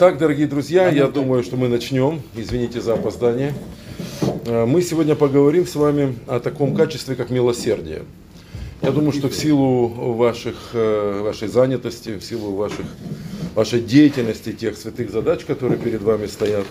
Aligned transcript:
Э, 0.00 0.02
итак, 0.02 0.18
дорогие 0.18 0.46
друзья, 0.46 0.88
я 0.88 1.08
думаю, 1.08 1.42
что 1.42 1.56
мы 1.56 1.68
начнем. 1.68 2.22
Извините 2.34 2.80
за 2.80 2.94
опоздание. 2.94 3.52
Э, 4.46 4.64
мы 4.64 4.80
сегодня 4.80 5.14
поговорим 5.14 5.66
с 5.66 5.74
вами 5.74 6.16
о 6.26 6.40
таком 6.40 6.74
качестве, 6.74 7.16
как 7.16 7.28
милосердие. 7.28 8.04
Я 8.80 8.92
думаю, 8.92 9.12
что 9.12 9.28
в 9.28 9.34
силу 9.34 9.88
ваших, 10.14 10.70
э, 10.72 11.20
вашей 11.22 11.48
занятости, 11.48 12.16
в 12.18 12.24
силу 12.24 12.52
ваших, 12.52 12.86
вашей 13.54 13.82
деятельности, 13.82 14.52
тех 14.52 14.78
святых 14.78 15.10
задач, 15.10 15.44
которые 15.44 15.78
перед 15.78 16.00
вами 16.00 16.26
стоят, 16.26 16.64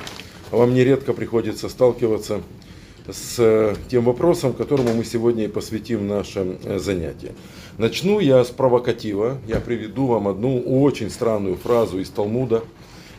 вам 0.50 0.74
нередко 0.74 1.14
приходится 1.14 1.70
сталкиваться 1.70 2.42
с 3.08 3.76
тем 3.90 4.06
вопросом, 4.06 4.54
которому 4.54 4.96
мы 4.96 5.04
сегодня 5.04 5.46
и 5.46 5.48
посвятим 5.48 6.08
наше 6.08 6.58
занятие. 6.80 7.34
Начну 7.78 8.20
я 8.20 8.44
с 8.44 8.48
провокатива. 8.48 9.38
Я 9.48 9.60
приведу 9.60 10.08
вам 10.08 10.28
одну 10.28 10.60
очень 10.60 11.12
странную 11.12 11.58
фразу 11.58 12.00
из 12.00 12.10
Талмуда, 12.10 12.64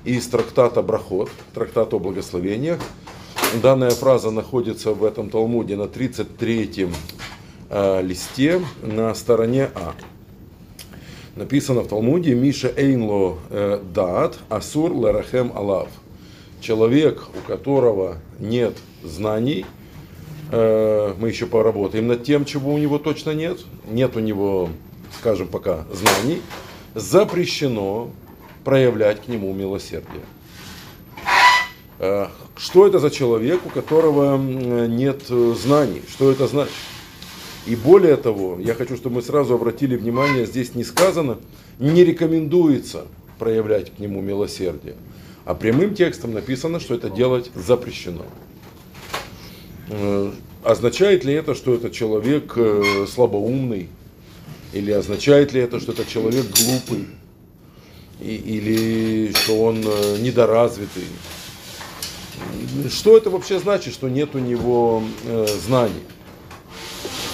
из 0.05 0.27
трактата 0.29 0.83
Брахот, 0.83 1.31
трактата 1.55 1.97
о 1.97 1.99
благословениях. 1.99 2.81
Данная 3.63 3.91
фраза 3.91 4.31
находится 4.31 4.93
в 4.93 5.05
этом 5.05 5.31
Талмуде 5.31 5.77
на 5.77 5.83
33-м 5.83 6.93
э, 7.71 8.03
листе 8.03 8.63
на 8.83 9.15
стороне 9.15 9.71
А. 9.75 9.95
Написано 11.37 11.83
в 11.83 11.89
Талмуде 11.89 12.35
Миша 12.35 12.73
Эйнло 12.77 13.39
э, 13.51 13.83
Дат 13.95 14.39
Асур 14.49 14.93
Ларахем 14.93 15.53
Алав. 15.55 15.89
Человек, 16.61 17.29
у 17.35 17.47
которого 17.47 18.19
нет 18.39 18.77
знаний– 19.03 19.65
Э, 20.53 21.15
мы 21.19 21.29
еще 21.29 21.47
поработаем 21.47 22.09
над 22.09 22.25
тем, 22.25 22.45
чего 22.45 22.75
у 22.75 22.79
него 22.79 22.99
точно 22.99 23.31
нет. 23.31 23.61
Нет 23.89 24.17
у 24.17 24.21
него, 24.21 24.69
скажем, 25.19 25.49
пока 25.49 25.85
знаний. 25.93 26.43
Запрещено 26.95 28.11
проявлять 28.71 29.21
к 29.25 29.27
нему 29.27 29.53
милосердие. 29.53 30.23
Э, 31.99 32.29
что 32.57 32.87
это 32.87 33.01
за 33.01 33.11
человек, 33.11 33.67
у 33.67 33.69
которого 33.69 34.39
нет 34.39 35.23
знаний? 35.27 36.03
Что 36.09 36.31
это 36.31 36.47
значит? 36.47 36.73
И 37.67 37.75
более 37.75 38.17
того, 38.17 38.61
я 38.61 38.75
хочу, 38.75 38.97
чтобы 38.97 39.17
мы 39.17 39.23
сразу 39.23 39.55
обратили 39.55 39.97
внимание, 39.97 40.47
здесь 40.47 40.77
не 40.77 40.85
сказано, 40.85 41.39
не 41.81 42.05
рекомендуется 42.05 43.07
проявлять 43.41 43.93
к 43.93 43.99
нему 43.99 44.21
милосердие. 44.21 44.95
А 45.45 45.57
прямым 45.57 45.97
текстом 45.97 46.33
написано, 46.33 46.79
что 46.79 46.95
это 46.95 47.11
делать 47.11 47.51
запрещено. 47.57 48.25
Э, 49.89 50.31
означает 50.63 51.25
ли 51.25 51.35
это, 51.35 51.57
что 51.57 51.75
это 51.75 51.91
человек 51.91 52.53
э, 52.55 53.07
слабоумный? 53.13 53.89
Или 54.73 54.93
означает 54.93 55.53
ли 55.53 55.61
это, 55.61 55.81
что 55.81 55.91
это 55.91 56.05
человек 56.05 56.47
глупый? 56.57 57.09
Или 58.21 59.33
что 59.33 59.63
он 59.63 59.83
э, 59.85 60.19
недоразвитый? 60.21 61.05
Что 62.91 63.17
это 63.17 63.31
вообще 63.31 63.59
значит, 63.59 63.93
что 63.93 64.09
нет 64.09 64.35
у 64.35 64.39
него 64.39 65.03
знаний? 65.65 66.03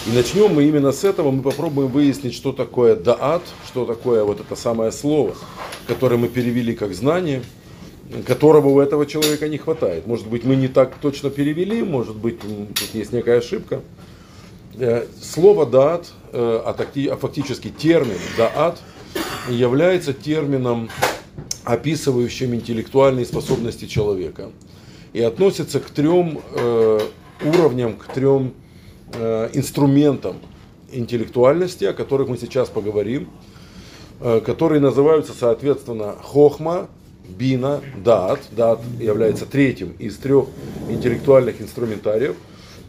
И 0.06 0.10
начнем 0.10 0.54
мы 0.54 0.64
именно 0.64 0.92
с 0.92 1.04
этого, 1.04 1.30
мы 1.30 1.42
попробуем 1.42 1.90
выяснить, 1.90 2.34
что 2.34 2.52
такое 2.52 2.96
даат, 2.96 3.42
что 3.66 3.84
такое 3.84 4.24
вот 4.24 4.40
это 4.40 4.56
самое 4.56 4.92
слово, 4.92 5.34
которое 5.86 6.16
мы 6.16 6.28
перевели 6.28 6.74
как 6.74 6.94
знание– 6.94 7.42
которого 8.26 8.68
у 8.68 8.80
этого 8.80 9.06
человека 9.06 9.48
не 9.48 9.58
хватает. 9.58 10.06
Может 10.06 10.26
быть, 10.26 10.44
мы 10.44 10.56
не 10.56 10.68
так 10.68 10.96
точно 11.00 11.30
перевели, 11.30 11.82
может 11.82 12.16
быть, 12.16 12.40
тут 12.40 12.94
есть 12.94 13.12
некая 13.12 13.38
ошибка. 13.38 13.80
Э, 14.78 15.06
слово 15.20 15.66
«даат», 15.66 16.06
э, 16.32 16.60
а 16.64 17.16
фактически 17.16 17.68
термин 17.68 18.18
«даат» 18.36 18.80
является 19.48 20.12
термином, 20.12 20.90
описывающим 21.64 22.54
интеллектуальные 22.54 23.26
способности 23.26 23.86
человека. 23.86 24.50
И 25.12 25.20
относится 25.20 25.80
к 25.80 25.90
трем 25.90 26.40
э, 26.52 27.00
уровням, 27.44 27.96
к 27.96 28.06
трем 28.12 28.54
инструментам 29.54 30.38
интеллектуальности, 30.90 31.84
о 31.84 31.92
которых 31.92 32.28
мы 32.28 32.36
сейчас 32.36 32.68
поговорим, 32.68 33.30
которые 34.20 34.80
называются, 34.80 35.32
соответственно, 35.32 36.16
хохма, 36.20 36.88
бина, 37.28 37.80
дат. 38.04 38.40
Дат 38.50 38.80
является 39.00 39.46
третьим 39.46 39.94
из 39.98 40.16
трех 40.16 40.46
интеллектуальных 40.88 41.60
инструментариев. 41.60 42.36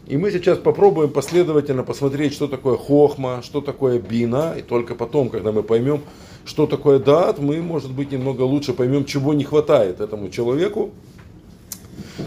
И 0.08 0.16
мы 0.16 0.30
сейчас 0.30 0.56
попробуем 0.56 1.10
последовательно 1.10 1.84
посмотреть, 1.84 2.32
что 2.32 2.48
такое 2.48 2.78
хохма, 2.78 3.42
что 3.42 3.60
такое 3.60 3.98
бина. 3.98 4.54
И 4.58 4.62
только 4.62 4.94
потом, 4.94 5.28
когда 5.28 5.52
мы 5.52 5.62
поймем, 5.62 6.00
что 6.46 6.66
такое 6.66 6.98
дат, 6.98 7.38
мы, 7.38 7.60
может 7.60 7.92
быть, 7.92 8.10
немного 8.10 8.40
лучше 8.40 8.72
поймем, 8.72 9.04
чего 9.04 9.34
не 9.34 9.44
хватает 9.44 10.00
этому 10.00 10.30
человеку. 10.30 10.92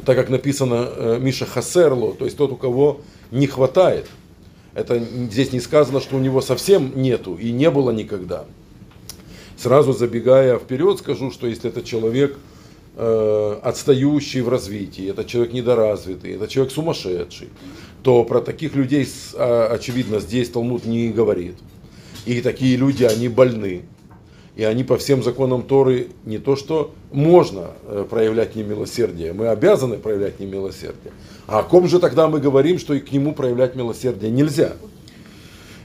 Так 0.06 0.16
как 0.16 0.30
написано 0.30 0.88
э, 0.96 1.18
Миша 1.19 1.47
Хасерло, 1.47 2.14
то 2.14 2.25
есть 2.25 2.38
тот, 2.38 2.52
у 2.52 2.56
кого 2.56 3.02
не 3.31 3.47
хватает. 3.47 4.08
Это 4.75 5.00
здесь 5.00 5.52
не 5.52 5.59
сказано, 5.59 6.02
что 6.02 6.18
у 6.18 6.19
него 6.19 6.42
совсем 6.42 6.92
нету 6.96 7.36
и 7.36 7.52
не 7.52 7.72
было 7.72 7.90
никогда. 7.90 8.46
Сразу 9.58 9.92
забегая 9.92 10.59
вперед, 10.59 11.00
скажу, 11.00 11.31
что 11.31 11.48
если 11.48 11.72
это 11.72 11.81
человек 11.81 12.38
э, 12.96 13.59
отстающий 13.63 14.41
в 14.41 14.50
развитии, 14.50 15.09
это 15.09 15.25
человек 15.25 15.53
недоразвитый, 15.53 16.34
это 16.34 16.47
человек 16.47 16.74
сумасшедший, 16.74 17.50
то 18.03 18.24
про 18.24 18.41
таких 18.41 18.75
людей, 18.75 19.07
а, 19.35 19.69
очевидно, 19.74 20.19
здесь 20.19 20.50
Талмуд 20.50 20.85
не 20.85 21.09
говорит. 21.09 21.56
И 22.25 22.41
такие 22.41 22.75
люди, 22.75 23.03
они 23.03 23.28
больны. 23.28 23.84
И 24.56 24.63
они 24.63 24.84
по 24.84 24.97
всем 24.97 25.24
законам 25.24 25.63
Торы 25.63 26.09
не 26.25 26.38
то, 26.38 26.56
что 26.56 26.94
можно 27.12 27.72
э, 27.85 28.06
проявлять 28.09 28.56
немилосердие, 28.56 29.31
мы 29.31 29.47
обязаны 29.47 29.97
проявлять 29.97 30.40
немилосердие. 30.40 31.13
А 31.47 31.59
о 31.59 31.63
ком 31.63 31.88
же 31.88 32.00
тогда 32.00 32.28
мы 32.28 32.40
говорим, 32.40 32.78
что 32.78 32.94
и 32.94 33.00
к 33.00 33.12
нему 33.12 33.34
проявлять 33.34 33.75
милосердие 33.75 34.30
нельзя? 34.30 34.74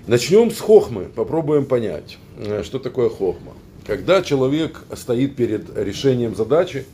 Начнем 0.09 0.50
с 0.50 0.59
хохмы, 0.59 1.05
попробуем 1.05 1.65
понять, 1.65 2.19
э, 2.39 2.62
что 2.65 2.81
такое 2.81 3.09
хохма. 3.09 3.53
Когда 3.87 4.21
человек 4.21 4.83
стоит 4.97 5.37
перед 5.37 5.77
решением 5.77 6.34
задачи, 6.34 6.87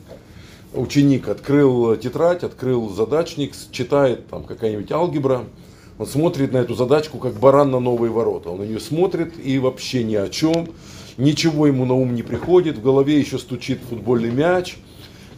ученик 0.74 1.28
открыл 1.28 1.96
тетрадь, 1.96 2.44
открыл 2.44 2.88
задачник, 2.88 3.54
читает 3.70 4.28
там 4.28 4.44
какая-нибудь 4.44 4.90
алгебра, 4.92 5.44
он 5.98 6.06
смотрит 6.06 6.52
на 6.52 6.58
эту 6.58 6.74
задачку 6.74 7.18
как 7.18 7.34
баран 7.34 7.70
на 7.70 7.78
новые 7.80 8.10
ворота. 8.10 8.50
Он 8.50 8.60
на 8.60 8.64
нее 8.64 8.80
смотрит 8.80 9.34
и 9.42 9.58
вообще 9.58 10.02
ни 10.02 10.14
о 10.14 10.28
чем, 10.28 10.68
ничего 11.16 11.66
ему 11.66 11.84
на 11.84 11.94
ум 11.94 12.14
не 12.14 12.22
приходит, 12.22 12.78
в 12.78 12.82
голове 12.82 13.18
еще 13.18 13.38
стучит 13.38 13.80
футбольный 13.88 14.30
мяч, 14.30 14.78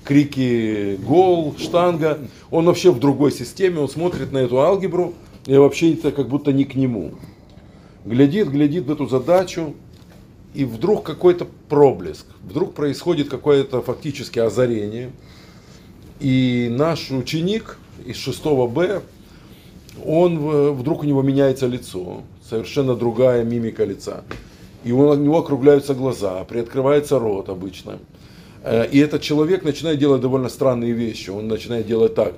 крики 0.05 0.99
гол, 1.05 1.55
штанга. 1.59 2.19
Он 2.51 2.67
вообще 2.67 2.93
в 2.93 3.01
другой 3.01 3.33
системе, 3.33 3.81
он 3.81 3.89
смотрит 3.89 4.33
на 4.33 4.39
эту 4.39 4.61
алгебру 4.61 5.15
и 5.47 5.57
вообще 5.57 5.95
это 5.95 6.13
как 6.13 6.29
будто 6.29 6.53
не 6.53 6.65
к 6.65 6.75
нему. 6.75 7.13
Глядит, 8.05 8.49
глядит 8.49 8.85
в 8.85 8.93
эту 8.93 9.07
задачу, 9.07 9.75
и 10.55 10.65
вдруг 10.65 11.05
какой-то 11.05 11.47
проблеск, 11.69 12.27
вдруг 12.43 12.75
происходит 12.75 13.29
какое-то 13.29 13.83
фактически 13.83 14.39
озарение, 14.39 15.11
и 16.21 16.69
наш 16.71 17.11
ученик 17.11 17.79
из 18.07 18.17
6 18.17 18.45
Б, 18.69 19.03
он 20.05 20.73
вдруг 20.75 21.03
у 21.03 21.07
него 21.07 21.23
меняется 21.23 21.67
лицо, 21.67 22.23
совершенно 22.49 22.95
другая 22.95 23.45
мимика 23.45 23.85
лица. 23.85 24.25
И 24.85 24.93
у 24.93 25.15
него 25.15 25.39
округляются 25.39 25.95
глаза, 25.95 26.45
приоткрывается 26.45 27.19
рот 27.19 27.49
обычно. 27.49 27.99
Э, 28.63 28.87
и 28.87 28.99
этот 28.99 29.23
человек 29.23 29.65
начинает 29.65 29.99
делать 29.99 30.21
довольно 30.21 30.49
странные 30.49 30.93
вещи. 30.93 31.31
Он 31.31 31.49
начинает 31.49 31.87
делать 31.87 32.15
так. 32.15 32.35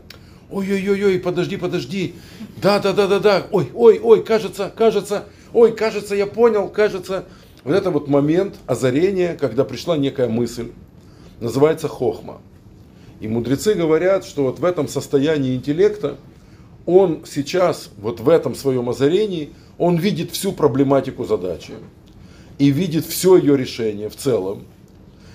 Ой-ой-ой, 0.50 1.19
подожди, 1.19 1.56
подожди. 1.56 2.14
Да, 2.62 2.78
да, 2.78 2.92
да, 2.92 3.08
да, 3.08 3.19
да. 3.19 3.46
Ой, 3.50 3.69
ой, 3.74 3.98
ой, 4.00 4.22
кажется, 4.22 4.72
кажется. 4.76 5.24
Ой, 5.52 5.72
кажется, 5.72 6.14
я 6.14 6.26
понял, 6.26 6.69
кажется. 6.69 7.24
Вот 7.66 7.74
это 7.74 7.90
вот 7.90 8.06
момент 8.06 8.54
озарения, 8.68 9.34
когда 9.34 9.64
пришла 9.64 9.96
некая 9.96 10.28
мысль, 10.28 10.70
называется 11.40 11.88
хохма. 11.88 12.40
И 13.18 13.26
мудрецы 13.26 13.74
говорят, 13.74 14.24
что 14.24 14.44
вот 14.44 14.60
в 14.60 14.64
этом 14.64 14.86
состоянии 14.86 15.56
интеллекта 15.56 16.16
он 16.86 17.24
сейчас, 17.26 17.90
вот 17.98 18.20
в 18.20 18.28
этом 18.28 18.54
своем 18.54 18.88
озарении, 18.88 19.50
он 19.78 19.96
видит 19.96 20.30
всю 20.30 20.52
проблематику 20.52 21.24
задачи 21.24 21.72
и 22.60 22.70
видит 22.70 23.04
все 23.04 23.36
ее 23.36 23.56
решение 23.56 24.08
в 24.10 24.14
целом. 24.14 24.62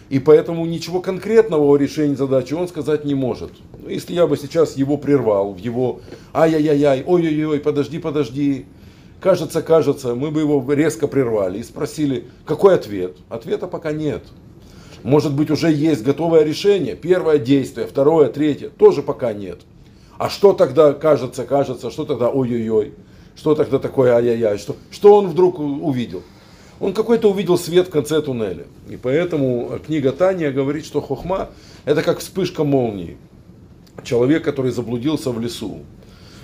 И 0.09 0.19
поэтому 0.19 0.65
ничего 0.65 1.01
конкретного 1.01 1.65
о 1.65 1.75
решении 1.75 2.15
задачи 2.15 2.53
он 2.53 2.69
сказать 2.69 3.03
не 3.03 3.13
может. 3.13 3.51
Ну, 3.77 3.89
если 3.89 4.13
я 4.13 4.25
бы 4.25 4.37
сейчас 4.37 4.77
его 4.77 4.95
прервал 4.95 5.51
в 5.51 5.57
его 5.57 5.99
ай-яй-яй, 6.33 7.03
ой-ой-ой, 7.05 7.59
подожди, 7.59 7.99
подожди, 7.99 8.67
кажется, 9.21 9.61
кажется, 9.61 10.15
мы 10.15 10.31
бы 10.31 10.41
его 10.41 10.73
резко 10.73 11.07
прервали 11.07 11.59
и 11.59 11.63
спросили, 11.63 12.25
какой 12.45 12.75
ответ? 12.75 13.15
Ответа 13.29 13.67
пока 13.67 13.93
нет. 13.93 14.23
Может 15.03 15.33
быть, 15.33 15.49
уже 15.49 15.71
есть 15.71 16.03
готовое 16.03 16.43
решение, 16.43 16.95
первое 16.95 17.37
действие, 17.37 17.87
второе, 17.87 18.27
третье, 18.29 18.69
тоже 18.69 19.01
пока 19.01 19.31
нет. 19.31 19.61
А 20.17 20.29
что 20.29 20.53
тогда 20.53 20.93
кажется, 20.93 21.45
кажется, 21.45 21.89
что 21.89 22.05
тогда 22.05 22.29
ой-ой-ой, 22.29 22.93
что 23.35 23.55
тогда 23.55 23.79
такое 23.79 24.13
ай-яй-яй, 24.13 24.57
что, 24.57 24.75
что 24.91 25.15
он 25.15 25.27
вдруг 25.27 25.59
увидел? 25.59 26.21
Он 26.79 26.93
какой-то 26.93 27.29
увидел 27.29 27.57
свет 27.57 27.87
в 27.87 27.91
конце 27.91 28.21
туннеля. 28.21 28.65
И 28.89 28.97
поэтому 28.97 29.79
книга 29.85 30.11
Таня 30.11 30.51
говорит, 30.51 30.85
что 30.85 30.99
хохма– 30.99 31.49
это 31.85 32.01
как 32.01 32.19
вспышка 32.19 32.63
молнии. 32.63 33.17
Человек, 34.03 34.43
который 34.43 34.71
заблудился 34.71 35.31
в 35.31 35.39
лесу. 35.39 35.79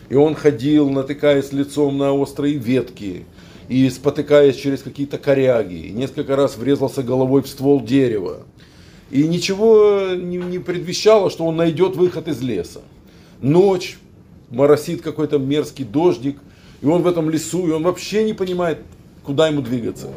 И 0.09 0.15
он 0.15 0.35
ходил, 0.35 0.89
натыкаясь 0.89 1.51
лицом 1.51 1.97
на 1.97 2.13
острые 2.13 2.55
ветки, 2.55 3.25
и 3.67 3.89
спотыкаясь 3.89 4.55
через 4.55 4.81
какие-то 4.81 5.17
коряги, 5.17 5.87
и 5.87 5.91
несколько 5.91 6.35
раз 6.35 6.57
врезался 6.57 7.03
головой 7.03 7.41
в 7.41 7.47
ствол 7.47 7.81
дерева. 7.81 8.43
И 9.11 9.27
ничего 9.27 10.13
не, 10.15 10.37
не 10.37 10.59
предвещало, 10.59 11.29
что 11.29 11.45
он 11.45 11.57
найдет 11.57 11.95
выход 11.95 12.27
из 12.27 12.41
леса. 12.41 12.81
Ночь, 13.41 13.97
моросит 14.49 15.01
какой-то 15.01 15.37
мерзкий 15.37 15.85
дождик, 15.85 16.37
и 16.81 16.85
он 16.85 17.01
в 17.01 17.07
этом 17.07 17.29
лесу, 17.29 17.67
и 17.67 17.71
он 17.71 17.83
вообще 17.83 18.23
не 18.23 18.33
понимает, 18.33 18.79
куда 19.23 19.47
ему 19.47 19.61
двигаться. 19.61 20.07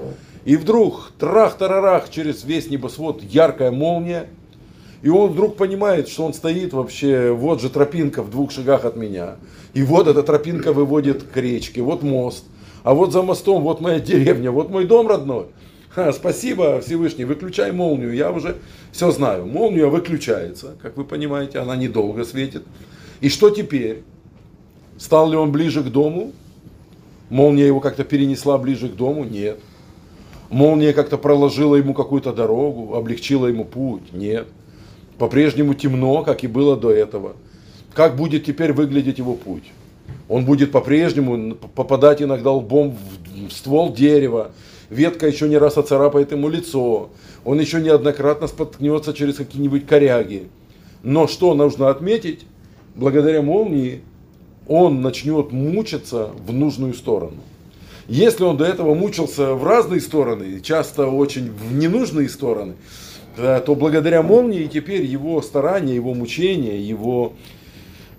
И 0.44 0.56
вдруг, 0.56 1.12
трах-тарарах, 1.19 2.10
через 2.10 2.44
весь 2.44 2.70
небосвод 2.70 3.22
яркая 3.22 3.70
молния, 3.70 4.28
и 5.02 5.08
он 5.08 5.31
вдруг 5.31 5.56
понимает, 5.56 6.08
что 6.08 6.25
он 6.25 6.35
стоит 6.35 6.73
вообще, 6.73 7.32
вот 7.32 7.61
же 7.61 7.70
тропинка 7.70 8.23
в 8.23 8.31
двух 8.31 8.50
шагах 8.50 8.85
от 8.85 8.97
меня. 8.97 9.37
И 9.73 9.82
вот 9.82 10.08
эта 10.08 10.23
тропинка 10.23 10.73
выводит 10.73 11.23
к 11.23 11.37
речке, 11.37 11.81
вот 11.81 12.02
мост. 12.02 12.44
А 12.82 12.94
вот 12.94 13.12
за 13.12 13.23
мостом, 13.23 13.62
вот 13.62 13.81
моя 13.81 14.00
деревня, 14.00 14.50
вот 14.50 14.70
мой 14.70 14.85
дом 14.85 15.08
родной. 15.08 15.47
Ха, 15.91 16.12
спасибо, 16.12 16.81
Всевышний, 16.81 17.25
выключай 17.25 17.73
молнию, 17.73 18.14
я 18.14 18.31
уже 18.31 18.58
все 18.93 19.11
знаю. 19.11 19.47
Молния 19.47 19.87
выключается, 19.87 20.76
как 20.81 20.97
вы 20.97 21.05
понимаете, 21.05 21.58
она 21.58 21.76
недолго 21.76 22.25
светит. 22.25 22.64
И 23.20 23.29
что 23.29 23.50
теперь? 23.50 24.02
Стал 24.99 25.31
ли 25.31 25.37
он 25.37 25.50
ближе 25.50 25.82
к 25.82 25.87
дому? 25.87 26.32
Молния 27.31 27.67
его 27.67 27.81
как-то 27.81 28.05
перенесла 28.05 28.58
ближе 28.58 28.88
к 28.88 28.97
дому? 28.97 29.25
Нет. 29.25 29.58
Молния 30.50 30.93
как-то 30.93 31.17
проложила 31.17 31.76
ему 31.76 31.94
какую-то 31.94 32.32
дорогу, 32.32 32.94
облегчила 32.94 33.47
ему 33.47 33.64
путь? 33.64 34.12
Нет. 34.12 34.47
По-прежнему 35.20 35.75
темно, 35.75 36.22
как 36.22 36.44
и 36.44 36.46
было 36.46 36.78
до 36.78 36.90
этого. 36.90 37.37
Как 37.93 38.17
будет 38.17 38.46
теперь 38.46 38.72
выглядеть 38.72 39.19
его 39.19 39.34
путь? 39.34 39.64
Он 40.31 40.46
будет 40.46 40.72
по-прежнему 40.72 41.56
попадать 41.56 42.22
иногда 42.22 42.52
лбом 42.52 42.96
в 43.46 43.52
ствол 43.52 43.93
дерева, 43.93 44.52
ветка 44.88 45.26
еще 45.26 45.46
не 45.46 45.58
раз 45.58 45.76
оцарапает 45.76 46.32
ему 46.32 46.49
лицо, 46.49 47.11
он 47.44 47.61
еще 47.61 47.82
неоднократно 47.82 48.46
споткнется 48.46 49.12
через 49.12 49.37
какие-нибудь 49.37 49.87
коряги. 49.87 50.49
Но 51.02 51.26
что 51.26 51.52
нужно 51.52 51.90
отметить, 51.90 52.46
благодаря 52.94 53.43
молнии 53.43 54.00
он 54.66 55.02
начнет 55.02 55.52
мучиться 55.52 56.31
в 56.46 56.50
нужную 56.50 56.94
сторону. 56.94 57.37
Если 58.08 58.43
он 58.43 58.56
до 58.56 58.64
этого 58.64 58.94
мучился 58.94 59.52
в 59.52 59.64
разные 59.64 60.00
стороны, 60.00 60.61
часто 60.61 61.08
очень 61.08 61.50
в 61.50 61.75
ненужные 61.75 62.31
стороны, 62.31 62.73
то 63.37 63.75
благодаря 63.75 64.23
молнии 64.23 64.67
теперь 64.67 65.05
его 65.05 65.41
старания, 65.43 65.94
его 65.94 66.15
мучения, 66.15 66.79
его 66.79 67.35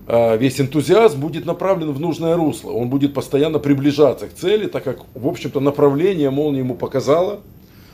э, 0.07 0.37
весь 0.37 0.59
энтузиазм 0.59 1.19
будет 1.19 1.45
направлен 1.45 1.91
в 1.91 1.99
нужное 1.99 2.35
русло. 2.35 2.71
Он 2.71 2.89
будет 2.89 3.13
постоянно 3.13 3.59
приближаться 3.59 4.27
к 4.27 4.33
цели, 4.33 4.67
так 4.67 4.83
как, 4.83 4.99
в 5.13 5.27
общем-то, 5.27 5.59
направление 5.59 6.29
молнии 6.29 6.59
ему 6.59 6.75
показала, 6.75 7.41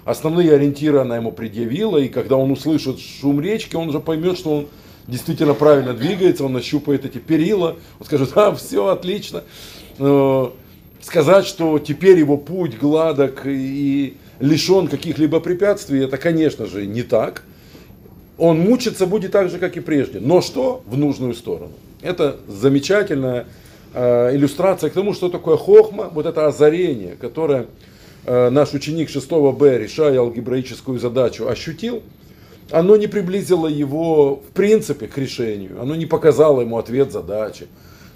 основные 0.06 0.54
ориентиры 0.54 1.00
она 1.00 1.18
ему 1.18 1.32
предъявила, 1.32 1.98
и 1.98 2.08
когда 2.08 2.38
он 2.38 2.52
услышит 2.52 3.00
шум 3.00 3.42
речки, 3.42 3.76
он 3.76 3.90
уже 3.90 4.00
поймет, 4.00 4.38
что 4.38 4.58
он 4.58 4.68
действительно 5.08 5.54
правильно 5.54 5.94
двигается, 5.94 6.46
он 6.46 6.54
нащупает 6.54 7.06
эти 7.06 7.18
перила, 7.18 7.76
он 8.00 8.06
скажет, 8.06 8.32
а, 8.36 8.54
все 8.56 8.88
отлично. 8.88 9.44
Сказать, 11.02 11.46
что 11.46 11.80
теперь 11.80 12.20
его 12.20 12.38
путь 12.38 12.78
гладок 12.78 13.44
и 13.46 14.18
лишен 14.40 14.88
каких-либо 14.88 15.40
препятствий, 15.40 16.04
это, 16.04 16.18
конечно 16.18 16.66
же, 16.66 16.86
не 16.86 17.04
так. 17.04 17.44
Он 18.38 18.60
мучиться 18.60 19.08
будет 19.08 19.32
так 19.32 19.50
же, 19.50 19.58
как 19.58 19.78
и 19.78 19.80
прежде. 19.80 20.20
Но 20.20 20.42
что? 20.42 20.84
В 20.86 20.98
нужную 20.98 21.34
сторону. 21.34 21.72
Это 22.02 22.38
замечательная 22.48 23.48
э, 23.94 24.36
иллюстрация 24.36 24.90
к 24.90 24.94
тому, 24.94 25.14
что 25.14 25.30
такое 25.30 25.58
хохма, 25.58 26.10
вот 26.14 26.26
это 26.26 26.46
озарение, 26.46 27.16
которое 27.16 27.66
э, 28.26 28.50
наш 28.50 28.74
ученик 28.74 29.10
6 29.10 29.30
Б, 29.30 29.80
решая 29.80 30.20
алгебраическую 30.20 31.00
задачу, 31.00 31.48
ощутил– 31.48 32.04
оно 32.72 32.98
не 32.98 33.08
приблизило 33.08 33.68
его 33.68 34.38
в 34.38 34.54
принципе 34.54 35.08
к 35.08 35.18
решению, 35.18 35.82
оно 35.82 35.96
не 35.96 36.06
показало 36.06 36.62
ему 36.62 36.78
ответ 36.78 37.12
задачи. 37.12 37.68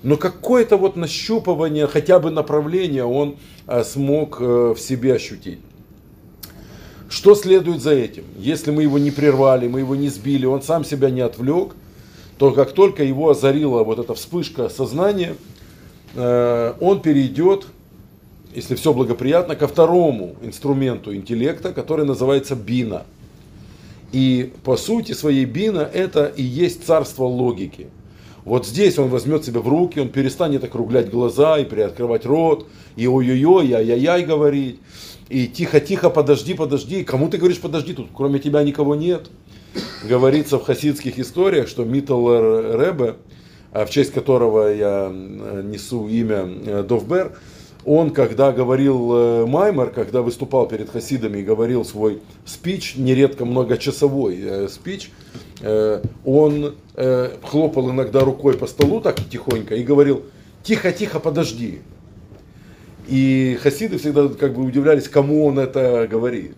Но 0.03 0.17
какое-то 0.17 0.77
вот 0.77 0.95
нащупывание, 0.95 1.87
хотя 1.87 2.19
бы 2.19 2.31
направление 2.31 3.05
он 3.05 3.37
а, 3.67 3.83
смог 3.83 4.37
а, 4.41 4.73
в 4.73 4.79
себе 4.79 5.13
ощутить. 5.13 5.59
Что 7.11 7.35
следует 7.35 7.81
за 7.81 7.91
этим? 7.91 8.23
Если 8.39 8.71
мы 8.71 8.81
его 8.81 8.97
не 8.97 9.11
прервали, 9.11 9.67
мы 9.67 9.81
его 9.81 9.95
не 9.95 10.09
сбили, 10.09 10.47
он 10.47 10.63
сам 10.63 10.83
себя 10.83 11.11
не 11.11 11.21
отвлек, 11.21 11.75
то 12.39 12.51
как 12.51 12.71
только 12.71 13.03
его 13.03 13.29
озарила 13.29 13.83
вот 13.83 13.99
эта 13.99 14.15
вспышка 14.15 14.69
сознания, 14.69 15.35
э, 16.15 16.73
он 16.79 17.01
перейдет, 17.03 17.67
если 18.55 18.73
все 18.73 18.93
благоприятно, 18.93 19.55
ко 19.55 19.67
второму 19.67 20.35
инструменту 20.41 21.13
интеллекта, 21.13 21.71
который 21.71 22.05
называется 22.05 22.55
бина– 22.55 23.03
и 24.11 24.51
по 24.63 24.75
сути 24.75 25.13
своей 25.13 25.45
Бина 25.45 25.79
это 25.79 26.25
и 26.25 26.43
есть 26.43 26.85
царство 26.85 27.23
логики. 27.23 27.87
Вот 28.43 28.65
здесь 28.65 28.97
он 28.97 29.09
возьмет 29.09 29.45
себя 29.45 29.61
в 29.61 29.67
руки, 29.67 29.99
он 29.99 30.09
перестанет 30.09 30.63
округлять 30.63 31.09
глаза 31.09 31.59
и 31.59 31.65
приоткрывать 31.65 32.25
рот, 32.25 32.67
и 32.95 33.07
ой-ой-ой, 33.07 33.71
ай-яй-яй 33.71 34.25
говорить, 34.25 34.79
и 35.31 35.47
тихо-тихо, 35.47 36.09
подожди, 36.09 36.53
подожди. 36.53 37.03
Кому 37.03 37.29
ты 37.29 37.37
говоришь 37.37 37.59
подожди, 37.59 37.93
тут 37.93 38.09
кроме 38.13 38.39
тебя 38.39 38.63
никого 38.63 38.95
нет. 38.95 39.29
Говорится 40.03 40.59
в 40.59 40.63
хасидских 40.63 41.17
историях, 41.19 41.67
что 41.67 41.85
Миттл 41.85 42.29
Ребе, 42.29 43.15
в 43.71 43.87
честь 43.89 44.11
которого 44.11 44.67
я 44.67 45.09
несу 45.09 46.09
имя 46.09 46.45
э, 46.45 46.83
Довбер, 46.83 47.37
он, 47.85 48.11
когда 48.11 48.51
говорил 48.51 49.11
э, 49.13 49.45
Маймер, 49.47 49.89
когда 49.89 50.21
выступал 50.21 50.67
перед 50.67 50.89
хасидами 50.89 51.39
и 51.39 51.43
говорил 51.43 51.83
свой 51.83 52.21
спич, 52.45 52.95
нередко 52.95 53.45
многочасовой 53.45 54.39
э, 54.39 54.67
спич, 54.69 55.11
э, 55.61 56.01
он 56.25 56.75
хлопал 57.41 57.89
иногда 57.89 58.19
рукой 58.19 58.55
по 58.55 58.67
столу 58.67 58.99
так 58.99 59.17
тихонько 59.29 59.75
и 59.75 59.83
говорил, 59.83 60.23
тихо-тихо, 60.61 61.19
подожди. 61.19 61.81
И 63.11 63.57
хасиды 63.61 63.97
всегда 63.97 64.29
как 64.29 64.53
бы 64.53 64.63
удивлялись, 64.63 65.09
кому 65.09 65.45
он 65.45 65.59
это 65.59 66.07
говорит. 66.09 66.55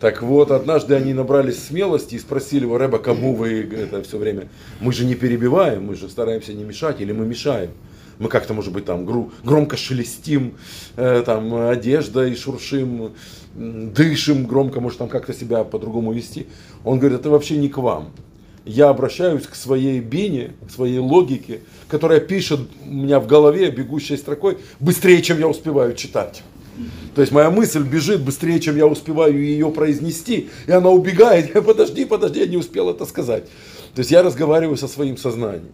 Так 0.00 0.20
вот, 0.20 0.50
однажды 0.50 0.96
они 0.96 1.14
набрались 1.14 1.62
смелости 1.62 2.16
и 2.16 2.18
спросили 2.18 2.64
его, 2.64 2.78
Рэба, 2.78 2.98
кому 2.98 3.36
вы 3.36 3.62
это 3.62 4.02
все 4.02 4.18
время? 4.18 4.48
Мы 4.80 4.92
же 4.92 5.04
не 5.04 5.14
перебиваем, 5.14 5.86
мы 5.86 5.94
же 5.94 6.08
стараемся 6.08 6.52
не 6.52 6.64
мешать, 6.64 7.00
или 7.00 7.12
мы 7.12 7.24
мешаем? 7.26 7.70
мы 8.18 8.28
как-то, 8.28 8.54
может 8.54 8.72
быть, 8.72 8.84
там 8.84 9.04
громко 9.44 9.76
шелестим 9.76 10.54
э, 10.96 11.22
там, 11.24 11.54
одеждой, 11.54 12.36
шуршим, 12.36 13.12
дышим 13.54 14.46
громко, 14.46 14.80
может, 14.80 14.98
там 14.98 15.08
как-то 15.08 15.32
себя 15.32 15.64
по-другому 15.64 16.12
вести. 16.12 16.46
Он 16.84 16.98
говорит, 16.98 17.20
это 17.20 17.30
вообще 17.30 17.56
не 17.56 17.68
к 17.68 17.78
вам. 17.78 18.12
Я 18.64 18.90
обращаюсь 18.90 19.46
к 19.46 19.54
своей 19.54 20.00
бине, 20.00 20.52
к 20.66 20.70
своей 20.70 20.98
логике, 20.98 21.60
которая 21.88 22.20
пишет 22.20 22.60
у 22.84 22.92
меня 22.92 23.18
в 23.18 23.26
голове, 23.26 23.70
бегущей 23.70 24.16
строкой, 24.16 24.58
быстрее, 24.78 25.20
чем 25.22 25.38
я 25.38 25.48
успеваю 25.48 25.94
читать. 25.94 26.42
То 27.14 27.20
есть 27.20 27.32
моя 27.32 27.50
мысль 27.50 27.82
бежит 27.82 28.22
быстрее, 28.22 28.58
чем 28.60 28.76
я 28.76 28.86
успеваю 28.86 29.38
ее 29.42 29.70
произнести, 29.70 30.48
и 30.66 30.72
она 30.72 30.90
убегает. 30.90 31.52
Подожди, 31.66 32.04
подожди, 32.04 32.40
я 32.40 32.46
не 32.46 32.56
успел 32.56 32.88
это 32.88 33.04
сказать. 33.04 33.44
То 33.94 33.98
есть 33.98 34.10
я 34.10 34.22
разговариваю 34.22 34.76
со 34.76 34.88
своим 34.88 35.16
сознанием. 35.16 35.68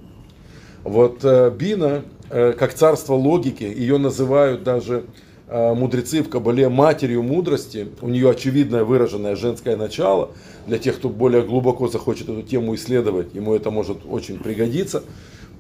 Вот 0.82 1.20
э, 1.22 1.50
Бина, 1.50 2.04
э, 2.30 2.52
как 2.58 2.74
царство 2.74 3.14
логики, 3.14 3.64
ее 3.64 3.98
называют 3.98 4.64
даже 4.64 5.04
мудрецы 5.50 6.22
в 6.22 6.28
Кабале 6.28 6.68
матерью 6.68 7.22
мудрости. 7.22 7.88
У 8.00 8.08
нее 8.08 8.30
очевидное 8.30 8.84
выраженное 8.84 9.36
женское 9.36 9.76
начало. 9.76 10.30
Для 10.66 10.78
тех, 10.78 10.96
кто 10.96 11.08
более 11.08 11.42
глубоко 11.42 11.88
захочет 11.88 12.28
эту 12.28 12.42
тему 12.42 12.74
исследовать, 12.74 13.34
ему 13.34 13.54
это 13.54 13.70
может 13.70 13.98
очень 14.08 14.38
пригодиться. 14.38 15.02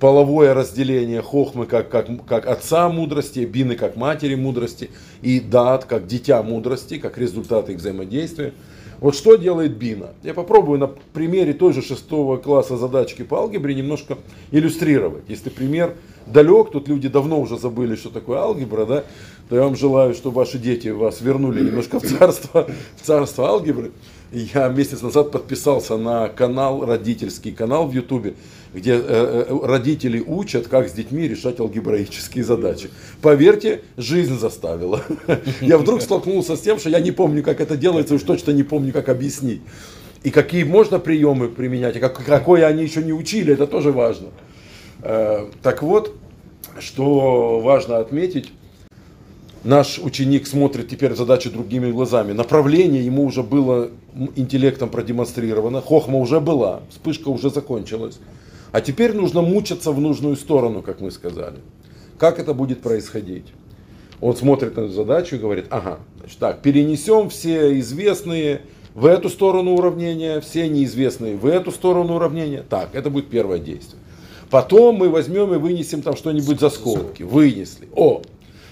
Половое 0.00 0.54
разделение 0.54 1.22
хохмы 1.22 1.66
как, 1.66 1.88
как, 1.88 2.06
как 2.26 2.46
отца 2.46 2.88
мудрости, 2.88 3.40
бины 3.40 3.74
как 3.74 3.96
матери 3.96 4.36
мудрости 4.36 4.90
и 5.22 5.40
дат 5.40 5.86
как 5.86 6.06
дитя 6.06 6.42
мудрости, 6.42 6.98
как 6.98 7.18
результат 7.18 7.68
их 7.68 7.78
взаимодействия. 7.78 8.52
Вот 9.00 9.14
что 9.14 9.36
делает 9.36 9.76
Бина? 9.76 10.10
Я 10.24 10.34
попробую 10.34 10.80
на 10.80 10.88
примере 10.88 11.52
той 11.52 11.72
же 11.72 11.82
шестого 11.82 12.36
класса 12.36 12.76
задачки 12.76 13.22
по 13.22 13.38
алгебре 13.38 13.74
немножко 13.74 14.18
иллюстрировать. 14.50 15.24
Если 15.28 15.50
пример 15.50 15.94
далек, 16.32 16.70
тут 16.70 16.88
люди 16.88 17.08
давно 17.08 17.40
уже 17.40 17.58
забыли, 17.58 17.96
что 17.96 18.10
такое 18.10 18.38
алгебра, 18.38 18.86
да, 18.86 19.04
то 19.48 19.56
я 19.56 19.62
вам 19.62 19.76
желаю, 19.76 20.14
чтобы 20.14 20.36
ваши 20.36 20.58
дети 20.58 20.88
вас 20.88 21.20
вернули 21.20 21.62
немножко 21.62 22.00
в 22.00 22.02
царство, 22.02 22.68
в 22.96 23.06
царство 23.06 23.48
алгебры. 23.48 23.92
Я 24.30 24.68
месяц 24.68 25.00
назад 25.00 25.30
подписался 25.30 25.96
на 25.96 26.28
канал, 26.28 26.84
родительский 26.84 27.50
канал 27.52 27.86
в 27.86 27.92
Ютубе, 27.92 28.34
где 28.74 28.92
э, 28.92 29.00
э, 29.48 29.58
родители 29.66 30.20
учат, 30.20 30.68
как 30.68 30.88
с 30.88 30.92
детьми 30.92 31.26
решать 31.26 31.60
алгебраические 31.60 32.44
задачи. 32.44 32.90
Поверьте, 33.22 33.80
жизнь 33.96 34.38
заставила. 34.38 35.02
Я 35.62 35.78
вдруг 35.78 36.02
столкнулся 36.02 36.56
с 36.56 36.60
тем, 36.60 36.78
что 36.78 36.90
я 36.90 37.00
не 37.00 37.10
помню, 37.10 37.42
как 37.42 37.62
это 37.62 37.76
делается, 37.78 38.14
уж 38.14 38.22
точно 38.22 38.50
не 38.50 38.64
помню, 38.64 38.92
как 38.92 39.08
объяснить. 39.08 39.62
И 40.24 40.30
какие 40.30 40.64
можно 40.64 40.98
приемы 40.98 41.48
применять, 41.48 41.96
и 41.96 42.00
как, 42.00 42.22
какое 42.24 42.66
они 42.66 42.82
еще 42.82 43.02
не 43.02 43.12
учили, 43.12 43.54
это 43.54 43.66
тоже 43.66 43.92
важно. 43.92 44.28
Э, 45.02 45.46
так 45.62 45.82
вот, 45.82 46.14
что 46.80 47.60
важно 47.60 47.98
отметить, 47.98 48.52
наш 49.64 49.98
ученик 49.98 50.46
смотрит 50.46 50.88
теперь 50.88 51.14
задачи 51.14 51.50
другими 51.50 51.90
глазами. 51.90 52.32
Направление 52.32 53.04
ему 53.04 53.24
уже 53.24 53.42
было 53.42 53.90
интеллектом 54.36 54.88
продемонстрировано, 54.88 55.80
хохма 55.80 56.18
уже 56.18 56.40
была, 56.40 56.80
вспышка 56.90 57.28
уже 57.28 57.50
закончилась. 57.50 58.18
А 58.72 58.80
теперь 58.80 59.14
нужно 59.14 59.40
мучиться 59.40 59.92
в 59.92 60.00
нужную 60.00 60.36
сторону, 60.36 60.82
как 60.82 61.00
мы 61.00 61.10
сказали. 61.10 61.56
Как 62.18 62.38
это 62.38 62.52
будет 62.52 62.80
происходить? 62.80 63.46
Он 64.20 64.36
смотрит 64.36 64.76
на 64.76 64.82
эту 64.82 64.92
задачу 64.92 65.36
и 65.36 65.38
говорит, 65.38 65.66
ага, 65.70 66.00
значит 66.18 66.38
так, 66.38 66.60
перенесем 66.60 67.30
все 67.30 67.78
известные 67.78 68.62
в 68.94 69.06
эту 69.06 69.28
сторону 69.28 69.74
уравнения, 69.74 70.40
все 70.40 70.68
неизвестные 70.68 71.36
в 71.36 71.46
эту 71.46 71.70
сторону 71.70 72.16
уравнения. 72.16 72.64
Так, 72.68 72.94
это 72.94 73.10
будет 73.10 73.30
первое 73.30 73.58
действие. 73.60 74.02
Потом 74.50 74.96
мы 74.96 75.10
возьмем 75.10 75.54
и 75.54 75.58
вынесем 75.58 76.02
там 76.02 76.16
что-нибудь 76.16 76.58
за 76.58 76.70
скобки. 76.70 77.22
Вынесли. 77.22 77.88
О, 77.94 78.22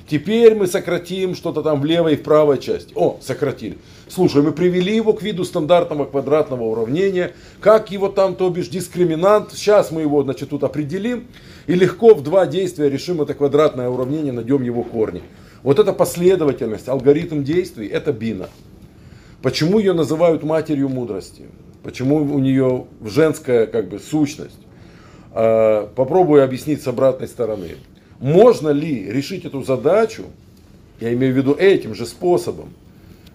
теперь 0.09 0.55
мы 0.55 0.67
сократим 0.67 1.35
что-то 1.35 1.63
там 1.63 1.81
в 1.81 1.85
левой 1.85 2.15
и 2.15 2.17
в 2.17 2.23
правой 2.23 2.59
части. 2.59 2.93
О, 2.95 3.19
сократили. 3.21 3.77
Слушай, 4.09 4.43
мы 4.43 4.53
привели 4.53 4.97
его 4.97 5.13
к 5.13 5.23
виду 5.23 5.45
стандартного 5.45 6.07
квадратного 6.07 6.63
уравнения. 6.63 7.33
Как 7.61 7.91
его 7.91 8.09
там, 8.09 8.37
то 8.37 8.49
бишь, 8.49 8.69
дискриминант. 8.69 9.53
Сейчас 9.53 9.91
мы 9.91 10.01
его, 10.01 10.23
значит, 10.23 10.51
тут 10.51 10.65
определим. 10.65 11.27
И 11.67 11.75
легко 11.75 12.15
в 12.15 12.23
два 12.23 12.47
действия 12.47 12.89
решим 12.89 13.21
это 13.21 13.35
квадратное 13.35 13.89
уравнение, 13.89 14.33
найдем 14.33 14.63
его 14.63 14.83
корни. 14.83 15.23
Вот 15.63 15.79
эта 15.79 15.93
последовательность, 15.93 16.89
алгоритм 16.89 17.43
действий, 17.43 17.89
это 17.89 18.13
бина. 18.13 18.49
Почему 19.43 19.79
ее 19.79 19.93
называют 19.93 20.43
матерью 20.43 20.89
мудрости? 20.89 21.43
Почему 21.83 22.17
у 22.17 22.39
нее 22.39 22.87
женская 23.05 23.67
как 23.67 23.89
бы 23.89 23.99
сущность? 23.99 24.59
А, 25.39 25.91
попробую 25.95 26.43
объяснить 26.43 26.83
с 26.83 26.87
обратной 26.87 27.29
стороны. 27.29 27.77
Можно 28.21 28.71
ли 28.71 29.05
решить 29.13 29.45
эту 29.45 29.63
задачу, 29.63 30.25
я 30.99 31.13
имею 31.13 31.35
в 31.35 31.37
виду 31.37 31.53
этим 31.53 31.95
же 31.95 32.07
способом, 32.07 32.71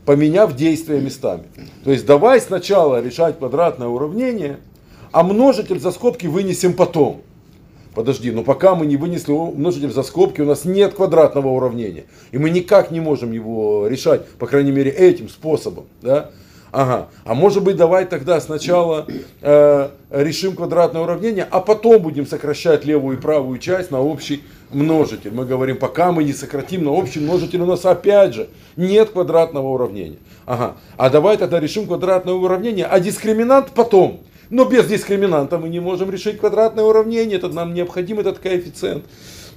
поменяв 0.03 0.55
действия 0.55 1.00
местами? 1.00 1.43
То 1.84 1.91
есть 1.91 2.08
давай 2.08 2.41
сначала 2.41 3.00
решать 3.03 3.38
квадратное 3.38 3.88
уравнение, 3.88 4.58
а 5.12 5.22
множитель 5.22 5.79
за 5.79 5.91
скобки 5.91 6.25
вынесем 6.25 6.74
потом. 6.74 7.22
Подожди, 7.93 8.31
но 8.31 8.43
пока 8.43 8.74
мы 8.74 8.88
не 8.88 8.98
вынесли 8.98 9.34
множитель 9.34 9.91
за 9.91 10.01
скобки, 10.01 10.41
у 10.41 10.46
нас 10.46 10.65
нет 10.65 10.96
квадратного 10.96 11.50
уравнения. 11.50 12.05
И 12.31 12.39
мы 12.39 12.50
никак 12.50 12.89
не 12.89 13.00
можем 13.00 13.31
его 13.31 13.86
решать, 13.88 14.25
по 14.39 14.48
крайней 14.48 14.72
мере, 14.72 14.89
этим 14.89 15.29
способом. 15.29 15.86
Да? 16.01 16.31
Ага. 16.71 17.09
А 17.25 17.33
может 17.33 17.63
быть, 17.63 17.75
давай 17.75 18.05
тогда 18.05 18.39
сначала 18.39 19.05
э, 19.41 19.89
решим 20.09 20.55
квадратное 20.55 21.01
уравнение, 21.01 21.45
а 21.49 21.59
потом 21.59 22.01
будем 22.01 22.25
сокращать 22.25 22.85
левую 22.85 23.17
и 23.17 23.21
правую 23.21 23.59
часть 23.59 23.91
на 23.91 23.99
общий 23.99 24.43
множитель. 24.71 25.31
Мы 25.31 25.45
говорим, 25.45 25.77
пока 25.77 26.13
мы 26.13 26.23
не 26.23 26.31
сократим 26.31 26.85
на 26.85 26.91
общий 26.91 27.19
множитель, 27.19 27.59
у 27.61 27.65
нас 27.65 27.85
опять 27.85 28.33
же 28.33 28.49
нет 28.77 29.09
квадратного 29.09 29.67
уравнения. 29.67 30.17
Ага. 30.45 30.77
А 30.95 31.09
давай 31.09 31.35
тогда 31.37 31.59
решим 31.59 31.87
квадратное 31.87 32.33
уравнение, 32.33 32.85
а 32.85 32.99
дискриминант 33.01 33.71
потом. 33.71 34.21
Но 34.49 34.63
без 34.63 34.85
дискриминанта 34.85 35.57
мы 35.57 35.67
не 35.67 35.81
можем 35.81 36.09
решить 36.09 36.39
квадратное 36.39 36.85
уравнение, 36.85 37.37
это 37.37 37.49
нам 37.49 37.73
необходим 37.73 38.19
этот 38.19 38.39
коэффициент. 38.39 39.03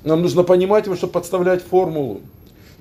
Нам 0.03 0.21
нужно 0.21 0.43
понимать 0.43 0.87
его, 0.87 0.97
чтобы 0.97 1.13
подставлять 1.13 1.63
формулу. 1.63 2.21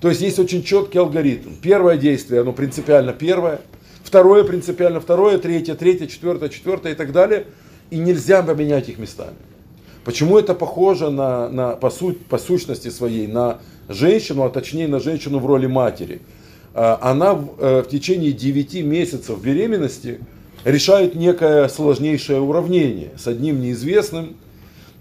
То 0.02 0.10
есть 0.10 0.22
есть 0.22 0.40
очень 0.40 0.64
четкий 0.64 0.98
алгоритм. 0.98 1.52
Первое 1.62 1.98
действие, 1.98 2.42
оно 2.42 2.52
принципиально 2.52 3.14
первое– 3.14 3.62
второе 4.04 4.44
принципиально 4.44 5.00
второе, 5.00 5.38
третье, 5.38 5.76
третье, 5.76 6.08
четвертое, 6.08 6.50
четвертое 6.50 6.94
и 6.94 6.96
так 6.96 7.12
далее. 7.12 7.46
И 7.90 7.98
нельзя 7.98 8.44
поменять 8.44 8.90
их 8.90 8.98
местами. 8.98 9.36
Почему 10.04 10.38
это 10.38 10.54
похоже 10.54 11.10
на, 11.10 11.50
на, 11.50 11.76
по, 11.76 11.90
суть, 11.90 12.26
по 12.26 12.38
сущности 12.38 12.90
своей 12.90 13.28
на 13.28 13.60
женщину, 13.88 14.44
а 14.44 14.50
точнее 14.50 14.88
на 14.88 15.00
женщину 15.00 15.40
в 15.40 15.46
роли 15.46 15.68
матери? 15.68 16.22
А, 16.74 17.00
она 17.02 17.36
в, 17.36 17.56
э, 17.60 17.84
в 17.84 17.90
течение 17.90 18.34
9 18.34 18.84
месяцев 18.84 19.42
беременности 19.42 20.20
решает 20.66 21.16
некое 21.16 21.68
сложнейшее 21.68 22.42
уравнение 22.42 23.12
с 23.18 23.28
одним 23.28 23.62
неизвестным, 23.62 24.36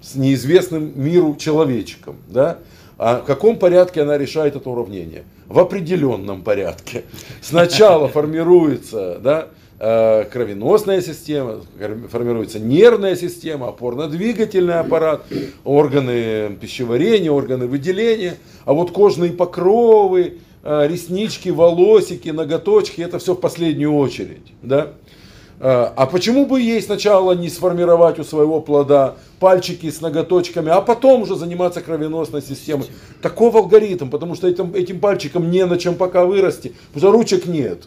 с 0.01 0.15
неизвестным 0.15 0.93
миру 0.95 1.37
человечком. 1.37 2.17
Да? 2.29 2.59
А 2.99 3.19
в 3.19 3.25
каком 3.25 3.59
порядке 3.59 4.03
она 4.03 4.19
решает 4.19 4.55
это 4.55 4.69
уравнение? 4.69 5.25
В 5.53 5.59
определенном 5.59 6.41
порядке. 6.41 7.05
Сначала 7.43 8.09
формируется 8.09 9.19
да, 9.23 9.49
э, 9.79 10.25
кровеносная 10.33 11.03
система, 11.03 11.61
формируется 12.11 12.59
нервная 12.59 13.17
система, 13.17 13.69
опорно-двигательный 13.69 14.81
аппарат, 14.81 15.27
органы 15.65 16.57
пищеварения, 16.59 17.31
органы 17.31 17.67
выделения, 17.67 18.37
а 18.65 18.73
вот 18.73 18.93
кожные 18.93 19.33
покровы, 19.33 20.39
э, 20.63 20.87
реснички, 20.89 21.51
волосики, 21.51 22.31
ноготочки, 22.31 23.03
это 23.03 23.19
все 23.19 23.35
в 23.35 23.41
последнюю 23.41 23.95
очередь. 23.95 24.55
Да? 24.63 24.93
Э, 25.63 25.93
а 25.95 26.07
почему 26.07 26.45
бы 26.45 26.61
ей 26.61 26.83
сначала 26.83 27.35
не 27.35 27.49
сформировать 27.49 28.19
у 28.19 28.25
своего 28.25 28.61
плода 28.61 29.15
пальчики 29.39 29.89
с 29.91 30.01
ноготочками, 30.01 30.71
а 30.71 30.81
потом 30.81 31.23
уже 31.23 31.37
заниматься 31.37 31.81
кровеносной 31.81 32.43
системой? 32.43 32.89
Таков 33.23 33.55
алгоритм, 33.55 34.11
потому 34.11 34.35
что 34.35 34.49
этим, 34.49 34.75
этим 34.75 34.99
пальчиком 34.99 35.53
не 35.53 35.65
на 35.65 35.79
чем 35.79 35.95
пока 35.95 36.25
вырасти, 36.25 36.75
потому 36.93 36.99
что 36.99 37.13
ручек 37.13 37.47
нет. 37.47 37.85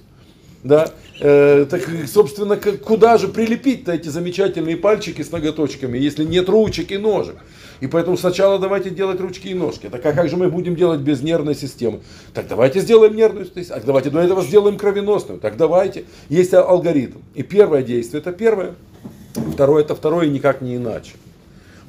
Да? 0.63 0.87
Э, 1.19 1.65
так, 1.69 1.81
собственно, 2.07 2.57
куда 2.57 3.17
же 3.17 3.29
прилепить-то 3.29 3.93
эти 3.93 4.09
замечательные 4.09 4.75
пальчики 4.75 5.21
с 5.21 5.31
ноготочками, 5.31 5.97
если 5.97 6.25
нет 6.25 6.49
ручек 6.49 6.91
и 6.91 6.97
ножек? 6.97 7.37
И 7.79 7.87
поэтому 7.87 8.17
сначала 8.17 8.59
давайте 8.59 8.89
делать 8.89 9.19
ручки 9.19 9.49
и 9.49 9.53
ножки. 9.53 9.89
Так 9.89 10.05
а 10.05 10.13
как 10.13 10.29
же 10.29 10.37
мы 10.37 10.49
будем 10.49 10.75
делать 10.75 11.01
без 11.01 11.21
нервной 11.21 11.55
системы? 11.55 12.01
Так 12.33 12.47
давайте 12.47 12.79
сделаем 12.79 13.15
нервную 13.15 13.45
систему. 13.45 13.67
Так 13.67 13.85
давайте 13.85 14.09
до 14.09 14.19
этого 14.19 14.41
сделаем 14.43 14.77
кровеносную. 14.77 15.39
Так 15.39 15.57
давайте. 15.57 16.05
Есть 16.29 16.53
алгоритм. 16.53 17.19
И 17.33 17.43
первое 17.43 17.81
действие 17.81 18.21
это 18.21 18.31
первое. 18.31 18.75
Второе 19.53 19.83
это 19.83 19.95
второе 19.95 20.27
и 20.27 20.29
никак 20.29 20.61
не 20.61 20.77
иначе. 20.77 21.13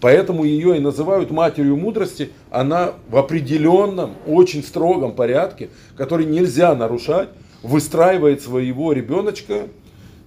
Поэтому 0.00 0.45
ее 0.45 0.76
и 0.76 0.80
называют 0.80 1.30
матерью 1.30 1.76
мудрости. 1.76 2.30
Она 2.50 2.95
в 3.09 3.16
определенном, 3.16 4.14
очень 4.26 4.62
строгом 4.62 5.12
порядке, 5.12 5.71
который 5.97 6.26
нельзя 6.26 6.75
нарушать, 6.75 7.28
выстраивает 7.66 8.42
своего 8.42 8.92
ребеночка 8.92 9.68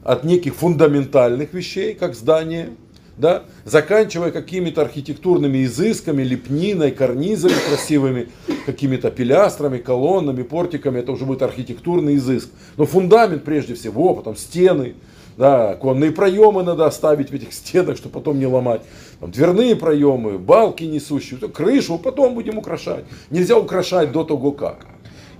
от 0.03 0.24
неких 0.24 0.55
фундаментальных 0.55 1.53
вещей, 1.53 1.93
как 1.93 2.15
здание, 2.15 2.69
да, 3.17 3.43
заканчивая 3.65 4.31
какими-то 4.31 4.81
архитектурными 4.81 5.65
изысками, 5.65 6.24
лепниной, 6.24 6.91
карнизами 6.91 7.53
красивыми, 7.67 8.29
какими-то 8.65 9.12
пилястрами, 9.12 9.77
колоннами, 9.77 10.43
портиками, 10.43 11.00
это 11.00 11.12
уже 11.12 11.25
будет 11.25 11.41
архитектурный 11.41 12.15
изыск. 12.15 12.50
Но 12.77 12.86
фундамент 12.86 13.43
прежде 13.43 13.74
всего, 13.74 14.13
потом 14.13 14.38
стены, 14.38 14.96
да, 15.38 15.75
конные 15.75 16.12
проемы 16.12 16.63
надо 16.63 16.86
оставить 16.86 17.29
в 17.29 17.34
этих 17.34 17.53
стенах, 17.53 17.98
чтобы 17.98 18.13
потом 18.13 18.39
не 18.39 18.46
ломать. 18.46 18.81
Там, 19.19 19.31
дверные 19.31 19.75
проемы, 19.75 20.38
балки 20.38 20.84
несущие, 20.84 21.39
крышу 21.39 21.98
потом 21.98 22.36
будем 22.36 22.58
украшать. 22.58 23.05
Нельзя 23.29 23.58
украшать 23.58 24.12
до 24.12 24.24
того 24.24 24.51
как. 24.51 24.86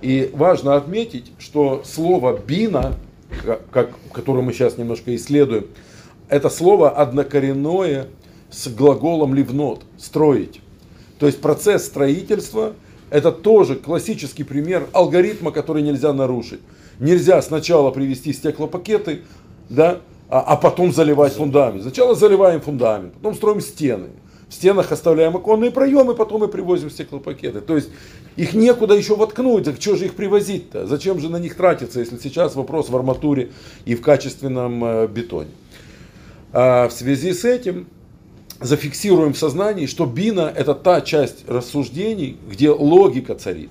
И 0.02 0.30
важно 0.32 0.76
отметить, 0.76 1.32
что 1.38 1.82
слово 1.84 2.38
бина, 2.38 2.94
как, 3.70 3.90
которое 4.12 4.42
мы 4.42 4.52
сейчас 4.52 4.78
немножко 4.78 5.14
исследуем, 5.14 5.66
это 6.28 6.48
слово 6.48 6.90
однокоренное 6.90 8.06
с 8.50 8.68
глаголом 8.68 9.34
ливнот, 9.34 9.82
строить. 9.98 10.60
То 11.18 11.26
есть 11.26 11.40
процесс 11.40 11.84
строительства 11.86 12.74
это 13.10 13.32
тоже 13.32 13.74
классический 13.74 14.44
пример 14.44 14.88
алгоритма, 14.92 15.50
который 15.50 15.82
нельзя 15.82 16.12
нарушить. 16.12 16.60
Нельзя 17.00 17.42
сначала 17.42 17.90
привести 17.90 18.32
стеклопакеты, 18.32 19.22
да, 19.68 20.00
а, 20.28 20.40
а 20.40 20.56
потом 20.56 20.92
заливать 20.92 21.32
фундамент. 21.32 21.82
Сначала 21.82 22.14
заливаем 22.14 22.60
фундамент, 22.60 23.14
потом 23.14 23.34
строим 23.34 23.60
стены. 23.60 24.08
В 24.48 24.54
стенах 24.54 24.90
оставляем 24.92 25.36
оконные 25.36 25.70
проемы, 25.70 26.14
потом 26.14 26.40
мы 26.40 26.48
привозим 26.48 26.90
стеклопакеты. 26.90 27.60
То 27.60 27.76
есть 27.76 27.88
их 28.36 28.54
некуда 28.54 28.94
еще 28.94 29.16
воткнуть, 29.16 29.64
так 29.64 29.80
что 29.80 29.96
же 29.96 30.06
их 30.06 30.14
привозить-то? 30.14 30.86
Зачем 30.86 31.20
же 31.20 31.28
на 31.28 31.38
них 31.38 31.56
тратиться, 31.56 32.00
если 32.00 32.16
сейчас 32.18 32.54
вопрос 32.54 32.88
в 32.88 32.96
арматуре 32.96 33.50
и 33.84 33.94
в 33.94 34.02
качественном 34.02 34.84
э, 34.84 35.06
бетоне? 35.08 35.50
А 36.52 36.88
в 36.88 36.92
связи 36.92 37.32
с 37.32 37.44
этим 37.44 37.86
зафиксируем 38.60 39.32
в 39.32 39.38
сознании, 39.38 39.86
что 39.86 40.06
бина 40.06 40.52
это 40.54 40.74
та 40.74 41.00
часть 41.00 41.48
рассуждений, 41.48 42.36
где 42.48 42.70
логика 42.70 43.34
царит. 43.34 43.70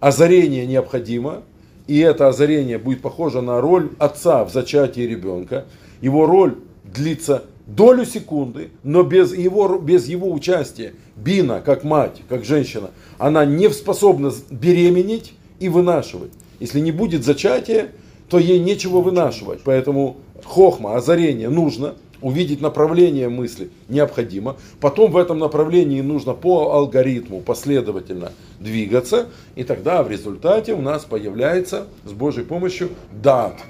Озарение 0.00 0.66
необходимо, 0.66 1.42
и 1.86 1.98
это 1.98 2.28
озарение 2.28 2.78
будет 2.78 3.00
похоже 3.00 3.40
на 3.40 3.60
роль 3.60 3.90
отца 3.98 4.44
в 4.44 4.52
зачатии 4.52 5.00
ребенка. 5.00 5.64
Его 6.00 6.26
роль 6.26 6.56
длится 6.84 7.44
долю 7.68 8.04
секунды, 8.04 8.70
но 8.82 9.04
без 9.04 9.32
его, 9.32 9.78
без 9.78 10.08
его 10.08 10.32
участия 10.32 10.94
Бина, 11.14 11.60
как 11.60 11.84
мать, 11.84 12.22
как 12.28 12.44
женщина, 12.44 12.90
она 13.18 13.44
не 13.44 13.68
способна 13.70 14.32
беременеть 14.50 15.34
и 15.60 15.68
вынашивать. 15.68 16.32
Если 16.58 16.80
не 16.80 16.90
будет 16.90 17.24
зачатия, 17.24 17.92
то 18.28 18.38
ей 18.38 18.58
нечего 18.58 19.00
вынашивать. 19.00 19.60
Поэтому 19.64 20.16
хохма, 20.44 20.96
озарение 20.96 21.50
нужно, 21.50 21.94
увидеть 22.20 22.60
направление 22.60 23.28
мысли 23.28 23.70
необходимо. 23.88 24.56
Потом 24.80 25.12
в 25.12 25.16
этом 25.16 25.38
направлении 25.38 26.00
нужно 26.00 26.34
по 26.34 26.72
алгоритму 26.72 27.40
последовательно 27.40 28.32
двигаться. 28.58 29.28
И 29.56 29.64
тогда 29.64 30.02
в 30.02 30.10
результате 30.10 30.74
у 30.74 30.80
нас 30.80 31.04
появляется 31.04 31.86
с 32.04 32.12
Божьей 32.12 32.44
помощью 32.44 32.90
дат, 33.12 33.60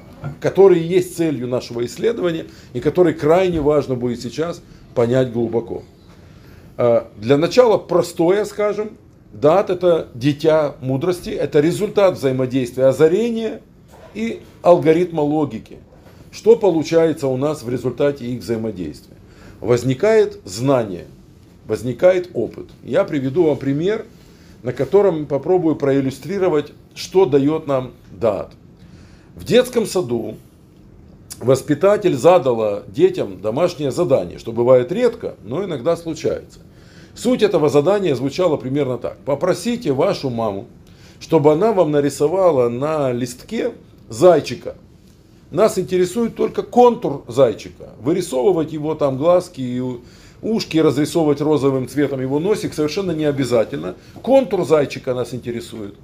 который 0.41 0.81
есть 0.81 1.17
целью 1.17 1.49
нашего 1.49 1.85
исследования 1.85 2.47
и 2.73 2.81
который 2.81 3.15
крайне 3.15 3.61
важно 3.61 3.95
будет 3.95 4.21
сейчас 4.21 4.63
понять 4.95 5.33
глубоко. 5.33 5.83
А, 6.77 7.09
для 7.17 7.37
начала 7.37 7.79
простое, 7.79 8.45
скажем, 8.45 8.91
дат 9.33 9.71
это 9.71 10.09
дитя 10.15 10.77
мудрости, 10.81 11.31
это 11.31 11.61
результат 11.61 12.17
взаимодействия 12.17 12.87
озарения 12.87 13.61
и 14.15 14.41
алгоритма 14.63 15.21
логики. 15.21 15.79
Что 16.31 16.57
получается 16.57 17.27
у 17.27 17.37
нас 17.37 17.63
в 17.63 17.71
результате 17.71 18.27
их 18.27 18.41
взаимодействия? 18.41 19.17
Возникает 19.61 20.39
знание, 20.45 21.07
возникает 21.67 22.31
опыт. 22.35 22.67
Я 22.85 23.05
приведу 23.05 23.45
вам 23.45 23.57
пример, 23.57 24.05
на 24.63 24.73
котором 24.73 25.27
попробую 25.27 25.77
проиллюстрировать, 25.77 26.73
что 26.95 27.27
дает 27.27 27.67
нам 27.67 27.93
дат. 28.13 28.53
В 29.39 29.45
детском 29.45 29.87
саду 29.87 30.35
воспитатель 31.39 32.17
задала 32.17 32.83
детям 32.89 33.41
домашнее 33.41 33.93
задание, 33.93 34.37
что 34.37 34.51
бывает 34.51 34.91
редко, 34.91 35.37
но 35.45 35.65
иногда 35.65 35.97
случается. 35.97 36.59
Суть 37.15 37.43
этого 37.43 37.69
задания 37.69 38.17
звучала 38.17 38.57
примерно 38.57 38.99
так. 38.99 39.17
Попросите 39.25 39.93
вашу 39.93 40.29
маму, 40.29 40.67
чтобы 41.21 41.53
она 41.53 41.73
вам 41.73 41.93
нарисовала 41.93 42.69
на 42.69 43.13
листке 43.13 43.75
зайчика. 44.09 44.75
Нас 45.53 45.79
интересует 45.79 46.35
только 46.35 46.63
контур 46.63 47.23
зайчика. 47.29 47.91
Вырисовывать 48.01 48.73
его 48.73 48.97
там 48.97 49.19
глазки 49.19 49.61
и 49.61 49.81
ушки, 50.43 50.79
разрисовывать 50.79 51.41
розовым 51.41 51.89
цветом 51.89 52.21
его 52.21 52.41
носик 52.41 52.75
совершенно 52.75 53.13
не 53.13 53.25
обязательно. 53.25 53.95
Контур 54.21 54.65
зайчика 54.65 55.15
нас 55.15 55.33
интересует. 55.33 55.95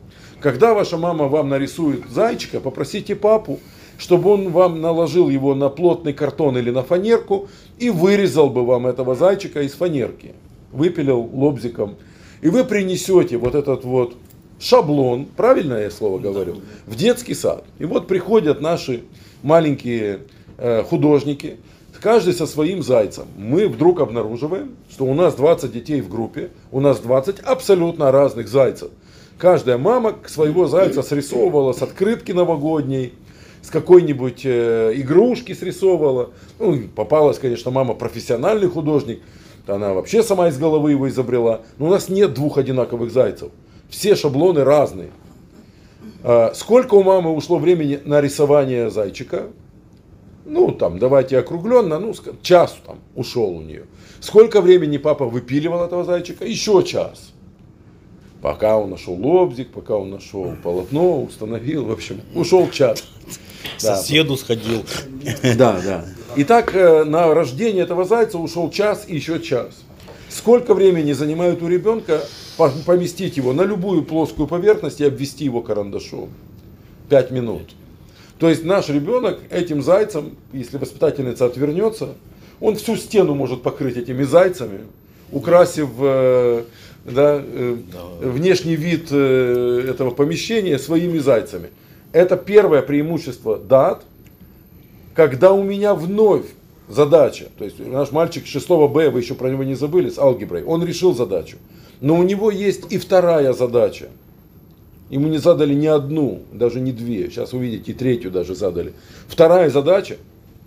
Когда 0.44 0.74
ваша 0.74 0.98
мама 0.98 1.26
вам 1.26 1.48
нарисует 1.48 2.02
зайчика, 2.10 2.60
попросите 2.60 3.16
папу, 3.16 3.60
чтобы 3.96 4.28
он 4.28 4.50
вам 4.50 4.82
наложил 4.82 5.30
его 5.30 5.54
на 5.54 5.70
плотный 5.70 6.12
картон 6.12 6.58
или 6.58 6.70
на 6.70 6.82
фанерку 6.82 7.48
и 7.78 7.88
вырезал 7.88 8.50
бы 8.50 8.62
вам 8.62 8.86
этого 8.86 9.14
зайчика 9.14 9.62
из 9.62 9.72
фанерки. 9.72 10.34
Выпилил 10.70 11.30
лобзиком. 11.32 11.96
И 12.42 12.50
вы 12.50 12.64
принесете 12.64 13.38
вот 13.38 13.54
этот 13.54 13.84
вот 13.84 14.16
шаблон, 14.60 15.28
правильно 15.34 15.78
я 15.78 15.90
слово 15.90 16.18
говорю, 16.18 16.56
в 16.84 16.94
детский 16.94 17.32
сад. 17.32 17.64
И 17.78 17.86
вот 17.86 18.06
приходят 18.06 18.60
наши 18.60 19.04
маленькие 19.42 20.24
э, 20.58 20.82
художники, 20.82 21.56
каждый 22.02 22.34
со 22.34 22.46
своим 22.46 22.82
зайцем. 22.82 23.24
Мы 23.38 23.66
вдруг 23.66 24.02
обнаруживаем, 24.02 24.76
что 24.90 25.06
у 25.06 25.14
нас 25.14 25.36
20 25.36 25.72
детей 25.72 26.02
в 26.02 26.10
группе, 26.10 26.50
у 26.70 26.80
нас 26.80 26.98
20 27.00 27.40
абсолютно 27.40 28.12
разных 28.12 28.46
зайцев. 28.46 28.90
Каждая 29.38 29.78
мама 29.78 30.16
своего 30.26 30.66
зайца 30.66 31.02
срисовывала 31.02 31.72
с 31.72 31.82
открытки 31.82 32.32
новогодней, 32.32 33.14
с 33.62 33.70
какой-нибудь 33.70 34.42
э, 34.44 34.92
игрушки 34.94 35.54
срисовывала. 35.54 36.30
Ну, 36.58 36.78
попалась, 36.94 37.38
конечно, 37.38 37.70
мама 37.70 37.94
профессиональный 37.94 38.68
художник, 38.68 39.20
она 39.66 39.94
вообще 39.94 40.22
сама 40.22 40.48
из 40.48 40.58
головы 40.58 40.92
его 40.92 41.08
изобрела. 41.08 41.62
Но 41.78 41.86
у 41.86 41.90
нас 41.90 42.08
нет 42.08 42.34
двух 42.34 42.58
одинаковых 42.58 43.10
зайцев. 43.10 43.50
Все 43.88 44.14
шаблоны 44.14 44.62
разные. 44.64 45.10
А, 46.22 46.52
сколько 46.54 46.94
у 46.94 47.02
мамы 47.02 47.34
ушло 47.34 47.58
времени 47.58 48.00
на 48.04 48.20
рисование 48.20 48.90
зайчика? 48.90 49.48
Ну, 50.44 50.72
там, 50.72 50.98
давайте 50.98 51.38
округленно, 51.38 51.98
ну, 51.98 52.14
час 52.42 52.76
там 52.86 52.98
ушел 53.14 53.56
у 53.56 53.62
нее. 53.62 53.86
Сколько 54.20 54.60
времени 54.60 54.98
папа 54.98 55.24
выпиливал 55.24 55.84
этого 55.84 56.04
зайчика? 56.04 56.44
Еще 56.44 56.82
час. 56.84 57.33
Пока 58.44 58.76
он 58.76 58.90
нашел 58.90 59.14
лобзик, 59.14 59.70
пока 59.70 59.96
он 59.96 60.10
нашел 60.10 60.54
полотно, 60.62 61.22
установил, 61.22 61.86
в 61.86 61.90
общем, 61.90 62.20
ушел 62.34 62.70
час. 62.70 63.02
Соседу 63.78 64.36
сходил. 64.36 64.84
Да, 65.56 65.80
да. 65.82 66.04
Итак, 66.36 66.74
э, 66.74 67.04
на 67.04 67.32
рождение 67.32 67.84
этого 67.84 68.04
зайца 68.04 68.36
ушел 68.36 68.70
час 68.70 69.06
и 69.08 69.14
еще 69.14 69.40
час. 69.40 69.70
Сколько 70.28 70.74
времени 70.74 71.12
занимает 71.12 71.62
у 71.62 71.68
ребенка 71.68 72.20
поместить 72.84 73.38
его 73.38 73.54
на 73.54 73.62
любую 73.62 74.04
плоскую 74.04 74.46
поверхность 74.46 75.00
и 75.00 75.06
обвести 75.06 75.46
его 75.46 75.62
карандашом? 75.62 76.28
Пять 77.08 77.30
минут. 77.30 77.70
То 78.38 78.50
есть 78.50 78.62
наш 78.62 78.90
ребенок 78.90 79.40
этим 79.48 79.82
зайцем, 79.82 80.36
если 80.52 80.76
воспитательница 80.76 81.46
отвернется, 81.46 82.10
он 82.60 82.76
всю 82.76 82.96
стену 82.96 83.34
может 83.34 83.62
покрыть 83.62 83.96
этими 83.96 84.22
зайцами, 84.22 84.80
украсив 85.32 85.88
да, 87.04 87.42
э, 87.42 87.76
внешний 88.20 88.76
вид 88.76 89.08
э, 89.10 89.86
этого 89.88 90.10
помещения 90.10 90.78
своими 90.78 91.18
зайцами. 91.18 91.70
Это 92.12 92.36
первое 92.36 92.82
преимущество 92.82 93.58
дат, 93.58 94.04
когда 95.14 95.52
у 95.52 95.62
меня 95.62 95.94
вновь 95.94 96.46
задача, 96.88 97.46
то 97.58 97.64
есть 97.64 97.78
наш 97.78 98.12
мальчик 98.12 98.46
6 98.46 98.68
Б, 98.68 99.10
вы 99.10 99.20
еще 99.20 99.34
про 99.34 99.48
него 99.48 99.64
не 99.64 99.74
забыли, 99.74 100.10
с 100.10 100.18
алгеброй, 100.18 100.64
он 100.64 100.84
решил 100.84 101.14
задачу. 101.14 101.56
Но 102.00 102.16
у 102.16 102.22
него 102.22 102.50
есть 102.50 102.92
и 102.92 102.98
вторая 102.98 103.52
задача. 103.52 104.08
Ему 105.10 105.28
не 105.28 105.38
задали 105.38 105.74
ни 105.74 105.86
одну, 105.86 106.42
даже 106.52 106.80
не 106.80 106.92
две. 106.92 107.30
Сейчас 107.30 107.52
увидите, 107.52 107.92
и 107.92 107.94
третью 107.94 108.30
даже 108.30 108.54
задали. 108.54 108.94
Вторая 109.28 109.70
задача, 109.70 110.16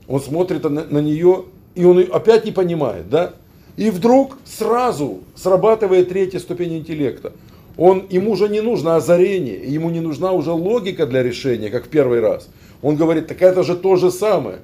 он 0.08 0.22
смотрит 0.22 0.64
на, 0.64 0.70
на 0.70 1.00
нее, 1.00 1.46
и 1.76 1.84
он 1.84 2.00
опять 2.12 2.46
не 2.46 2.52
понимает, 2.52 3.10
да? 3.10 3.34
И 3.78 3.92
вдруг 3.92 4.38
сразу 4.44 5.20
срабатывает 5.36 6.10
третья 6.10 6.40
ступень 6.40 6.78
интеллекта. 6.78 7.32
Он, 7.78 8.08
ему 8.10 8.32
уже 8.32 8.50
не 8.50 8.60
нужно 8.60 8.96
озарение, 8.96 9.64
ему 9.64 9.92
не 9.92 10.00
нужна 10.00 10.32
уже 10.32 10.52
логика 10.52 11.06
для 11.06 11.22
решения, 11.22 11.70
как 11.70 11.86
в 11.86 11.90
первый 11.90 12.20
раз. 12.20 12.50
Он 12.82 12.96
говорит, 12.96 13.28
так 13.28 13.42
это 13.44 13.64
же 13.64 13.76
то 13.76 13.96
же 13.96 14.10
самое, 14.10 14.58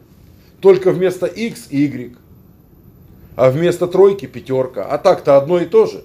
только 0.61 0.91
вместо 0.91 1.27
x 1.27 1.67
y, 1.69 2.15
а 3.35 3.51
вместо 3.51 3.85
тройки 3.85 4.25
пятерка, 4.25 4.83
а 4.83 4.97
так-то 4.97 5.37
одно 5.37 5.59
и 5.59 5.65
то 5.65 5.85
же. 5.85 6.03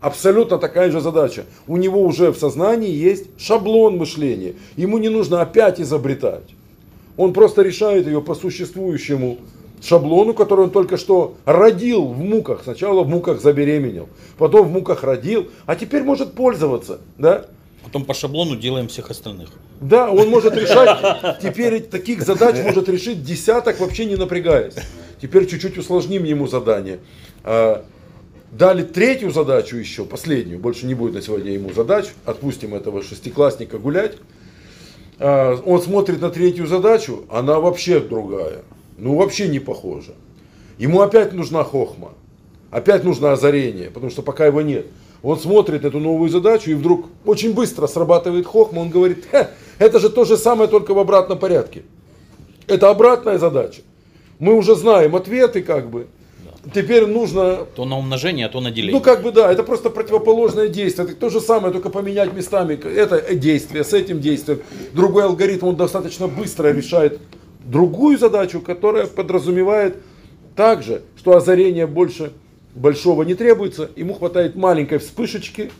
Абсолютно 0.00 0.58
такая 0.58 0.90
же 0.90 1.00
задача. 1.00 1.44
У 1.66 1.76
него 1.76 2.02
уже 2.02 2.30
в 2.32 2.38
сознании 2.38 2.90
есть 2.90 3.26
шаблон 3.36 3.98
мышления. 3.98 4.54
Ему 4.76 4.98
не 4.98 5.08
нужно 5.08 5.42
опять 5.42 5.80
изобретать. 5.80 6.54
Он 7.16 7.32
просто 7.32 7.62
решает 7.62 8.06
ее 8.06 8.22
по 8.22 8.34
существующему 8.34 9.38
шаблону, 9.82 10.34
который 10.34 10.64
он 10.64 10.70
только 10.70 10.96
что 10.96 11.36
родил 11.44 12.06
в 12.06 12.18
муках. 12.18 12.62
Сначала 12.64 13.02
в 13.02 13.08
муках 13.08 13.40
забеременел, 13.40 14.08
потом 14.36 14.68
в 14.68 14.70
муках 14.70 15.04
родил, 15.04 15.48
а 15.66 15.76
теперь 15.76 16.02
может 16.02 16.32
пользоваться. 16.32 17.00
Да? 17.16 17.46
Потом 17.84 18.04
по 18.04 18.14
шаблону 18.14 18.56
делаем 18.56 18.88
всех 18.88 19.10
остальных. 19.10 19.50
Да, 19.80 20.10
он 20.10 20.28
может 20.28 20.54
решать, 20.56 21.40
теперь 21.40 21.80
таких 21.82 22.22
задач 22.22 22.56
может 22.62 22.88
решить 22.88 23.22
десяток, 23.22 23.80
вообще 23.80 24.04
не 24.04 24.16
напрягаясь. 24.16 24.74
Теперь 25.22 25.46
чуть-чуть 25.46 25.78
усложним 25.78 26.24
ему 26.24 26.46
задание. 26.46 26.98
А, 27.44 27.84
Дали 28.50 28.82
третью 28.82 29.30
задачу 29.30 29.76
еще, 29.76 30.06
последнюю, 30.06 30.58
больше 30.58 30.86
не 30.86 30.94
будет 30.94 31.12
на 31.12 31.20
сегодня 31.20 31.52
ему 31.52 31.70
задач, 31.72 32.06
отпустим 32.24 32.74
этого 32.74 33.02
шестиклассника 33.02 33.78
гулять. 33.78 34.16
А, 35.18 35.60
он 35.66 35.82
смотрит 35.82 36.20
на 36.22 36.30
третью 36.30 36.66
задачу, 36.66 37.26
она 37.30 37.60
вообще 37.60 38.00
другая, 38.00 38.62
ну 38.98 39.16
вообще 39.16 39.48
не 39.48 39.60
похожа. 39.60 40.12
Ему 40.76 41.00
опять 41.00 41.32
нужна 41.32 41.64
хохма, 41.64 42.12
опять 42.70 43.04
нужно 43.04 43.32
озарение, 43.32 43.90
потому 43.90 44.10
что 44.10 44.22
пока 44.22 44.46
его 44.46 44.60
нет. 44.60 44.86
Он 45.22 45.38
смотрит 45.38 45.84
эту 45.84 45.98
новую 45.98 46.30
задачу 46.30 46.70
и 46.70 46.74
вдруг 46.74 47.06
очень 47.24 47.52
быстро 47.52 47.86
срабатывает 47.86 48.46
хохма, 48.46 48.80
он 48.80 48.90
говорит, 48.90 49.26
это 49.78 49.98
же 49.98 50.10
то 50.10 50.24
же 50.24 50.36
самое, 50.36 50.68
только 50.68 50.94
в 50.94 50.98
обратном 50.98 51.38
порядке. 51.38 51.82
Это 52.66 52.90
обратная 52.90 53.38
задача. 53.38 53.82
Мы 54.38 54.54
уже 54.54 54.76
знаем 54.76 55.16
ответы 55.16 55.62
как 55.62 55.90
бы, 55.90 56.06
теперь 56.72 57.06
нужно... 57.06 57.66
То 57.74 57.84
на 57.84 57.98
умножение, 57.98 58.46
а 58.46 58.48
то 58.48 58.60
на 58.60 58.70
деление. 58.70 58.96
Ну, 58.96 59.00
как 59.00 59.22
бы 59.22 59.32
да, 59.32 59.50
это 59.50 59.64
просто 59.64 59.90
противоположное 59.90 60.68
действие. 60.68 61.08
Это 61.08 61.16
то 61.16 61.30
же 61.30 61.40
самое, 61.40 61.72
только 61.72 61.90
поменять 61.90 62.32
местами 62.32 62.74
это 62.74 63.34
действие 63.34 63.82
с 63.82 63.92
этим 63.92 64.20
действием. 64.20 64.60
Другой 64.92 65.24
алгоритм, 65.24 65.66
он 65.66 65.76
достаточно 65.76 66.28
быстро 66.28 66.72
решает 66.72 67.20
другую 67.70 68.18
задачу, 68.18 68.60
которая 68.60 69.06
подразумевает 69.06 69.96
также, 70.56 71.02
что 71.16 71.36
озарение 71.36 71.86
больше 71.86 72.32
большого 72.74 73.22
не 73.22 73.34
требуется, 73.34 73.90
ему 73.96 74.14
хватает 74.14 74.56
маленькой 74.56 74.98
вспышечки, 74.98 75.70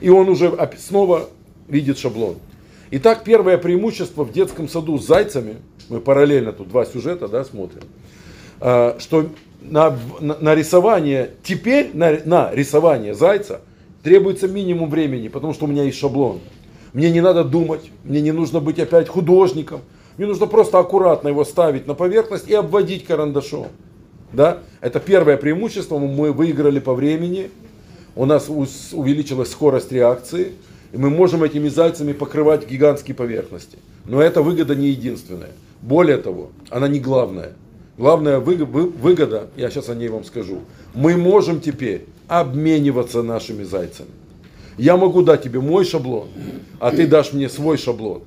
и 0.00 0.08
он 0.08 0.28
уже 0.28 0.52
снова 0.78 1.28
видит 1.68 1.98
шаблон. 1.98 2.36
Итак, 2.90 3.24
первое 3.24 3.58
преимущество 3.58 4.24
в 4.24 4.32
детском 4.32 4.68
саду 4.68 4.98
с 4.98 5.06
зайцами, 5.06 5.56
мы 5.88 6.00
параллельно 6.00 6.52
тут 6.52 6.68
два 6.68 6.84
сюжета 6.84 7.28
да, 7.28 7.44
смотрим– 7.44 7.82
а, 8.60 8.96
что 8.98 9.26
на, 9.60 9.96
на, 10.20 10.38
на 10.40 10.54
рисование, 10.54 11.32
теперь 11.42 11.90
на, 11.94 12.18
на 12.24 12.50
рисование 12.52 13.14
зайца 13.14 13.60
требуется 14.02 14.48
минимум 14.48 14.90
времени, 14.90 15.28
потому 15.28 15.54
что 15.54 15.64
у 15.66 15.68
меня 15.68 15.84
есть 15.84 15.98
шаблон. 15.98 16.40
Мне 16.92 17.10
не 17.10 17.20
надо 17.20 17.44
думать, 17.44 17.90
мне 18.04 18.20
не 18.20 18.32
нужно 18.32 18.60
быть 18.60 18.78
опять 18.78 19.08
художником. 19.08 19.80
Мне 20.16 20.26
нужно 20.26 20.46
просто 20.46 20.78
аккуратно 20.78 21.28
его 21.28 21.44
ставить 21.44 21.86
на 21.86 21.94
поверхность 21.94 22.48
и 22.48 22.54
обводить 22.54 23.04
карандашом. 23.04 23.68
Да? 24.32 24.58
Это 24.80 25.00
первое 25.00 25.36
преимущество, 25.36 25.98
мы 25.98 26.32
выиграли 26.32 26.78
по 26.78 26.94
времени, 26.94 27.50
у 28.16 28.26
нас 28.26 28.48
увеличилась 28.48 29.50
скорость 29.50 29.90
реакции, 29.92 30.52
и 30.92 30.96
мы 30.96 31.10
можем 31.10 31.42
этими 31.42 31.68
зайцами 31.68 32.12
покрывать 32.12 32.68
гигантские 32.68 33.16
поверхности. 33.16 33.78
Но 34.04 34.20
эта 34.20 34.42
выгода 34.42 34.74
не 34.74 34.88
единственная. 34.88 35.50
Более 35.82 36.18
того, 36.18 36.50
она 36.70 36.86
не 36.88 37.00
главная. 37.00 37.52
Главная 37.96 38.40
выгода, 38.40 39.48
я 39.56 39.70
сейчас 39.70 39.88
о 39.88 39.94
ней 39.94 40.08
вам 40.08 40.24
скажу, 40.24 40.60
мы 40.94 41.16
можем 41.16 41.60
теперь 41.60 42.06
обмениваться 42.26 43.22
нашими 43.22 43.62
зайцами. 43.64 44.08
Я 44.78 44.96
могу 44.96 45.22
дать 45.22 45.42
тебе 45.42 45.60
мой 45.60 45.84
шаблон, 45.84 46.28
а 46.80 46.90
ты 46.90 47.06
дашь 47.06 47.32
мне 47.32 47.48
свой 47.48 47.78
шаблон. 47.78 48.22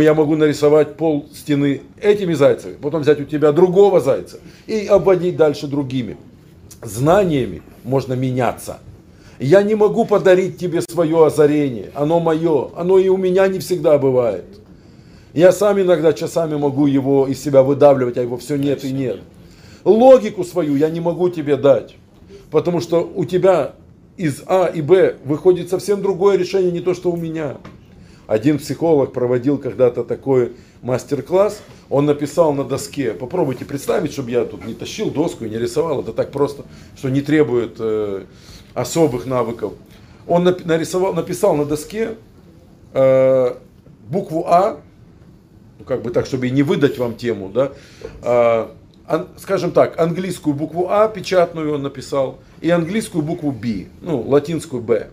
Я 0.00 0.14
могу 0.14 0.36
нарисовать 0.36 0.96
пол 0.96 1.26
стены 1.34 1.82
этими 2.00 2.32
зайцами, 2.32 2.76
потом 2.80 3.02
взять 3.02 3.20
у 3.20 3.24
тебя 3.24 3.52
другого 3.52 4.00
зайца 4.00 4.38
и 4.66 4.86
обводить 4.86 5.36
дальше 5.36 5.66
другими. 5.66 6.16
Знаниями 6.82 7.60
можно 7.84 8.14
меняться. 8.14 8.78
Я 9.38 9.62
не 9.62 9.74
могу 9.74 10.06
подарить 10.06 10.56
тебе 10.56 10.80
свое 10.80 11.26
озарение, 11.26 11.90
оно 11.94 12.20
мое, 12.20 12.70
оно 12.74 12.98
и 12.98 13.08
у 13.08 13.18
меня 13.18 13.46
не 13.48 13.58
всегда 13.58 13.98
бывает. 13.98 14.46
Я 15.34 15.52
сам 15.52 15.78
иногда 15.78 16.14
часами 16.14 16.56
могу 16.56 16.86
его 16.86 17.26
из 17.26 17.42
себя 17.42 17.62
выдавливать, 17.62 18.16
а 18.16 18.22
его 18.22 18.38
все 18.38 18.56
нет 18.56 18.84
и 18.84 18.92
нет. 18.92 19.20
Логику 19.84 20.42
свою 20.44 20.74
я 20.76 20.88
не 20.88 21.00
могу 21.00 21.28
тебе 21.28 21.56
дать, 21.56 21.96
потому 22.50 22.80
что 22.80 23.10
у 23.14 23.26
тебя 23.26 23.72
из 24.16 24.42
А 24.46 24.66
и 24.66 24.80
Б 24.80 25.16
выходит 25.24 25.68
совсем 25.68 26.00
другое 26.00 26.38
решение, 26.38 26.72
не 26.72 26.80
то, 26.80 26.94
что 26.94 27.10
у 27.10 27.16
меня. 27.16 27.56
Один 28.26 28.58
психолог 28.58 29.12
проводил 29.12 29.58
когда-то 29.58 30.04
такой 30.04 30.52
мастер-класс, 30.82 31.62
он 31.90 32.06
написал 32.06 32.52
на 32.52 32.64
доске, 32.64 33.12
попробуйте 33.12 33.64
представить, 33.64 34.12
чтобы 34.12 34.30
я 34.30 34.44
тут 34.44 34.64
не 34.64 34.74
тащил 34.74 35.10
доску 35.10 35.44
и 35.44 35.50
не 35.50 35.58
рисовал, 35.58 36.00
это 36.00 36.12
так 36.12 36.30
просто, 36.30 36.64
что 36.96 37.08
не 37.08 37.20
требует 37.20 37.76
э, 37.78 38.24
особых 38.74 39.26
навыков. 39.26 39.74
Он 40.26 40.44
нарисовал, 40.44 41.14
написал 41.14 41.56
на 41.56 41.64
доске 41.64 42.16
э, 42.92 43.54
букву 44.08 44.44
А, 44.46 44.80
ну, 45.78 45.84
как 45.84 46.02
бы 46.02 46.10
так, 46.10 46.26
чтобы 46.26 46.48
не 46.50 46.62
выдать 46.62 46.98
вам 46.98 47.16
тему, 47.16 47.48
да, 47.48 47.72
а, 48.22 48.74
ан, 49.06 49.28
скажем 49.36 49.72
так, 49.72 49.98
английскую 49.98 50.54
букву 50.54 50.88
А 50.90 51.08
печатную 51.08 51.74
он 51.74 51.82
написал 51.82 52.38
и 52.60 52.70
английскую 52.70 53.22
букву 53.22 53.50
B, 53.50 53.86
ну, 54.00 54.20
латинскую 54.20 54.82
Б. 54.82 55.10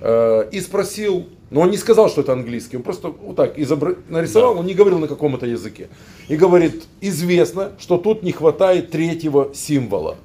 А, 0.00 0.48
и 0.48 0.60
спросил, 0.60 1.28
но 1.52 1.60
он 1.60 1.70
не 1.70 1.76
сказал, 1.76 2.08
что 2.08 2.22
это 2.22 2.32
английский, 2.32 2.78
он 2.78 2.82
просто 2.82 3.08
вот 3.08 3.36
так 3.36 3.58
изобр... 3.58 3.98
нарисовал, 4.08 4.54
да. 4.54 4.60
он 4.60 4.66
не 4.66 4.72
говорил 4.72 4.98
на 4.98 5.06
каком 5.06 5.36
это 5.36 5.44
языке. 5.46 5.90
И 6.28 6.36
говорит, 6.36 6.84
известно, 7.02 7.72
что 7.78 7.98
тут 7.98 8.22
не 8.22 8.32
хватает 8.32 8.90
третьего 8.90 9.50
символа. 9.52 10.16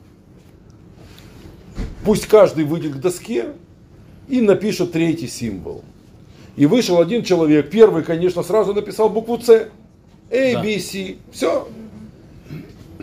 Пусть 2.06 2.28
каждый 2.28 2.64
выйдет 2.64 2.94
к 2.94 3.00
доске 3.00 3.48
и 4.30 4.40
напишет 4.40 4.94
третий 4.94 5.28
символ. 5.28 5.84
И 6.56 6.66
вышел 6.66 7.02
один 7.02 7.24
человек, 7.24 7.70
первый, 7.70 8.04
конечно, 8.04 8.42
сразу 8.42 8.74
написал 8.74 9.10
букву 9.10 9.38
С. 9.38 9.68
A, 10.32 10.62
B, 10.62 10.80
C. 10.80 11.18
Все. 11.34 11.68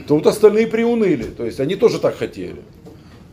Тут 0.08 0.26
остальные 0.26 0.68
приуныли. 0.68 1.24
То 1.24 1.44
есть 1.44 1.60
они 1.60 1.76
тоже 1.76 1.98
так 1.98 2.16
хотели. 2.16 2.62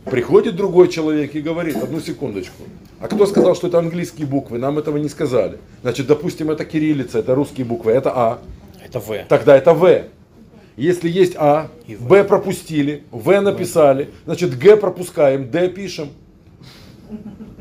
Приходит 0.04 0.56
другой 0.56 0.88
человек 0.88 1.34
и 1.34 1.40
говорит, 1.40 1.76
одну 1.76 2.00
секундочку, 2.00 2.64
а 3.00 3.08
кто 3.08 3.26
сказал, 3.26 3.54
что 3.54 3.68
это 3.68 3.78
английские 3.78 4.26
буквы? 4.26 4.58
Нам 4.58 4.78
этого 4.78 4.96
не 4.96 5.08
сказали. 5.08 5.58
Значит, 5.82 6.06
допустим, 6.06 6.50
это 6.50 6.64
кириллица, 6.64 7.18
это 7.18 7.34
русские 7.34 7.66
буквы, 7.66 7.92
это 7.92 8.12
А. 8.14 8.38
Это 8.84 9.00
В. 9.00 9.24
Тогда 9.28 9.56
это 9.56 9.74
В. 9.74 10.04
Если 10.76 11.08
есть 11.08 11.34
А, 11.36 11.68
Б 11.86 12.24
пропустили, 12.24 13.04
В 13.10 13.40
написали, 13.40 14.10
значит 14.24 14.58
Г 14.58 14.76
пропускаем, 14.76 15.50
Д 15.50 15.68
пишем. 15.68 16.10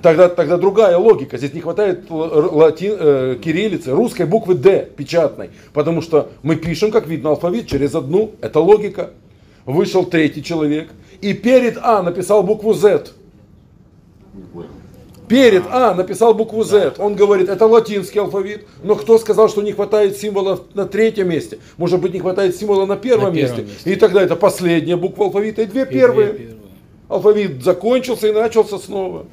Тогда, 0.02 0.30
тогда 0.30 0.58
другая 0.58 0.98
логика. 0.98 1.38
Здесь 1.38 1.54
не 1.54 1.62
хватает 1.62 2.06
латин, 2.10 2.96
э, 3.00 3.38
кириллицы, 3.44 3.92
русской 3.92 4.26
буквы 4.26 4.56
Д 4.56 4.90
печатной. 4.96 5.52
Потому 5.74 6.02
что 6.02 6.32
мы 6.42 6.56
пишем, 6.56 6.92
как 6.92 7.08
видно, 7.08 7.32
алфавит 7.32 7.68
через 7.68 7.94
одну. 7.94 8.32
Это 8.42 8.60
логика. 8.60 9.12
Вышел 9.66 10.06
третий 10.06 10.44
человек. 10.44 10.90
И 11.22 11.34
перед 11.34 11.78
А 11.78 12.02
написал 12.02 12.44
букву 12.44 12.74
Z. 12.74 13.12
Перед 15.28 15.64
А 15.72 15.94
написал 15.94 16.34
букву 16.34 16.64
Z. 16.64 16.96
Он 16.98 17.16
говорит, 17.16 17.48
это 17.48 17.66
латинский 17.66 18.20
алфавит. 18.20 18.66
Но 18.84 18.96
кто 18.96 19.18
сказал, 19.18 19.48
что 19.48 19.62
не 19.62 19.72
хватает 19.72 20.18
символа 20.18 20.62
на 20.74 20.86
третьем 20.86 21.30
месте? 21.30 21.60
Может 21.78 22.02
быть, 22.02 22.14
не 22.14 22.20
хватает 22.20 22.56
символа 22.56 22.86
на 22.86 22.98
первом, 22.98 23.30
на 23.30 23.36
первом 23.36 23.58
месте. 23.58 23.72
месте. 23.72 23.92
И 23.92 23.96
тогда 23.96 24.22
это 24.22 24.36
последняя 24.36 24.98
буква 24.98 25.26
алфавита 25.26 25.62
и 25.62 25.66
две 25.66 25.86
первые. 25.86 26.30
И 26.30 26.32
две 26.32 26.40
первые. 26.48 26.62
Алфавит 27.08 27.64
закончился 27.64 28.28
и 28.28 28.32
начался 28.32 28.78
снова. 28.78 29.26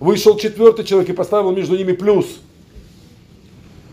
Вышел 0.00 0.36
четвертый 0.36 0.84
человек 0.84 1.10
и 1.10 1.12
поставил 1.12 1.52
между 1.52 1.76
ними 1.76 1.92
плюс. 1.92 2.26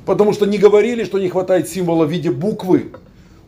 Потому 0.06 0.34
что 0.34 0.46
не 0.46 0.58
говорили, 0.58 1.04
что 1.04 1.20
не 1.20 1.30
хватает 1.30 1.70
символа 1.70 2.06
в 2.06 2.12
виде 2.12 2.32
буквы. 2.32 2.92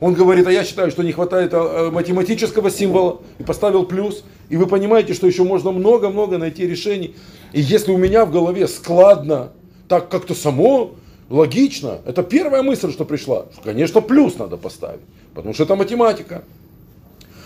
Он 0.04 0.16
говорит, 0.16 0.46
а 0.48 0.52
я 0.52 0.66
считаю, 0.66 0.92
что 0.92 1.02
не 1.02 1.14
хватает 1.14 1.54
а, 1.54 1.88
а, 1.88 1.90
математического 1.90 2.70
символа, 2.70 3.22
и 3.40 3.44
поставил 3.44 3.86
плюс. 3.86 4.26
И 4.50 4.58
вы 4.58 4.68
понимаете, 4.68 5.14
что 5.14 5.28
еще 5.28 5.46
можно 5.46 5.72
много-много 5.72 6.38
найти 6.38 6.68
решений. 6.68 7.16
И 7.54 7.62
если 7.62 7.94
у 7.94 7.98
меня 7.98 8.26
в 8.26 8.32
голове 8.32 8.68
складно, 8.68 9.54
так 9.88 10.10
как-то 10.10 10.36
само, 10.36 10.96
логично, 11.30 12.00
это 12.06 12.22
первая 12.22 12.64
мысль, 12.64 12.92
что 12.92 13.06
пришла, 13.06 13.46
конечно, 13.64 14.02
плюс 14.02 14.38
надо 14.38 14.58
поставить, 14.58 15.00
потому 15.34 15.54
что 15.54 15.64
это 15.64 15.78
математика. 15.78 16.44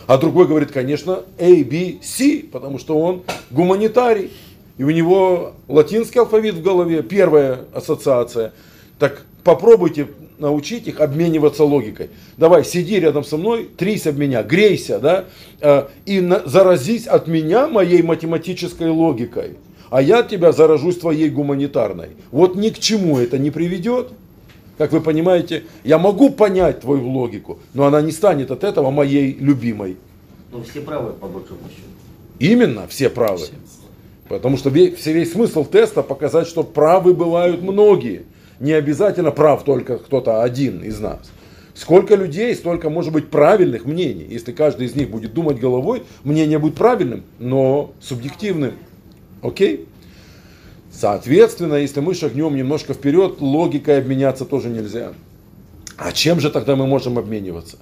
А 0.08 0.18
другой 0.18 0.48
говорит, 0.48 0.72
конечно, 0.72 1.26
A, 1.38 1.64
B, 1.64 2.00
C, 2.02 2.44
потому 2.52 2.80
что 2.80 2.98
он 3.00 3.22
гуманитарий 3.52 4.32
и 4.80 4.84
у 4.84 4.90
него 4.90 5.54
латинский 5.68 6.22
алфавит 6.22 6.56
в 6.56 6.64
голове, 6.64 7.04
первая 7.04 7.66
ассоциация. 7.72 8.52
Так 8.98 9.28
попробуйте 9.44 10.08
научить 10.40 10.88
их 10.88 11.00
обмениваться 11.00 11.64
логикой. 11.64 12.10
Давай, 12.38 12.64
сиди 12.64 13.00
рядом 13.00 13.24
со 13.24 13.38
мной, 13.38 13.70
трись 13.78 14.08
об 14.08 14.18
меня, 14.18 14.44
грейся, 14.44 15.00
да, 15.00 15.26
э, 15.62 15.88
и 16.06 16.22
на, 16.22 16.48
заразись 16.48 17.08
от 17.08 17.28
меня 17.28 17.68
моей 17.68 18.02
математической 18.02 18.90
логикой, 18.90 19.58
а 19.90 20.02
я 20.02 20.24
тебя 20.24 20.52
заражусь 20.52 20.98
твоей 20.98 21.30
гуманитарной. 21.30 22.10
Вот 22.32 22.56
ни 22.56 22.70
к 22.70 22.80
чему 22.80 23.18
это 23.18 23.38
не 23.38 23.52
приведет. 23.52 24.10
Как 24.78 24.92
вы 24.92 25.02
понимаете, 25.02 25.64
я 25.84 25.98
могу 25.98 26.30
понять 26.30 26.82
твою 26.82 27.10
логику, 27.10 27.58
но 27.74 27.86
она 27.86 28.02
не 28.02 28.12
станет 28.12 28.52
от 28.52 28.64
этого 28.64 28.92
моей 28.92 29.34
любимой. 29.34 29.98
Ну, 30.52 30.64
все 30.64 30.82
правы, 30.82 31.14
по 31.14 31.28
большому 31.28 31.62
счету. 31.70 31.88
Именно, 32.40 32.88
все 32.88 33.10
правы. 33.10 33.46
Все. 33.46 33.54
Потому 34.30 34.58
что 34.58 34.70
весь, 34.70 35.04
весь 35.06 35.32
смысл 35.32 35.66
теста 35.66 36.04
показать, 36.04 36.48
что 36.48 36.64
правы 36.64 37.14
бывают 37.14 37.62
многие. 37.62 38.26
Не 38.60 38.74
обязательно 38.74 39.32
прав 39.32 39.64
только 39.64 39.98
кто-то 39.98 40.44
один 40.44 40.84
из 40.84 41.00
нас. 41.00 41.20
Сколько 41.76 42.16
людей, 42.16 42.56
столько 42.56 42.90
может 42.90 43.14
быть 43.14 43.30
правильных 43.30 43.86
мнений. 43.86 44.26
Если 44.30 44.52
каждый 44.52 44.88
из 44.88 44.96
них 44.96 45.10
будет 45.10 45.34
думать 45.34 45.60
головой, 45.60 46.04
мнение 46.24 46.58
будет 46.58 46.76
правильным, 46.76 47.24
но 47.38 47.92
субъективным. 48.02 48.74
Окей? 49.44 49.88
Соответственно, 50.92 51.76
если 51.76 52.00
мы 52.00 52.16
шагнем 52.16 52.56
немножко 52.56 52.94
вперед, 52.94 53.40
логикой 53.40 54.00
обменяться 54.00 54.46
тоже 54.46 54.70
нельзя. 54.70 55.14
А 55.98 56.12
чем 56.12 56.40
же 56.40 56.50
тогда 56.50 56.76
мы 56.76 56.88
можем 56.88 57.20
обмениваться? 57.20 57.78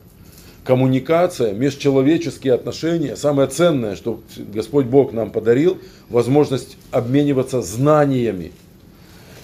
коммуникация, 0.66 1.54
межчеловеческие 1.54 2.54
отношения, 2.54 3.16
самое 3.16 3.48
ценное, 3.48 3.96
что 3.96 4.20
Господь 4.36 4.88
Бог 4.88 5.14
нам 5.14 5.30
подарил, 5.30 5.78
возможность 6.10 6.76
обмениваться 6.92 7.62
знаниями. 7.62 8.52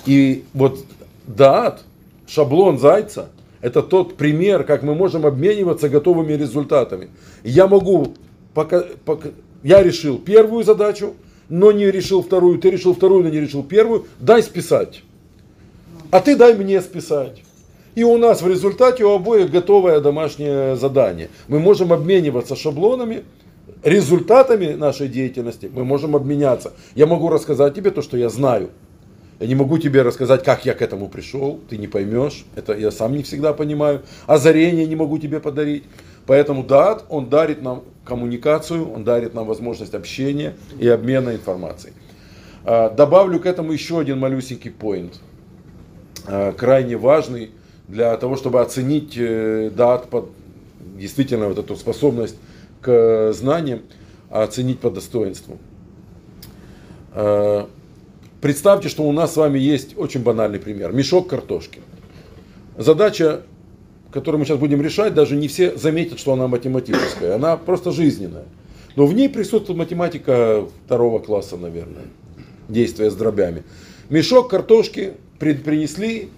И 0.05 0.43
вот 0.53 0.83
даат, 1.27 1.83
шаблон 2.27 2.79
зайца, 2.79 3.29
это 3.61 3.83
тот 3.83 4.17
пример, 4.17 4.63
как 4.63 4.83
мы 4.83 4.95
можем 4.95 5.25
обмениваться 5.25 5.89
готовыми 5.89 6.33
результатами. 6.33 7.09
Я 7.43 7.67
могу, 7.67 8.13
пока, 8.53 8.83
пока, 9.05 9.29
я 9.63 9.83
решил 9.83 10.17
первую 10.17 10.63
задачу, 10.63 11.13
но 11.47 11.71
не 11.71 11.91
решил 11.91 12.23
вторую, 12.23 12.59
ты 12.59 12.71
решил 12.71 12.95
вторую, 12.95 13.23
но 13.23 13.29
не 13.29 13.39
решил 13.39 13.63
первую, 13.63 14.05
дай 14.19 14.41
списать. 14.41 15.03
А 16.09 16.19
ты 16.19 16.35
дай 16.35 16.55
мне 16.55 16.81
списать. 16.81 17.43
И 17.93 18.03
у 18.03 18.17
нас 18.17 18.41
в 18.41 18.47
результате 18.47 19.03
у 19.03 19.11
обоих 19.11 19.51
готовое 19.51 19.99
домашнее 19.99 20.75
задание. 20.75 21.29
Мы 21.47 21.59
можем 21.59 21.91
обмениваться 21.91 22.55
шаблонами, 22.55 23.23
результатами 23.83 24.73
нашей 24.73 25.07
деятельности, 25.07 25.69
мы 25.73 25.83
можем 25.83 26.15
обменяться. 26.15 26.73
Я 26.95 27.05
могу 27.05 27.29
рассказать 27.29 27.75
тебе 27.75 27.91
то, 27.91 28.01
что 28.01 28.17
я 28.17 28.29
знаю. 28.29 28.69
Я 29.41 29.47
не 29.47 29.55
могу 29.55 29.79
тебе 29.79 30.03
рассказать, 30.03 30.43
как 30.43 30.67
я 30.67 30.75
к 30.75 30.83
этому 30.83 31.09
пришел, 31.09 31.59
ты 31.67 31.77
не 31.77 31.87
поймешь, 31.87 32.45
это 32.55 32.77
я 32.77 32.91
сам 32.91 33.13
не 33.13 33.23
всегда 33.23 33.53
понимаю. 33.53 34.03
Озарение 34.27 34.85
не 34.85 34.95
могу 34.95 35.17
тебе 35.17 35.39
подарить. 35.39 35.83
Поэтому 36.27 36.63
даат, 36.63 37.05
он 37.09 37.27
дарит 37.27 37.63
нам 37.63 37.81
коммуникацию, 38.05 38.87
он 38.87 39.03
дарит 39.03 39.33
нам 39.33 39.47
возможность 39.47 39.95
общения 39.95 40.53
и 40.79 40.87
обмена 40.87 41.31
информацией. 41.31 41.93
А, 42.65 42.91
добавлю 42.91 43.39
к 43.39 43.47
этому 43.47 43.71
еще 43.71 43.99
один 43.99 44.19
малюсенький 44.19 44.69
поинт, 44.69 45.19
а, 46.27 46.51
крайне 46.51 46.95
важный 46.95 47.49
для 47.87 48.15
того, 48.17 48.35
чтобы 48.35 48.61
оценить 48.61 49.15
э, 49.17 49.71
даат 49.75 50.07
под 50.09 50.29
действительно 50.99 51.47
вот 51.47 51.57
эту 51.57 51.75
способность 51.75 52.35
к 52.79 53.33
знаниям, 53.33 53.81
оценить 54.29 54.79
по 54.79 54.91
достоинству. 54.91 55.57
Представьте, 58.41 58.89
что 58.89 59.03
у 59.03 59.11
нас 59.11 59.33
с 59.33 59.37
вами 59.37 59.59
есть 59.59 59.97
очень 59.97 60.21
банальный 60.23 60.59
пример. 60.59 60.91
Мешок 60.91 61.29
картошки. 61.29 61.79
Задача, 62.75 63.43
которую 64.11 64.39
мы 64.39 64.45
сейчас 64.45 64.57
будем 64.57 64.81
решать, 64.81 65.13
даже 65.13 65.35
не 65.35 65.47
все 65.47 65.77
заметят, 65.77 66.19
что 66.19 66.33
она 66.33 66.47
математическая. 66.47 67.35
Она 67.35 67.55
просто 67.55 67.91
жизненная. 67.91 68.45
Но 68.95 69.05
в 69.05 69.13
ней 69.13 69.29
присутствует 69.29 69.77
математика 69.77 70.65
второго 70.85 71.19
класса, 71.19 71.55
наверное 71.55 72.05
действия 72.67 73.11
с 73.11 73.15
дробями. 73.15 73.63
Мешок 74.09 74.49
картошки 74.49 75.13
принесли 75.39 76.29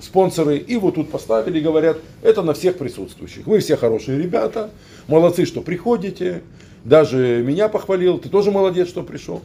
спонсоры 0.00 0.58
и 0.58 0.76
вот 0.76 0.96
тут 0.96 1.10
поставили 1.10 1.60
говорят, 1.60 1.98
это 2.22 2.42
на 2.42 2.54
всех 2.54 2.76
присутствующих. 2.76 3.46
Вы 3.46 3.60
все 3.60 3.76
хорошие 3.76 4.18
ребята, 4.18 4.70
молодцы, 5.06 5.44
что 5.44 5.60
приходите. 5.60 6.42
Даже 6.84 7.44
меня 7.46 7.68
похвалил, 7.68 8.18
ты 8.18 8.28
тоже 8.28 8.50
молодец, 8.50 8.88
что 8.88 9.04
пришел. 9.04 9.42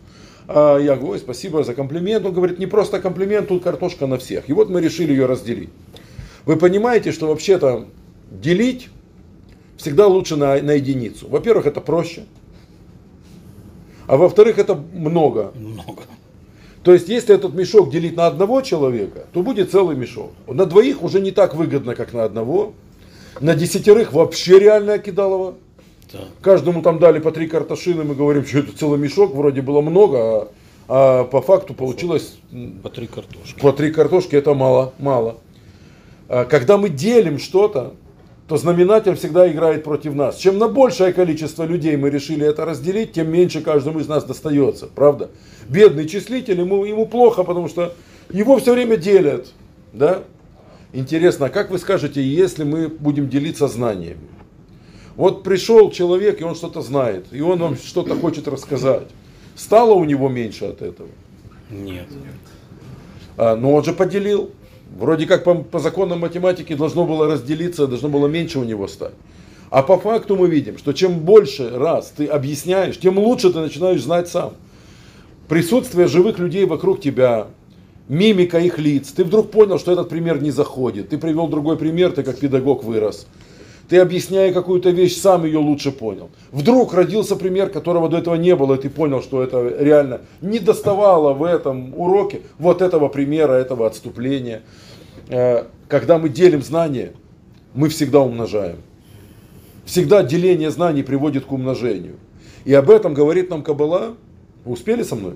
А 0.48 0.78
я 0.78 0.96
говорю, 0.96 1.20
спасибо 1.20 1.64
за 1.64 1.74
комплимент. 1.74 2.26
Он 2.26 2.34
говорит, 2.34 2.58
не 2.58 2.68
просто 2.68 3.02
комплимент, 3.02 3.50
тут 3.50 3.64
картошка 3.64 4.08
на 4.08 4.18
всех. 4.18 4.50
И 4.50 4.54
вот 4.54 4.70
мы 4.70 4.82
решили 4.82 5.12
ее 5.12 5.26
разделить. 5.26 5.70
Вы 6.46 6.56
понимаете, 6.56 7.12
что 7.12 7.28
вообще-то 7.28 7.86
делить 8.32 8.90
всегда 9.76 10.08
лучше 10.08 10.38
на, 10.38 10.62
на 10.62 10.72
единицу. 10.72 11.28
Во-первых, 11.28 11.66
это 11.66 11.82
проще. 11.82 12.24
А 14.08 14.16
во-вторых, 14.16 14.58
это 14.58 14.76
много. 14.76 15.52
Много. 15.56 16.04
То 16.84 16.94
есть, 16.94 17.10
если 17.10 17.36
этот 17.36 17.54
мешок 17.54 17.90
делить 17.92 18.16
на 18.16 18.28
одного 18.28 18.62
человека, 18.62 19.26
то 19.34 19.42
будет 19.42 19.72
целый 19.72 19.98
мешок. 19.98 20.32
На 20.48 20.66
двоих 20.66 21.04
уже 21.04 21.20
не 21.20 21.32
так 21.32 21.54
выгодно, 21.54 21.96
как 21.96 22.14
на 22.14 22.24
одного. 22.24 22.74
На 23.42 23.56
десятерых 23.56 24.14
вообще 24.14 24.58
реальная 24.60 24.98
кидалова. 24.98 25.56
Да. 26.12 26.20
Каждому 26.41 26.82
там 26.82 27.00
дали 27.00 27.20
по 27.20 27.32
три 27.32 27.48
картошины, 27.48 28.04
мы 28.04 28.15
говорим, 28.15 28.46
что 28.46 28.60
это 28.60 28.78
целый 28.78 28.98
мешок, 28.98 29.34
вроде 29.36 29.62
было 29.62 29.82
много, 29.82 30.17
а, 30.20 30.50
а 30.88 31.24
по 31.26 31.41
факту 31.41 31.74
получилось... 31.74 32.38
По 32.82 32.89
три 32.89 33.08
картошки. 33.08 33.60
По 33.60 33.74
три 33.74 33.91
картошки 33.91 34.36
это 34.36 34.54
мало, 34.54 34.93
мало. 35.00 35.38
А 36.30 36.46
когда 36.46 36.78
мы 36.78 36.89
делим 36.89 37.39
что-то, 37.39 37.93
то 38.48 38.56
знаменатель 38.56 39.15
всегда 39.15 39.52
играет 39.52 39.84
против 39.84 40.13
нас. 40.13 40.38
Чем 40.38 40.58
на 40.58 40.70
большее 40.70 41.12
количество 41.12 41.63
людей 41.63 41.98
мы 41.98 42.10
решили 42.10 42.46
это 42.46 42.63
разделить, 42.63 43.12
тем 43.12 43.30
меньше 43.30 43.62
каждому 43.62 44.00
из 44.00 44.08
нас 44.08 44.24
достается, 44.24 44.88
правда? 44.88 45.30
Бедный 45.67 46.08
числитель, 46.08 46.62
ему, 46.62 46.86
ему 46.86 47.06
плохо, 47.06 47.43
потому 47.43 47.67
что 47.67 47.93
его 48.32 48.58
все 48.58 48.74
время 48.74 48.96
делят, 48.96 49.52
да? 49.91 50.24
Интересно, 50.93 51.48
а 51.48 51.50
как 51.50 51.70
вы 51.70 51.78
скажете, 51.78 52.24
если 52.24 52.63
мы 52.63 52.88
будем 52.88 53.28
делиться 53.28 53.67
знаниями? 53.67 54.22
Вот 55.18 55.42
пришел 55.42 55.90
человек, 55.90 56.40
и 56.40 56.44
он 56.44 56.56
что-то 56.56 56.82
знает, 56.82 57.26
и 57.32 57.42
он 57.42 57.58
вам 57.58 57.76
что-то 57.76 58.16
хочет 58.16 58.48
рассказать. 58.48 59.08
Стало 59.56 59.94
у 59.94 60.06
него 60.06 60.30
меньше 60.30 60.66
от 60.66 60.84
этого? 60.84 61.10
Нет. 61.72 62.06
А, 63.36 63.56
но 63.56 63.74
он 63.74 63.84
же 63.84 63.94
поделил. 63.94 64.52
Вроде 64.96 65.26
как 65.26 65.44
по, 65.44 65.56
по 65.56 65.80
законам 65.80 66.20
математики 66.20 66.76
должно 66.76 67.06
было 67.06 67.28
разделиться, 67.28 67.88
должно 67.88 68.10
было 68.10 68.28
меньше 68.28 68.60
у 68.60 68.64
него 68.64 68.88
стать. 68.88 69.14
А 69.72 69.82
по 69.82 69.98
факту 69.98 70.36
мы 70.36 70.48
видим, 70.48 70.78
что 70.78 70.94
чем 70.94 71.20
больше 71.20 71.72
раз 71.76 72.14
ты 72.16 72.28
объясняешь, 72.28 72.98
тем 73.00 73.18
лучше 73.18 73.52
ты 73.52 73.60
начинаешь 73.60 74.04
знать 74.04 74.30
сам. 74.30 74.54
Присутствие 75.50 76.08
живых 76.08 76.38
людей 76.38 76.66
вокруг 76.66 77.02
тебя, 77.02 77.48
мимика 78.08 78.60
их 78.60 78.78
лиц, 78.78 79.12
ты 79.14 79.24
вдруг 79.24 79.50
понял, 79.50 79.80
что 79.80 79.92
этот 79.92 80.10
пример 80.10 80.42
не 80.42 80.52
заходит. 80.52 81.10
Ты 81.10 81.18
привел 81.18 81.48
другой 81.48 81.76
пример, 81.76 82.12
ты 82.12 82.22
как 82.22 82.38
педагог 82.38 82.84
вырос. 82.84 83.26
Ты, 83.89 84.00
объясняя 84.00 84.52
какую-то 84.52 84.89
вещь, 84.89 85.15
сам 85.15 85.45
ее 85.45 85.60
лучше 85.60 85.91
понял. 85.91 86.30
Вдруг 86.52 86.93
родился 86.93 87.38
пример, 87.38 87.69
которого 87.69 88.10
до 88.10 88.17
этого 88.17 88.36
не 88.36 88.56
было, 88.56 88.76
и 88.76 88.82
ты 88.82 88.89
понял, 88.89 89.21
что 89.21 89.41
это 89.41 89.76
реально 89.80 90.21
не 90.41 90.60
доставало 90.60 91.34
в 91.34 91.43
этом 91.43 91.97
уроке 91.97 92.41
вот 92.60 92.82
этого 92.82 93.08
примера, 93.08 93.54
этого 93.54 93.88
отступления. 93.88 94.63
Э, 95.30 95.63
когда 95.88 96.17
мы 96.17 96.28
делим 96.28 96.62
знания, 96.62 97.13
мы 97.73 97.88
всегда 97.88 98.19
умножаем. 98.19 98.78
Всегда 99.86 100.21
деление 100.21 100.69
знаний 100.69 101.04
приводит 101.04 101.45
к 101.45 101.52
умножению. 101.54 102.15
И 102.65 102.73
об 102.73 102.89
этом 102.89 103.13
говорит 103.13 103.50
нам 103.50 103.63
Кабала. 103.63 104.15
Вы 104.65 104.73
успели 104.73 105.04
со 105.04 105.15
мной? 105.15 105.36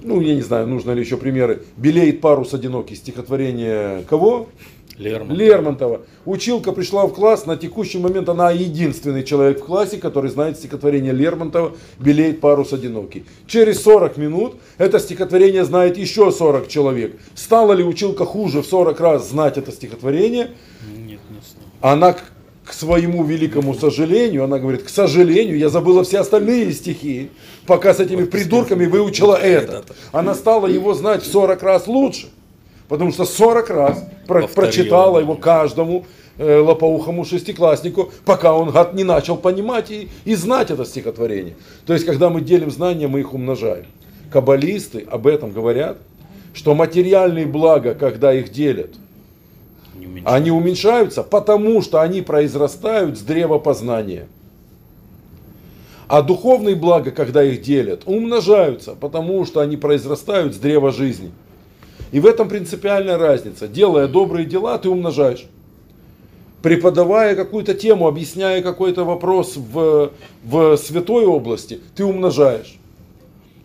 Ну, 0.00 0.20
я 0.22 0.34
не 0.34 0.40
знаю, 0.40 0.66
нужно 0.66 0.92
ли 0.92 1.00
еще 1.00 1.18
примеры. 1.18 1.62
Белеет 1.76 2.22
парус 2.22 2.54
одинокий, 2.54 2.94
стихотворение 2.94 4.04
кого? 4.08 4.48
Лермонтова. 4.98 5.38
Лермонтова. 5.38 6.00
Училка 6.24 6.72
пришла 6.72 7.06
в 7.06 7.12
класс, 7.12 7.46
на 7.46 7.56
текущий 7.56 7.98
момент 7.98 8.28
она 8.28 8.50
единственный 8.50 9.22
человек 9.22 9.60
в 9.60 9.64
классе, 9.64 9.98
который 9.98 10.30
знает 10.30 10.56
стихотворение 10.56 11.12
Лермонтова 11.12 11.72
«Белеет 11.98 12.40
парус 12.40 12.72
одинокий». 12.72 13.24
Через 13.46 13.82
40 13.82 14.16
минут 14.16 14.56
это 14.76 14.98
стихотворение 14.98 15.64
знает 15.64 15.96
еще 15.96 16.32
40 16.32 16.68
человек. 16.68 17.18
Стала 17.34 17.72
ли 17.72 17.84
училка 17.84 18.24
хуже 18.24 18.62
в 18.62 18.66
40 18.66 19.00
раз 19.00 19.30
знать 19.30 19.56
это 19.56 19.72
стихотворение? 19.72 20.50
Нет, 20.96 21.20
не 21.30 21.40
стала. 21.42 21.92
Она 21.92 22.16
к 22.68 22.72
своему 22.72 23.24
великому 23.24 23.74
сожалению, 23.74 24.44
она 24.44 24.58
говорит, 24.58 24.82
к 24.82 24.90
сожалению, 24.90 25.56
я 25.56 25.70
забыла 25.70 26.04
все 26.04 26.18
остальные 26.18 26.72
стихи, 26.72 27.30
пока 27.66 27.94
с 27.94 28.00
этими 28.00 28.24
придурками 28.24 28.84
выучила 28.84 29.36
это. 29.36 29.84
Она 30.12 30.34
стала 30.34 30.66
его 30.66 30.92
знать 30.92 31.22
в 31.22 31.26
40 31.26 31.62
раз 31.62 31.86
лучше. 31.86 32.28
Потому 32.88 33.12
что 33.12 33.24
40 33.24 33.70
раз 33.70 34.04
про, 34.26 34.46
прочитала 34.48 35.18
его 35.18 35.34
каждому 35.34 36.06
э, 36.38 36.58
лопоухому 36.58 37.24
шестикласснику, 37.24 38.10
пока 38.24 38.54
он 38.54 38.70
гад 38.70 38.94
не 38.94 39.04
начал 39.04 39.36
понимать 39.36 39.90
и, 39.90 40.08
и 40.24 40.34
знать 40.34 40.70
это 40.70 40.84
стихотворение. 40.84 41.56
То 41.86 41.92
есть, 41.92 42.06
когда 42.06 42.30
мы 42.30 42.40
делим 42.40 42.70
знания, 42.70 43.06
мы 43.06 43.20
их 43.20 43.34
умножаем. 43.34 43.86
Каббалисты 44.32 45.06
об 45.10 45.26
этом 45.26 45.52
говорят, 45.52 45.98
что 46.54 46.74
материальные 46.74 47.46
блага, 47.46 47.94
когда 47.94 48.32
их 48.32 48.50
делят, 48.50 48.94
Не 49.94 50.06
уменьшается. 50.06 50.34
они 50.34 50.50
уменьшаются, 50.50 51.22
потому 51.22 51.82
что 51.82 52.00
они 52.00 52.22
произрастают 52.22 53.18
с 53.18 53.20
древа 53.20 53.58
познания. 53.58 54.26
А 56.08 56.22
духовные 56.22 56.74
блага, 56.74 57.10
когда 57.10 57.44
их 57.44 57.60
делят, 57.60 58.02
умножаются, 58.06 58.94
потому 58.98 59.44
что 59.44 59.60
они 59.60 59.76
произрастают 59.76 60.54
с 60.54 60.58
древа 60.58 60.90
жизни. 60.90 61.32
И 62.10 62.20
в 62.20 62.26
этом 62.26 62.48
принципиальная 62.48 63.18
разница. 63.18 63.68
Делая 63.68 64.08
добрые 64.08 64.46
дела, 64.46 64.78
ты 64.78 64.88
умножаешь. 64.88 65.46
Преподавая 66.62 67.36
какую-то 67.36 67.74
тему, 67.74 68.08
объясняя 68.08 68.62
какой-то 68.62 69.04
вопрос 69.04 69.56
в, 69.56 70.10
в 70.42 70.76
святой 70.76 71.24
области, 71.24 71.80
ты 71.94 72.04
умножаешь. 72.04 72.78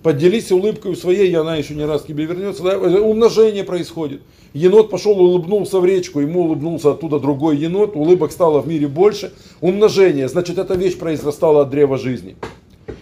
Поделись 0.03 0.51
улыбкой 0.51 0.95
своей, 0.95 1.31
и 1.31 1.33
она 1.33 1.55
еще 1.55 1.75
не 1.75 1.85
раз 1.85 2.01
к 2.01 2.07
тебе 2.07 2.25
вернется. 2.25 2.61
Умножение 2.77 3.63
происходит. 3.63 4.21
Енот 4.53 4.91
пошел, 4.91 5.19
улыбнулся 5.19 5.79
в 5.79 5.85
речку, 5.85 6.19
ему 6.19 6.41
улыбнулся 6.41 6.91
оттуда 6.91 7.19
другой 7.19 7.57
енот, 7.57 7.95
улыбок 7.95 8.31
стало 8.31 8.61
в 8.61 8.67
мире 8.67 8.87
больше. 8.87 9.33
Умножение, 9.61 10.27
значит, 10.27 10.59
эта 10.59 10.75
вещь 10.75 10.97
произрастала 10.97 11.61
от 11.61 11.69
древа 11.71 11.97
жизни. 11.97 12.35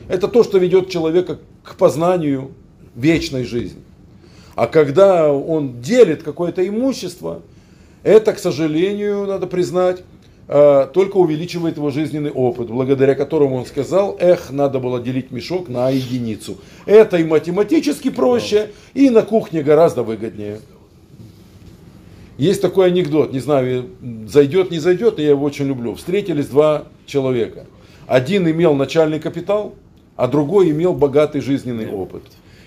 Это 0.08 0.28
то, 0.28 0.44
что 0.44 0.60
ведет 0.60 0.90
человека 0.90 1.40
к 1.64 1.76
познанию 1.76 2.52
вечной 2.96 3.44
жизни. 3.44 3.82
А 4.62 4.68
когда 4.68 5.34
он 5.34 5.82
делит 5.82 6.22
какое-то 6.22 6.68
имущество, 6.68 7.42
это, 8.04 8.32
к 8.32 8.38
сожалению, 8.38 9.26
надо 9.26 9.48
признать, 9.48 10.04
э, 10.48 10.88
только 10.94 11.18
увеличивает 11.18 11.78
его 11.78 11.90
жизненный 11.90 12.30
опыт, 12.30 12.68
благодаря 12.68 13.16
которому 13.16 13.56
он 13.56 13.66
сказал, 13.66 14.16
эх, 14.20 14.52
надо 14.52 14.78
было 14.78 15.02
делить 15.02 15.32
мешок 15.32 15.68
на 15.68 15.90
единицу. 15.90 16.58
Это 16.86 17.18
и 17.18 17.24
математически 17.24 18.12
проще, 18.12 18.70
и 18.94 19.10
на 19.10 19.24
кухне 19.24 19.64
гораздо 19.64 20.04
выгоднее. 20.04 20.60
Есть 22.38 22.62
такой 22.62 22.90
анекдот, 22.90 23.34
не 23.34 23.40
знаю, 23.40 23.88
зайдет, 24.28 24.70
не 24.70 24.78
зайдет, 24.78 25.18
но 25.18 25.24
я 25.24 25.32
его 25.32 25.44
очень 25.44 25.66
люблю. 25.66 25.96
Встретились 25.96 26.46
два 26.46 26.84
человека. 27.08 27.66
Один 28.06 28.48
имел 28.48 28.76
начальный 28.76 29.20
капитал, 29.20 29.74
а 30.16 30.28
другой 30.28 30.70
имел 30.70 30.94
богатый 30.94 31.42
жизненный 31.42 31.90
опыт. 31.90 32.22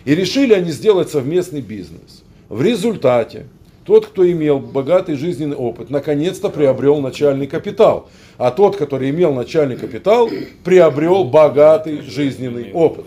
И 0.05 0.15
решили 0.15 0.53
они 0.53 0.71
сделать 0.71 1.11
совместный 1.11 1.61
бизнес. 1.61 2.23
В 2.49 2.63
результате 2.63 3.47
тот, 3.85 4.07
кто 4.07 4.31
имел 4.31 4.61
богатый 4.61 5.17
жизненный 5.17 5.57
опыт, 5.57 5.91
наконец-то 5.91 6.49
приобрел 6.49 7.01
начальный 7.01 7.47
капитал. 7.47 8.09
А 8.39 8.51
тот, 8.51 8.77
который 8.77 9.11
имел 9.11 9.35
начальный 9.35 9.77
капитал, 9.77 10.31
приобрел 10.65 11.25
богатый 11.25 12.01
жизненный 12.01 12.73
опыт. 12.73 13.07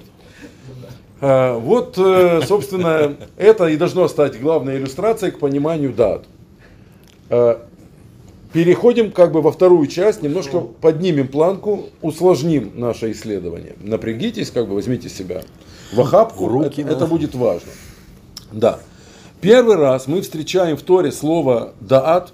А, 1.19 1.57
Вот, 1.57 1.97
э, 1.97 2.41
собственно, 2.45 3.15
это 3.37 3.67
и 3.67 3.75
должно 3.75 4.07
стать 4.07 4.39
главной 4.39 4.77
иллюстрацией 4.77 5.31
к 5.31 5.39
пониманию 5.39 5.91
дат. 5.91 6.25
А, 7.29 7.65
переходим 8.53 9.11
как 9.11 9.31
бы 9.31 9.41
во 9.41 9.51
вторую 9.51 9.87
часть, 9.87 10.21
немножко 10.21 10.59
поднимем 10.59 11.27
планку, 11.27 11.89
усложним 12.03 12.71
наше 12.75 13.11
исследование. 13.11 13.73
Напрягитесь, 13.81 14.51
как 14.51 14.67
бы 14.67 14.75
возьмите 14.75 15.09
себя 15.09 15.41
в 15.91 16.01
охапку, 16.01 16.45
В 16.45 16.51
руки, 16.51 16.81
это, 16.81 16.89
да. 16.89 16.95
это 16.95 17.07
будет 17.07 17.35
важно. 17.35 17.71
Да. 18.51 18.79
Первый 19.41 19.75
раз 19.75 20.07
мы 20.07 20.21
встречаем 20.21 20.77
в 20.77 20.81
Торе 20.81 21.11
слово 21.11 21.73
«даат» 21.79 22.33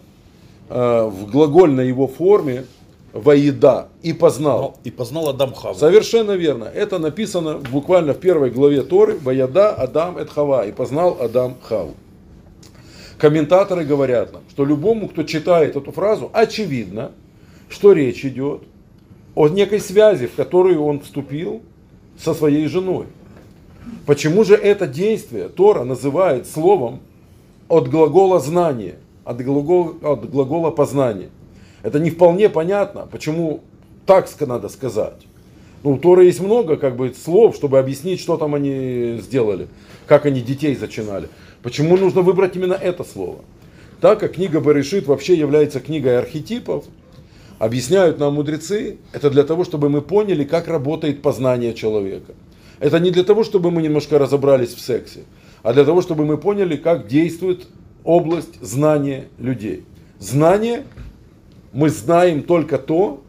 э, 0.69 1.03
в 1.03 1.29
глагольной 1.29 1.87
его 1.87 2.07
форме 2.07 2.65
«воеда» 3.11 3.87
и 4.01 4.13
«познал». 4.13 4.77
И 4.83 4.91
познал 4.91 5.29
Адам 5.29 5.53
Хаву. 5.53 5.77
Совершенно 5.77 6.31
верно. 6.31 6.65
Это 6.65 6.99
написано 6.99 7.57
буквально 7.57 8.13
в 8.13 8.19
первой 8.19 8.51
главе 8.51 8.83
Торы 8.83 9.17
«Ваяда 9.19 9.71
Адам 9.71 10.17
эт 10.17 10.29
Хава» 10.29 10.65
и 10.65 10.71
познал 10.71 11.17
Адам 11.19 11.55
Хаву. 11.61 11.95
Комментаторы 13.17 13.85
говорят 13.85 14.33
нам, 14.33 14.43
что 14.49 14.65
любому, 14.65 15.07
кто 15.07 15.23
читает 15.23 15.75
эту 15.75 15.91
фразу, 15.91 16.29
очевидно, 16.33 17.11
что 17.69 17.93
речь 17.93 18.25
идет 18.25 18.63
о 19.35 19.47
некой 19.47 19.79
связи, 19.79 20.27
в 20.27 20.35
которую 20.35 20.83
он 20.83 20.99
вступил 20.99 21.61
со 22.17 22.33
своей 22.33 22.67
женой. 22.67 23.07
Почему 24.05 24.43
же 24.43 24.55
это 24.55 24.87
действие 24.87 25.49
Тора 25.49 25.83
называет 25.83 26.47
словом 26.47 26.99
от 27.67 27.89
глагола 27.89 28.39
знание, 28.39 28.95
от 29.23 29.41
глагола, 29.43 29.93
от 30.01 30.29
глагола 30.29 30.71
познание? 30.71 31.29
Это 31.83 31.99
не 31.99 32.09
вполне 32.09 32.49
понятно, 32.49 33.07
почему 33.11 33.61
так 34.05 34.27
надо 34.41 34.69
сказать. 34.69 35.21
Ну, 35.83 35.91
у 35.91 35.97
Торы 35.97 36.25
есть 36.25 36.39
много 36.39 36.77
как 36.77 36.95
бы, 36.95 37.13
слов, 37.13 37.55
чтобы 37.55 37.77
объяснить, 37.77 38.21
что 38.21 38.37
там 38.37 38.55
они 38.55 39.19
сделали, 39.21 39.67
как 40.07 40.25
они 40.25 40.41
детей 40.41 40.75
зачинали. 40.75 41.27
Почему 41.61 41.97
нужно 41.97 42.21
выбрать 42.21 42.55
именно 42.55 42.73
это 42.73 43.03
слово? 43.03 43.39
Так 43.99 44.19
как 44.19 44.33
книга 44.33 44.59
Баришит 44.59 45.07
вообще 45.07 45.35
является 45.35 45.79
книгой 45.79 46.19
архетипов, 46.19 46.85
объясняют 47.59 48.19
нам 48.19 48.35
мудрецы, 48.35 48.97
это 49.11 49.29
для 49.29 49.43
того, 49.43 49.63
чтобы 49.63 49.89
мы 49.89 50.01
поняли, 50.01 50.43
как 50.43 50.67
работает 50.67 51.21
познание 51.21 51.73
человека. 51.73 52.33
Это 52.83 52.99
не 52.99 53.11
для 53.11 53.23
того, 53.23 53.45
чтобы 53.45 53.71
мы 53.71 53.81
немножко 53.81 54.19
разобрались 54.19 54.73
в 54.73 54.81
сексе, 54.81 55.21
а 55.61 55.71
для 55.71 55.85
того, 55.85 56.01
чтобы 56.01 56.25
мы 56.25 56.37
поняли, 56.37 56.75
как 56.75 57.07
действует 57.07 57.65
область 58.03 58.61
знания 58.61 59.27
людей. 59.39 59.85
Знание 60.19 60.83
мы 61.71 61.87
знаем 61.89 62.43
только 62.43 62.77
то, 62.77 63.21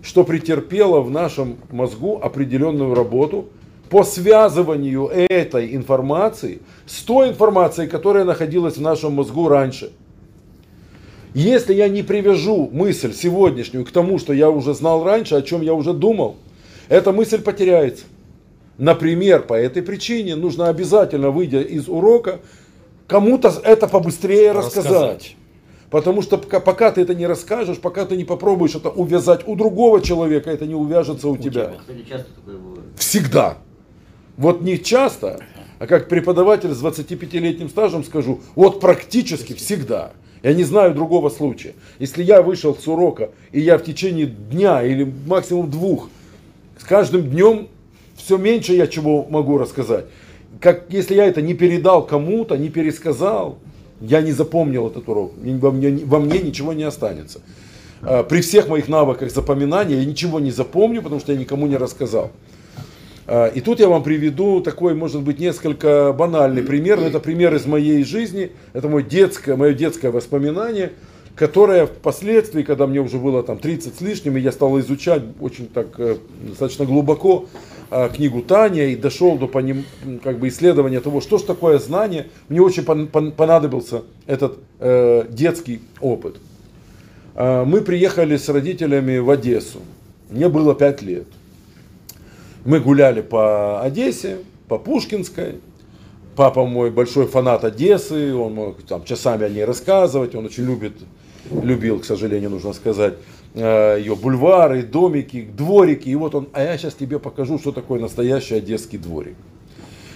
что 0.00 0.22
претерпело 0.22 1.00
в 1.00 1.10
нашем 1.10 1.56
мозгу 1.72 2.20
определенную 2.22 2.94
работу 2.94 3.48
по 3.88 4.04
связыванию 4.04 5.08
этой 5.08 5.74
информации 5.74 6.60
с 6.86 7.02
той 7.02 7.30
информацией, 7.30 7.88
которая 7.88 8.24
находилась 8.24 8.76
в 8.76 8.80
нашем 8.80 9.14
мозгу 9.14 9.48
раньше. 9.48 9.90
Если 11.34 11.74
я 11.74 11.88
не 11.88 12.04
привяжу 12.04 12.70
мысль 12.72 13.12
сегодняшнюю 13.12 13.84
к 13.84 13.90
тому, 13.90 14.20
что 14.20 14.32
я 14.32 14.50
уже 14.50 14.72
знал 14.72 15.02
раньше, 15.02 15.34
о 15.34 15.42
чем 15.42 15.62
я 15.62 15.74
уже 15.74 15.94
думал, 15.94 16.36
эта 16.88 17.10
мысль 17.10 17.42
потеряется. 17.42 18.04
Например, 18.80 19.42
по 19.42 19.52
этой 19.52 19.82
причине 19.82 20.36
нужно 20.36 20.70
обязательно, 20.70 21.30
выйдя 21.30 21.60
из 21.60 21.86
урока, 21.86 22.40
кому-то 23.06 23.52
это 23.62 23.86
побыстрее 23.86 24.52
рассказать. 24.52 24.86
Рассказать. 24.86 25.36
Потому 25.90 26.22
что 26.22 26.38
пока, 26.38 26.90
ты 26.90 27.02
это 27.02 27.14
не 27.14 27.26
расскажешь, 27.26 27.78
пока 27.78 28.06
ты 28.06 28.16
не 28.16 28.24
попробуешь 28.24 28.74
это 28.74 28.88
увязать 28.88 29.46
у 29.46 29.54
другого 29.54 30.00
человека, 30.00 30.50
это 30.50 30.66
не 30.66 30.74
увяжется 30.74 31.28
у, 31.28 31.36
тебя. 31.36 31.74
тебя. 31.88 32.24
Бывает. 32.46 32.80
Всегда. 32.96 33.58
Вот 34.38 34.62
не 34.62 34.82
часто, 34.82 35.40
а 35.78 35.86
как 35.86 36.08
преподаватель 36.08 36.72
с 36.72 36.82
25-летним 36.82 37.68
стажем 37.68 38.02
скажу, 38.02 38.40
вот 38.54 38.80
практически 38.80 39.52
всегда. 39.52 40.12
Я 40.42 40.54
не 40.54 40.64
знаю 40.64 40.94
другого 40.94 41.28
случая. 41.28 41.74
Если 41.98 42.22
я 42.22 42.40
вышел 42.40 42.74
с 42.74 42.88
урока, 42.88 43.28
и 43.52 43.60
я 43.60 43.76
в 43.76 43.84
течение 43.84 44.24
дня 44.24 44.82
или 44.82 45.12
максимум 45.26 45.70
двух, 45.70 46.08
с 46.78 46.84
каждым 46.84 47.28
днем 47.28 47.68
все 48.22 48.36
меньше 48.36 48.74
я 48.74 48.86
чего 48.86 49.26
могу 49.28 49.58
рассказать. 49.58 50.06
Как, 50.60 50.84
если 50.90 51.14
я 51.14 51.26
это 51.26 51.42
не 51.42 51.54
передал 51.54 52.06
кому-то, 52.06 52.56
не 52.56 52.68
пересказал, 52.68 53.58
я 54.00 54.20
не 54.20 54.32
запомнил 54.32 54.88
этот 54.88 55.08
урок, 55.08 55.32
во 55.36 55.70
мне, 55.70 56.04
во 56.04 56.18
мне 56.18 56.38
ничего 56.38 56.72
не 56.72 56.84
останется. 56.84 57.40
А, 58.02 58.22
При 58.22 58.40
всех 58.40 58.68
моих 58.68 58.88
навыках 58.88 59.30
запоминания 59.30 59.96
я 59.98 60.04
ничего 60.04 60.40
не 60.40 60.50
запомню, 60.50 61.02
потому 61.02 61.20
что 61.20 61.32
я 61.32 61.38
никому 61.38 61.66
не 61.66 61.76
рассказал. 61.76 62.30
А, 63.26 63.48
И 63.48 63.60
тут 63.60 63.80
я 63.80 63.88
вам 63.88 64.02
приведу 64.02 64.60
такой, 64.60 64.94
может 64.94 65.22
быть, 65.22 65.38
несколько 65.38 66.12
банальный 66.12 66.62
пример. 66.62 67.00
но 67.00 67.06
Это 67.06 67.20
пример 67.20 67.54
из 67.54 67.66
моей 67.66 68.02
жизни. 68.04 68.52
Это 68.72 68.88
мое 68.88 69.02
детское, 69.02 69.56
мое 69.56 69.74
детское 69.74 70.10
воспоминание, 70.10 70.92
которое 71.36 71.86
впоследствии, 71.86 72.62
когда 72.62 72.86
мне 72.86 73.00
уже 73.00 73.18
было 73.18 73.42
там 73.42 73.58
30 73.58 73.96
с 73.96 74.00
лишним, 74.00 74.36
и 74.36 74.40
я 74.40 74.52
стал 74.52 74.78
изучать 74.80 75.22
очень 75.40 75.68
так 75.68 75.88
э, 75.98 76.16
достаточно 76.48 76.86
глубоко 76.86 77.46
книгу 77.90 78.42
Таня 78.42 78.86
и 78.86 78.96
дошел 78.96 79.36
до 79.36 79.46
поним- 79.46 79.84
как 80.22 80.38
бы 80.38 80.48
исследования 80.48 81.00
того, 81.00 81.20
что 81.20 81.38
же 81.38 81.44
такое 81.44 81.78
знание, 81.78 82.28
мне 82.48 82.60
очень 82.60 82.84
пон- 82.84 83.10
пон- 83.10 83.32
понадобился 83.32 84.02
этот 84.26 84.58
э, 84.78 85.26
детский 85.28 85.80
опыт. 86.00 86.36
А, 87.34 87.64
Мы 87.64 87.80
приехали 87.80 88.36
с 88.36 88.48
родителями 88.48 89.18
в 89.18 89.28
Одессу. 89.30 89.80
Мне 90.30 90.48
было 90.48 90.74
5 90.74 91.02
лет. 91.02 91.26
Мы 92.64 92.78
гуляли 92.80 93.20
по 93.22 93.80
Одессе, 93.82 94.38
по 94.68 94.78
Пушкинской. 94.78 95.56
Папа 96.36 96.64
мой 96.64 96.90
большой 96.90 97.26
фанат 97.26 97.64
Одессы, 97.64 98.34
он 98.34 98.54
мог 98.54 98.82
там 98.82 99.04
часами 99.04 99.44
о 99.44 99.48
ней 99.48 99.64
рассказывать, 99.64 100.34
он 100.34 100.46
очень 100.46 100.64
любит, 100.64 100.92
любил, 101.50 101.98
к 101.98 102.04
сожалению, 102.04 102.50
нужно 102.50 102.72
сказать, 102.72 103.14
э, 103.14 103.16
ее 103.54 104.14
бульвары, 104.16 104.82
домики, 104.82 105.42
дворики. 105.56 106.08
И 106.08 106.14
вот 106.14 106.34
он, 106.34 106.48
а 106.52 106.62
я 106.62 106.78
сейчас 106.78 106.94
тебе 106.94 107.18
покажу, 107.18 107.58
что 107.58 107.72
такое 107.72 108.00
настоящий 108.00 108.54
одесский 108.54 108.98
дворик. 108.98 109.34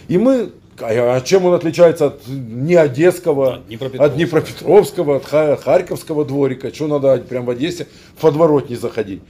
И 0.09 0.19
мы, 0.19 0.51
а 0.81 1.21
чем 1.23 1.45
он 1.47 1.55
отличается 1.55 2.07
от 2.07 2.27
не 2.29 2.75
одесского, 2.75 3.55
От 3.55 3.67
Днепропетровского. 3.67 4.07
от 4.07 4.15
Днепропетровского, 4.17 5.17
от 5.17 5.25
Ха- 5.25 5.57
Харьковского 5.57 6.25
дворика, 6.25 6.73
что 6.75 6.87
надо 6.87 7.17
прям 7.19 7.45
в 7.45 7.51
Одессе 7.51 7.87
в 8.17 8.21
подворотни 8.21 8.75
заходить. 8.75 9.23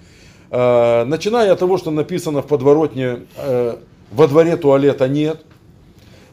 Э, 0.50 1.04
Начиная 1.04 1.52
от 1.52 1.58
того, 1.58 1.78
что 1.78 1.90
написано 1.90 2.42
в 2.42 2.46
подворотне, 2.46 3.20
э, 3.36 3.76
во 4.12 4.26
дворе 4.28 4.56
туалета 4.56 5.08
нет, 5.08 5.42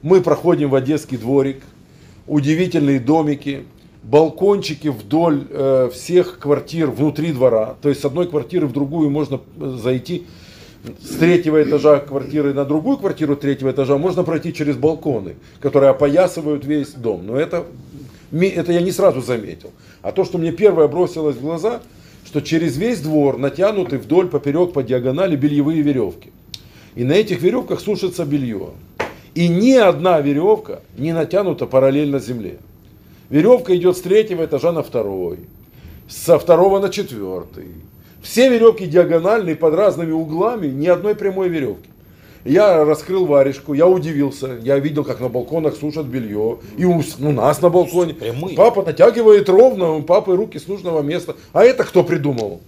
мы 0.01 0.21
проходим 0.21 0.69
в 0.69 0.75
Одесский 0.75 1.17
дворик, 1.17 1.61
удивительные 2.27 2.99
домики, 2.99 3.65
балкончики 4.03 4.87
вдоль 4.87 5.45
э, 5.49 5.89
всех 5.93 6.39
квартир 6.39 6.89
внутри 6.89 7.31
двора. 7.31 7.75
То 7.81 7.89
есть 7.89 8.01
с 8.01 8.05
одной 8.05 8.27
квартиры 8.27 8.67
в 8.67 8.73
другую 8.73 9.09
можно 9.09 9.39
э, 9.59 9.77
зайти 9.81 10.25
с 10.99 11.17
третьего 11.17 11.61
этажа 11.61 11.99
квартиры 11.99 12.53
на 12.53 12.65
другую 12.65 12.97
квартиру 12.97 13.35
третьего 13.35 13.69
этажа 13.69 13.97
можно 13.97 14.23
пройти 14.23 14.51
через 14.53 14.75
балконы, 14.75 15.35
которые 15.59 15.91
опоясывают 15.91 16.65
весь 16.65 16.91
дом. 16.91 17.27
Но 17.27 17.37
это, 17.37 17.65
это 18.31 18.71
я 18.71 18.81
не 18.81 18.91
сразу 18.91 19.21
заметил. 19.21 19.71
А 20.01 20.11
то, 20.11 20.25
что 20.25 20.39
мне 20.39 20.51
первое 20.51 20.87
бросилось 20.87 21.35
в 21.35 21.41
глаза, 21.41 21.81
что 22.25 22.41
через 22.41 22.77
весь 22.77 22.99
двор 22.99 23.37
натянуты 23.37 23.99
вдоль, 23.99 24.27
поперек, 24.27 24.73
по 24.73 24.81
диагонали 24.81 25.35
бельевые 25.35 25.81
веревки. 25.81 26.31
И 26.95 27.03
на 27.03 27.13
этих 27.13 27.41
веревках 27.41 27.79
сушится 27.79 28.25
белье. 28.25 28.69
И 29.35 29.47
ни 29.47 29.73
одна 29.73 30.19
веревка 30.19 30.81
не 30.97 31.13
натянута 31.13 31.67
параллельно 31.67 32.19
земле. 32.19 32.57
Веревка 33.31 33.73
идет 33.77 33.95
с 33.95 34.01
третьего 34.01 34.43
этажа 34.43 34.73
на 34.73 34.83
второй, 34.83 35.39
со 36.09 36.37
второго 36.37 36.79
на 36.79 36.89
четвертый. 36.89 37.69
Все 38.21 38.49
веревки 38.49 38.85
диагональные, 38.85 39.55
под 39.55 39.73
разными 39.73 40.11
углами, 40.11 40.67
ни 40.67 40.85
одной 40.87 41.15
прямой 41.15 41.47
веревки. 41.47 41.89
Я 42.43 42.83
раскрыл 42.83 43.25
варежку, 43.25 43.73
я 43.73 43.87
удивился. 43.87 44.57
Я 44.61 44.79
видел, 44.79 45.05
как 45.05 45.21
на 45.21 45.29
балконах 45.29 45.75
сушат 45.75 46.07
белье. 46.07 46.59
И 46.75 46.83
у, 46.83 47.01
у 47.19 47.31
нас 47.31 47.61
на 47.61 47.69
балконе. 47.69 48.15
Прямые. 48.15 48.57
Папа 48.57 48.83
натягивает 48.83 49.47
ровно, 49.47 49.93
у 49.93 50.01
папы 50.01 50.35
руки 50.35 50.59
с 50.59 50.67
нужного 50.67 51.01
места. 51.01 51.35
А 51.53 51.63
это 51.63 51.83
кто 51.85 52.03
придумал? 52.03 52.61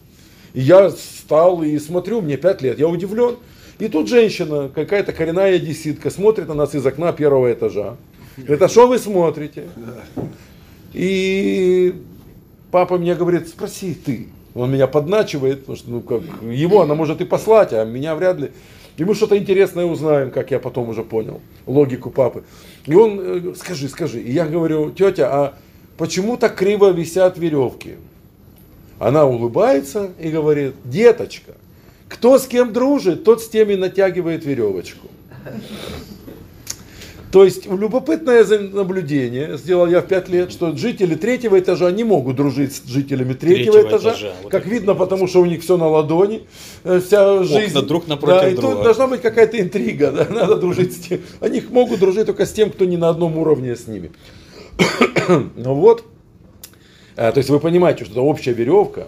И 0.54 0.62
я 0.62 0.92
стал 0.92 1.62
и 1.64 1.78
смотрю, 1.78 2.22
мне 2.22 2.38
5 2.38 2.62
лет, 2.62 2.80
я 2.80 2.88
удивлен. 2.88 3.36
И 3.80 3.90
тут 3.90 4.08
женщина, 4.08 4.70
какая-то 4.74 5.12
коренная 5.12 5.56
одесситка, 5.56 6.10
смотрит 6.10 6.48
на 6.48 6.54
нас 6.54 6.74
из 6.74 6.86
окна 6.86 7.12
первого 7.12 7.52
этажа. 7.52 7.98
А 8.48 8.68
что 8.70 8.88
вы 8.88 8.98
смотрите? 8.98 9.66
И 10.94 11.96
папа 12.72 12.98
мне 12.98 13.16
говорит, 13.16 13.48
спроси 13.48 13.94
ты. 13.94 14.28
Он 14.56 14.72
меня 14.72 14.88
подначивает, 14.88 15.62
потому 15.62 15.78
что 15.78 15.90
ну, 15.90 16.02
как, 16.02 16.22
его 16.44 16.82
она 16.82 16.94
может 16.94 17.22
и 17.22 17.26
послать, 17.26 17.74
а 17.74 17.84
меня 17.86 18.16
вряд 18.16 18.40
ли. 18.40 18.52
И 18.98 19.04
мы 19.04 19.16
что-то 19.16 19.38
интересное 19.38 19.86
узнаем, 19.86 20.30
как 20.30 20.52
я 20.52 20.60
потом 20.60 20.90
уже 20.90 21.04
понял, 21.04 21.42
логику 21.66 22.12
папы. 22.12 22.44
И 22.86 22.94
он, 22.94 23.20
э, 23.20 23.54
скажи, 23.56 23.90
скажи. 23.90 24.22
И 24.22 24.32
я 24.32 24.46
говорю, 24.46 24.92
тетя, 24.92 25.30
а 25.32 25.54
почему 25.98 26.38
так 26.38 26.56
криво 26.56 26.92
висят 26.92 27.40
веревки? 27.40 27.96
Она 29.00 29.26
улыбается 29.26 30.12
и 30.20 30.30
говорит, 30.30 30.76
деточка, 30.86 31.54
кто 32.08 32.38
с 32.38 32.46
кем 32.46 32.72
дружит, 32.72 33.24
тот 33.24 33.42
с 33.42 33.50
тем 33.50 33.72
и 33.72 33.76
натягивает 33.76 34.46
веревочку. 34.46 35.08
То 37.34 37.44
есть 37.44 37.66
любопытное 37.66 38.46
наблюдение 38.46 39.58
сделал 39.58 39.88
я 39.88 40.02
в 40.02 40.06
5 40.06 40.30
лет, 40.30 40.52
что 40.52 40.78
жители 40.78 41.16
третьего 41.16 41.60
этажа 41.60 41.90
не 41.90 42.04
могут 42.04 42.36
дружить 42.36 42.76
с 42.76 42.86
жителями 42.86 43.34
третьего, 43.34 43.74
Третьего 43.74 43.90
этажа, 43.90 44.12
этажа, 44.12 44.34
вот 44.44 44.52
как 44.52 44.68
видно, 44.68 44.94
потому 44.94 45.28
что 45.28 45.42
у 45.42 45.46
них 45.48 45.64
все 45.64 45.76
на 45.78 45.88
ладони, 45.88 46.44
э, 46.84 47.02
вся 47.04 47.42
жизнь. 47.42 47.76
друг 47.88 48.08
напротив 48.08 48.42
да, 48.42 48.50
и 48.50 48.56
друга. 48.56 48.76
тут 48.76 48.84
должна 48.84 49.08
быть 49.08 49.24
какая-то 49.24 49.60
интрига, 49.60 50.12
да, 50.12 50.28
надо 50.30 50.58
дружить 50.58 50.94
с 50.94 50.98
тем. 50.98 51.22
Они 51.40 51.64
могут 51.72 52.00
дружить 52.00 52.28
только 52.28 52.46
с 52.46 52.54
тем, 52.54 52.70
кто 52.70 52.86
не 52.86 52.98
на 52.98 53.10
одном 53.10 53.36
уровне 53.36 53.76
с 53.76 53.88
ними. 53.88 54.12
ну 55.56 55.74
вот, 55.74 56.04
а, 57.16 57.32
то 57.32 57.40
есть 57.40 57.50
вы 57.50 57.60
понимаете, 57.60 58.06
что 58.06 58.14
это 58.14 58.22
общая 58.22 58.54
веревка, 58.54 59.08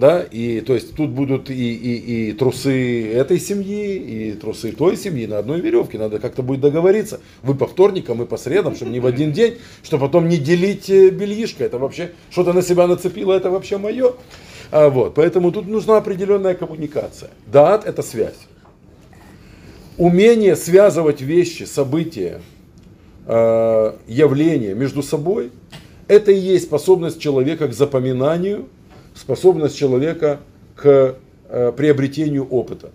да, 0.00 0.22
и 0.22 0.62
то 0.62 0.72
есть 0.72 0.94
тут 0.94 1.10
будут 1.10 1.50
и, 1.50 1.74
и, 1.74 2.30
и 2.30 2.32
трусы 2.32 3.12
этой 3.12 3.38
семьи, 3.38 3.96
и 3.96 4.32
трусы 4.32 4.72
той 4.72 4.96
семьи 4.96 5.26
на 5.26 5.36
одной 5.36 5.60
веревке. 5.60 5.98
Надо 5.98 6.18
как-то 6.18 6.42
будет 6.42 6.60
договориться. 6.60 7.20
Вы 7.42 7.54
по 7.54 7.66
вторникам, 7.66 8.16
мы 8.16 8.24
по 8.24 8.38
средам, 8.38 8.74
чтобы 8.74 8.92
не 8.92 8.98
в 9.00 9.04
один 9.04 9.32
день, 9.32 9.58
чтобы 9.82 10.06
потом 10.06 10.26
не 10.26 10.38
делить 10.38 10.88
э, 10.88 11.10
бельишко. 11.10 11.64
Это 11.64 11.76
вообще 11.78 12.12
что-то 12.30 12.54
на 12.54 12.62
себя 12.62 12.86
нацепило, 12.86 13.34
это 13.34 13.50
вообще 13.50 13.76
мое. 13.76 14.14
А, 14.70 14.88
вот, 14.88 15.14
поэтому 15.16 15.52
тут 15.52 15.68
нужна 15.68 15.98
определенная 15.98 16.54
коммуникация. 16.54 17.30
Даат– 17.46 17.84
это 17.86 18.00
связь. 18.00 18.38
Умение 19.98 20.56
связывать 20.56 21.20
вещи, 21.20 21.64
события, 21.64 22.40
э, 23.26 23.92
явления 24.08 24.72
между 24.74 25.02
собой– 25.02 25.50
это 26.08 26.32
и 26.32 26.38
есть 26.38 26.64
способность 26.64 27.20
человека 27.20 27.68
к 27.68 27.74
запоминанию, 27.74 28.66
способность 29.14 29.76
человека 29.76 30.40
к 30.76 31.16
э, 31.48 31.72
приобретению 31.76 32.46
опыта. 32.48 32.90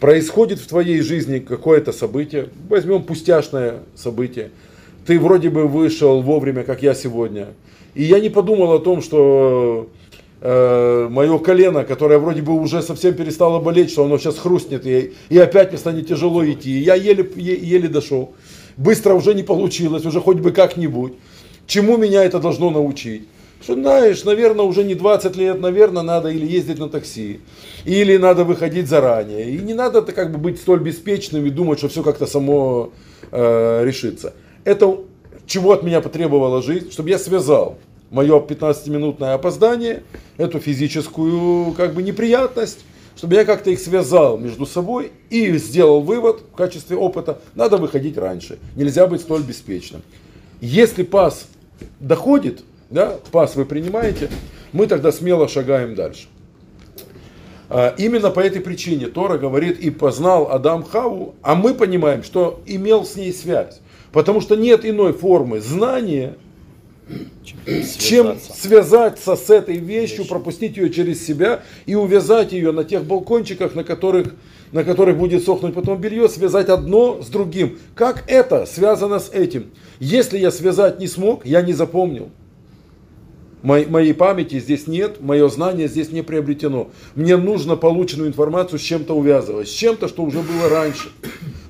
Происходит 0.00 0.58
в 0.58 0.66
твоей 0.66 1.00
жизни 1.00 1.38
какое-то 1.38 1.92
событие, 1.92 2.48
возьмем 2.68 3.02
пустяшное 3.02 3.80
событие, 3.94 4.50
ты 5.06 5.18
вроде 5.18 5.50
бы 5.50 5.66
вышел 5.66 6.20
вовремя, 6.20 6.64
как 6.64 6.82
я 6.82 6.94
сегодня, 6.94 7.48
и 7.94 8.02
я 8.02 8.20
не 8.20 8.28
подумал 8.28 8.72
о 8.72 8.78
том, 8.78 9.00
что 9.00 9.88
э, 10.40 11.08
мое 11.10 11.38
колено, 11.38 11.84
которое 11.84 12.18
вроде 12.18 12.42
бы 12.42 12.52
уже 12.52 12.82
совсем 12.82 13.14
перестало 13.14 13.58
болеть, 13.58 13.90
что 13.90 14.04
оно 14.04 14.18
сейчас 14.18 14.38
хрустнет, 14.38 14.86
и, 14.86 15.14
и 15.30 15.38
опять 15.38 15.70
мне 15.70 15.78
станет 15.78 16.08
тяжело 16.08 16.44
идти. 16.44 16.72
Я 16.72 16.94
еле, 16.94 17.28
е- 17.36 17.58
еле 17.58 17.88
дошел. 17.88 18.34
Быстро 18.76 19.14
уже 19.14 19.32
не 19.32 19.42
получилось, 19.42 20.04
уже 20.04 20.20
хоть 20.20 20.38
бы 20.38 20.52
как-нибудь. 20.52 21.14
Чему 21.66 21.96
меня 21.96 22.22
это 22.22 22.38
должно 22.38 22.70
научить? 22.70 23.26
Что, 23.60 23.74
знаешь, 23.74 24.24
наверное, 24.24 24.64
уже 24.64 24.84
не 24.84 24.94
20 24.94 25.36
лет, 25.36 25.60
наверное, 25.60 26.02
надо 26.02 26.28
или 26.28 26.46
ездить 26.46 26.78
на 26.78 26.88
такси, 26.88 27.40
или 27.84 28.16
надо 28.16 28.44
выходить 28.44 28.88
заранее. 28.88 29.50
И 29.50 29.58
не 29.58 29.74
надо 29.74 30.02
как 30.02 30.32
бы 30.32 30.38
быть 30.38 30.60
столь 30.60 30.80
беспечным 30.80 31.44
и 31.46 31.50
думать, 31.50 31.78
что 31.78 31.88
все 31.88 32.02
как-то 32.02 32.26
само 32.26 32.92
э, 33.32 33.84
решится. 33.84 34.34
Это 34.64 34.98
чего 35.46 35.72
от 35.72 35.82
меня 35.82 36.00
потребовала 36.00 36.62
жизнь, 36.62 36.90
чтобы 36.90 37.08
я 37.10 37.18
связал 37.18 37.78
мое 38.10 38.40
15-минутное 38.40 39.34
опоздание, 39.34 40.02
эту 40.36 40.60
физическую 40.60 41.72
как 41.72 41.94
бы 41.94 42.02
неприятность, 42.02 42.80
чтобы 43.16 43.34
я 43.34 43.44
как-то 43.44 43.70
их 43.70 43.80
связал 43.80 44.38
между 44.38 44.66
собой 44.66 45.12
и 45.30 45.56
сделал 45.56 46.00
вывод 46.02 46.42
в 46.52 46.56
качестве 46.56 46.96
опыта, 46.96 47.40
надо 47.54 47.78
выходить 47.78 48.18
раньше, 48.18 48.58
нельзя 48.76 49.06
быть 49.06 49.22
столь 49.22 49.42
беспечным. 49.42 50.02
Если 50.60 51.02
пас 51.02 51.48
доходит, 52.00 52.62
да, 52.90 53.18
пас 53.32 53.56
вы 53.56 53.64
принимаете, 53.64 54.30
мы 54.72 54.86
тогда 54.86 55.12
смело 55.12 55.48
шагаем 55.48 55.94
дальше. 55.94 56.28
А, 57.68 57.94
Именно 57.98 58.30
по 58.30 58.40
этой 58.40 58.60
причине 58.60 59.06
Тора 59.06 59.38
говорит, 59.38 59.80
и 59.80 59.90
познал 59.90 60.50
Адам 60.50 60.84
Хаву, 60.84 61.34
а 61.42 61.54
мы 61.54 61.74
понимаем, 61.74 62.22
что 62.22 62.60
имел 62.66 63.04
с 63.04 63.16
ней 63.16 63.32
связь. 63.32 63.80
Потому 64.12 64.40
что 64.40 64.56
нет 64.56 64.84
иной 64.84 65.12
формы 65.12 65.60
знания, 65.60 66.36
чем 67.98 68.38
Связаться. 68.38 68.52
связаться 68.54 69.36
с 69.36 69.50
этой 69.50 69.76
вещью, 69.76 70.26
пропустить 70.26 70.76
ее 70.76 70.90
через 70.90 71.24
себя 71.24 71.62
и 71.86 71.94
увязать 71.94 72.52
ее 72.52 72.72
на 72.72 72.84
тех 72.84 73.04
балкончиках, 73.04 73.74
на 73.74 73.84
которых, 73.84 74.34
на 74.72 74.82
которых 74.84 75.16
будет 75.16 75.44
сохнуть 75.44 75.74
потом 75.74 76.00
белье, 76.00 76.28
связать 76.28 76.68
одно 76.68 77.22
с 77.22 77.26
другим. 77.26 77.78
Как 77.94 78.24
это 78.26 78.66
связано 78.66 79.20
с 79.20 79.30
этим? 79.30 79.70
Если 80.00 80.38
я 80.38 80.50
связать 80.50 80.98
не 80.98 81.06
смог, 81.06 81.46
я 81.46 81.62
не 81.62 81.72
запомнил. 81.72 82.30
Мо- 83.66 83.84
Моей 83.88 84.14
памяти 84.14 84.60
здесь 84.60 84.86
нет, 84.86 85.20
мое 85.20 85.48
знание 85.48 85.88
здесь 85.88 86.12
не 86.12 86.22
приобретено. 86.22 86.88
Мне 87.16 87.36
нужно 87.36 87.74
полученную 87.74 88.28
информацию 88.28 88.78
с 88.78 88.82
чем-то 88.82 89.12
увязывать, 89.12 89.66
с 89.68 89.72
чем-то, 89.72 90.06
что 90.06 90.22
уже 90.22 90.38
было 90.38 90.68
раньше. 90.68 91.08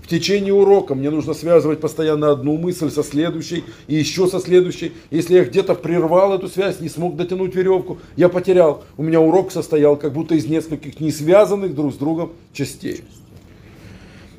В 0.02 0.06
течение 0.08 0.52
урока 0.52 0.94
мне 0.94 1.08
нужно 1.08 1.32
связывать 1.32 1.80
постоянно 1.80 2.30
одну 2.32 2.58
мысль 2.58 2.90
со 2.90 3.02
следующей 3.02 3.64
и 3.86 3.94
еще 3.94 4.26
со 4.26 4.40
следующей. 4.40 4.92
Если 5.10 5.36
я 5.36 5.44
где-то 5.44 5.74
прервал 5.74 6.34
эту 6.34 6.48
связь, 6.48 6.80
не 6.80 6.90
смог 6.90 7.16
дотянуть 7.16 7.54
веревку, 7.54 7.96
я 8.14 8.28
потерял. 8.28 8.84
У 8.98 9.02
меня 9.02 9.22
урок 9.22 9.50
состоял 9.50 9.96
как 9.96 10.12
будто 10.12 10.34
из 10.34 10.44
нескольких 10.44 11.00
не 11.00 11.10
связанных 11.10 11.74
друг 11.74 11.94
с 11.94 11.96
другом 11.96 12.32
частей. 12.52 13.04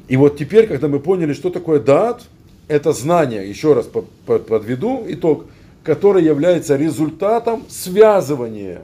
И 0.08 0.16
вот 0.16 0.38
теперь, 0.38 0.68
когда 0.68 0.88
мы 0.88 1.00
поняли, 1.00 1.34
что 1.34 1.50
такое 1.50 1.80
даат, 1.80 2.22
это 2.68 2.92
знание, 2.94 3.50
еще 3.50 3.74
раз 3.74 3.88
по- 3.88 4.06
по- 4.28 4.38
подведу 4.38 5.04
итог, 5.08 5.46
которое 5.88 6.22
является 6.22 6.76
результатом 6.76 7.64
связывания 7.70 8.82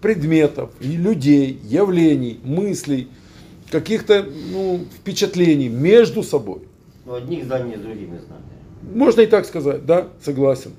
предметов, 0.00 0.70
и 0.78 0.92
людей, 0.92 1.58
явлений, 1.64 2.38
мыслей, 2.44 3.08
каких-то 3.68 4.24
ну, 4.52 4.84
впечатлений 5.00 5.68
между 5.68 6.22
собой. 6.22 6.60
Ну, 7.04 7.14
одних 7.14 7.44
знаний 7.44 7.74
с 7.74 7.80
другими 7.80 8.18
знаниями. 8.18 8.94
Можно 8.94 9.22
и 9.22 9.26
так 9.26 9.46
сказать, 9.46 9.84
да, 9.84 10.06
согласен. 10.22 10.70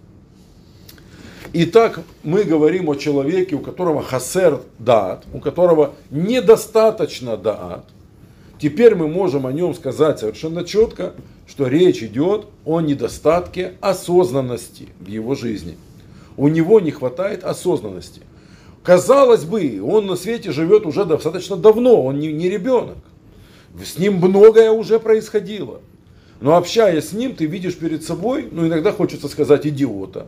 Итак, 1.51 1.99
мы 2.24 2.45
говорим 2.45 2.89
о 2.89 2.95
человеке, 2.95 3.55
у 3.55 3.60
которого 3.60 4.01
хасер 4.01 4.62
даат, 4.78 5.26
у 5.34 5.39
которого 5.39 5.93
недостаточно 6.10 7.36
даат. 7.36 7.84
Теперь 8.62 8.95
мы 8.95 9.10
можем 9.10 9.45
о 9.45 9.51
нем 9.51 9.74
сказать 9.74 10.20
совершенно 10.20 10.64
четко, 10.64 11.16
что 11.49 11.67
речь 11.67 12.03
идет 12.03 12.45
о 12.63 12.79
недостатке 12.79 13.73
осознанности 13.81 14.89
в 14.99 15.07
его 15.07 15.33
жизни. 15.33 15.77
У 16.37 16.47
него 16.47 16.79
не 16.79 16.91
хватает 16.91 17.43
осознанности. 17.43 18.21
Казалось 18.83 19.45
бы, 19.45 19.81
он 19.83 20.05
на 20.05 20.15
свете 20.15 20.51
живет 20.51 20.85
уже 20.85 21.05
достаточно 21.05 21.57
давно, 21.57 22.05
он 22.05 22.19
не, 22.19 22.31
не 22.31 22.49
ребенок. 22.49 22.97
С 23.83 23.97
ним 23.97 24.17
многое 24.17 24.71
уже 24.71 24.99
происходило. 24.99 25.81
Но 26.39 26.55
общаясь 26.55 27.09
с 27.09 27.13
ним, 27.13 27.35
ты 27.35 27.45
видишь 27.45 27.75
перед 27.75 28.03
собой, 28.03 28.47
ну 28.49 28.67
иногда 28.67 28.91
хочется 28.91 29.27
сказать 29.27 29.65
идиота, 29.65 30.27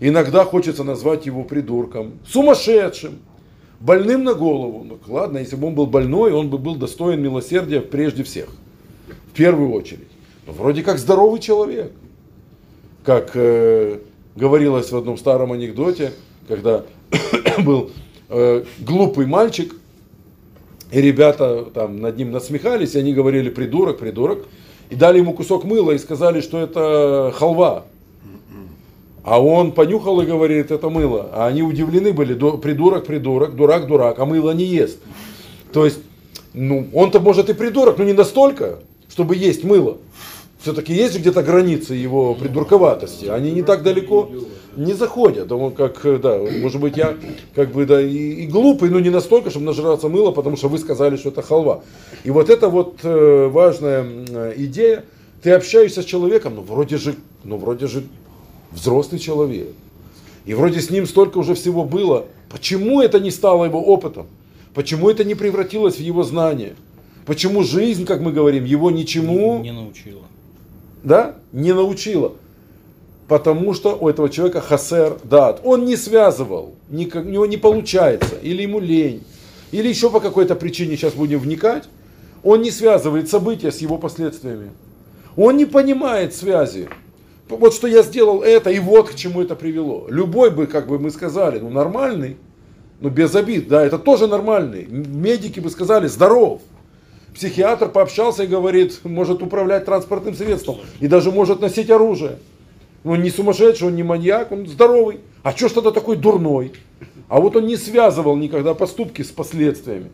иногда 0.00 0.44
хочется 0.44 0.82
назвать 0.82 1.24
его 1.24 1.44
придурком, 1.44 2.18
сумасшедшим, 2.26 3.20
больным 3.78 4.24
на 4.24 4.34
голову. 4.34 4.84
Ну 4.84 4.98
ладно, 5.06 5.38
если 5.38 5.56
бы 5.56 5.68
он 5.68 5.74
был 5.74 5.86
больной, 5.86 6.32
он 6.32 6.50
бы 6.50 6.58
был 6.58 6.74
достоин 6.74 7.22
милосердия 7.22 7.80
прежде 7.80 8.24
всех, 8.24 8.48
в 9.32 9.34
первую 9.34 9.72
очередь. 9.72 10.07
Вроде 10.48 10.82
как 10.82 10.98
здоровый 10.98 11.40
человек. 11.40 11.92
Как 13.04 13.32
э, 13.34 13.98
говорилось 14.34 14.90
в 14.90 14.96
одном 14.96 15.18
старом 15.18 15.52
анекдоте, 15.52 16.12
когда 16.48 16.84
был 17.58 17.90
э, 18.30 18.64
глупый 18.78 19.26
мальчик, 19.26 19.74
и 20.90 21.00
ребята 21.02 21.66
там 21.74 22.00
над 22.00 22.16
ним 22.16 22.32
насмехались, 22.32 22.94
и 22.94 22.98
они 22.98 23.12
говорили 23.12 23.50
придурок, 23.50 23.98
придурок, 23.98 24.46
и 24.88 24.94
дали 24.94 25.18
ему 25.18 25.34
кусок 25.34 25.64
мыла 25.64 25.92
и 25.92 25.98
сказали, 25.98 26.40
что 26.40 26.58
это 26.58 27.32
халва. 27.36 27.84
А 29.24 29.42
он 29.42 29.72
понюхал 29.72 30.22
и 30.22 30.26
говорит, 30.26 30.70
это 30.70 30.88
мыло. 30.88 31.28
А 31.34 31.46
они 31.46 31.62
удивлены 31.62 32.14
были, 32.14 32.32
«Ду- 32.32 32.56
придурок, 32.56 33.04
придурок, 33.04 33.54
дурак, 33.54 33.86
дурак, 33.86 34.18
а 34.18 34.24
мыло 34.24 34.52
не 34.52 34.64
ест. 34.64 34.98
То 35.74 35.84
есть, 35.84 35.98
ну, 36.54 36.88
он-то 36.94 37.20
может 37.20 37.50
и 37.50 37.52
придурок, 37.52 37.98
но 37.98 38.04
не 38.04 38.14
настолько, 38.14 38.78
чтобы 39.10 39.36
есть 39.36 39.64
мыло. 39.64 39.98
Все-таки 40.60 40.92
есть 40.92 41.18
где-то 41.18 41.42
границы 41.42 41.94
его 41.94 42.34
придурковатости. 42.34 43.26
Они 43.26 43.52
не 43.52 43.62
так 43.62 43.82
далеко 43.84 44.28
не 44.76 44.92
заходят. 44.92 45.50
Он 45.52 45.72
как, 45.72 46.00
да, 46.20 46.38
может 46.38 46.80
быть, 46.80 46.96
я 46.96 47.16
как 47.54 47.72
бы, 47.72 47.86
да, 47.86 48.00
и, 48.00 48.44
и 48.44 48.46
глупый, 48.46 48.90
но 48.90 48.98
не 48.98 49.10
настолько, 49.10 49.50
чтобы 49.50 49.66
нажраться 49.66 50.08
мыло, 50.08 50.32
потому 50.32 50.56
что 50.56 50.68
вы 50.68 50.78
сказали, 50.78 51.16
что 51.16 51.28
это 51.28 51.42
халва. 51.42 51.82
И 52.24 52.30
вот 52.30 52.50
это 52.50 52.68
вот 52.68 52.98
э, 53.02 53.48
важная 53.48 54.04
э, 54.04 54.54
идея. 54.56 55.04
Ты 55.42 55.52
общаешься 55.52 56.02
с 56.02 56.04
человеком, 56.04 56.56
ну 56.56 56.62
вроде 56.62 56.96
же, 56.96 57.14
ну 57.44 57.58
вроде 57.58 57.86
же 57.86 58.02
взрослый 58.72 59.20
человек. 59.20 59.68
И 60.44 60.54
вроде 60.54 60.80
с 60.80 60.90
ним 60.90 61.06
столько 61.06 61.38
уже 61.38 61.54
всего 61.54 61.84
было. 61.84 62.26
Почему 62.50 63.00
это 63.00 63.20
не 63.20 63.30
стало 63.30 63.66
его 63.66 63.80
опытом? 63.80 64.26
Почему 64.74 65.08
это 65.08 65.22
не 65.22 65.34
превратилось 65.34 65.96
в 65.96 66.00
его 66.00 66.24
знание? 66.24 66.74
Почему 67.26 67.62
жизнь, 67.62 68.06
как 68.06 68.20
мы 68.20 68.32
говорим, 68.32 68.64
его 68.64 68.90
ничему 68.90 69.60
Не 69.62 69.72
научила. 69.72 70.22
Да, 71.02 71.36
не 71.52 71.72
научила. 71.72 72.34
Потому 73.26 73.74
что 73.74 73.96
у 73.96 74.08
этого 74.08 74.30
человека 74.30 74.60
хасер 74.60 75.18
дат. 75.22 75.60
Он 75.64 75.84
не 75.84 75.96
связывал, 75.96 76.74
никак, 76.88 77.26
у 77.26 77.28
него 77.28 77.46
не 77.46 77.58
получается, 77.58 78.36
или 78.40 78.62
ему 78.62 78.80
лень, 78.80 79.22
или 79.70 79.88
еще 79.88 80.10
по 80.10 80.20
какой-то 80.20 80.54
причине, 80.54 80.96
сейчас 80.96 81.12
будем 81.12 81.38
вникать, 81.38 81.88
он 82.42 82.62
не 82.62 82.70
связывает 82.70 83.28
события 83.28 83.70
с 83.70 83.78
его 83.78 83.98
последствиями. 83.98 84.70
Он 85.36 85.56
не 85.56 85.66
понимает 85.66 86.34
связи. 86.34 86.88
Вот 87.48 87.74
что 87.74 87.86
я 87.86 88.02
сделал 88.02 88.42
это, 88.42 88.70
и 88.70 88.78
вот 88.78 89.10
к 89.10 89.14
чему 89.14 89.42
это 89.42 89.54
привело. 89.54 90.06
Любой 90.08 90.50
бы, 90.50 90.66
как 90.66 90.88
бы 90.88 90.98
мы 90.98 91.10
сказали, 91.10 91.58
ну 91.58 91.70
нормальный, 91.70 92.36
ну 93.00 93.08
без 93.08 93.34
обид, 93.34 93.68
да, 93.68 93.84
это 93.84 93.98
тоже 93.98 94.26
нормальный. 94.26 94.86
Медики 94.86 95.60
бы 95.60 95.70
сказали, 95.70 96.06
здоров. 96.08 96.60
Психиатр 97.38 97.88
пообщался 97.88 98.42
и 98.42 98.46
говорит, 98.48 98.98
может 99.04 99.42
управлять 99.44 99.84
транспортным 99.84 100.34
средством 100.34 100.78
и 100.98 101.06
даже 101.06 101.30
может 101.30 101.60
носить 101.60 101.88
оружие. 101.88 102.38
Он 103.04 103.18
ну, 103.18 103.22
не 103.22 103.30
сумасшедший, 103.30 103.86
он 103.86 103.94
не 103.94 104.02
маньяк, 104.02 104.50
он 104.50 104.66
здоровый. 104.66 105.20
А 105.44 105.52
что 105.52 105.68
ж 105.68 105.72
тогда 105.72 105.92
такой 105.92 106.16
дурной? 106.16 106.72
А 107.28 107.38
вот 107.38 107.54
он 107.54 107.66
не 107.66 107.76
связывал 107.76 108.34
никогда 108.34 108.74
поступки 108.74 109.22
с 109.22 109.28
последствиями. 109.28 110.10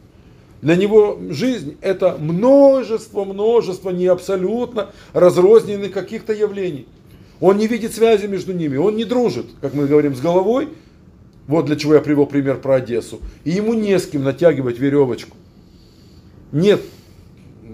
Для 0.60 0.76
него 0.76 1.18
жизнь 1.30 1.78
это 1.80 2.18
множество, 2.20 3.24
множество 3.24 3.88
не 3.88 4.06
абсолютно 4.06 4.90
разрозненных 5.14 5.92
каких-то 5.92 6.34
явлений. 6.34 6.86
Он 7.40 7.56
не 7.56 7.66
видит 7.66 7.94
связи 7.94 8.26
между 8.26 8.52
ними, 8.52 8.76
он 8.76 8.96
не 8.96 9.04
дружит, 9.04 9.46
как 9.62 9.72
мы 9.72 9.86
говорим, 9.86 10.14
с 10.14 10.20
головой. 10.20 10.68
Вот 11.46 11.64
для 11.64 11.76
чего 11.76 11.94
я 11.94 12.02
привел 12.02 12.26
пример 12.26 12.58
про 12.58 12.74
Одессу. 12.74 13.20
И 13.44 13.50
ему 13.50 13.72
не 13.72 13.98
с 13.98 14.06
кем 14.06 14.24
натягивать 14.24 14.78
веревочку. 14.78 15.38
Нет, 16.52 16.82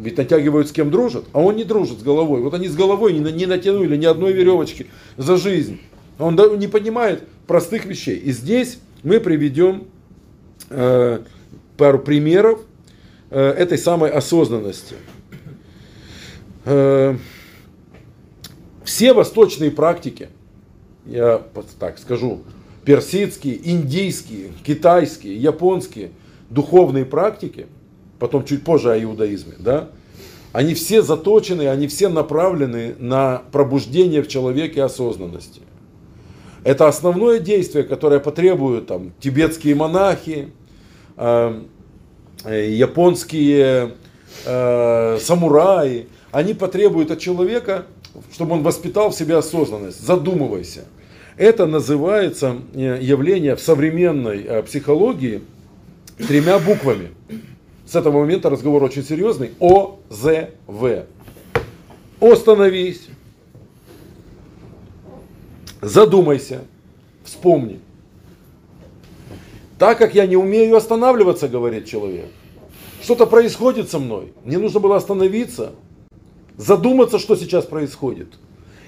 ведь 0.01 0.17
натягивают 0.17 0.69
с 0.69 0.73
кем 0.73 0.91
дружат, 0.91 1.25
а 1.33 1.41
он 1.41 1.57
не 1.57 1.65
дружит 1.65 2.01
с 2.01 2.03
головой. 2.03 2.41
Вот 2.41 2.55
они 2.55 2.69
с 2.69 2.75
головой 2.75 3.13
не, 3.13 3.33
не 3.33 3.47
натянули 3.47 3.97
ни 3.97 4.07
одной 4.07 4.33
веревочки 4.33 4.87
за 5.17 5.37
жизнь. 5.37 5.81
Он 6.19 6.37
не 6.59 6.69
понимает 6.69 7.25
простых 7.47 7.85
вещей. 7.85 8.17
И 8.17 8.33
здесь 8.33 8.79
мы 9.03 9.21
приведем 9.21 9.85
э, 10.69 11.21
пару 11.77 11.99
примеров 11.99 12.61
э, 13.31 13.41
этой 13.41 13.79
самой 13.79 14.11
осознанности. 14.11 14.95
Э, 16.65 17.17
все 18.85 19.13
восточные 19.13 19.71
практики, 19.71 20.29
я 21.07 21.43
так 21.79 21.99
скажу, 21.99 22.43
персидские, 22.85 23.71
индийские, 23.71 24.53
китайские, 24.65 25.37
японские 25.37 26.11
духовные 26.51 27.05
практики, 27.05 27.67
потом 28.21 28.45
чуть 28.45 28.63
позже 28.63 28.93
о 28.93 29.03
иудаизме, 29.03 29.55
да, 29.59 29.89
они 30.53 30.75
все 30.75 31.03
заточены, 31.03 31.69
они 31.69 31.89
все 31.89 32.09
направлены 32.09 32.95
на 32.99 33.43
пробуждение 33.51 34.23
в 34.23 34.29
человеке 34.29 34.83
осознанности. 34.83 35.63
Это 36.63 36.87
основное 36.87 37.39
действие, 37.39 37.85
которое 37.85 38.21
потребуют 38.21 38.87
там, 38.87 39.13
тибетские 39.21 39.75
монахи, 39.75 40.51
э, 41.17 41.63
э, 42.45 42.71
японские 42.71 43.93
э, 44.45 45.19
самураи. 45.21 46.09
Они 46.33 46.53
потребуют 46.53 47.11
от 47.11 47.21
человека, 47.21 47.87
чтобы 48.33 48.55
он 48.55 48.63
воспитал 48.63 49.11
в 49.11 49.15
себе 49.15 49.37
осознанность. 49.37 50.05
Задумывайся. 50.05 50.85
Это 51.37 51.67
называется 51.67 52.57
э, 52.75 52.99
явление 53.01 53.57
в 53.57 53.61
современной 53.61 54.43
э, 54.43 54.63
психологии 54.63 55.41
тремя 56.29 56.59
буквами. 56.59 57.11
С 57.91 57.97
этого 57.97 58.21
момента 58.21 58.49
разговор 58.49 58.85
очень 58.85 59.03
серьезный. 59.03 59.51
ОЗВ. 59.59 61.07
Остановись, 62.21 63.09
Задумайся, 65.83 66.61
вспомни. 67.25 67.81
Так 69.77 69.99
как 69.99 70.15
я 70.15 70.29
не 70.29 70.37
умею 70.37 70.77
останавливаться, 70.77 71.49
говорит 71.49 71.87
человек, 71.87 72.27
что-то 73.03 73.27
происходит 73.27 73.91
со 73.91 73.99
мной, 73.99 74.35
мне 74.45 74.59
нужно 74.59 74.79
было 74.79 74.95
остановиться, 74.97 75.73
задуматься, 76.57 77.19
что 77.19 77.35
сейчас 77.35 77.65
происходит. 77.65 78.29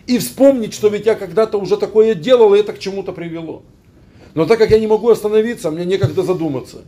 И 0.06 0.18
вспомнить, 0.18 0.74
что 0.74 0.86
ведь 0.88 1.06
я 1.06 1.16
когда-то 1.16 1.58
уже 1.58 1.76
такое 1.76 2.14
делал, 2.14 2.54
и 2.54 2.60
это 2.60 2.72
к 2.72 2.78
чему-то 2.78 3.12
привело. 3.12 3.62
Но 4.34 4.46
так 4.46 4.58
как 4.58 4.70
я 4.70 4.78
не 4.78 4.86
могу 4.86 5.08
остановиться, 5.08 5.72
мне 5.72 5.86
некогда 5.86 6.22
задуматься. 6.22 6.82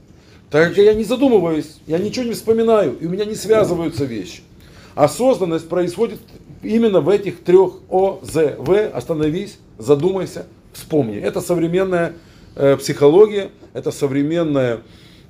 Так 0.50 0.68
как 0.68 0.78
я 0.78 0.94
не 0.94 1.04
задумываюсь, 1.04 1.78
я 1.86 1.98
ничего 1.98 2.26
не 2.26 2.32
вспоминаю, 2.32 2.96
и 3.00 3.06
у 3.06 3.10
меня 3.10 3.24
не 3.24 3.34
связываются 3.34 4.04
вещи. 4.04 4.42
Осознанность 4.94 5.68
происходит 5.68 6.20
именно 6.62 7.00
в 7.00 7.08
этих 7.08 7.42
трех 7.42 7.74
О, 7.88 8.20
З, 8.22 8.56
В. 8.58 8.90
Остановись, 8.94 9.58
задумайся, 9.78 10.46
вспомни. 10.72 11.18
Это 11.18 11.40
современная 11.40 12.14
э, 12.54 12.76
психология, 12.76 13.50
это 13.72 13.90
современная, 13.90 14.80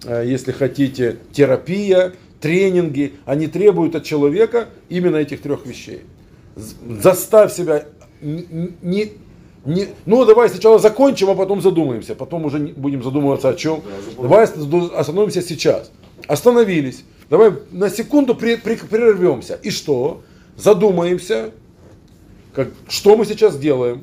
э, 0.05 0.25
если 0.27 0.53
хотите, 0.53 1.17
терапия, 1.33 2.13
тренинги. 2.41 3.15
Они 3.25 3.47
требуют 3.47 3.95
от 3.95 4.05
человека 4.05 4.69
именно 4.89 5.17
этих 5.17 5.41
трех 5.41 5.65
вещей. 5.67 6.03
Заставь 6.57 7.53
себя 7.53 7.87
не, 8.21 9.13
не, 9.65 9.89
ну 10.05 10.25
давай 10.25 10.51
сначала 10.51 10.79
закончим, 10.79 11.31
а 11.31 11.35
потом 11.35 11.63
задумаемся, 11.63 12.15
потом 12.15 12.45
уже 12.45 12.59
будем 12.59 13.03
задумываться 13.03 13.49
о 13.49 13.55
чем. 13.55 13.83
Давай 14.17 14.45
остановимся 14.45 15.43
сейчас. 15.43 15.91
Остановились. 16.27 17.05
Давай 17.31 17.53
на 17.73 17.89
секунду 17.89 18.35
при, 18.35 18.57
при, 18.57 18.77
прервемся. 18.77 19.59
И 19.63 19.71
что? 19.71 20.23
Задумаемся, 20.57 21.53
как, 22.53 22.69
что 22.89 23.17
мы 23.17 23.25
сейчас 23.25 23.59
делаем. 23.59 24.03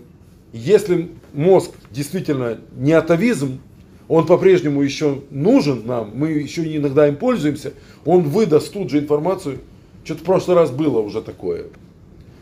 Если 0.51 1.11
мозг 1.33 1.71
действительно 1.91 2.59
не 2.75 2.93
атовизм, 2.93 3.61
он 4.07 4.25
по-прежнему 4.25 4.81
еще 4.81 5.21
нужен 5.29 5.83
нам, 5.85 6.11
мы 6.13 6.31
еще 6.31 6.63
иногда 6.75 7.07
им 7.07 7.15
пользуемся, 7.15 7.73
он 8.03 8.23
выдаст 8.23 8.73
тут 8.73 8.89
же 8.89 8.99
информацию. 8.99 9.59
Что-то 10.03 10.21
в 10.21 10.25
прошлый 10.25 10.57
раз 10.57 10.71
было 10.71 10.99
уже 10.99 11.21
такое. 11.21 11.67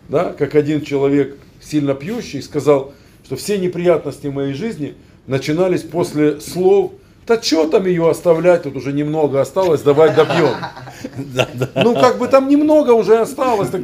Да? 0.07 0.33
Как 0.33 0.55
один 0.55 0.81
человек, 0.81 1.37
сильно 1.61 1.93
пьющий, 1.93 2.41
сказал, 2.41 2.93
что 3.29 3.35
все 3.35 3.59
неприятности 3.59 4.25
в 4.25 4.33
моей 4.33 4.53
жизни 4.53 4.95
начинались 5.27 5.83
после 5.83 6.41
слов 6.41 6.93
да 7.27 7.39
что 7.39 7.67
там 7.67 7.85
ее 7.85 8.09
оставлять, 8.09 8.63
тут 8.63 8.75
уже 8.75 8.91
немного 8.91 9.39
осталось, 9.39 9.81
давай 9.81 10.15
добьем. 10.15 10.55
Ну, 11.75 11.93
как 11.93 12.17
бы 12.17 12.27
там 12.27 12.49
немного 12.49 12.89
уже 12.89 13.19
осталось, 13.19 13.69
так 13.69 13.81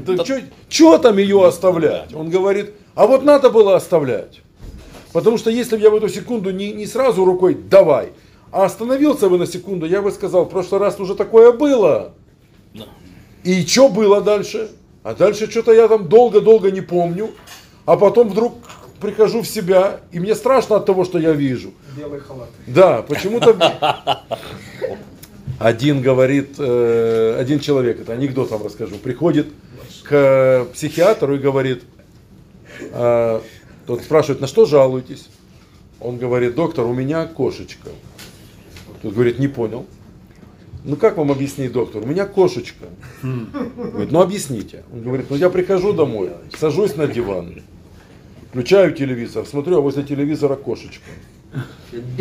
что 0.68 0.98
там 0.98 1.20
ее 1.20 1.46
оставлять? 1.46 2.12
Он 2.16 2.32
говорит, 2.32 2.72
а 2.96 3.06
вот 3.06 3.24
надо 3.24 3.52
было 3.52 3.76
оставлять. 3.76 4.42
Потому 5.14 5.38
что 5.38 5.52
если 5.52 5.76
бы 5.76 5.84
я 5.84 5.92
в 5.92 5.96
эту 5.96 6.10
секунду 6.10 6.50
не, 6.50 6.74
не 6.74 6.88
сразу 6.88 7.24
рукой 7.24 7.54
давай, 7.54 8.14
а 8.52 8.66
остановился 8.66 9.30
бы 9.30 9.38
на 9.38 9.46
секунду, 9.46 9.86
я 9.86 10.02
бы 10.02 10.10
сказал, 10.10 10.46
в 10.46 10.50
прошлый 10.50 10.82
раз 10.82 11.00
уже 11.00 11.14
такое 11.14 11.52
было. 11.52 12.14
И 13.44 13.64
что 13.64 13.90
было 13.90 14.22
дальше? 14.22 14.72
А 15.04 15.14
дальше 15.14 15.50
что-то 15.52 15.72
я 15.72 15.88
там 15.88 16.10
долго-долго 16.10 16.72
не 16.72 16.82
помню. 16.82 17.30
А 17.86 17.96
потом 17.96 18.30
вдруг 18.30 18.56
прихожу 19.00 19.42
в 19.42 19.48
себя, 19.48 20.00
и 20.12 20.20
мне 20.20 20.36
страшно 20.36 20.78
от 20.78 20.86
того, 20.86 21.06
что 21.06 21.20
я 21.20 21.32
вижу. 21.32 21.74
Белый 21.98 22.20
халат. 22.20 22.50
Да, 22.68 23.02
почему-то 23.02 23.56
один 25.60 26.02
говорит, 26.02 26.56
э, 26.58 27.38
один 27.40 27.60
человек, 27.60 28.02
это 28.02 28.14
анекдот 28.14 28.52
вам 28.52 28.64
расскажу, 28.64 28.96
приходит 28.98 29.48
к 30.04 30.68
психиатру 30.74 31.36
и 31.36 31.40
говорит, 31.40 31.84
э, 32.80 33.42
тот 33.86 34.02
спрашивает, 34.02 34.42
на 34.42 34.48
что 34.48 34.66
жалуетесь? 34.66 35.30
Он 36.00 36.18
говорит, 36.18 36.56
доктор, 36.56 36.86
у 36.86 36.94
меня 36.94 37.26
кошечка. 37.26 37.90
Тот 39.02 39.14
говорит, 39.14 39.40
не 39.40 39.48
понял. 39.48 39.86
Ну 40.84 40.98
как 40.98 41.18
вам 41.18 41.32
объяснить, 41.32 41.72
доктор? 41.72 42.04
У 42.04 42.06
меня 42.06 42.26
кошечка. 42.26 42.86
Говорит, 43.24 44.12
ну 44.12 44.22
объясните. 44.22 44.84
Он 44.94 45.02
говорит, 45.02 45.28
ну 45.30 45.36
я 45.36 45.50
прихожу 45.50 45.94
домой, 45.94 46.32
сажусь 46.60 46.96
на 46.96 47.08
диван, 47.08 47.64
Включаю 48.56 48.94
телевизор, 48.94 49.46
смотрю, 49.46 49.80
а 49.80 49.82
возле 49.82 50.04
телевизора 50.04 50.56
кошечка. 50.56 51.04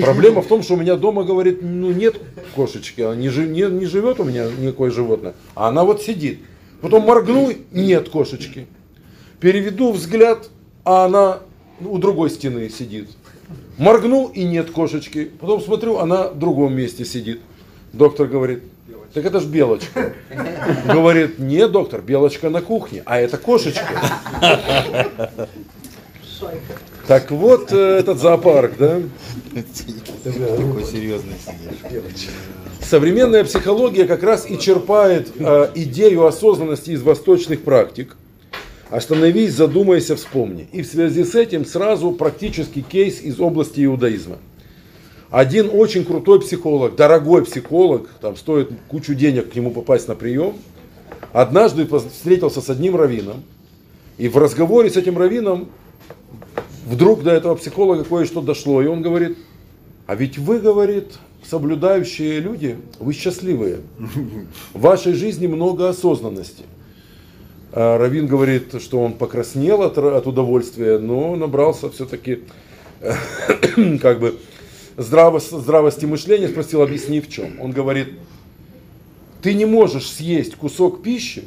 Проблема 0.02 0.42
в 0.42 0.48
том, 0.48 0.64
что 0.64 0.74
у 0.74 0.76
меня 0.76 0.96
дома, 0.96 1.22
говорит, 1.22 1.60
ну 1.62 1.92
нет 1.92 2.20
кошечки, 2.56 3.02
она 3.02 3.14
не, 3.14 3.28
не, 3.28 3.62
не 3.70 3.86
живет 3.86 4.18
у 4.18 4.24
меня 4.24 4.46
никакое 4.58 4.90
животное, 4.90 5.34
а 5.54 5.68
она 5.68 5.84
вот 5.84 6.02
сидит. 6.02 6.40
Потом 6.80 7.04
моргну, 7.04 7.52
нет 7.70 8.08
кошечки. 8.08 8.66
Переведу 9.38 9.92
взгляд, 9.92 10.50
а 10.84 11.04
она 11.04 11.38
у 11.78 11.98
другой 11.98 12.30
стены 12.30 12.68
сидит. 12.68 13.10
Моргну 13.78 14.26
и 14.26 14.42
нет 14.42 14.72
кошечки. 14.72 15.30
Потом 15.38 15.60
смотрю, 15.60 15.98
она 15.98 16.30
в 16.30 16.38
другом 16.40 16.74
месте 16.74 17.04
сидит. 17.04 17.42
Доктор 17.92 18.26
говорит, 18.26 18.64
так 19.12 19.24
это 19.24 19.38
ж 19.38 19.44
белочка. 19.44 20.14
Говорит, 20.84 21.38
нет, 21.38 21.70
доктор, 21.70 22.02
белочка 22.02 22.50
на 22.50 22.60
кухне, 22.60 23.04
а 23.06 23.20
это 23.20 23.38
кошечка. 23.38 23.86
Так 27.06 27.30
вот 27.30 27.72
э, 27.72 27.98
этот 27.98 28.18
зоопарк, 28.18 28.76
да? 28.78 29.00
Такой 30.24 30.84
серьезный 30.84 31.34
Современная 32.80 33.44
психология 33.44 34.06
как 34.06 34.22
раз 34.22 34.48
и 34.48 34.58
черпает 34.58 35.32
э, 35.38 35.70
идею 35.74 36.26
осознанности 36.26 36.90
из 36.90 37.02
восточных 37.02 37.62
практик. 37.62 38.16
Остановись, 38.90 39.54
задумайся, 39.54 40.16
вспомни. 40.16 40.68
И 40.72 40.82
в 40.82 40.86
связи 40.86 41.24
с 41.24 41.34
этим 41.34 41.64
сразу 41.64 42.12
практический 42.12 42.82
кейс 42.82 43.20
из 43.20 43.40
области 43.40 43.84
иудаизма. 43.84 44.36
Один 45.30 45.68
очень 45.72 46.04
крутой 46.04 46.40
психолог, 46.40 46.94
дорогой 46.94 47.44
психолог, 47.44 48.08
там 48.20 48.36
стоит 48.36 48.70
кучу 48.88 49.14
денег 49.14 49.50
к 49.50 49.56
нему 49.56 49.72
попасть 49.72 50.06
на 50.06 50.14
прием, 50.14 50.54
однажды 51.32 51.86
встретился 51.86 52.60
с 52.60 52.70
одним 52.70 52.94
раввином, 52.94 53.42
И 54.16 54.28
в 54.28 54.38
разговоре 54.38 54.90
с 54.90 54.96
этим 54.96 55.18
раввином 55.18 55.70
вдруг 56.86 57.22
до 57.22 57.30
этого 57.30 57.54
психолога 57.54 58.04
кое-что 58.04 58.40
дошло. 58.40 58.82
И 58.82 58.86
он 58.86 59.02
говорит, 59.02 59.38
а 60.06 60.14
ведь 60.14 60.38
вы, 60.38 60.58
говорит, 60.58 61.14
соблюдающие 61.48 62.40
люди, 62.40 62.76
вы 62.98 63.12
счастливые. 63.12 63.80
В 64.72 64.80
вашей 64.80 65.14
жизни 65.14 65.46
много 65.46 65.88
осознанности. 65.88 66.64
А 67.72 67.98
Равин 67.98 68.26
говорит, 68.26 68.80
что 68.80 69.00
он 69.00 69.14
покраснел 69.14 69.82
от, 69.82 69.98
от 69.98 70.26
удовольствия, 70.26 70.98
но 70.98 71.34
набрался 71.34 71.90
все-таки 71.90 72.40
как 74.00 74.20
бы 74.20 74.38
здраво, 74.96 75.40
здравости 75.40 76.04
мышления, 76.06 76.48
спросил, 76.48 76.82
объясни 76.82 77.20
в 77.20 77.28
чем. 77.28 77.60
Он 77.60 77.72
говорит, 77.72 78.08
ты 79.42 79.54
не 79.54 79.64
можешь 79.64 80.08
съесть 80.08 80.54
кусок 80.54 81.02
пищи, 81.02 81.44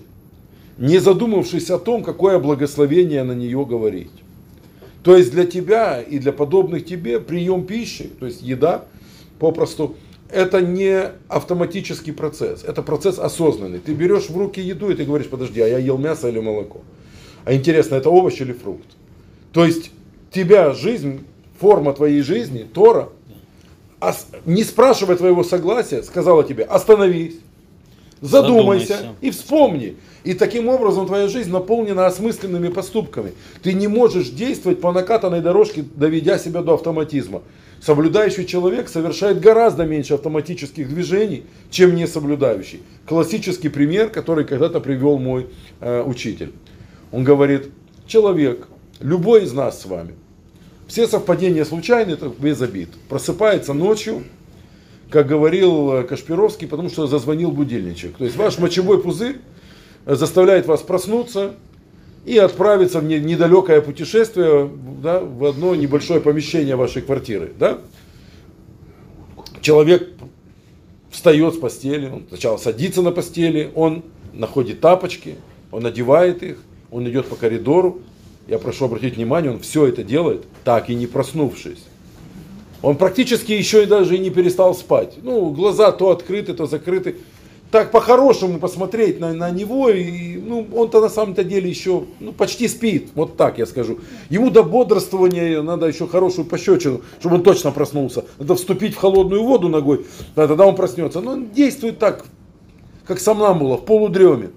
не 0.77 0.99
задумавшись 0.99 1.69
о 1.69 1.79
том, 1.79 2.03
какое 2.03 2.39
благословение 2.39 3.23
на 3.23 3.31
нее 3.31 3.65
говорить. 3.65 4.11
То 5.07 5.15
есть 5.15 5.31
для 5.31 5.45
тебя 5.45 6.01
и 6.01 6.19
для 6.19 6.33
подобных 6.33 6.85
тебе 6.85 7.21
прием 7.21 7.65
пищи, 7.65 8.11
то 8.19 8.25
есть 8.25 8.41
еда, 8.41 8.83
попросту, 9.39 9.95
это 10.29 10.59
не 10.59 11.11
автоматический 11.29 12.11
процесс, 12.11 12.65
это 12.65 12.81
процесс 12.81 13.17
осознанный. 13.17 13.79
Ты 13.79 13.93
берешь 13.93 14.29
в 14.29 14.37
руки 14.37 14.59
еду 14.59 14.89
и 14.89 14.95
ты 14.95 15.05
говоришь, 15.05 15.29
подожди, 15.29 15.61
а 15.61 15.65
я 15.65 15.77
ел 15.77 15.97
мясо 15.97 16.27
или 16.27 16.41
молоко? 16.41 16.81
А 17.45 17.53
интересно, 17.53 17.95
это 17.95 18.09
овощ 18.09 18.41
или 18.41 18.51
фрукт? 18.51 18.83
То 19.53 19.63
есть 19.63 19.91
тебя 20.29 20.73
жизнь, 20.73 21.21
форма 21.57 21.93
твоей 21.93 22.19
жизни, 22.19 22.67
Тора, 22.73 23.07
не 24.45 24.65
спрашивая 24.65 25.15
твоего 25.15 25.45
согласия, 25.45 26.03
сказала 26.03 26.43
тебе, 26.43 26.65
остановись, 26.65 27.35
задумайся, 28.19 28.97
задумайся 28.97 29.15
и 29.21 29.31
вспомни. 29.31 29.95
И 30.27 30.33
таким 30.33 30.67
образом 30.67 31.07
твоя 31.07 31.29
жизнь 31.29 31.49
наполнена 31.51 32.05
осмысленными 32.05 32.67
поступками. 32.67 33.31
Ты 33.63 33.71
не 33.71 33.87
можешь 33.87 34.27
действовать 34.27 34.81
по 34.81 34.91
накатанной 34.91 35.39
дорожке, 35.39 35.85
доведя 35.95 36.37
себя 36.37 36.61
до 36.61 36.73
автоматизма. 36.73 37.43
Соблюдающий 37.81 38.45
человек 38.45 38.89
совершает 38.89 39.39
гораздо 39.39 39.85
меньше 39.85 40.15
автоматических 40.15 40.89
движений, 40.89 41.45
чем 41.71 41.95
не 41.95 42.07
соблюдающий. 42.07 42.81
Классический 43.07 43.69
пример, 43.69 44.09
который 44.09 44.43
когда-то 44.43 44.81
привел 44.81 45.17
мой 45.17 45.47
э, 45.79 46.03
учитель. 46.03 46.51
Он 47.13 47.23
говорит, 47.23 47.69
человек, 48.05 48.67
любой 48.99 49.45
из 49.45 49.53
нас 49.53 49.81
с 49.81 49.85
вами, 49.85 50.13
все 50.89 51.07
совпадения 51.07 51.63
случайны, 51.63 52.11
это 52.11 52.29
без 52.37 52.61
обид. 52.61 52.89
Просыпается 53.07 53.73
ночью, 53.73 54.25
как 55.09 55.25
говорил 55.25 55.93
э, 55.93 56.03
Кашпировский, 56.03 56.67
потому 56.67 56.89
что 56.89 57.07
зазвонил 57.07 57.51
будильничек. 57.51 58.17
То 58.17 58.25
есть 58.25 58.35
ваш 58.35 58.59
мочевой 58.59 59.01
пузырь 59.01 59.37
заставляет 60.15 60.65
вас 60.65 60.81
проснуться 60.81 61.53
и 62.25 62.37
отправиться 62.37 62.99
в 62.99 63.03
недалекое 63.03 63.81
путешествие 63.81 64.69
да, 65.01 65.19
в 65.19 65.45
одно 65.45 65.75
небольшое 65.75 66.21
помещение 66.21 66.75
вашей 66.75 67.01
квартиры. 67.01 67.51
Да? 67.59 67.79
Человек 69.61 70.09
встает 71.11 71.55
с 71.55 71.57
постели, 71.57 72.07
он 72.07 72.23
сначала 72.29 72.57
садится 72.57 73.01
на 73.01 73.11
постели, 73.11 73.71
он 73.75 74.03
находит 74.33 74.81
тапочки, 74.81 75.35
он 75.71 75.83
надевает 75.83 76.43
их, 76.43 76.57
он 76.91 77.07
идет 77.09 77.27
по 77.27 77.35
коридору. 77.35 78.01
Я 78.47 78.59
прошу 78.59 78.85
обратить 78.85 79.17
внимание, 79.17 79.51
он 79.51 79.59
все 79.59 79.87
это 79.87 80.03
делает, 80.03 80.45
так 80.63 80.89
и 80.89 80.95
не 80.95 81.05
проснувшись. 81.05 81.83
Он 82.81 82.95
практически 82.95 83.51
еще 83.51 83.83
и 83.83 83.85
даже 83.85 84.15
и 84.15 84.19
не 84.19 84.29
перестал 84.29 84.75
спать. 84.75 85.15
Ну, 85.21 85.49
глаза 85.49 85.91
то 85.91 86.11
открыты, 86.11 86.53
то 86.53 86.65
закрыты 86.65 87.17
так 87.71 87.91
по-хорошему 87.91 88.59
посмотреть 88.59 89.19
на, 89.19 89.33
на 89.33 89.51
него, 89.51 89.89
и, 89.89 90.37
ну, 90.37 90.65
он-то 90.73 91.01
на 91.01 91.09
самом-то 91.09 91.43
деле 91.43 91.69
еще 91.69 92.05
ну, 92.19 92.31
почти 92.31 92.67
спит, 92.67 93.09
вот 93.13 93.35
так 93.35 93.57
я 93.57 93.65
скажу. 93.65 93.99
Ему 94.29 94.49
до 94.49 94.63
бодрствования 94.63 95.61
надо 95.61 95.87
еще 95.87 96.07
хорошую 96.07 96.45
пощечину, 96.45 97.01
чтобы 97.19 97.35
он 97.35 97.43
точно 97.43 97.71
проснулся. 97.71 98.23
Надо 98.39 98.55
вступить 98.55 98.93
в 98.93 98.97
холодную 98.97 99.43
воду 99.43 99.67
ногой, 99.67 100.05
да, 100.35 100.47
тогда 100.47 100.65
он 100.65 100.75
проснется. 100.75 101.19
Но 101.19 101.31
он 101.31 101.49
действует 101.49 101.99
так, 101.99 102.25
как 103.05 103.19
сомнамбула, 103.19 103.77
в 103.77 103.85
полудреме. 103.85 104.51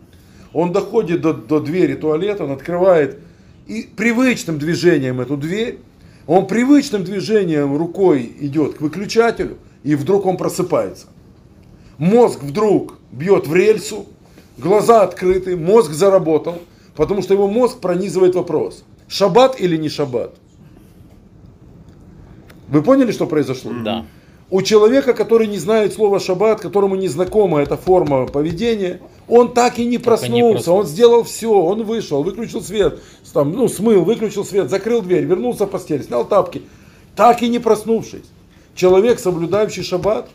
Он 0.53 0.73
доходит 0.73 1.21
до, 1.21 1.33
до 1.33 1.61
двери 1.61 1.95
туалета, 1.95 2.45
он 2.45 2.53
открывает 2.53 3.19
и 3.67 3.89
привычным 3.97 4.59
движением 4.59 5.21
эту 5.21 5.37
дверь, 5.37 5.79
он 6.27 6.47
привычным 6.47 7.05
движением 7.05 7.77
рукой 7.77 8.33
идет 8.41 8.75
к 8.75 8.81
выключателю, 8.81 9.59
и 9.83 9.95
вдруг 9.95 10.27
он 10.27 10.37
просыпается. 10.37 11.07
Мозг 12.01 12.43
вдруг 12.43 12.95
бьет 13.13 13.47
в 13.47 13.55
рельсу, 13.55 14.07
глаза 14.57 15.03
открыты, 15.03 15.55
мозг 15.55 15.91
заработал, 15.91 16.55
потому 16.97 17.21
что 17.21 17.35
его 17.35 17.47
мозг 17.47 17.79
пронизывает 17.79 18.35
вопрос, 18.35 18.85
шаббат 19.07 19.61
или 19.61 19.77
не 19.77 19.91
шаббат. 19.91 20.35
Вы 22.69 22.83
поняли, 22.83 23.13
что 23.13 23.27
произошло? 23.27 23.73
Да. 23.85 24.07
У 24.49 24.63
человека, 24.63 25.13
который 25.13 25.47
не 25.47 25.59
знает 25.59 25.93
слова 25.93 26.21
шаббат, 26.21 26.63
которому 26.63 26.97
не 26.97 27.09
знакома 27.09 27.61
эта 27.61 27.77
форма 27.77 28.27
поведения, 28.27 29.03
он 29.29 29.53
так 29.53 29.79
и 29.79 29.85
не 29.85 29.99
проснулся, 29.99 30.33
не 30.33 30.41
проснулся. 30.41 30.73
он 30.73 30.87
сделал 30.87 31.23
все, 31.25 31.53
он 31.53 31.83
вышел, 31.85 32.23
выключил 32.23 32.63
свет, 32.63 32.99
там, 33.35 33.53
ну, 33.53 33.69
смыл, 33.69 34.05
выключил 34.05 34.47
свет, 34.47 34.71
закрыл 34.71 35.03
дверь, 35.03 35.25
вернулся 35.25 35.67
в 35.67 35.69
постель, 35.69 36.03
снял 36.03 36.25
тапки, 36.25 36.63
так 37.15 37.43
и 37.43 37.49
не 37.49 37.59
проснувшись. 37.59 38.25
Человек, 38.75 39.19
соблюдающий 39.19 39.83
шаббат, 39.83 40.31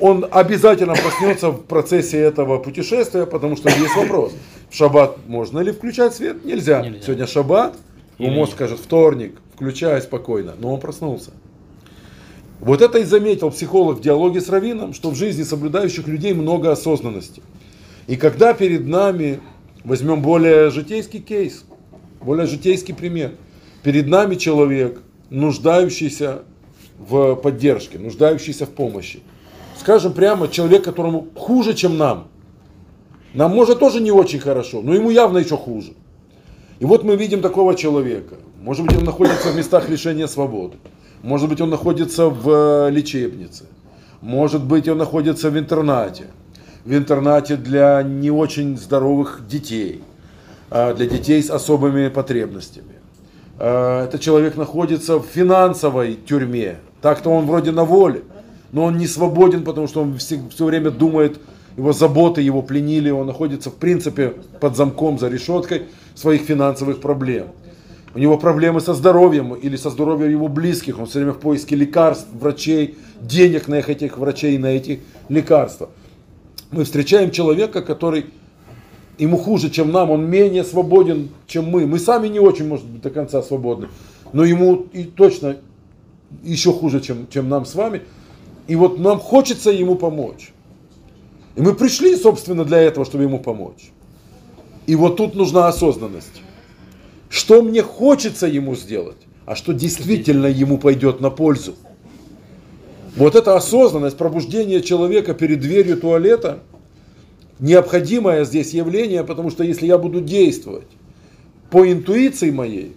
он 0.00 0.26
обязательно 0.30 0.94
проснется 0.94 1.50
в 1.50 1.62
процессе 1.62 2.18
этого 2.18 2.58
путешествия, 2.58 3.26
потому 3.26 3.56
что 3.56 3.68
есть 3.68 3.94
вопрос. 3.94 4.32
В 4.70 4.74
шаббат 4.74 5.18
можно 5.26 5.60
ли 5.60 5.72
включать 5.72 6.14
свет? 6.14 6.44
Нельзя. 6.44 6.82
Нельзя. 6.82 7.02
Сегодня 7.02 7.26
шаббат, 7.26 7.76
Или 8.18 8.30
мозг 8.30 8.52
скажет 8.52 8.80
вторник, 8.80 9.38
включай 9.54 10.00
спокойно, 10.00 10.54
но 10.58 10.72
он 10.72 10.80
проснулся. 10.80 11.32
Вот 12.60 12.82
это 12.82 12.98
и 12.98 13.04
заметил 13.04 13.50
психолог 13.50 13.98
в 13.98 14.00
диалоге 14.02 14.40
с 14.40 14.48
Равином, 14.48 14.92
что 14.92 15.10
в 15.10 15.14
жизни 15.14 15.42
соблюдающих 15.42 16.06
людей 16.06 16.34
много 16.34 16.72
осознанности. 16.72 17.42
И 18.06 18.16
когда 18.16 18.54
перед 18.54 18.86
нами, 18.86 19.40
возьмем 19.84 20.20
более 20.20 20.70
житейский 20.70 21.20
кейс, 21.20 21.64
более 22.20 22.46
житейский 22.46 22.94
пример, 22.94 23.32
перед 23.82 24.08
нами 24.08 24.34
человек, 24.34 25.00
нуждающийся 25.30 26.42
в 26.98 27.34
поддержке, 27.36 27.98
нуждающийся 27.98 28.66
в 28.66 28.70
помощи 28.70 29.20
скажем 29.80 30.12
прямо, 30.12 30.48
человек, 30.48 30.84
которому 30.84 31.26
хуже, 31.34 31.74
чем 31.74 31.96
нам. 31.96 32.28
Нам 33.34 33.52
может 33.52 33.78
тоже 33.78 34.00
не 34.00 34.10
очень 34.10 34.40
хорошо, 34.40 34.80
но 34.82 34.94
ему 34.94 35.10
явно 35.10 35.38
еще 35.38 35.56
хуже. 35.56 35.92
И 36.78 36.84
вот 36.84 37.04
мы 37.04 37.16
видим 37.16 37.40
такого 37.40 37.74
человека. 37.74 38.36
Может 38.60 38.86
быть, 38.86 38.96
он 38.96 39.04
находится 39.04 39.50
в 39.50 39.56
местах 39.56 39.88
лишения 39.88 40.26
свободы. 40.26 40.76
Может 41.22 41.48
быть, 41.48 41.60
он 41.60 41.70
находится 41.70 42.28
в 42.28 42.88
э, 42.88 42.90
лечебнице. 42.90 43.64
Может 44.20 44.64
быть, 44.64 44.88
он 44.88 44.98
находится 44.98 45.50
в 45.50 45.58
интернате. 45.58 46.24
В 46.84 46.94
интернате 46.94 47.56
для 47.56 48.02
не 48.02 48.30
очень 48.30 48.76
здоровых 48.78 49.42
детей. 49.48 50.02
А 50.70 50.94
для 50.94 51.06
детей 51.06 51.42
с 51.42 51.50
особыми 51.50 52.08
потребностями. 52.08 52.94
А, 53.58 54.04
этот 54.04 54.20
человек 54.20 54.56
находится 54.56 55.18
в 55.18 55.26
финансовой 55.26 56.14
тюрьме. 56.14 56.78
Так-то 57.02 57.30
он 57.30 57.46
вроде 57.46 57.70
на 57.72 57.84
воле 57.84 58.22
но 58.72 58.84
он 58.84 58.98
не 58.98 59.06
свободен, 59.06 59.64
потому 59.64 59.86
что 59.86 60.02
он 60.02 60.16
все, 60.18 60.40
все 60.50 60.64
время 60.64 60.90
думает, 60.90 61.40
его 61.76 61.92
заботы 61.92 62.42
его 62.42 62.62
пленили, 62.62 63.10
он 63.10 63.26
находится 63.26 63.70
в 63.70 63.74
принципе 63.74 64.34
под 64.60 64.76
замком, 64.76 65.18
за 65.18 65.28
решеткой 65.28 65.84
своих 66.14 66.42
финансовых 66.42 67.00
проблем. 67.00 67.48
У 68.14 68.18
него 68.18 68.36
проблемы 68.38 68.80
со 68.80 68.92
здоровьем 68.92 69.54
или 69.54 69.76
со 69.76 69.90
здоровьем 69.90 70.30
его 70.30 70.48
близких, 70.48 70.98
он 70.98 71.06
все 71.06 71.20
время 71.20 71.32
в 71.32 71.38
поиске 71.38 71.76
лекарств, 71.76 72.26
врачей, 72.32 72.98
денег 73.20 73.68
на 73.68 73.76
этих 73.76 74.18
врачей, 74.18 74.58
на 74.58 74.66
эти 74.66 75.00
лекарства. 75.28 75.90
Мы 76.72 76.84
встречаем 76.84 77.30
человека, 77.30 77.82
который 77.82 78.26
ему 79.18 79.36
хуже, 79.36 79.70
чем 79.70 79.92
нам, 79.92 80.10
он 80.10 80.28
менее 80.28 80.64
свободен, 80.64 81.30
чем 81.46 81.66
мы. 81.66 81.86
Мы 81.86 81.98
сами 81.98 82.28
не 82.28 82.40
очень, 82.40 82.66
может 82.66 82.86
быть, 82.86 83.02
до 83.02 83.10
конца 83.10 83.42
свободны, 83.42 83.88
но 84.32 84.44
ему 84.44 84.86
и 84.92 85.04
точно 85.04 85.56
еще 86.42 86.72
хуже, 86.72 87.00
чем, 87.00 87.28
чем 87.30 87.48
нам 87.48 87.64
с 87.64 87.74
вами. 87.74 88.02
И 88.70 88.76
вот 88.76 89.00
нам 89.00 89.18
хочется 89.18 89.72
ему 89.72 89.96
помочь. 89.96 90.52
И 91.56 91.60
мы 91.60 91.74
пришли, 91.74 92.14
собственно, 92.14 92.64
для 92.64 92.78
этого, 92.78 93.04
чтобы 93.04 93.24
ему 93.24 93.40
помочь. 93.40 93.90
И 94.86 94.94
вот 94.94 95.16
тут 95.16 95.34
нужна 95.34 95.66
осознанность. 95.66 96.40
Что 97.28 97.62
мне 97.62 97.82
хочется 97.82 98.46
ему 98.46 98.76
сделать, 98.76 99.16
а 99.44 99.56
что 99.56 99.72
действительно 99.72 100.46
ему 100.46 100.78
пойдет 100.78 101.20
на 101.20 101.30
пользу. 101.30 101.74
Вот 103.16 103.34
эта 103.34 103.56
осознанность, 103.56 104.16
пробуждение 104.16 104.82
человека 104.82 105.34
перед 105.34 105.58
дверью 105.58 105.96
туалета, 105.96 106.60
необходимое 107.58 108.44
здесь 108.44 108.72
явление, 108.72 109.24
потому 109.24 109.50
что 109.50 109.64
если 109.64 109.88
я 109.88 109.98
буду 109.98 110.20
действовать 110.20 110.86
по 111.72 111.90
интуиции 111.90 112.52
моей, 112.52 112.94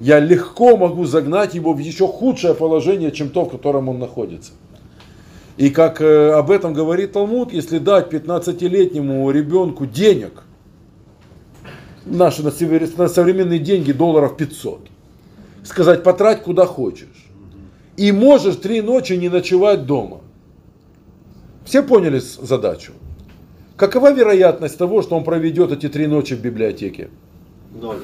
я 0.00 0.18
легко 0.18 0.76
могу 0.76 1.04
загнать 1.04 1.54
его 1.54 1.74
в 1.74 1.78
еще 1.78 2.08
худшее 2.08 2.54
положение, 2.54 3.12
чем 3.12 3.28
то, 3.28 3.44
в 3.44 3.50
котором 3.50 3.88
он 3.88 4.00
находится. 4.00 4.50
И 5.56 5.70
как 5.70 6.00
э, 6.00 6.32
об 6.32 6.50
этом 6.50 6.74
говорит 6.74 7.12
Талмуд, 7.12 7.52
если 7.52 7.78
дать 7.78 8.12
15-летнему 8.12 9.30
ребенку 9.30 9.86
денег, 9.86 10.42
наши 12.04 12.42
на, 12.42 13.08
современные 13.08 13.58
деньги 13.58 13.92
долларов 13.92 14.36
500. 14.36 14.88
Сказать, 15.64 16.02
потрать 16.02 16.42
куда 16.42 16.66
хочешь. 16.66 17.26
И 17.96 18.12
можешь 18.12 18.56
три 18.56 18.82
ночи 18.82 19.14
не 19.14 19.28
ночевать 19.28 19.86
дома. 19.86 20.20
Все 21.64 21.82
поняли 21.82 22.18
задачу? 22.20 22.92
Какова 23.76 24.12
вероятность 24.12 24.78
того, 24.78 25.02
что 25.02 25.16
он 25.16 25.24
проведет 25.24 25.72
эти 25.72 25.88
три 25.88 26.06
ночи 26.06 26.34
в 26.34 26.40
библиотеке? 26.40 27.08
Ноль. 27.74 27.98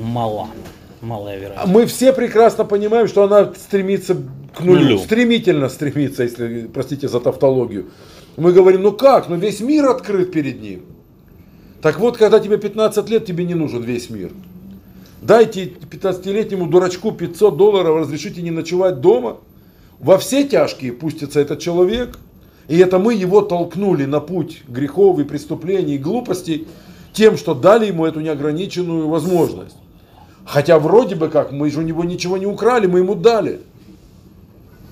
Мало. 0.00 0.48
Малая 1.02 1.36
вероятность. 1.36 1.72
Мы 1.72 1.86
все 1.86 2.12
прекрасно 2.12 2.64
понимаем, 2.64 3.08
что 3.08 3.24
она 3.24 3.52
стремится 3.54 4.16
к 4.54 4.60
нулю. 4.60 4.80
Нулю. 4.80 4.98
Стремительно 4.98 5.68
стремится, 5.68 6.22
если, 6.22 6.70
простите 6.72 7.08
за 7.08 7.18
тавтологию. 7.18 7.86
Мы 8.36 8.52
говорим, 8.52 8.82
ну 8.82 8.92
как, 8.92 9.28
ну 9.28 9.36
весь 9.36 9.60
мир 9.60 9.86
открыт 9.86 10.30
перед 10.30 10.62
ним. 10.62 10.84
Так 11.82 11.98
вот, 11.98 12.16
когда 12.16 12.38
тебе 12.38 12.56
15 12.56 13.08
лет, 13.10 13.26
тебе 13.26 13.44
не 13.44 13.54
нужен 13.54 13.82
весь 13.82 14.10
мир. 14.10 14.30
Дайте 15.20 15.64
15-летнему 15.64 16.68
дурачку 16.68 17.10
500 17.10 17.56
долларов, 17.56 17.96
разрешите 17.96 18.40
не 18.40 18.52
ночевать 18.52 19.00
дома. 19.00 19.38
Во 19.98 20.18
все 20.18 20.44
тяжкие 20.44 20.92
пустится 20.92 21.40
этот 21.40 21.58
человек. 21.58 22.18
И 22.68 22.78
это 22.78 23.00
мы 23.00 23.14
его 23.14 23.40
толкнули 23.42 24.04
на 24.04 24.20
путь 24.20 24.62
грехов 24.68 25.18
и 25.18 25.24
преступлений 25.24 25.96
и 25.96 25.98
глупостей 25.98 26.68
тем, 27.12 27.36
что 27.36 27.54
дали 27.54 27.86
ему 27.86 28.06
эту 28.06 28.20
неограниченную 28.20 29.08
возможность. 29.08 29.76
Хотя 30.44 30.78
вроде 30.78 31.14
бы 31.14 31.28
как, 31.28 31.52
мы 31.52 31.70
же 31.70 31.80
у 31.80 31.82
него 31.82 32.04
ничего 32.04 32.36
не 32.36 32.46
украли, 32.46 32.86
мы 32.86 33.00
ему 33.00 33.14
дали. 33.14 33.60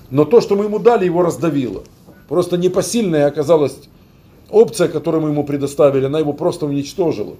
Но 0.09 0.25
то, 0.25 0.41
что 0.41 0.55
мы 0.55 0.65
ему 0.65 0.79
дали, 0.79 1.05
его 1.05 1.21
раздавило. 1.21 1.83
Просто 2.27 2.57
непосильная 2.57 3.27
оказалась 3.27 3.77
опция, 4.49 4.87
которую 4.87 5.23
мы 5.23 5.29
ему 5.29 5.43
предоставили, 5.43 6.05
она 6.05 6.19
его 6.19 6.33
просто 6.33 6.65
уничтожила. 6.65 7.35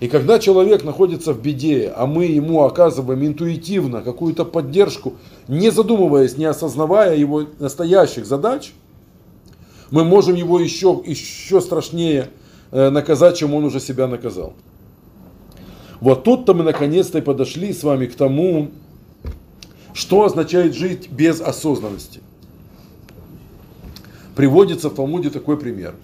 И 0.00 0.08
когда 0.08 0.38
человек 0.38 0.82
находится 0.82 1.32
в 1.32 1.40
беде, 1.40 1.92
а 1.94 2.06
мы 2.06 2.24
ему 2.24 2.64
оказываем 2.64 3.24
интуитивно 3.24 4.02
какую-то 4.02 4.44
поддержку, 4.44 5.14
не 5.46 5.70
задумываясь, 5.70 6.36
не 6.36 6.44
осознавая 6.44 7.16
его 7.16 7.44
настоящих 7.60 8.26
задач, 8.26 8.72
мы 9.92 10.04
можем 10.04 10.34
его 10.34 10.58
еще, 10.58 11.00
еще 11.06 11.60
страшнее 11.60 12.30
э, 12.72 12.90
наказать, 12.90 13.36
чем 13.36 13.54
он 13.54 13.64
уже 13.64 13.78
себя 13.78 14.08
наказал. 14.08 14.54
Вот 16.02 16.24
тут-то 16.24 16.52
мы 16.52 16.64
наконец-то 16.64 17.18
и 17.18 17.20
подошли 17.20 17.72
с 17.72 17.84
вами 17.84 18.06
к 18.06 18.16
тому, 18.16 18.72
что 19.94 20.24
означает 20.24 20.74
жить 20.74 21.08
без 21.08 21.40
осознанности. 21.40 22.18
Приводится 24.34 24.90
в 24.90 24.94
Талмуде 24.94 25.30
такой 25.30 25.56
пример. 25.56 25.94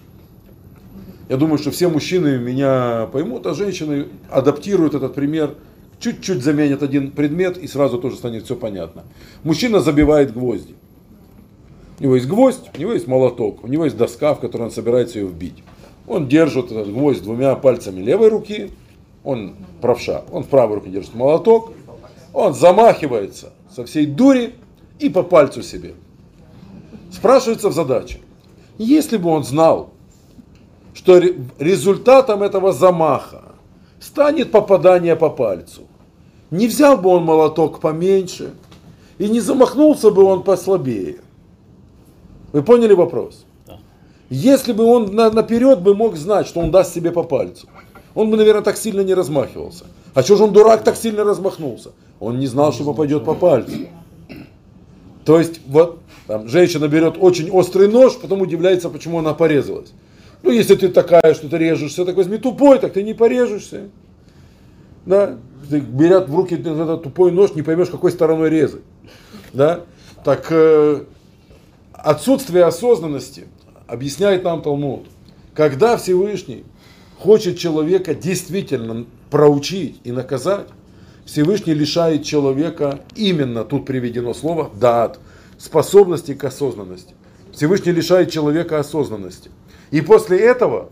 Я 1.27 1.35
думаю, 1.35 1.57
что 1.57 1.71
все 1.71 1.89
мужчины 1.89 2.37
меня 2.37 3.09
поймут, 3.11 3.45
а 3.45 3.53
женщины 3.53 4.05
адаптируют 4.31 4.95
этот 4.95 5.15
пример, 5.15 5.55
чуть-чуть 5.99 6.45
заменят 6.45 6.81
один 6.81 7.11
предмет 7.11 7.57
и 7.57 7.67
сразу 7.67 7.97
тоже 7.97 8.15
станет 8.15 8.45
все 8.45 8.55
понятно. 8.55 9.03
Мужчина 9.43 9.81
забивает 9.81 10.31
гвозди. 10.31 10.75
У 11.99 12.03
него 12.03 12.15
есть 12.15 12.27
гвоздь, 12.29 12.69
у 12.73 12.79
него 12.79 12.93
есть 12.93 13.07
молоток, 13.07 13.65
у 13.65 13.67
него 13.67 13.83
есть 13.83 13.97
доска, 13.97 14.33
в 14.33 14.39
которой 14.39 14.61
он 14.61 14.71
собирается 14.71 15.19
ее 15.19 15.27
вбить. 15.27 15.61
Он 16.07 16.29
держит 16.29 16.71
этот 16.71 16.89
гвоздь 16.89 17.21
двумя 17.21 17.53
пальцами 17.55 17.99
левой 17.99 18.29
руки, 18.29 18.71
он 19.23 19.55
правша, 19.81 20.23
он 20.31 20.43
в 20.43 20.47
правой 20.47 20.75
руке 20.75 20.89
держит 20.89 21.13
молоток, 21.15 21.73
он 22.33 22.53
замахивается 22.53 23.51
со 23.75 23.85
всей 23.85 24.05
дури 24.05 24.55
и 24.99 25.09
по 25.09 25.23
пальцу 25.23 25.61
себе. 25.61 25.95
Спрашивается 27.11 27.69
в 27.69 27.73
задаче, 27.73 28.19
если 28.77 29.17
бы 29.17 29.29
он 29.29 29.43
знал, 29.43 29.89
что 30.93 31.17
ре- 31.19 31.35
результатом 31.59 32.43
этого 32.43 32.71
замаха 32.71 33.43
станет 33.99 34.51
попадание 34.51 35.15
по 35.15 35.29
пальцу, 35.29 35.83
не 36.51 36.67
взял 36.67 36.97
бы 36.97 37.09
он 37.09 37.23
молоток 37.23 37.79
поменьше 37.79 38.53
и 39.17 39.27
не 39.27 39.39
замахнулся 39.39 40.11
бы 40.11 40.23
он 40.23 40.43
послабее. 40.43 41.17
Вы 42.53 42.63
поняли 42.63 42.93
вопрос? 42.93 43.45
Если 44.29 44.73
бы 44.73 44.83
он 44.83 45.15
на- 45.15 45.31
наперед 45.31 45.81
бы 45.81 45.95
мог 45.95 46.15
знать, 46.15 46.47
что 46.47 46.59
он 46.59 46.71
даст 46.71 46.93
себе 46.93 47.11
по 47.11 47.23
пальцу, 47.23 47.67
он 48.15 48.29
бы, 48.31 48.37
наверное, 48.37 48.63
так 48.63 48.77
сильно 48.77 49.01
не 49.01 49.13
размахивался. 49.13 49.85
А 50.13 50.23
что 50.23 50.35
же 50.35 50.43
он 50.43 50.53
дурак 50.53 50.83
так 50.83 50.95
сильно 50.95 51.23
размахнулся? 51.23 51.91
Он 52.19 52.39
не 52.39 52.47
знал, 52.47 52.73
что 52.73 52.83
попадет 52.83 53.25
по 53.25 53.33
пальцу. 53.33 53.87
То 55.25 55.37
есть, 55.39 55.61
вот 55.67 55.99
там, 56.27 56.47
женщина 56.47 56.87
берет 56.87 57.15
очень 57.19 57.49
острый 57.51 57.87
нож, 57.87 58.17
потом 58.17 58.41
удивляется, 58.41 58.89
почему 58.89 59.19
она 59.19 59.33
порезалась. 59.33 59.91
Ну, 60.41 60.51
если 60.51 60.75
ты 60.75 60.89
такая, 60.89 61.33
что 61.33 61.49
ты 61.49 61.57
режешься, 61.57 62.05
так 62.05 62.15
возьми 62.15 62.37
тупой, 62.37 62.79
так 62.79 62.93
ты 62.93 63.03
не 63.03 63.13
порежешься. 63.13 63.89
Да? 65.05 65.37
Ты, 65.69 65.79
берят 65.79 66.29
в 66.29 66.35
руки 66.35 66.55
этот 66.55 67.03
тупой 67.03 67.31
нож, 67.31 67.53
не 67.53 67.61
поймешь, 67.61 67.89
какой 67.89 68.11
стороной 68.11 68.49
резать. 68.49 68.81
Да? 69.53 69.81
Так 70.23 70.47
э, 70.49 71.03
отсутствие 71.93 72.63
осознанности 72.65 73.47
объясняет 73.87 74.43
нам 74.43 74.61
Талмуд. 74.61 75.05
Когда 75.53 75.97
Всевышний 75.97 76.63
хочет 77.19 77.57
человека 77.57 78.15
действительно 78.15 79.05
проучить 79.29 79.99
и 80.03 80.11
наказать, 80.11 80.67
Всевышний 81.25 81.73
лишает 81.73 82.23
человека, 82.23 83.01
именно 83.15 83.63
тут 83.63 83.85
приведено 83.85 84.33
слово, 84.33 84.71
дат, 84.73 85.19
способности 85.57 86.33
к 86.33 86.43
осознанности. 86.45 87.13
Всевышний 87.51 87.91
лишает 87.91 88.31
человека 88.31 88.79
осознанности. 88.79 89.51
И 89.91 90.01
после 90.01 90.39
этого 90.39 90.89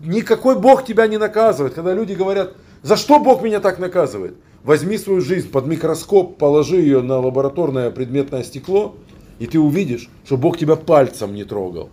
никакой 0.00 0.58
Бог 0.58 0.84
тебя 0.84 1.06
не 1.06 1.16
наказывает. 1.16 1.74
Когда 1.74 1.94
люди 1.94 2.12
говорят, 2.12 2.54
за 2.82 2.96
что 2.96 3.18
Бог 3.18 3.42
меня 3.42 3.60
так 3.60 3.78
наказывает? 3.78 4.34
Возьми 4.64 4.98
свою 4.98 5.20
жизнь 5.20 5.48
под 5.50 5.66
микроскоп, 5.66 6.36
положи 6.36 6.76
ее 6.76 7.00
на 7.00 7.18
лабораторное 7.20 7.90
предметное 7.90 8.42
стекло, 8.42 8.96
и 9.38 9.46
ты 9.46 9.58
увидишь, 9.58 10.10
что 10.26 10.36
Бог 10.36 10.58
тебя 10.58 10.76
пальцем 10.76 11.34
не 11.34 11.44
трогал. 11.44 11.90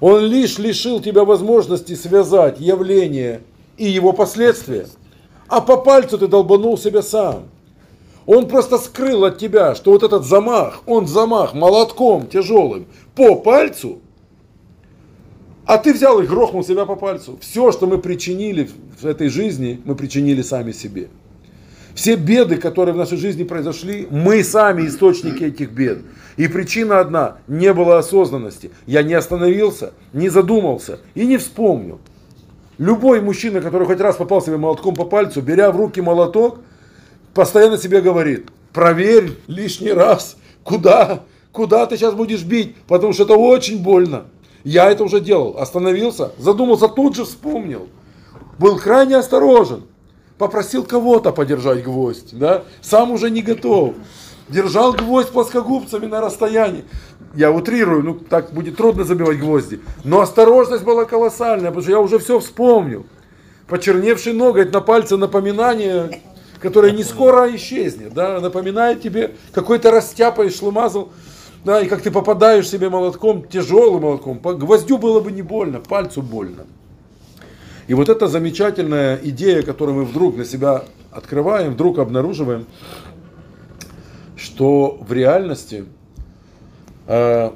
Он 0.00 0.24
лишь 0.24 0.58
лишил 0.58 1.00
тебя 1.00 1.24
возможности 1.24 1.94
связать 1.94 2.58
явление 2.58 3.42
и 3.76 3.86
его 3.86 4.12
последствия, 4.12 4.86
а 5.46 5.60
по 5.60 5.76
пальцу 5.76 6.18
ты 6.18 6.26
долбанул 6.26 6.78
себя 6.78 7.02
сам. 7.02 7.44
Он 8.26 8.48
просто 8.48 8.78
скрыл 8.78 9.24
от 9.24 9.38
тебя, 9.38 9.74
что 9.74 9.90
вот 9.90 10.02
этот 10.02 10.24
замах, 10.24 10.82
он 10.86 11.06
замах 11.06 11.54
молотком 11.54 12.28
тяжелым 12.28 12.86
по 13.14 13.34
пальцу, 13.36 13.98
а 15.66 15.78
ты 15.78 15.92
взял 15.92 16.20
и 16.20 16.26
грохнул 16.26 16.64
себя 16.64 16.86
по 16.86 16.96
пальцу. 16.96 17.38
Все, 17.40 17.70
что 17.72 17.86
мы 17.86 17.98
причинили 17.98 18.68
в 19.00 19.04
этой 19.04 19.28
жизни, 19.28 19.80
мы 19.84 19.94
причинили 19.94 20.42
сами 20.42 20.72
себе. 20.72 21.08
Все 21.94 22.16
беды, 22.16 22.56
которые 22.56 22.94
в 22.94 22.98
нашей 22.98 23.18
жизни 23.18 23.44
произошли, 23.44 24.06
мы 24.10 24.42
сами 24.44 24.86
источники 24.86 25.44
этих 25.44 25.70
бед. 25.70 25.98
И 26.36 26.48
причина 26.48 27.00
одна, 27.00 27.38
не 27.48 27.72
было 27.72 27.98
осознанности. 27.98 28.70
Я 28.86 29.02
не 29.02 29.14
остановился, 29.14 29.92
не 30.12 30.28
задумался 30.28 31.00
и 31.14 31.26
не 31.26 31.36
вспомнил. 31.36 32.00
Любой 32.78 33.20
мужчина, 33.20 33.60
который 33.60 33.86
хоть 33.86 34.00
раз 34.00 34.16
попал 34.16 34.40
себе 34.40 34.56
молотком 34.56 34.94
по 34.94 35.04
пальцу, 35.04 35.42
беря 35.42 35.70
в 35.70 35.76
руки 35.76 36.00
молоток, 36.00 36.60
постоянно 37.34 37.76
себе 37.76 38.00
говорит, 38.00 38.48
проверь 38.72 39.32
лишний 39.46 39.92
раз, 39.92 40.36
куда, 40.64 41.24
куда 41.52 41.86
ты 41.86 41.96
сейчас 41.96 42.14
будешь 42.14 42.42
бить, 42.42 42.74
потому 42.86 43.12
что 43.12 43.24
это 43.24 43.34
очень 43.34 43.82
больно. 43.82 44.24
Я 44.64 44.90
это 44.90 45.04
уже 45.04 45.20
делал, 45.20 45.56
остановился, 45.58 46.32
задумался, 46.38 46.88
тут 46.88 47.16
же 47.16 47.24
вспомнил. 47.24 47.88
Был 48.58 48.78
крайне 48.78 49.16
осторожен, 49.16 49.84
попросил 50.38 50.84
кого-то 50.84 51.32
подержать 51.32 51.82
гвоздь, 51.82 52.36
да? 52.38 52.64
сам 52.82 53.10
уже 53.10 53.30
не 53.30 53.42
готов. 53.42 53.94
Держал 54.50 54.92
гвоздь 54.92 55.30
плоскогубцами 55.30 56.06
на 56.06 56.20
расстоянии. 56.20 56.84
Я 57.34 57.52
утрирую, 57.52 58.02
ну 58.02 58.14
так 58.14 58.52
будет 58.52 58.76
трудно 58.76 59.04
забивать 59.04 59.38
гвозди. 59.38 59.80
Но 60.02 60.20
осторожность 60.20 60.82
была 60.82 61.04
колоссальная, 61.04 61.70
потому 61.70 61.82
что 61.82 61.92
я 61.92 62.00
уже 62.00 62.18
все 62.18 62.40
вспомнил. 62.40 63.06
Почерневший 63.68 64.32
ноготь 64.32 64.72
на 64.72 64.80
пальце 64.80 65.16
напоминание, 65.16 66.20
которое 66.60 66.90
не 66.90 67.04
скоро 67.04 67.54
исчезнет, 67.54 68.12
да, 68.12 68.40
напоминает 68.40 69.00
тебе, 69.00 69.36
какой 69.52 69.78
то 69.78 69.92
растяпаешь, 69.92 70.56
шлымазал, 70.56 71.10
да, 71.64 71.80
и 71.80 71.86
как 71.86 72.02
ты 72.02 72.10
попадаешь 72.10 72.68
себе 72.68 72.88
молотком, 72.88 73.44
тяжелым 73.46 74.02
молотком, 74.02 74.40
по 74.40 74.54
гвоздю 74.54 74.98
было 74.98 75.20
бы 75.20 75.30
не 75.30 75.42
больно, 75.42 75.78
пальцу 75.78 76.22
больно. 76.22 76.64
И 77.86 77.94
вот 77.94 78.08
эта 78.08 78.26
замечательная 78.26 79.20
идея, 79.22 79.62
которую 79.62 79.98
мы 79.98 80.04
вдруг 80.04 80.34
для 80.34 80.44
себя 80.44 80.84
открываем, 81.12 81.72
вдруг 81.72 81.98
обнаруживаем, 81.98 82.66
что 84.40 84.98
в 85.00 85.12
реальности, 85.12 85.84
э, 87.06 87.50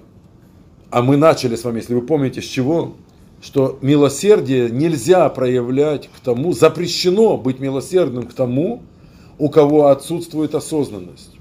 а 0.91 1.03
мы 1.03 1.17
начали 1.17 1.57
с 1.57 1.65
вами, 1.65 1.79
если 1.79 1.95
вы 1.95 2.03
помните, 2.03 2.43
с 2.43 2.45
чего, 2.45 2.95
что 3.41 3.79
милосердие 3.81 4.71
нельзя 4.71 5.29
проявлять 5.31 6.09
к 6.09 6.21
тому, 6.21 6.53
запрещено 6.53 7.37
быть 7.37 7.59
милосердным 7.59 8.27
к 8.27 8.35
тому, 8.35 8.83
у 9.39 9.49
кого 9.49 9.87
отсутствует 9.89 10.55
осознанность. 10.55 11.35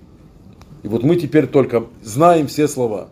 И 0.81 0.87
вот 0.87 1.03
мы 1.03 1.15
теперь 1.15 1.47
только 1.47 1.85
знаем 2.01 2.47
все 2.47 2.67
слова. 2.67 3.09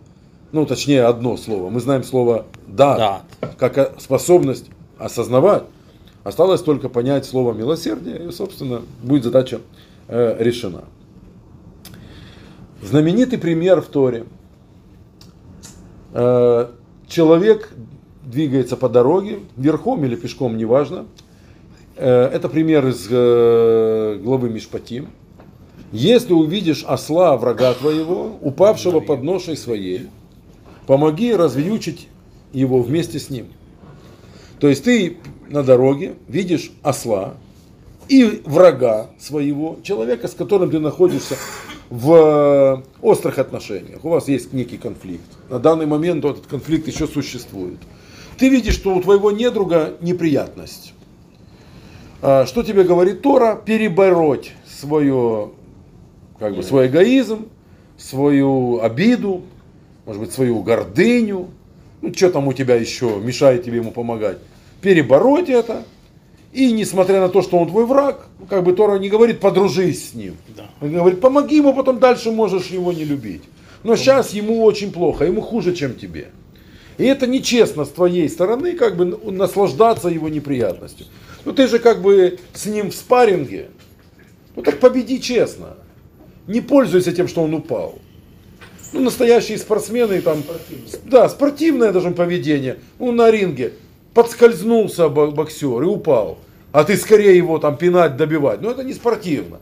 Ну, 0.51 0.65
точнее, 0.65 1.03
одно 1.05 1.37
слово. 1.37 1.69
Мы 1.69 1.79
знаем 1.79 2.03
слово 2.03 2.45
«да», 2.67 3.23
Да. 3.39 3.47
как 3.57 3.99
способность 4.01 4.65
осознавать. 4.97 5.63
Осталось 6.23 6.61
только 6.61 6.89
понять 6.89 7.25
слово 7.25 7.53
милосердие, 7.53 8.27
и, 8.27 8.31
собственно, 8.31 8.81
будет 9.01 9.23
задача 9.23 9.61
э, 10.07 10.35
решена. 10.39 10.83
Знаменитый 12.81 13.37
пример 13.37 13.81
в 13.81 13.85
Торе. 13.87 14.25
Э, 16.13 16.67
человек 17.07 17.73
двигается 18.25 18.75
по 18.75 18.89
дороге, 18.89 19.39
верхом 19.55 20.03
или 20.03 20.15
пешком, 20.15 20.57
неважно. 20.57 21.05
Э, 21.95 22.25
это 22.25 22.49
пример 22.49 22.87
из 22.87 23.07
э, 23.09 24.19
главы 24.23 24.49
Мишпатим. 24.49 25.09
Если 25.91 26.33
увидишь 26.33 26.83
осла 26.83 27.37
врага 27.37 27.73
твоего, 27.73 28.37
упавшего 28.41 28.99
под 28.99 29.21
ношей 29.23 29.55
своей, 29.57 30.07
помоги 30.87 31.35
развьючить 31.35 32.07
его 32.51 32.81
вместе 32.81 33.19
с 33.19 33.29
ним. 33.29 33.47
То 34.59 34.69
есть 34.69 34.83
ты 34.83 35.17
на 35.49 35.63
дороге 35.63 36.15
видишь 36.27 36.71
осла 36.81 37.35
и 38.07 38.41
врага 38.45 39.09
своего, 39.19 39.77
человека, 39.83 40.27
с 40.27 40.33
которым 40.33 40.71
ты 40.71 40.79
находишься 40.79 41.35
в 41.91 42.83
острых 43.01 43.37
отношениях. 43.37 44.03
У 44.05 44.09
вас 44.09 44.29
есть 44.29 44.53
некий 44.53 44.77
конфликт. 44.77 45.25
На 45.49 45.59
данный 45.59 45.85
момент 45.85 46.23
этот 46.23 46.47
конфликт 46.47 46.87
еще 46.87 47.05
существует. 47.05 47.79
Ты 48.37 48.47
видишь, 48.47 48.75
что 48.75 48.95
у 48.95 49.01
твоего 49.01 49.29
недруга 49.29 49.93
неприятность. 49.99 50.93
А, 52.21 52.45
что 52.45 52.63
тебе 52.63 52.83
говорит 52.83 53.21
Тора? 53.21 53.61
Перебороть 53.63 54.53
свое, 54.65 55.51
как 56.39 56.55
бы, 56.55 56.63
свой 56.63 56.87
эгоизм, 56.87 57.49
свою 57.97 58.79
обиду, 58.81 59.41
может 60.05 60.21
быть, 60.21 60.31
свою 60.31 60.63
гордыню. 60.63 61.49
Ну, 62.01 62.13
что 62.13 62.31
там 62.31 62.47
у 62.47 62.53
тебя 62.53 62.75
еще 62.75 63.19
мешает 63.19 63.65
тебе 63.65 63.77
ему 63.77 63.91
помогать? 63.91 64.37
Перебороть 64.79 65.49
это. 65.49 65.83
И 66.53 66.71
несмотря 66.71 67.21
на 67.21 67.29
то, 67.29 67.41
что 67.41 67.57
он 67.57 67.69
твой 67.69 67.85
враг, 67.85 68.27
как 68.49 68.63
бы 68.63 68.73
Тора 68.73 68.99
не 68.99 69.09
говорит, 69.09 69.39
подружись 69.39 70.09
с 70.09 70.13
ним. 70.13 70.35
Да. 70.55 70.69
Он 70.81 70.91
говорит, 70.91 71.21
помоги 71.21 71.57
ему, 71.57 71.73
потом 71.73 71.99
дальше 71.99 72.31
можешь 72.31 72.67
его 72.67 72.91
не 72.91 73.05
любить. 73.05 73.43
Но 73.83 73.95
сейчас 73.95 74.31
ему 74.31 74.63
очень 74.63 74.91
плохо, 74.91 75.25
ему 75.25 75.41
хуже, 75.41 75.73
чем 75.73 75.95
тебе. 75.95 76.27
И 76.97 77.05
это 77.05 77.25
нечестно 77.25 77.85
с 77.85 77.89
твоей 77.89 78.29
стороны, 78.29 78.73
как 78.73 78.97
бы 78.97 79.05
наслаждаться 79.31 80.09
его 80.09 80.27
неприятностью. 80.27 81.07
Ну 81.45 81.53
ты 81.53 81.67
же 81.67 81.79
как 81.79 82.01
бы 82.01 82.37
с 82.53 82.65
ним 82.65 82.91
в 82.91 82.95
спарринге. 82.95 83.69
Ну 84.55 84.61
так 84.61 84.79
победи 84.79 85.19
честно. 85.19 85.77
Не 86.47 86.59
пользуйся 86.59 87.13
тем, 87.13 87.27
что 87.27 87.43
он 87.43 87.53
упал. 87.53 87.97
Ну, 88.93 88.99
настоящие 88.99 89.57
спортсмены, 89.57 90.21
там, 90.21 90.43
да, 91.05 91.29
спортивное 91.29 91.93
даже 91.93 92.11
поведение. 92.11 92.77
Ну, 92.99 93.13
на 93.13 93.31
ринге 93.31 93.71
подскользнулся 94.13 95.09
боксер 95.09 95.83
и 95.83 95.85
упал. 95.85 96.37
А 96.71 96.83
ты 96.83 96.95
скорее 96.95 97.35
его 97.35 97.59
там 97.59 97.77
пинать, 97.77 98.17
добивать. 98.17 98.61
Ну, 98.61 98.69
это 98.69 98.83
не 98.83 98.93
спортивно. 98.93 99.59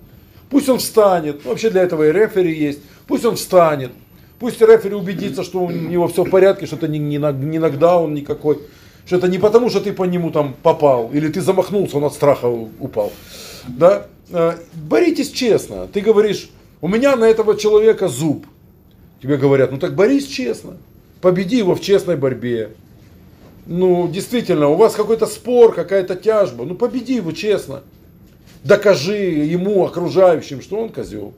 Пусть 0.50 0.70
он 0.70 0.80
встанет. 0.80 1.46
Вообще 1.46 1.70
для 1.70 1.84
этого 1.84 2.08
и 2.08 2.12
рефери 2.12 2.54
есть. 2.54 2.80
Пусть 3.08 3.26
он 3.26 3.36
встанет. 3.36 3.92
Пусть 4.40 4.62
рефери 4.62 4.96
убедится, 4.96 5.44
что 5.44 5.64
у 5.64 5.72
него 5.72 6.08
все 6.08 6.24
в 6.24 6.30
порядке, 6.30 6.66
что 6.66 6.76
это 6.76 6.88
не, 6.88 7.00
не, 7.00 7.18
не 7.18 7.60
нокдаун 7.60 8.14
никакой. 8.14 8.60
Что 9.06 9.18
это 9.18 9.28
не 9.28 9.38
потому, 9.38 9.70
что 9.70 9.80
ты 9.80 9.92
по 9.92 10.04
нему 10.04 10.30
там 10.30 10.56
попал, 10.62 11.10
или 11.12 11.30
ты 11.30 11.42
замахнулся, 11.42 11.98
он 11.98 12.04
от 12.04 12.14
страха 12.14 12.46
упал. 12.46 13.12
Да? 13.68 14.06
Э, 14.32 14.54
боритесь 14.76 15.32
честно. 15.32 15.88
Ты 15.88 16.02
говоришь, 16.02 16.50
у 16.80 16.88
меня 16.88 17.16
на 17.16 17.26
этого 17.26 17.58
человека 17.58 18.08
зуб. 18.08 18.46
Тебе 19.22 19.38
говорят, 19.38 19.72
ну 19.72 19.78
так 19.78 19.96
борись 19.96 20.28
честно. 20.28 20.78
Победи 21.22 21.58
его 21.58 21.76
в 21.76 21.82
честной 21.82 22.16
борьбе. 22.16 22.72
Ну, 23.72 24.08
действительно, 24.08 24.70
у 24.70 24.76
вас 24.76 24.96
какой-то 24.96 25.28
спор, 25.28 25.76
какая-то 25.76 26.16
тяжба. 26.16 26.66
Ну, 26.66 26.74
победи 26.74 27.14
его 27.14 27.32
честно. 27.32 27.84
Докажи 28.64 29.14
ему, 29.14 29.86
окружающим, 29.86 30.64
что 30.64 30.78
он 30.78 30.90
козел. 30.90 31.36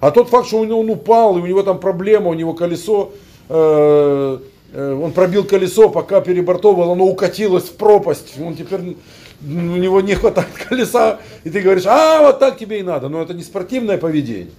А 0.00 0.10
тот 0.10 0.30
факт, 0.30 0.46
что 0.46 0.60
он 0.60 0.88
упал, 0.88 1.36
и 1.36 1.42
у 1.42 1.46
него 1.46 1.62
там 1.62 1.78
проблема, 1.78 2.30
у 2.30 2.34
него 2.34 2.54
колесо, 2.54 3.12
э, 3.50 4.38
э, 4.72 5.00
он 5.04 5.12
пробил 5.12 5.44
колесо, 5.44 5.90
пока 5.90 6.22
перебортовал, 6.22 6.92
оно 6.92 7.04
укатилось 7.04 7.64
в 7.64 7.74
пропасть. 7.74 8.40
Он 8.40 8.56
теперь, 8.56 8.96
у 9.42 9.46
него 9.46 10.00
не 10.00 10.14
хватает 10.14 10.48
колеса, 10.68 11.20
и 11.44 11.50
ты 11.50 11.60
говоришь, 11.60 11.84
а, 11.84 12.22
вот 12.22 12.38
так 12.38 12.56
тебе 12.56 12.80
и 12.80 12.82
надо. 12.82 13.10
Но 13.10 13.20
это 13.20 13.34
не 13.34 13.42
спортивное 13.42 13.98
поведение. 13.98 14.54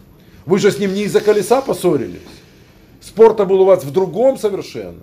Вы 0.45 0.59
же 0.59 0.69
с 0.69 0.77
ним 0.77 0.93
не 0.93 1.05
из-за 1.05 1.19
колеса 1.19 1.61
поссорились. 1.61 2.21
Спорта 3.01 3.45
был 3.45 3.61
у 3.61 3.65
вас 3.65 3.83
в 3.83 3.91
другом 3.91 4.37
совершенно. 4.37 5.01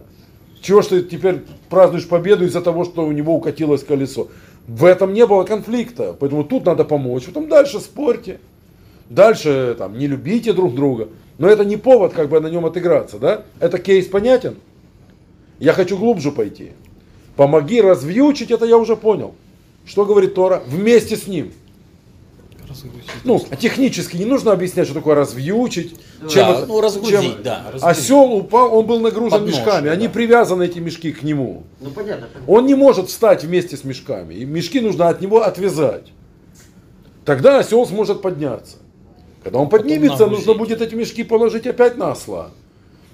Чего 0.61 0.83
ж 0.83 0.87
ты 0.87 1.03
теперь 1.03 1.43
празднуешь 1.69 2.09
победу 2.09 2.45
из-за 2.45 2.61
того, 2.61 2.85
что 2.85 3.05
у 3.05 3.13
него 3.13 3.35
укатилось 3.37 3.85
колесо? 3.85 4.29
В 4.67 4.85
этом 4.85 5.15
не 5.15 5.27
было 5.27 5.45
конфликта, 5.45 6.15
поэтому 6.19 6.45
тут 6.45 6.67
надо 6.67 6.85
помочь. 6.85 7.25
Потом 7.25 7.49
дальше 7.49 7.81
спорьте. 7.81 8.41
Дальше 9.09 9.75
там, 9.79 9.99
не 9.99 10.07
любите 10.07 10.53
друг 10.53 10.75
друга. 10.75 11.09
Но 11.39 11.49
это 11.49 11.65
не 11.65 11.77
повод 11.77 12.13
как 12.13 12.29
бы 12.29 12.41
на 12.41 12.49
нем 12.49 12.67
отыграться. 12.67 13.19
Да? 13.19 13.45
Это 13.61 13.79
кейс 13.79 14.07
понятен? 14.07 14.57
Я 15.59 15.73
хочу 15.73 15.97
глубже 15.97 16.31
пойти. 16.33 16.73
Помоги 17.37 17.81
развьючить, 17.81 18.51
это 18.51 18.67
я 18.67 18.77
уже 18.77 18.97
понял. 18.97 19.35
Что 19.87 20.05
говорит 20.05 20.35
Тора? 20.35 20.63
Вместе 20.67 21.17
с 21.17 21.27
ним. 21.27 21.53
Ну, 23.25 23.45
технически 23.61 24.17
не 24.17 24.25
нужно 24.25 24.53
объяснять, 24.53 24.87
что 24.87 24.95
такое 24.95 25.15
развьючить. 25.15 25.95
Да, 26.21 26.29
чем 26.29 26.51
это, 26.51 26.67
ну 26.67 26.81
разгрузить, 26.81 27.35
чем... 27.35 27.43
да. 27.43 27.65
Разгрузить. 27.73 27.99
Осел 27.99 28.33
упал, 28.35 28.77
он 28.77 28.87
был 28.87 29.01
нагружен 29.01 29.39
Под 29.39 29.47
нож, 29.47 29.57
мешками, 29.57 29.91
они 29.91 30.07
да. 30.07 30.13
привязаны, 30.13 30.65
эти 30.65 30.79
мешки, 30.79 31.13
к 31.13 31.23
нему. 31.23 31.65
Ну 31.81 31.91
понятно. 31.91 32.29
понятно. 32.33 32.53
Он 32.53 32.67
не 32.67 32.75
может 32.75 33.09
встать 33.09 33.45
вместе 33.45 33.77
с 33.77 33.85
мешками. 33.85 34.35
И 34.35 34.45
мешки 34.45 34.81
нужно 34.81 35.09
от 35.09 35.21
него 35.21 35.43
отвязать. 35.43 36.13
Тогда 37.25 37.59
осел 37.59 37.87
сможет 37.87 38.23
подняться. 38.23 38.77
Когда 39.43 39.59
он 39.59 39.69
поднимется, 39.69 40.27
нужно 40.27 40.55
будет 40.55 40.81
эти 40.81 40.95
мешки 40.95 41.25
положить 41.25 41.67
опять 41.67 41.97
на 41.97 42.13
осла. 42.13 42.51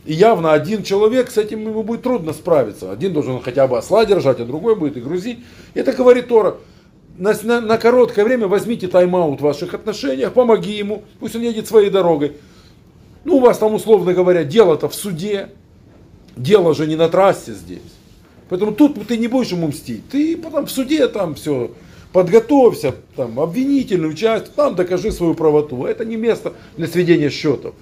И 0.05 0.13
явно 0.13 0.53
один 0.53 0.83
человек 0.83 1.31
с 1.31 1.39
этим 1.39 1.63
ему 1.63 1.83
будет 1.83 2.03
трудно 2.03 2.33
справиться. 2.33 2.93
Один 2.93 3.13
должен 3.13 3.41
хотя 3.41 3.67
бы 3.67 3.79
осла 3.79 4.05
держать, 4.05 4.39
а 4.41 4.45
другой 4.45 4.77
будет 4.77 4.97
и 4.97 5.01
грузить. 5.01 5.39
Это 5.73 5.93
говорит 5.93 6.29
Тора. 6.29 6.57
На, 7.17 7.33
на- 7.45 7.61
на 7.61 7.79
короткое 7.79 8.25
время 8.25 8.49
возьмите 8.49 8.89
тайм-аут 8.89 9.41
в 9.41 9.45
ваших 9.45 9.75
отношениях, 9.75 10.33
помоги 10.33 10.73
ему, 10.73 11.05
пусть 11.21 11.37
он 11.37 11.43
едет 11.43 11.69
своей 11.69 11.91
дорогой. 11.91 12.33
Ну, 13.25 13.37
у 13.37 13.41
вас 13.41 13.59
там, 13.59 13.75
условно 13.75 14.13
говоря, 14.13 14.45
дело-то 14.45 14.89
в 14.89 14.95
суде. 14.95 15.51
Дело 16.37 16.75
же 16.75 16.87
не 16.87 16.97
на 16.97 17.09
трассе 17.09 17.53
здесь. 17.53 17.79
Поэтому 18.49 18.73
тут 18.73 19.07
ты 19.07 19.17
не 19.17 19.29
будешь 19.29 19.53
ему 19.53 19.69
мстить. 19.69 20.09
Ты 20.11 20.37
потом 20.37 20.67
в 20.67 20.71
суде 20.71 21.07
там 21.07 21.37
все 21.37 21.71
подготовься, 22.13 22.95
там 23.17 23.39
обвинительную 23.41 24.15
часть, 24.15 24.53
там 24.55 24.75
докажи 24.75 25.11
свою 25.13 25.35
правоту. 25.35 25.85
Это 25.85 26.05
не 26.05 26.17
место 26.17 26.53
для 26.77 26.87
сведения 26.89 27.31
счетов. 27.31 27.75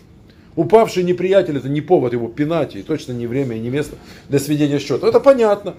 Упавший 0.55 1.03
неприятель 1.03 1.57
это 1.57 1.69
не 1.71 1.81
повод 1.81 2.13
его 2.13 2.29
пинать, 2.29 2.77
и 2.77 2.83
точно 2.83 3.13
не 3.13 3.27
время 3.27 3.57
и 3.57 3.61
не 3.61 3.71
место 3.71 3.97
для 4.29 4.39
сведения 4.39 4.79
счетов. 4.79 5.05
Это 5.05 5.19
понятно. 5.19 5.75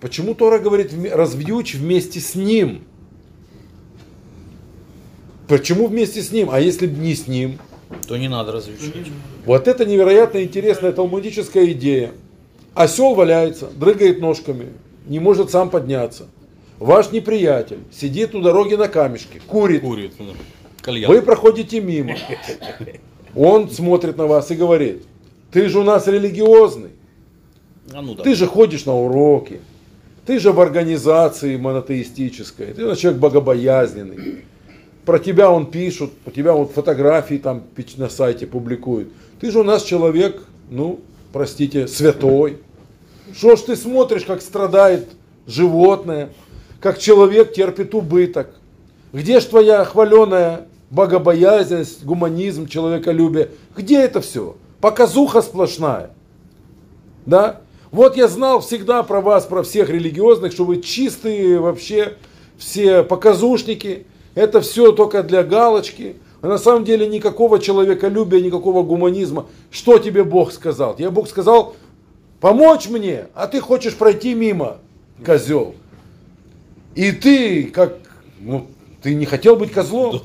Почему 0.00 0.34
Тора 0.34 0.58
говорит 0.58 0.92
развьючь 1.10 1.74
вместе 1.74 2.20
с 2.20 2.34
ним? 2.34 2.82
Почему 5.48 5.86
вместе 5.86 6.22
с 6.22 6.30
ним? 6.30 6.50
А 6.50 6.60
если 6.60 6.86
бы 6.86 6.98
не 6.98 7.14
с 7.14 7.26
ним? 7.26 7.58
То 8.06 8.16
не 8.16 8.28
надо 8.28 8.52
развлечать. 8.52 9.10
Вот 9.46 9.66
это 9.66 9.86
невероятно 9.86 10.42
интересная 10.42 10.92
талмудическая 10.92 11.64
идея. 11.72 12.12
Осел 12.74 13.14
валяется, 13.14 13.68
дрыгает 13.74 14.20
ножками, 14.20 14.68
не 15.06 15.18
может 15.18 15.50
сам 15.50 15.70
подняться. 15.70 16.26
Ваш 16.78 17.10
неприятель 17.10 17.78
сидит 17.90 18.34
у 18.34 18.40
дороги 18.40 18.74
на 18.74 18.88
камешке, 18.88 19.40
курит. 19.46 19.80
Курит. 19.80 20.12
да. 20.18 20.24
Кальян. 20.82 21.10
Вы 21.10 21.22
проходите 21.22 21.80
мимо. 21.80 22.14
Он 23.34 23.70
смотрит 23.70 24.16
на 24.16 24.26
вас 24.26 24.50
и 24.50 24.54
говорит, 24.54 25.02
ты 25.50 25.68
же 25.68 25.80
у 25.80 25.82
нас 25.82 26.06
религиозный, 26.06 26.90
А 27.92 28.02
ну 28.02 28.14
да. 28.14 28.22
ты 28.22 28.34
же 28.34 28.46
ходишь 28.46 28.84
на 28.84 28.94
уроки, 28.94 29.60
ты 30.26 30.38
же 30.38 30.52
в 30.52 30.60
организации 30.60 31.56
монотеистической, 31.56 32.74
ты 32.74 32.82
же 32.82 32.96
человек 32.96 33.20
богобоязненный. 33.20 34.44
Про 35.08 35.18
тебя 35.18 35.50
он 35.50 35.64
пишут, 35.64 36.12
про 36.18 36.30
тебя 36.30 36.52
вот 36.52 36.72
фотографии 36.72 37.36
там 37.36 37.62
на 37.96 38.10
сайте 38.10 38.46
публикуют. 38.46 39.08
Ты 39.40 39.50
же 39.50 39.60
у 39.60 39.62
нас 39.62 39.82
человек, 39.82 40.42
ну, 40.68 41.00
простите, 41.32 41.88
святой. 41.88 42.58
Что 43.32 43.56
ж 43.56 43.60
ты 43.60 43.76
смотришь, 43.76 44.26
как 44.26 44.42
страдает 44.42 45.08
животное, 45.46 46.28
как 46.82 46.98
человек 46.98 47.54
терпит 47.54 47.94
убыток? 47.94 48.50
Где 49.14 49.40
ж 49.40 49.44
твоя 49.44 49.82
хваленая 49.86 50.66
богобоязненность, 50.90 52.04
гуманизм, 52.04 52.66
человеколюбие? 52.66 53.48
Где 53.74 54.02
это 54.02 54.20
все? 54.20 54.58
Показуха 54.82 55.40
сплошная. 55.40 56.10
Да? 57.24 57.62
Вот 57.92 58.18
я 58.18 58.28
знал 58.28 58.60
всегда 58.60 59.02
про 59.02 59.22
вас, 59.22 59.46
про 59.46 59.62
всех 59.62 59.88
религиозных, 59.88 60.52
что 60.52 60.66
вы 60.66 60.82
чистые 60.82 61.60
вообще 61.60 62.18
все 62.58 63.02
показушники. 63.04 64.04
Это 64.38 64.60
все 64.60 64.92
только 64.92 65.24
для 65.24 65.42
галочки. 65.42 66.14
А 66.42 66.46
на 66.46 66.58
самом 66.58 66.84
деле 66.84 67.08
никакого 67.08 67.58
человеколюбия, 67.58 68.40
никакого 68.40 68.84
гуманизма. 68.84 69.46
Что 69.68 69.98
тебе 69.98 70.22
Бог 70.22 70.52
сказал? 70.52 70.94
Тебе 70.94 71.10
Бог 71.10 71.28
сказал, 71.28 71.74
помочь 72.40 72.88
мне, 72.88 73.26
а 73.34 73.48
ты 73.48 73.60
хочешь 73.60 73.96
пройти 73.96 74.34
мимо, 74.34 74.76
козел. 75.26 75.74
И 76.94 77.10
ты, 77.10 77.64
как, 77.64 77.96
ну, 78.38 78.68
ты 79.02 79.16
не 79.16 79.26
хотел 79.26 79.56
быть 79.56 79.72
козлом, 79.72 80.20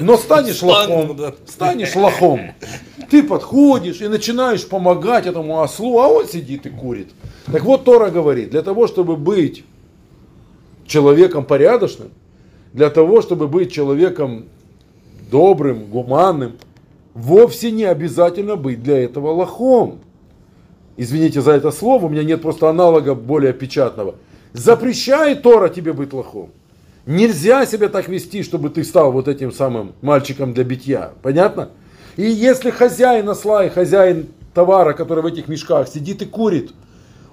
но 0.00 0.16
станешь 0.16 0.62
лохом. 0.62 1.34
Станешь 1.46 1.94
лохом. 1.94 2.54
Ты 3.10 3.22
подходишь 3.22 4.00
и 4.00 4.08
начинаешь 4.08 4.66
помогать 4.66 5.26
этому 5.26 5.60
ослу, 5.60 5.98
а 5.98 6.08
он 6.08 6.26
сидит 6.26 6.64
и 6.64 6.70
курит. 6.70 7.08
Так 7.52 7.62
вот 7.64 7.84
Тора 7.84 8.08
говорит, 8.08 8.52
для 8.52 8.62
того, 8.62 8.86
чтобы 8.86 9.18
быть 9.18 9.64
человеком 10.86 11.44
порядочным, 11.44 12.10
для 12.72 12.90
того, 12.90 13.20
чтобы 13.22 13.48
быть 13.48 13.72
человеком 13.72 14.44
добрым, 15.30 15.86
гуманным, 15.86 16.52
вовсе 17.14 17.70
не 17.70 17.84
обязательно 17.84 18.56
быть 18.56 18.82
для 18.82 18.98
этого 19.02 19.30
лохом. 19.30 20.00
Извините 20.96 21.40
за 21.40 21.52
это 21.52 21.70
слово, 21.70 22.06
у 22.06 22.08
меня 22.08 22.24
нет 22.24 22.42
просто 22.42 22.68
аналога 22.68 23.14
более 23.14 23.52
печатного. 23.52 24.16
Запрещает 24.52 25.42
Тора 25.42 25.68
тебе 25.68 25.92
быть 25.92 26.12
лохом. 26.12 26.50
Нельзя 27.06 27.64
себя 27.66 27.88
так 27.88 28.08
вести, 28.08 28.42
чтобы 28.42 28.70
ты 28.70 28.84
стал 28.84 29.10
вот 29.10 29.26
этим 29.26 29.52
самым 29.52 29.94
мальчиком 30.02 30.52
для 30.52 30.64
битья. 30.64 31.12
Понятно? 31.22 31.70
И 32.16 32.22
если 32.22 32.70
хозяин 32.70 33.28
осла 33.28 33.64
и 33.64 33.70
хозяин 33.70 34.28
товара, 34.52 34.92
который 34.92 35.22
в 35.22 35.26
этих 35.26 35.48
мешках 35.48 35.88
сидит 35.88 36.22
и 36.22 36.26
курит, 36.26 36.72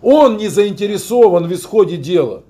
он 0.01 0.38
не 0.38 0.47
заинтересован 0.47 1.47
в 1.47 1.53
исходе 1.53 1.97
дела, 1.97 2.43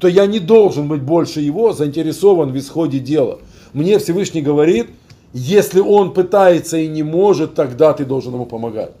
то 0.00 0.08
я 0.08 0.26
не 0.26 0.38
должен 0.38 0.88
быть 0.88 1.02
больше 1.02 1.40
его 1.40 1.72
заинтересован 1.72 2.52
в 2.52 2.58
исходе 2.58 2.98
дела. 2.98 3.38
Мне 3.74 3.98
Всевышний 3.98 4.40
говорит, 4.40 4.88
если 5.34 5.80
он 5.80 6.14
пытается 6.14 6.78
и 6.78 6.88
не 6.88 7.02
может, 7.02 7.54
тогда 7.54 7.92
ты 7.92 8.04
должен 8.04 8.32
ему 8.32 8.46
помогать. 8.46 8.92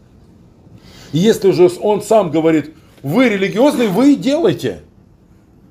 Если 1.12 1.50
же 1.52 1.70
он 1.80 2.02
сам 2.02 2.30
говорит, 2.30 2.74
вы 3.02 3.30
религиозный, 3.30 3.88
вы 3.88 4.12
и 4.12 4.16
делайте. 4.16 4.82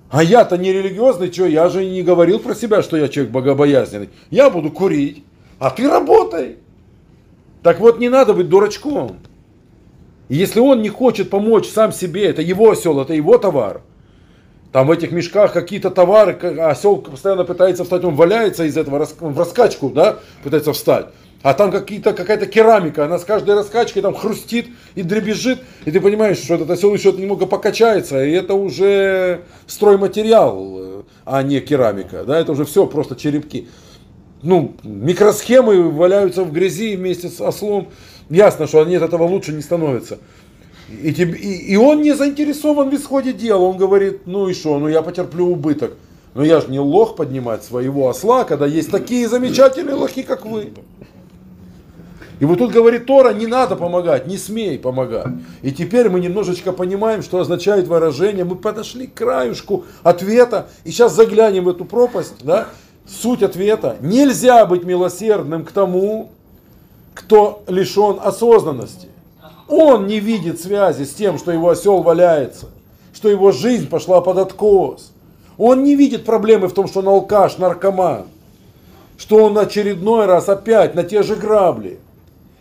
А 0.10 0.24
я-то 0.24 0.58
не 0.58 0.74
религиозный, 0.74 1.32
что, 1.32 1.46
я 1.46 1.70
же 1.70 1.86
не 1.86 2.02
говорил 2.02 2.40
про 2.40 2.56
себя, 2.56 2.82
что 2.82 2.98
я 2.98 3.08
человек 3.08 3.32
богобоязненный. 3.32 4.10
Я 4.32 4.50
буду 4.50 4.72
курить, 4.72 5.24
а 5.60 5.70
ты 5.70 5.88
работай. 5.88 6.58
Так 7.62 7.80
вот, 7.80 8.00
не 8.00 8.10
надо 8.10 8.34
быть 8.34 8.50
дурачком. 8.50 9.18
Если 10.28 10.60
он 10.60 10.82
не 10.82 10.90
хочет 10.90 11.30
помочь 11.30 11.68
сам 11.68 11.92
себе, 11.92 12.26
это 12.26 12.42
его 12.42 12.72
осел, 12.72 13.00
это 13.00 13.14
его 13.14 13.38
товар. 13.38 13.82
Там 14.72 14.88
в 14.88 14.92
этих 14.92 15.12
мешках 15.12 15.54
какие-то 15.54 15.90
товары, 15.90 16.34
осел 16.60 16.98
постоянно 16.98 17.44
пытается 17.44 17.84
встать, 17.84 18.04
он 18.04 18.16
валяется 18.16 18.66
из 18.66 18.78
этого 18.78 19.08
в 19.20 19.38
раскачку, 19.38 19.90
да, 19.90 20.20
пытается 20.44 20.74
встать. 20.74 21.08
А 21.42 21.54
там 21.54 21.72
какие-то, 21.72 22.14
какая-то 22.14 22.46
керамика, 22.46 23.06
она 23.06 23.18
с 23.18 23.24
каждой 23.24 23.56
раскачкой 23.56 24.02
там 24.02 24.14
хрустит 24.14 24.68
и 24.96 25.04
дребезжит, 25.04 25.60
и 25.86 25.92
ты 25.92 26.02
понимаешь, 26.02 26.38
что 26.38 26.56
этот 26.56 26.70
осел 26.70 26.94
еще 26.94 27.14
немного 27.14 27.46
покачается, 27.46 28.24
и 28.24 28.32
это 28.32 28.54
уже 28.54 29.42
стройматериал, 29.66 31.06
а 31.26 31.42
не 31.42 31.62
керамика, 31.62 32.24
да, 32.26 32.40
это 32.40 32.52
уже 32.52 32.66
все 32.66 32.86
просто 32.86 33.16
черепки. 33.16 33.70
Ну, 34.44 34.76
микросхемы 34.84 35.90
валяются 35.90 36.44
в 36.44 36.52
грязи 36.52 36.96
вместе 36.96 37.30
с 37.30 37.42
ослом, 37.42 37.88
ясно, 38.30 38.68
что 38.68 38.84
нет, 38.84 39.02
этого 39.02 39.24
лучше 39.24 39.54
не 39.54 39.62
становится. 39.62 40.20
И, 41.04 41.12
теб- 41.14 41.36
и- 41.36 41.72
и 41.74 41.76
он 41.76 42.02
не 42.02 42.14
заинтересован 42.16 42.90
в 42.90 42.96
исходе 42.96 43.34
дела. 43.34 43.60
Он 43.62 43.78
говорит, 43.78 44.22
ну 44.26 44.48
и 44.50 44.54
что, 44.54 44.80
ну 44.80 44.88
я 44.88 45.02
потерплю 45.02 45.48
убыток. 45.48 45.94
Но 46.34 46.44
я 46.44 46.62
же 46.62 46.68
не 46.68 46.80
лох 46.80 47.16
поднимать 47.16 47.64
своего 47.64 48.10
осла, 48.10 48.44
когда 48.44 48.66
есть 48.66 48.92
такие 48.92 49.28
замечательные 49.28 49.96
лохи, 49.96 50.24
как 50.24 50.46
вы. 50.46 50.72
И 52.40 52.46
вот 52.46 52.60
тут 52.60 52.72
говорит 52.72 53.06
Тора, 53.06 53.34
не 53.34 53.48
надо 53.48 53.76
помогать, 53.76 54.26
не 54.26 54.38
смей 54.38 54.80
помогать. 54.80 55.28
И 55.62 55.72
теперь 55.72 56.10
мы 56.10 56.22
немножечко 56.22 56.72
понимаем, 56.72 57.22
что 57.22 57.40
означает 57.40 57.88
выражение. 57.88 58.46
Мы 58.46 58.56
подошли 58.56 59.08
к 59.08 59.14
краюшку 59.16 59.84
ответа, 60.04 60.70
и 60.86 60.92
сейчас 60.92 61.14
заглянем 61.16 61.66
в 61.66 61.70
эту 61.70 61.84
пропасть. 61.84 62.36
Да? 62.44 62.70
Суть 63.06 63.44
ответа. 63.44 63.98
Нельзя 64.00 64.66
быть 64.66 64.84
милосердным 64.86 65.66
к 65.66 65.72
тому, 65.72 66.32
кто 67.14 67.64
лишен 67.68 68.20
осознанности. 68.24 69.10
Он 69.70 70.08
не 70.08 70.20
видит 70.20 70.60
связи 70.60 71.04
с 71.04 71.14
тем, 71.14 71.38
что 71.38 71.52
его 71.52 71.70
осел 71.70 72.02
валяется, 72.02 72.66
что 73.14 73.30
его 73.30 73.52
жизнь 73.52 73.88
пошла 73.88 74.20
под 74.20 74.40
откос. 74.40 75.12
Он 75.60 75.84
не 75.84 75.96
видит 75.96 76.26
проблемы 76.26 76.68
в 76.68 76.74
том, 76.74 76.88
что 76.88 77.02
он 77.02 77.08
алкаш, 77.08 77.60
наркоман, 77.60 78.26
что 79.18 79.44
он 79.44 79.58
очередной 79.58 80.26
раз 80.26 80.50
опять 80.50 80.96
на 80.96 81.04
те 81.04 81.22
же 81.22 81.36
грабли, 81.36 82.00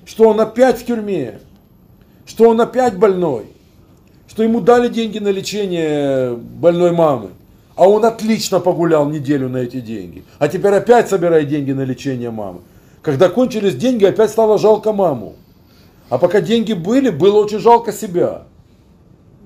что 0.04 0.28
он 0.28 0.38
опять 0.38 0.78
в 0.78 0.84
тюрьме, 0.84 1.40
что 2.26 2.50
он 2.50 2.60
опять 2.60 2.98
больной, 2.98 3.46
что 4.28 4.42
ему 4.42 4.60
дали 4.60 4.88
деньги 4.88 5.18
на 5.18 5.28
лечение 5.28 6.34
больной 6.34 6.92
мамы, 6.92 7.30
а 7.74 7.88
он 7.88 8.04
отлично 8.04 8.60
погулял 8.60 9.08
неделю 9.08 9.48
на 9.48 9.58
эти 9.58 9.80
деньги, 9.80 10.24
а 10.38 10.48
теперь 10.48 10.74
опять 10.74 11.08
собирает 11.08 11.48
деньги 11.48 11.72
на 11.72 11.82
лечение 11.82 12.30
мамы. 12.30 12.60
Когда 13.00 13.30
кончились 13.30 13.76
деньги, 13.76 14.04
опять 14.04 14.30
стало 14.30 14.58
жалко 14.58 14.92
маму. 14.92 15.36
А 16.10 16.18
пока 16.18 16.40
деньги 16.40 16.72
были, 16.72 17.10
было 17.10 17.44
очень 17.44 17.58
жалко 17.58 17.92
себя. 17.92 18.44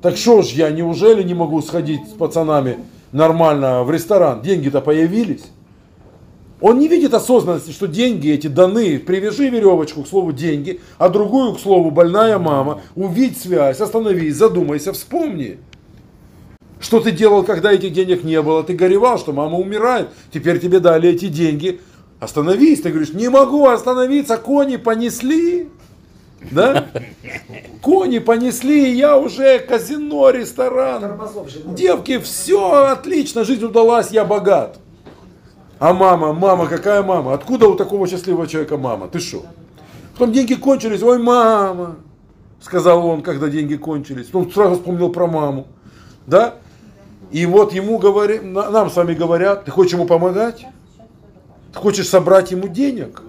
Так 0.00 0.16
что 0.16 0.42
ж 0.42 0.46
я, 0.48 0.70
неужели 0.70 1.22
не 1.22 1.34
могу 1.34 1.62
сходить 1.62 2.08
с 2.08 2.12
пацанами 2.12 2.78
нормально 3.12 3.84
в 3.84 3.90
ресторан? 3.90 4.42
Деньги-то 4.42 4.80
появились. 4.80 5.44
Он 6.60 6.78
не 6.78 6.86
видит 6.86 7.12
осознанности, 7.12 7.72
что 7.72 7.88
деньги 7.88 8.30
эти 8.30 8.46
даны. 8.46 9.00
Привяжи 9.00 9.48
веревочку 9.48 10.04
к 10.04 10.08
слову 10.08 10.32
деньги, 10.32 10.80
а 10.96 11.08
другую 11.08 11.54
к 11.54 11.60
слову 11.60 11.90
больная 11.90 12.38
мама. 12.38 12.80
Увидь 12.94 13.36
связь, 13.36 13.80
остановись, 13.80 14.36
задумайся, 14.36 14.92
вспомни. 14.92 15.58
Что 16.78 17.00
ты 17.00 17.10
делал, 17.10 17.42
когда 17.42 17.72
этих 17.72 17.92
денег 17.92 18.22
не 18.22 18.40
было? 18.40 18.62
Ты 18.62 18.74
горевал, 18.74 19.18
что 19.18 19.32
мама 19.32 19.58
умирает. 19.58 20.10
Теперь 20.32 20.60
тебе 20.60 20.78
дали 20.78 21.08
эти 21.08 21.26
деньги. 21.26 21.80
Остановись. 22.20 22.80
Ты 22.82 22.90
говоришь, 22.90 23.12
не 23.12 23.28
могу 23.28 23.66
остановиться, 23.66 24.36
кони 24.36 24.76
понесли. 24.76 25.68
Да? 26.50 26.86
Кони 27.80 28.18
понесли, 28.18 28.92
и 28.92 28.96
я 28.96 29.16
уже 29.16 29.58
казино, 29.58 30.30
ресторан. 30.30 31.20
Девки, 31.66 32.18
все 32.18 32.86
отлично, 32.90 33.44
жизнь 33.44 33.64
удалась, 33.64 34.10
я 34.10 34.24
богат. 34.24 34.78
А 35.78 35.92
мама, 35.92 36.32
мама, 36.32 36.66
какая 36.66 37.02
мама? 37.02 37.34
Откуда 37.34 37.68
у 37.68 37.74
такого 37.74 38.06
счастливого 38.06 38.46
человека 38.46 38.76
мама? 38.76 39.08
Ты 39.08 39.18
что? 39.18 39.44
Потом 40.12 40.32
деньги 40.32 40.54
кончились, 40.54 41.02
ой, 41.02 41.18
мама, 41.18 41.96
сказал 42.60 43.04
он, 43.06 43.22
когда 43.22 43.48
деньги 43.48 43.74
кончились. 43.74 44.28
Ну, 44.32 44.48
сразу 44.50 44.76
вспомнил 44.76 45.10
про 45.10 45.26
маму. 45.26 45.66
Да? 46.26 46.54
И 47.32 47.46
вот 47.46 47.72
ему 47.72 47.98
говорят, 47.98 48.44
нам 48.44 48.90
с 48.90 48.96
вами 48.96 49.14
говорят, 49.14 49.64
ты 49.64 49.70
хочешь 49.70 49.94
ему 49.94 50.06
помогать? 50.06 50.66
Ты 51.72 51.78
хочешь 51.78 52.08
собрать 52.08 52.50
ему 52.52 52.68
денег? 52.68 53.22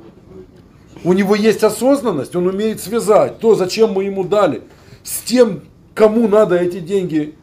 У 1.04 1.14
него 1.14 1.36
есть 1.36 1.64
осознанность, 1.64 2.36
он 2.36 2.48
умеет 2.48 2.82
связать 2.82 3.40
то, 3.40 3.56
зачем 3.56 3.92
мы 3.92 4.06
ему 4.06 4.24
дали, 4.24 4.62
с 5.04 5.22
тем, 5.22 5.62
кому 5.94 6.28
надо 6.28 6.56
эти 6.56 6.80
деньги, 6.80 7.36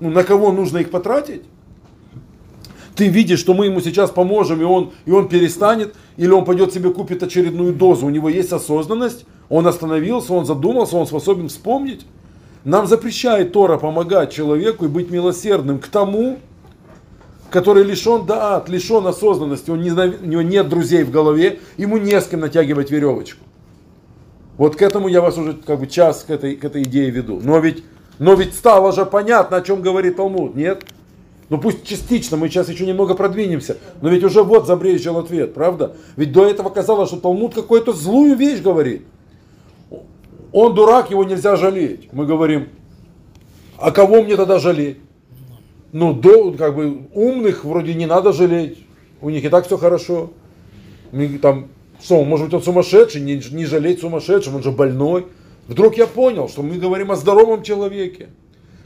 ну, 0.00 0.10
на 0.10 0.24
кого 0.24 0.50
нужно 0.50 0.78
их 0.78 0.90
потратить. 0.90 1.42
Ты 2.96 3.08
видишь, 3.08 3.40
что 3.40 3.54
мы 3.54 3.66
ему 3.66 3.80
сейчас 3.80 4.10
поможем, 4.10 4.60
и 4.60 4.64
он, 4.64 4.92
и 5.04 5.10
он 5.10 5.28
перестанет, 5.28 5.94
или 6.16 6.30
он 6.30 6.44
пойдет 6.44 6.72
себе 6.72 6.90
купит 6.90 7.22
очередную 7.22 7.72
дозу. 7.72 8.06
У 8.06 8.10
него 8.10 8.28
есть 8.28 8.52
осознанность, 8.52 9.26
он 9.48 9.66
остановился, 9.66 10.32
он 10.32 10.44
задумался, 10.44 10.96
он 10.96 11.06
способен 11.06 11.48
вспомнить. 11.48 12.06
Нам 12.64 12.86
запрещает 12.86 13.52
Тора 13.52 13.78
помогать 13.78 14.32
человеку 14.32 14.84
и 14.84 14.88
быть 14.88 15.10
милосердным 15.10 15.80
к 15.80 15.88
тому, 15.88 16.38
который 17.54 17.84
лишен 17.84 18.26
даат, 18.26 18.68
лишен 18.68 19.06
осознанности, 19.06 19.70
он 19.70 19.80
не, 19.80 19.92
у 19.92 20.26
него 20.26 20.42
нет 20.42 20.68
друзей 20.68 21.04
в 21.04 21.12
голове, 21.12 21.60
ему 21.76 21.98
не 21.98 22.20
с 22.20 22.26
кем 22.26 22.40
натягивать 22.40 22.90
веревочку. 22.90 23.44
Вот 24.56 24.74
к 24.74 24.82
этому 24.82 25.06
я 25.06 25.20
вас 25.20 25.38
уже 25.38 25.52
как 25.52 25.78
бы 25.78 25.86
час 25.86 26.24
к 26.26 26.30
этой, 26.30 26.56
к 26.56 26.64
этой 26.64 26.82
идее 26.82 27.10
веду. 27.10 27.38
Но 27.40 27.60
ведь, 27.60 27.84
но 28.18 28.34
ведь 28.34 28.54
стало 28.54 28.90
же 28.90 29.06
понятно, 29.06 29.58
о 29.58 29.60
чем 29.62 29.82
говорит 29.82 30.16
Талмуд, 30.16 30.56
нет? 30.56 30.84
Ну 31.48 31.58
пусть 31.58 31.84
частично, 31.84 32.36
мы 32.36 32.48
сейчас 32.48 32.68
еще 32.68 32.86
немного 32.86 33.14
продвинемся, 33.14 33.78
но 34.02 34.08
ведь 34.08 34.24
уже 34.24 34.42
вот 34.42 34.66
забрежил 34.66 35.16
ответ, 35.18 35.54
правда? 35.54 35.94
Ведь 36.16 36.32
до 36.32 36.44
этого 36.44 36.70
казалось, 36.70 37.08
что 37.08 37.20
Талмуд 37.20 37.54
какую-то 37.54 37.92
злую 37.92 38.34
вещь 38.34 38.62
говорит. 38.62 39.06
Он 40.50 40.74
дурак, 40.74 41.12
его 41.12 41.22
нельзя 41.22 41.54
жалеть. 41.54 42.12
Мы 42.12 42.26
говорим, 42.26 42.70
а 43.78 43.92
кого 43.92 44.24
мне 44.24 44.34
тогда 44.34 44.58
жалеть? 44.58 44.98
Ну, 45.94 46.12
до, 46.12 46.50
как 46.50 46.74
бы 46.74 47.06
умных 47.14 47.64
вроде 47.64 47.94
не 47.94 48.06
надо 48.06 48.32
жалеть. 48.32 48.78
У 49.20 49.30
них 49.30 49.44
и 49.44 49.48
так 49.48 49.64
все 49.64 49.78
хорошо. 49.78 50.32
Там, 51.40 51.68
что, 52.02 52.24
может 52.24 52.46
быть, 52.46 52.54
он 52.54 52.62
сумасшедший, 52.64 53.20
не, 53.20 53.40
не 53.52 53.64
жалеть 53.64 54.00
сумасшедшим, 54.00 54.56
он 54.56 54.64
же 54.64 54.72
больной. 54.72 55.26
Вдруг 55.68 55.96
я 55.96 56.08
понял, 56.08 56.48
что 56.48 56.64
мы 56.64 56.78
говорим 56.78 57.12
о 57.12 57.16
здоровом 57.16 57.62
человеке, 57.62 58.30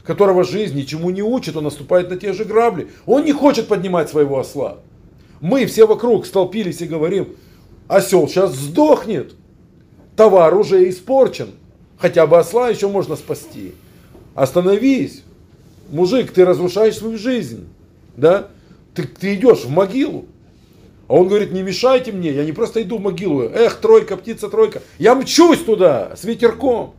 которого 0.03 0.43
жизнь 0.43 0.77
ничему 0.77 1.09
не 1.09 1.23
учит, 1.23 1.57
он 1.57 1.63
наступает 1.63 2.11
на 2.11 2.15
те 2.15 2.31
же 2.31 2.45
грабли. 2.45 2.89
Он 3.07 3.25
не 3.25 3.33
хочет 3.33 3.67
поднимать 3.67 4.07
своего 4.07 4.37
осла. 4.37 4.77
Мы 5.41 5.65
все 5.65 5.87
вокруг 5.87 6.27
столпились 6.27 6.81
и 6.81 6.85
говорим, 6.85 7.29
осел 7.87 8.27
сейчас 8.27 8.53
сдохнет, 8.53 9.33
товар 10.15 10.53
уже 10.53 10.87
испорчен, 10.87 11.49
хотя 11.97 12.27
бы 12.27 12.37
осла 12.37 12.69
еще 12.69 12.87
можно 12.87 13.15
спасти. 13.15 13.73
Остановись, 14.35 15.23
мужик, 15.91 16.31
ты 16.31 16.45
разрушаешь 16.45 16.97
свою 16.97 17.17
жизнь, 17.17 17.67
да? 18.15 18.49
Ты, 18.93 19.03
ты 19.03 19.35
идешь 19.35 19.65
в 19.65 19.69
могилу. 19.69 20.25
А 21.07 21.15
он 21.15 21.27
говорит, 21.27 21.51
не 21.51 21.63
мешайте 21.63 22.11
мне, 22.11 22.31
я 22.31 22.45
не 22.45 22.51
просто 22.51 22.81
иду 22.81 22.97
в 22.97 23.01
могилу. 23.01 23.41
Эх, 23.43 23.77
тройка, 23.77 24.15
птица, 24.15 24.47
тройка. 24.49 24.81
Я 24.99 25.15
мчусь 25.15 25.59
туда 25.63 26.15
с 26.15 26.23
ветерком. 26.23 26.93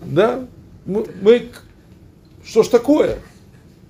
Да? 0.00 0.46
Мы, 0.86 1.04
мы- 1.20 1.48
что 2.44 2.62
ж 2.62 2.68
такое? 2.68 3.18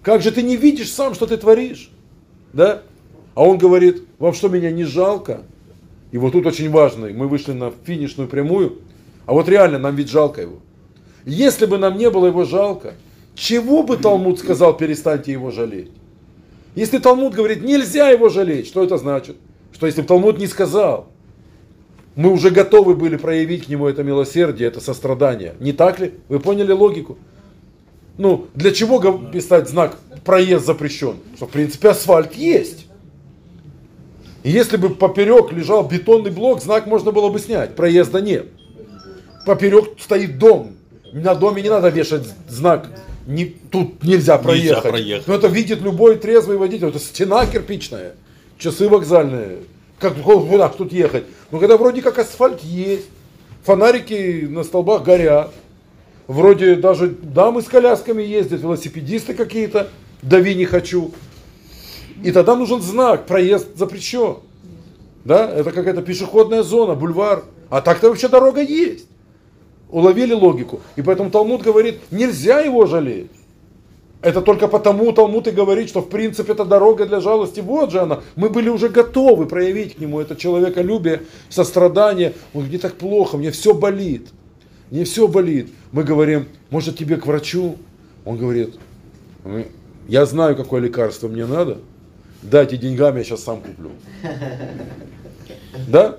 Как 0.03 0.23
же 0.23 0.31
ты 0.31 0.43
не 0.43 0.57
видишь 0.57 0.91
сам, 0.91 1.15
что 1.15 1.27
ты 1.27 1.37
творишь? 1.37 1.91
Да? 2.53 2.83
А 3.35 3.45
он 3.45 3.59
говорит, 3.59 4.05
вам 4.19 4.33
что, 4.33 4.49
меня 4.49 4.71
не 4.71 4.85
жалко? 4.85 5.43
И 6.13 6.19
вот 6.19 6.33
тут 6.33 6.47
очень 6.47 6.71
важно, 6.71 7.09
мы 7.09 7.27
вышли 7.27 7.53
на 7.53 7.73
финишную 7.85 8.29
прямую, 8.29 8.79
а 9.27 9.33
вот 9.33 9.49
реально 9.49 9.79
нам 9.81 9.97
ведь 9.97 10.09
жалко 10.09 10.43
его. 10.43 10.61
Если 11.25 11.67
бы 11.67 11.77
нам 11.77 11.99
не 11.99 12.09
было 12.09 12.27
его 12.27 12.45
жалко, 12.45 12.95
чего 13.35 13.83
бы 13.83 13.97
Талмуд 13.97 14.39
сказал, 14.39 14.77
перестаньте 14.77 15.33
его 15.33 15.51
жалеть? 15.51 15.91
Если 16.75 16.99
Талмуд 16.99 17.35
говорит, 17.35 17.63
нельзя 17.63 18.11
его 18.11 18.29
жалеть, 18.29 18.67
что 18.67 18.83
это 18.83 18.99
значит? 18.99 19.37
Что 19.73 19.87
если 19.87 20.03
бы 20.03 20.09
Талмуд 20.09 20.39
не 20.39 20.47
сказал, 20.47 21.09
мы 22.17 22.31
уже 22.31 22.51
готовы 22.51 22.95
были 22.95 23.17
проявить 23.17 23.67
к 23.67 23.69
нему 23.69 23.89
это 23.89 24.05
милосердие, 24.05 24.69
это 24.69 24.81
сострадание. 24.81 25.55
Не 25.59 25.73
так 25.73 25.99
ли? 25.99 26.15
Вы 26.29 26.39
поняли 26.39 26.73
логику? 26.73 27.19
Ну, 28.19 28.47
для 28.55 28.71
чего 28.71 29.01
писать 29.01 29.69
знак 29.69 29.99
проезд 30.25 30.65
запрещен? 30.65 31.17
Что, 31.37 31.47
в 31.47 31.51
принципе, 31.51 31.89
асфальт 31.89 32.35
есть. 32.35 32.87
Если 34.45 34.77
бы 34.77 34.91
поперек 34.91 35.53
лежал 35.53 35.85
бетонный 35.85 36.31
блок, 36.31 36.63
знак 36.63 36.87
можно 36.87 37.11
было 37.11 37.31
бы 37.31 37.41
снять. 37.41 37.75
Проезда 37.75 38.21
нет. 38.21 38.47
Поперек 39.47 39.99
стоит 39.99 40.39
дом. 40.39 40.77
На 41.13 41.35
доме 41.35 41.63
не 41.63 41.71
надо 41.71 41.89
вешать 41.89 42.29
знак. 42.49 42.91
Не, 43.27 43.47
тут 43.47 44.03
нельзя 44.03 44.39
проехать. 44.39 44.83
проехать. 44.83 45.27
Но 45.27 45.35
это 45.35 45.49
видит 45.49 45.81
любой 45.81 46.17
трезвый 46.17 46.57
водитель. 46.57 46.89
Это 46.89 46.99
стена 46.99 47.47
кирпичная. 47.47 48.15
Часы 48.59 48.89
вокзальные. 48.89 49.59
Как 49.99 50.15
куда 50.21 50.69
тут 50.69 50.93
ехать? 50.93 51.25
Ну, 51.51 51.59
когда 51.59 51.77
вроде 51.77 52.03
как 52.03 52.19
асфальт 52.19 52.63
есть. 52.63 53.07
Фонарики 53.65 54.47
на 54.49 54.63
столбах 54.63 55.05
горят. 55.05 55.53
Вроде 56.27 56.75
даже 56.77 57.09
дамы 57.09 57.63
с 57.63 57.67
колясками 57.67 58.23
ездят, 58.23 58.61
велосипедисты 58.61 59.35
какие-то. 59.35 59.89
Дави 60.23 60.55
не 60.55 60.65
хочу. 60.65 61.13
И 62.23 62.31
тогда 62.31 62.57
нужен 62.57 62.81
знак, 62.81 63.27
проезд 63.27 63.77
запрещен. 63.77 64.37
Да, 65.25 65.49
это 65.51 65.71
какая-то 65.71 66.03
пешеходная 66.03 66.63
зона, 66.63 66.95
бульвар. 66.95 67.45
А 67.71 67.81
так-то 67.81 68.09
вообще 68.09 68.29
дорога 68.29 68.63
есть. 68.63 69.07
Уловили 69.95 70.35
логику. 70.35 70.81
И 70.97 71.03
поэтому 71.03 71.31
Талмуд 71.31 71.63
говорит, 71.63 72.01
нельзя 72.11 72.59
его 72.59 72.85
жалеть. 72.85 73.31
Это 74.23 74.43
только 74.43 74.67
потому 74.67 75.13
Талмуд 75.13 75.47
и 75.47 75.53
говорит, 75.53 75.89
что 75.89 76.01
в 76.01 76.09
принципе 76.09 76.51
это 76.51 76.65
дорога 76.65 77.07
для 77.07 77.21
жалости. 77.21 77.61
Вот 77.61 77.93
же 77.93 78.01
она. 78.01 78.21
Мы 78.35 78.51
были 78.51 78.69
уже 78.71 78.89
готовы 78.89 79.47
проявить 79.47 79.95
к 79.95 80.01
нему 80.01 80.19
это 80.19 80.35
человеколюбие, 80.35 81.23
сострадание. 81.49 82.33
Он 82.55 82.63
говорит, 82.63 82.71
мне 82.71 82.79
так 82.81 82.95
плохо, 82.99 83.37
мне 83.37 83.53
все 83.53 83.73
болит. 83.73 84.31
Мне 84.91 85.05
все 85.05 85.29
болит. 85.29 85.71
Мы 85.93 86.03
говорим, 86.03 86.49
может 86.71 86.99
тебе 86.99 87.17
к 87.17 87.27
врачу? 87.27 87.77
Он 88.25 88.37
говорит, 88.37 88.75
«Мы- 89.45 89.69
я 90.09 90.27
знаю, 90.27 90.57
какое 90.57 90.81
лекарство 90.81 91.29
мне 91.29 91.47
надо. 91.47 91.79
Дайте 92.43 92.77
деньгами, 92.79 93.19
я 93.19 93.25
сейчас 93.25 93.45
сам 93.45 93.61
куплю. 93.61 93.93
Да? 95.87 96.17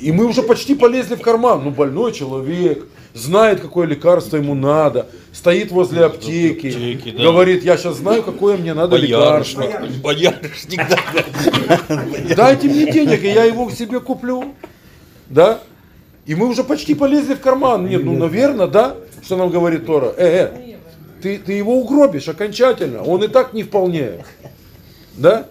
И 0.00 0.12
мы 0.12 0.24
уже 0.24 0.42
почти 0.42 0.74
полезли 0.74 1.14
в 1.14 1.20
карман. 1.20 1.62
Ну, 1.62 1.70
больной 1.70 2.12
человек, 2.12 2.86
знает, 3.12 3.60
какое 3.60 3.86
лекарство 3.86 4.36
ему 4.36 4.54
надо, 4.54 5.08
стоит 5.32 5.70
возле 5.70 6.04
аптеки, 6.04 6.68
Аптеки, 6.68 7.10
да. 7.10 7.22
говорит, 7.22 7.64
я 7.64 7.76
сейчас 7.76 7.96
знаю, 7.96 8.22
какое 8.22 8.56
мне 8.56 8.72
надо 8.72 8.96
лекарство. 8.96 9.60
Боярышник. 9.60 10.00
Боярышник, 10.02 10.80
да. 10.88 12.34
Дайте 12.36 12.68
мне 12.68 12.90
денег, 12.90 13.22
и 13.22 13.28
я 13.28 13.44
его 13.44 13.70
себе 13.70 14.00
куплю. 14.00 14.54
Да? 15.28 15.60
И 16.24 16.34
мы 16.34 16.48
уже 16.48 16.64
почти 16.64 16.94
полезли 16.94 17.34
в 17.34 17.40
карман. 17.40 17.86
Нет, 17.86 18.02
ну, 18.04 18.16
наверное, 18.16 18.66
да, 18.68 18.96
что 19.22 19.36
нам 19.36 19.50
говорит 19.50 19.86
Тора. 19.86 20.14
Э, 20.16 20.26
э, 20.26 20.76
ты, 21.22 21.38
ты 21.38 21.52
его 21.52 21.78
угробишь 21.78 22.28
окончательно. 22.28 23.02
Он 23.02 23.22
и 23.22 23.28
так 23.28 23.52
не 23.52 23.64
вполне. 23.64 24.24
Да? 25.16 25.46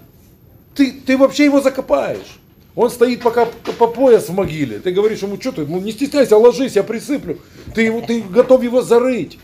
Ты, 0.74 0.92
ты 0.92 1.18
вообще 1.18 1.46
его 1.46 1.62
закопаешь. 1.62 2.39
Он 2.80 2.90
стоит 2.90 3.22
пока 3.22 3.46
по- 3.46 3.74
по 3.74 3.88
пояс 3.88 4.30
в 4.30 4.34
могиле. 4.34 4.80
Ты 4.80 4.92
говоришь 4.92 5.20
ему, 5.22 5.36
что 5.38 5.52
ты, 5.52 5.66
ну 5.66 5.82
не 5.82 5.92
стесняйся, 5.92 6.38
ложись, 6.38 6.78
я 6.78 6.84
присыплю. 6.84 7.38
Ты, 7.76 7.82
его, 7.82 8.00
ты 8.00 8.22
готов 8.22 8.64
его 8.64 8.82
зарыть. 8.82 9.38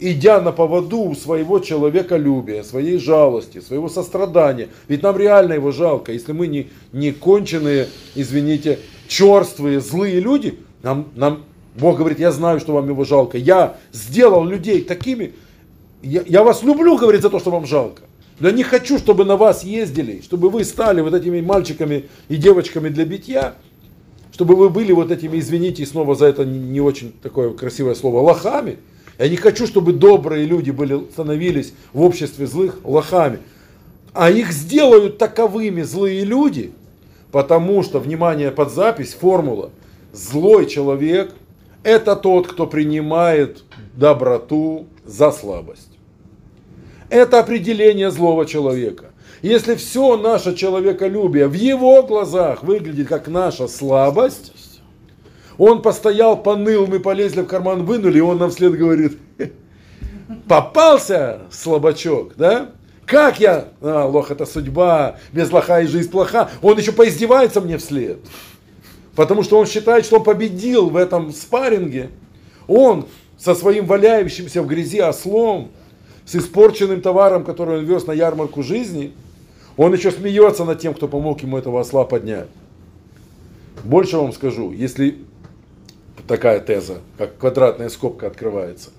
Идя 0.00 0.40
на 0.40 0.50
поводу 0.50 1.14
своего 1.14 1.60
человеколюбия, 1.60 2.64
своей 2.64 2.98
жалости, 2.98 3.60
своего 3.60 3.88
сострадания. 3.88 4.66
Ведь 4.88 5.04
нам 5.04 5.16
реально 5.16 5.52
его 5.52 5.70
жалко. 5.70 6.10
Если 6.10 6.32
мы 6.32 6.48
не, 6.48 6.66
не 6.92 7.12
конченые, 7.12 7.86
извините, 8.16 8.80
черствые, 9.06 9.80
злые 9.80 10.18
люди, 10.18 10.58
нам, 10.82 11.06
нам 11.14 11.44
Бог 11.76 11.98
говорит, 11.98 12.18
я 12.18 12.32
знаю, 12.32 12.58
что 12.58 12.72
вам 12.72 12.88
его 12.88 13.04
жалко. 13.04 13.38
Я 13.38 13.76
сделал 13.92 14.44
людей 14.44 14.82
такими, 14.82 15.34
я, 16.02 16.24
я 16.26 16.42
вас 16.42 16.64
люблю, 16.64 16.98
говорит, 16.98 17.22
за 17.22 17.30
то, 17.30 17.38
что 17.38 17.52
вам 17.52 17.64
жалко. 17.64 18.02
Но 18.38 18.50
не 18.50 18.62
хочу, 18.62 18.98
чтобы 18.98 19.24
на 19.24 19.36
вас 19.36 19.64
ездили, 19.64 20.20
чтобы 20.20 20.50
вы 20.50 20.64
стали 20.64 21.00
вот 21.00 21.14
этими 21.14 21.40
мальчиками 21.40 22.06
и 22.28 22.36
девочками 22.36 22.88
для 22.90 23.04
битья, 23.04 23.54
чтобы 24.32 24.56
вы 24.56 24.68
были 24.68 24.92
вот 24.92 25.10
этими, 25.10 25.38
извините, 25.38 25.86
снова 25.86 26.14
за 26.14 26.26
это 26.26 26.44
не 26.44 26.80
очень 26.80 27.12
такое 27.22 27.52
красивое 27.52 27.94
слово, 27.94 28.20
лохами. 28.20 28.76
Я 29.18 29.30
не 29.30 29.36
хочу, 29.36 29.66
чтобы 29.66 29.94
добрые 29.94 30.44
люди 30.44 30.70
были, 30.70 31.00
становились 31.10 31.72
в 31.94 32.02
обществе 32.02 32.46
злых 32.46 32.80
лохами. 32.84 33.38
А 34.12 34.30
их 34.30 34.52
сделают 34.52 35.16
таковыми 35.16 35.82
злые 35.82 36.24
люди, 36.24 36.72
потому 37.32 37.82
что, 37.82 37.98
внимание, 37.98 38.50
под 38.50 38.70
запись, 38.70 39.14
формула, 39.14 39.70
злой 40.12 40.66
человек– 40.66 41.34
это 41.82 42.16
тот, 42.16 42.48
кто 42.48 42.66
принимает 42.66 43.62
доброту 43.94 44.86
за 45.06 45.32
слабость. 45.32 45.95
Это 47.08 47.40
определение 47.40 48.10
злого 48.10 48.46
человека. 48.46 49.06
Если 49.42 49.74
все 49.74 50.16
наше 50.16 50.56
человеколюбие 50.56 51.46
в 51.46 51.52
его 51.52 52.02
глазах 52.02 52.62
выглядит 52.62 53.08
как 53.08 53.28
наша 53.28 53.68
слабость, 53.68 54.52
он 55.58 55.82
постоял, 55.82 56.36
поныл, 56.36 56.86
мы 56.86 57.00
полезли 57.00 57.42
в 57.42 57.46
карман, 57.46 57.84
вынули, 57.84 58.18
и 58.18 58.22
он 58.22 58.38
нам 58.38 58.50
вслед 58.50 58.72
говорит, 58.72 59.18
попался, 60.48 61.42
слабачок, 61.50 62.34
да? 62.36 62.70
Как 63.06 63.38
я, 63.38 63.68
а, 63.80 64.04
лох 64.06 64.32
это 64.32 64.46
судьба, 64.46 65.16
без 65.32 65.52
лоха 65.52 65.80
и 65.80 65.86
жизнь 65.86 66.10
плоха. 66.10 66.50
Он 66.60 66.76
еще 66.76 66.90
поиздевается 66.90 67.60
мне 67.60 67.78
вслед. 67.78 68.18
Потому 69.14 69.44
что 69.44 69.58
он 69.58 69.66
считает, 69.66 70.04
что 70.04 70.16
он 70.16 70.24
победил 70.24 70.90
в 70.90 70.96
этом 70.96 71.32
спарринге. 71.32 72.10
Он 72.66 73.06
со 73.38 73.54
своим 73.54 73.86
валяющимся 73.86 74.60
в 74.60 74.66
грязи 74.66 75.00
ослом, 75.00 75.70
с 76.26 76.34
испорченным 76.34 77.00
товаром, 77.00 77.44
который 77.44 77.78
он 77.78 77.84
вез 77.84 78.06
на 78.06 78.12
ярмарку 78.12 78.62
жизни, 78.62 79.12
он 79.76 79.94
еще 79.94 80.10
смеется 80.10 80.64
над 80.64 80.80
тем, 80.80 80.92
кто 80.92 81.08
помог 81.08 81.40
ему 81.40 81.56
этого 81.56 81.80
осла 81.80 82.04
поднять. 82.04 82.48
Больше 83.84 84.16
вам 84.16 84.32
скажу, 84.32 84.72
если 84.72 85.18
такая 86.26 86.60
теза, 86.60 86.98
как 87.16 87.38
квадратная 87.38 87.88
скобка 87.88 88.26
открывается. 88.26 88.90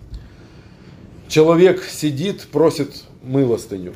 Человек 1.28 1.84
сидит, 1.84 2.48
просит 2.48 3.04
милостыню. 3.22 3.94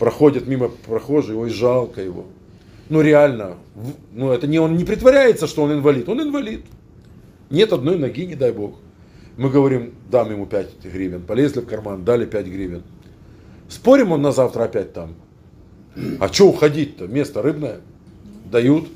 Проходит 0.00 0.48
мимо 0.48 0.68
прохожий, 0.68 1.36
ой, 1.36 1.50
жалко 1.50 2.02
его. 2.02 2.26
Ну 2.88 3.00
реально, 3.00 3.56
ну 4.12 4.32
это 4.32 4.46
не 4.46 4.58
он 4.58 4.76
не 4.76 4.84
притворяется, 4.84 5.46
что 5.46 5.62
он 5.62 5.72
инвалид, 5.72 6.08
он 6.08 6.20
инвалид. 6.20 6.64
Нет 7.50 7.72
одной 7.72 7.96
ноги, 7.96 8.26
не 8.26 8.34
дай 8.34 8.52
бог. 8.52 8.74
Мы 9.36 9.50
говорим, 9.50 9.94
дам 10.10 10.30
ему 10.30 10.46
5 10.46 10.84
гривен. 10.84 11.22
Полезли 11.22 11.60
в 11.60 11.66
карман, 11.66 12.04
дали 12.04 12.24
5 12.24 12.46
гривен. 12.46 12.82
Спорим, 13.68 14.12
он 14.12 14.22
на 14.22 14.32
завтра 14.32 14.64
опять 14.64 14.92
там. 14.92 15.14
А 16.20 16.28
что 16.28 16.48
уходить-то? 16.48 17.06
Место 17.06 17.42
рыбное. 17.42 17.80
Дают. 18.50 18.88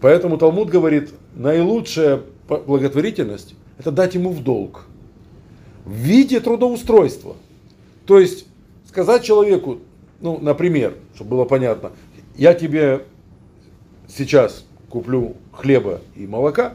Поэтому 0.00 0.38
Талмуд 0.38 0.70
говорит, 0.70 1.10
наилучшая 1.34 2.22
благотворительность– 2.48 3.54
это 3.78 3.92
дать 3.92 4.14
ему 4.14 4.30
в 4.30 4.42
долг. 4.42 4.86
В 5.84 5.92
виде 5.92 6.40
трудоустройства. 6.40 7.36
То 8.06 8.18
есть 8.18 8.46
сказать 8.88 9.22
человеку, 9.22 9.78
ну, 10.20 10.38
например, 10.38 10.94
чтобы 11.14 11.30
было 11.30 11.44
понятно, 11.44 11.92
я 12.36 12.54
тебе 12.54 13.04
сейчас 14.08 14.64
куплю 14.88 15.36
хлеба 15.52 16.00
и 16.16 16.26
молока, 16.26 16.74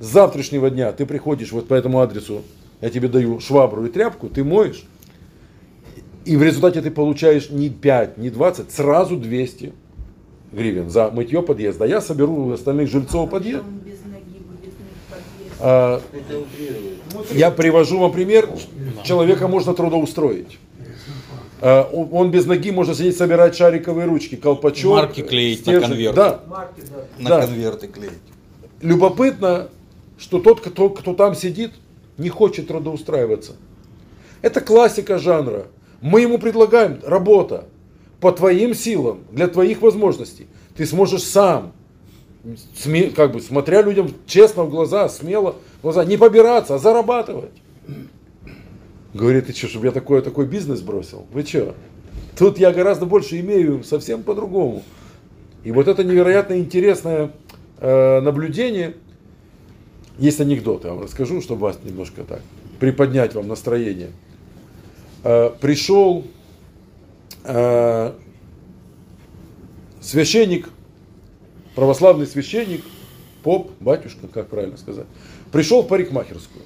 с 0.00 0.06
завтрашнего 0.06 0.70
дня 0.70 0.92
ты 0.92 1.06
приходишь 1.06 1.52
вот 1.52 1.68
по 1.68 1.74
этому 1.74 2.00
адресу, 2.00 2.42
я 2.80 2.90
тебе 2.90 3.08
даю 3.08 3.40
швабру 3.40 3.84
и 3.86 3.88
тряпку, 3.90 4.28
ты 4.28 4.44
моешь, 4.44 4.84
и 6.24 6.36
в 6.36 6.42
результате 6.42 6.80
ты 6.82 6.90
получаешь 6.90 7.50
не 7.50 7.68
5, 7.70 8.18
не 8.18 8.30
20, 8.30 8.70
сразу 8.70 9.16
200 9.16 9.72
гривен 10.52 10.88
за 10.90 11.10
мытье 11.10 11.42
подъезда. 11.42 11.84
Я 11.84 12.00
соберу 12.00 12.52
остальных 12.52 12.88
жильцов 12.90 13.28
подъезда. 13.30 13.64
А, 15.60 16.00
Это 16.12 16.38
утрирует. 16.38 17.32
Я 17.32 17.50
привожу 17.50 17.98
вам 17.98 18.12
пример. 18.12 18.48
Человека 19.04 19.48
можно 19.48 19.74
трудоустроить. 19.74 20.58
Э, 21.60 21.84
Он 21.92 22.30
без 22.30 22.44
ноги 22.46 22.70
может 22.70 22.96
сидеть, 22.96 23.16
собирать 23.16 23.56
шариковые 23.56 24.06
ручки, 24.06 24.34
колпачок. 24.36 24.92
Марки 24.96 25.22
клеить 25.22 25.60
на 25.60 25.72
стержень. 25.72 25.88
конверт. 25.90 26.14
Да, 26.14 26.40
На 27.18 27.28
Да. 27.28 27.46
конверты 27.46 27.86
клеить. 27.88 28.12
любопытно, 28.82 29.68
что 30.18 30.38
тот, 30.38 30.60
кто, 30.60 30.90
кто 30.90 31.14
там 31.14 31.34
сидит, 31.34 31.72
не 32.18 32.28
хочет 32.28 32.68
трудоустраиваться. 32.68 33.52
Это 34.42 34.60
классика 34.60 35.18
жанра. 35.18 35.66
Мы 36.00 36.20
ему 36.20 36.38
предлагаем 36.38 37.00
работа 37.02 37.66
по 38.20 38.32
твоим 38.32 38.74
силам, 38.74 39.20
для 39.30 39.48
твоих 39.48 39.82
возможностей. 39.82 40.46
Ты 40.76 40.86
сможешь 40.86 41.22
сам, 41.22 41.72
как 43.16 43.32
бы, 43.32 43.40
смотря 43.40 43.82
людям 43.82 44.10
честно 44.26 44.64
в 44.64 44.70
глаза, 44.70 45.08
смело 45.08 45.56
в 45.78 45.82
глаза, 45.82 46.04
не 46.04 46.16
побираться, 46.16 46.74
а 46.74 46.78
зарабатывать. 46.78 47.52
Говорит, 49.14 49.46
ты 49.46 49.52
что, 49.52 49.68
чтобы 49.68 49.86
я 49.86 49.92
такой, 49.92 50.22
такой 50.22 50.46
бизнес 50.46 50.80
бросил? 50.80 51.26
Вы 51.32 51.42
что? 51.42 51.74
Тут 52.36 52.58
я 52.58 52.72
гораздо 52.72 53.06
больше 53.06 53.38
имею 53.40 53.84
совсем 53.84 54.22
по-другому. 54.22 54.82
И 55.62 55.70
вот 55.70 55.88
это 55.88 56.02
невероятно 56.02 56.58
интересное 56.58 57.30
э, 57.78 58.20
наблюдение. 58.20 58.94
Есть 60.18 60.40
анекдот, 60.40 60.84
я 60.84 60.90
вам 60.90 61.02
расскажу, 61.02 61.40
чтобы 61.40 61.62
вас 61.62 61.78
немножко 61.82 62.22
так 62.22 62.40
приподнять 62.78 63.34
вам 63.34 63.48
настроение. 63.48 64.10
Э, 65.24 65.50
пришел 65.60 66.24
э, 67.44 68.12
священник, 70.00 70.68
православный 71.74 72.26
священник, 72.26 72.84
поп, 73.42 73.72
батюшка, 73.80 74.28
как 74.28 74.48
правильно 74.48 74.76
сказать, 74.76 75.06
пришел 75.50 75.82
в 75.82 75.88
парикмахерскую. 75.88 76.64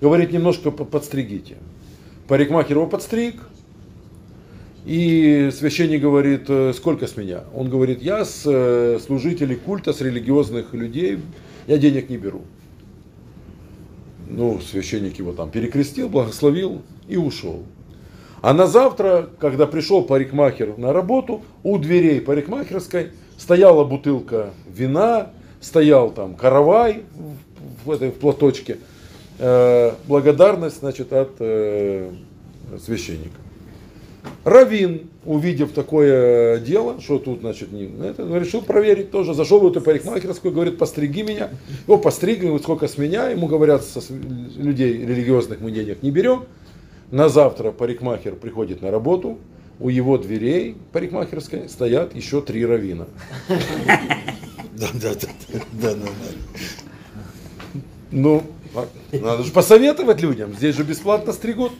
Говорит, 0.00 0.32
немножко 0.32 0.70
по- 0.70 0.84
подстригите. 0.84 1.56
Парикмахер 2.28 2.76
его 2.76 2.86
подстриг, 2.86 3.36
и 4.84 5.50
священник 5.56 6.02
говорит, 6.02 6.44
«Э, 6.48 6.72
сколько 6.76 7.06
с 7.06 7.16
меня? 7.16 7.44
Он 7.54 7.70
говорит, 7.70 8.02
я 8.02 8.26
с 8.26 8.42
служителей 9.06 9.56
культа, 9.56 9.94
с 9.94 10.00
религиозных 10.02 10.74
людей, 10.74 11.20
я 11.66 11.78
денег 11.78 12.10
не 12.10 12.18
беру. 12.18 12.42
Ну, 14.36 14.60
священник 14.60 15.18
его 15.18 15.32
там 15.32 15.50
перекрестил, 15.50 16.08
благословил 16.08 16.82
и 17.06 17.16
ушел. 17.16 17.62
А 18.42 18.52
на 18.52 18.66
завтра, 18.66 19.30
когда 19.38 19.66
пришел 19.66 20.02
парикмахер 20.02 20.76
на 20.76 20.92
работу, 20.92 21.42
у 21.62 21.78
дверей 21.78 22.20
парикмахерской 22.20 23.10
стояла 23.38 23.84
бутылка 23.84 24.50
вина, 24.68 25.30
стоял 25.60 26.10
там 26.10 26.34
каравай 26.34 27.04
в, 27.84 27.90
этой 27.92 28.10
в 28.10 28.14
платочке. 28.14 28.78
Э, 29.38 29.92
благодарность, 30.08 30.80
значит, 30.80 31.12
от 31.12 31.36
э, 31.38 32.10
священника. 32.84 33.38
Равин, 34.44 35.08
увидев 35.24 35.72
такое 35.72 36.58
дело, 36.60 37.00
что 37.00 37.18
тут, 37.18 37.40
значит, 37.40 37.72
не, 37.72 37.90
это, 38.06 38.22
решил 38.38 38.62
проверить 38.62 39.10
тоже. 39.10 39.34
Зашел 39.34 39.60
в 39.60 39.66
эту 39.66 39.80
парикмахерскую, 39.80 40.52
говорит, 40.52 40.78
постриги 40.78 41.22
меня. 41.22 41.50
Его 41.86 41.98
постригли, 41.98 42.46
говорит, 42.46 42.62
сколько 42.62 42.88
с 42.88 42.98
меня. 42.98 43.28
Ему 43.30 43.46
говорят, 43.46 43.84
со 43.84 44.00
людей 44.56 44.92
религиозных 44.98 45.60
мы 45.60 45.70
денег 45.70 46.02
не 46.02 46.10
берем. 46.10 46.44
На 47.10 47.28
завтра 47.28 47.70
парикмахер 47.70 48.34
приходит 48.34 48.82
на 48.82 48.90
работу. 48.90 49.38
У 49.80 49.88
его 49.88 50.18
дверей 50.18 50.76
парикмахерской 50.92 51.68
стоят 51.68 52.14
еще 52.14 52.40
три 52.40 52.64
равина. 52.64 53.06
Да, 54.76 54.88
да, 54.94 55.14
да, 55.14 55.60
да, 55.72 55.94
да. 55.94 56.10
Ну, 58.10 58.42
надо 59.12 59.42
же 59.42 59.52
посоветовать 59.52 60.20
людям. 60.20 60.52
Здесь 60.54 60.76
же 60.76 60.82
бесплатно 60.82 61.32
стригут. 61.32 61.72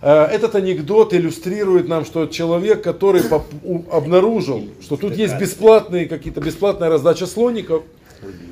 Э, 0.00 0.24
Этот 0.24 0.54
анекдот 0.54 1.12
иллюстрирует 1.12 1.88
нам, 1.88 2.04
что 2.04 2.26
человек, 2.26 2.82
который 2.82 3.22
обнаружил, 3.90 4.68
что 4.80 4.96
тут 4.96 5.16
есть 5.16 5.38
бесплатные 5.38 6.06
какие-то 6.06 6.40
бесплатная 6.40 6.88
раздача 6.88 7.26
слоников, 7.26 7.82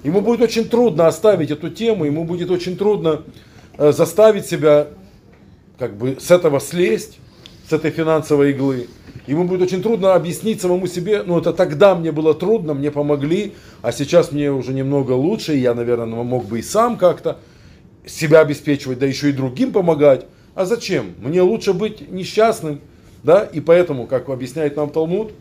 ему 0.04 0.20
будет 0.20 0.42
очень 0.42 0.68
трудно 0.68 1.06
оставить 1.06 1.50
эту 1.50 1.70
тему, 1.70 2.04
ему 2.04 2.24
будет 2.24 2.50
очень 2.50 2.76
трудно 2.76 3.22
э, 3.78 3.92
заставить 3.92 4.46
себя 4.46 4.88
как 5.78 5.96
бы 5.96 6.16
с 6.20 6.30
этого 6.30 6.60
слезть, 6.60 7.18
с 7.68 7.72
этой 7.72 7.90
финансовой 7.90 8.50
иглы. 8.50 8.88
Ему 9.26 9.44
будет 9.44 9.62
очень 9.62 9.82
трудно 9.82 10.14
объяснить 10.14 10.60
самому 10.60 10.86
себе, 10.86 11.22
ну 11.24 11.38
это 11.38 11.52
тогда 11.52 11.96
мне 11.96 12.12
было 12.12 12.32
трудно, 12.32 12.74
мне 12.74 12.92
помогли, 12.92 13.54
а 13.82 13.90
сейчас 13.90 14.30
мне 14.30 14.52
уже 14.52 14.72
немного 14.72 15.12
лучше, 15.12 15.56
и 15.56 15.60
я, 15.60 15.74
наверное, 15.74 16.06
мог 16.06 16.46
бы 16.46 16.60
и 16.60 16.62
сам 16.62 16.96
как-то 16.96 17.38
себя 18.06 18.40
обеспечивать, 18.40 19.00
да 19.00 19.06
еще 19.06 19.30
и 19.30 19.32
другим 19.32 19.72
помогать. 19.72 20.26
А 20.56 20.64
зачем? 20.64 21.14
Мне 21.18 21.42
лучше 21.42 21.74
быть 21.74 22.10
несчастным, 22.10 22.80
да, 23.22 23.44
и 23.44 23.60
поэтому, 23.60 24.06
как 24.06 24.30
объясняет 24.30 24.74
нам 24.76 24.88
Талмуд, 24.88 25.32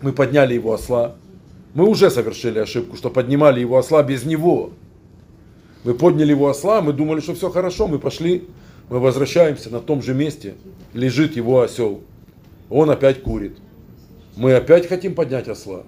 мы 0.00 0.12
подняли 0.12 0.54
его 0.54 0.72
осла. 0.72 1.16
Мы 1.74 1.88
уже 1.88 2.08
совершили 2.08 2.60
ошибку, 2.60 2.96
что 2.96 3.10
поднимали 3.10 3.58
его 3.58 3.76
осла 3.76 4.04
без 4.04 4.24
него. 4.24 4.70
Мы 5.82 5.94
подняли 5.94 6.30
его 6.30 6.48
осла, 6.48 6.80
мы 6.82 6.92
думали, 6.92 7.18
что 7.18 7.34
все 7.34 7.50
хорошо, 7.50 7.88
мы 7.88 7.98
пошли, 7.98 8.44
мы 8.88 9.00
возвращаемся, 9.00 9.70
на 9.70 9.80
том 9.80 10.02
же 10.02 10.14
месте 10.14 10.54
лежит 10.92 11.34
его 11.34 11.60
осел. 11.60 12.00
Он 12.70 12.90
опять 12.90 13.24
курит. 13.24 13.56
Мы 14.36 14.54
опять 14.54 14.86
хотим 14.86 15.16
поднять 15.16 15.48
осла. 15.48 15.82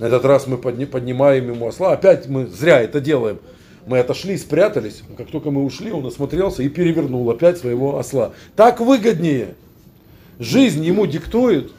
На 0.00 0.06
этот 0.06 0.24
раз 0.24 0.48
мы 0.48 0.58
подни- 0.58 0.84
поднимаем 0.84 1.52
ему 1.52 1.68
осла, 1.68 1.92
опять 1.92 2.28
мы 2.28 2.46
зря 2.48 2.80
это 2.80 3.00
делаем. 3.00 3.38
Мы 3.86 3.98
отошли, 3.98 4.36
спрятались, 4.36 5.02
как 5.16 5.28
только 5.28 5.50
мы 5.50 5.64
ушли, 5.64 5.90
он 5.90 6.06
осмотрелся 6.06 6.62
и 6.62 6.68
перевернул 6.68 7.28
опять 7.30 7.58
своего 7.58 7.98
осла. 7.98 8.32
Так 8.56 8.80
выгоднее. 8.80 9.54
Жизнь 10.38 10.84
ему 10.84 11.06
диктует, 11.06 11.72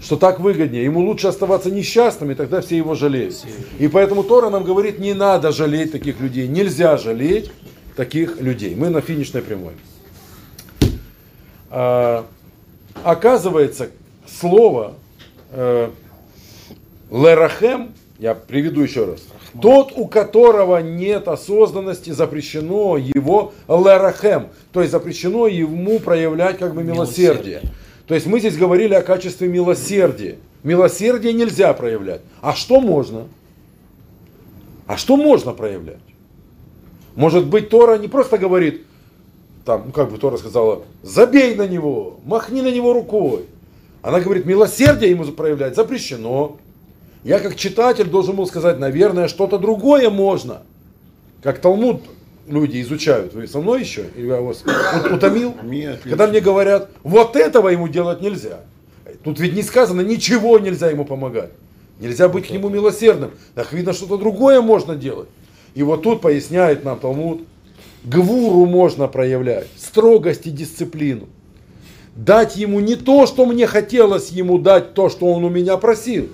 что 0.00 0.16
так 0.16 0.40
выгоднее. 0.40 0.84
Ему 0.84 1.00
лучше 1.00 1.28
оставаться 1.28 1.70
несчастным, 1.70 2.30
и 2.30 2.34
тогда 2.34 2.60
все 2.60 2.76
его 2.76 2.94
жалеют. 2.94 3.44
И 3.78 3.88
поэтому 3.88 4.22
Тора 4.22 4.50
нам 4.50 4.64
говорит, 4.64 4.98
не 4.98 5.14
надо 5.14 5.52
жалеть 5.52 5.92
таких 5.92 6.20
людей. 6.20 6.46
Нельзя 6.48 6.96
жалеть 6.96 7.50
таких 7.96 8.40
людей. 8.40 8.74
Мы 8.74 8.90
на 8.90 9.00
финишной 9.00 9.42
прямой. 9.42 9.72
А, 11.70 12.26
оказывается, 13.02 13.90
слово 14.26 14.94
э, 15.50 15.90
лерахем, 17.10 17.92
я 18.18 18.34
приведу 18.34 18.82
еще 18.82 19.04
раз. 19.04 19.22
Тот, 19.60 19.92
у 19.96 20.06
которого 20.06 20.78
нет 20.78 21.28
осознанности, 21.28 22.10
запрещено 22.10 22.96
его 22.96 23.52
лерахем. 23.68 24.48
То 24.72 24.80
есть 24.80 24.92
запрещено 24.92 25.46
ему 25.46 25.98
проявлять 25.98 26.58
как 26.58 26.74
бы 26.74 26.82
милосердие. 26.82 27.62
То 28.06 28.14
есть 28.14 28.26
мы 28.26 28.40
здесь 28.40 28.56
говорили 28.56 28.94
о 28.94 29.02
качестве 29.02 29.48
милосердия. 29.48 30.36
Милосердие 30.62 31.32
нельзя 31.32 31.72
проявлять. 31.72 32.20
А 32.40 32.54
что 32.54 32.80
можно? 32.80 33.26
А 34.86 34.96
что 34.96 35.16
можно 35.16 35.52
проявлять? 35.52 35.98
Может 37.14 37.46
быть, 37.46 37.70
Тора 37.70 37.98
не 37.98 38.08
просто 38.08 38.38
говорит, 38.38 38.84
там, 39.64 39.84
ну 39.86 39.92
как 39.92 40.10
бы 40.10 40.18
Тора 40.18 40.36
сказала, 40.36 40.82
забей 41.02 41.54
на 41.54 41.66
него, 41.66 42.20
махни 42.24 42.62
на 42.62 42.70
него 42.70 42.92
рукой. 42.92 43.44
Она 44.02 44.20
говорит, 44.20 44.44
милосердие 44.46 45.10
ему 45.10 45.24
проявлять 45.24 45.74
запрещено. 45.74 46.58
Я 47.26 47.40
как 47.40 47.56
читатель 47.56 48.04
должен 48.04 48.36
был 48.36 48.46
сказать, 48.46 48.78
наверное, 48.78 49.26
что-то 49.26 49.58
другое 49.58 50.10
можно. 50.10 50.62
Как 51.42 51.58
Талмуд 51.58 52.02
люди 52.46 52.80
изучают. 52.82 53.34
Вы 53.34 53.48
со 53.48 53.58
мной 53.58 53.80
еще? 53.80 54.04
Или 54.14 54.28
я 54.28 54.40
вас 54.40 54.62
ут- 54.64 55.10
утомил? 55.10 55.52
Нет, 55.64 56.02
Когда 56.04 56.28
мне 56.28 56.38
говорят, 56.40 56.88
вот 57.02 57.34
этого 57.34 57.68
ему 57.70 57.88
делать 57.88 58.20
нельзя. 58.20 58.60
Тут 59.24 59.40
ведь 59.40 59.54
не 59.54 59.62
сказано, 59.62 60.02
ничего 60.02 60.60
нельзя 60.60 60.88
ему 60.88 61.04
помогать. 61.04 61.50
Нельзя 61.98 62.28
быть 62.28 62.46
к 62.46 62.50
нему 62.50 62.68
милосердным. 62.68 63.32
Так 63.56 63.72
видно, 63.72 63.92
что-то 63.92 64.18
другое 64.18 64.60
можно 64.60 64.94
делать. 64.94 65.28
И 65.74 65.82
вот 65.82 66.04
тут 66.04 66.20
поясняет 66.20 66.84
нам 66.84 66.96
Талмуд, 66.96 67.42
гвуру 68.04 68.66
можно 68.66 69.08
проявлять, 69.08 69.66
строгость 69.76 70.46
и 70.46 70.50
дисциплину. 70.52 71.26
Дать 72.14 72.54
ему 72.56 72.78
не 72.78 72.94
то, 72.94 73.26
что 73.26 73.46
мне 73.46 73.66
хотелось 73.66 74.28
ему 74.28 74.58
дать, 74.58 74.94
то, 74.94 75.08
что 75.08 75.26
он 75.26 75.42
у 75.44 75.48
меня 75.48 75.76
просил. 75.76 76.28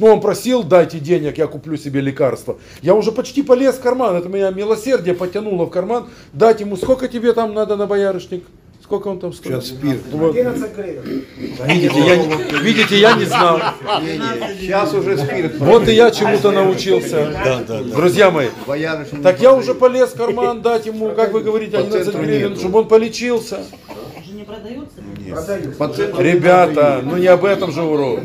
Ну, 0.00 0.06
он 0.06 0.20
просил, 0.22 0.62
дайте 0.62 0.98
денег, 0.98 1.36
я 1.36 1.46
куплю 1.46 1.76
себе 1.76 2.00
лекарство. 2.00 2.56
Я 2.80 2.94
уже 2.94 3.12
почти 3.12 3.42
полез 3.42 3.74
в 3.74 3.80
карман, 3.80 4.16
это 4.16 4.30
меня 4.30 4.50
милосердие 4.50 5.14
потянуло 5.14 5.66
в 5.66 5.70
карман. 5.70 6.08
Дать 6.32 6.60
ему, 6.60 6.78
сколько 6.78 7.06
тебе 7.06 7.34
там 7.34 7.52
надо 7.52 7.76
на 7.76 7.86
боярышник? 7.86 8.44
Сколько 8.82 9.08
он 9.08 9.20
там 9.20 9.34
стоит? 9.34 9.62
Сейчас 9.62 9.76
спирт. 9.76 10.00
Вот. 10.10 10.34
11 10.34 10.74
гривен. 10.74 11.24
Видите, 11.66 12.00
я 12.00 12.16
не, 12.16 12.60
видите, 12.60 12.98
я 12.98 13.12
не 13.12 13.24
знал. 13.26 13.60
Сейчас 14.58 14.94
уже 14.94 15.18
спирт. 15.18 15.58
Вот 15.58 15.86
и 15.86 15.92
я 15.92 16.10
чему-то 16.10 16.50
научился. 16.50 17.30
Да, 17.44 17.62
да, 17.68 17.82
да. 17.82 17.94
Друзья 17.94 18.30
мои, 18.30 18.48
Боярышник 18.66 19.22
так 19.22 19.38
я 19.40 19.54
уже 19.54 19.74
полез 19.74 20.10
в 20.10 20.16
карман 20.16 20.62
дать 20.62 20.86
ему, 20.86 21.10
как 21.10 21.32
вы 21.32 21.42
говорите, 21.42 21.72
По 21.72 21.84
11 21.84 22.04
центру 22.04 22.22
гривен, 22.22 22.56
чтобы 22.56 22.80
он 22.80 22.88
полечился. 22.88 23.64
Не 24.40 24.46
продается? 24.46 25.02
Нет. 25.18 25.76
По 25.76 25.88
центру 25.88 26.22
Ребята, 26.22 27.02
ну 27.04 27.18
не 27.18 27.26
об 27.26 27.44
этом 27.44 27.72
же 27.72 27.82
урок. 27.82 28.20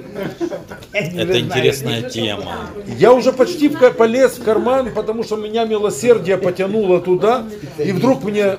Это 0.94 1.42
интересная 1.42 2.10
тема. 2.10 2.70
Я 2.98 3.12
уже 3.12 3.34
почти 3.34 3.68
в 3.68 3.92
полез 3.92 4.38
в 4.38 4.44
карман, 4.46 4.94
потому 4.94 5.24
что 5.24 5.36
меня 5.36 5.66
милосердие 5.66 6.38
потянуло 6.38 7.02
туда, 7.02 7.46
и 7.78 7.92
вдруг 7.92 8.24
мне, 8.24 8.58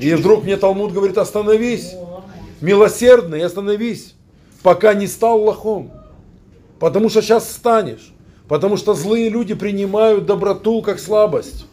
и 0.00 0.14
вдруг 0.14 0.44
мне 0.44 0.56
Талмуд 0.56 0.94
говорит, 0.94 1.18
остановись, 1.18 1.92
милосердный, 2.62 3.44
остановись, 3.44 4.14
пока 4.62 4.94
не 4.94 5.06
стал 5.06 5.42
лохом. 5.42 5.92
Потому 6.78 7.10
что 7.10 7.20
сейчас 7.20 7.52
станешь. 7.52 8.10
Потому 8.48 8.78
что 8.78 8.94
злые 8.94 9.28
люди 9.28 9.52
принимают 9.52 10.24
доброту 10.24 10.80
как 10.80 10.98
слабость. 10.98 11.66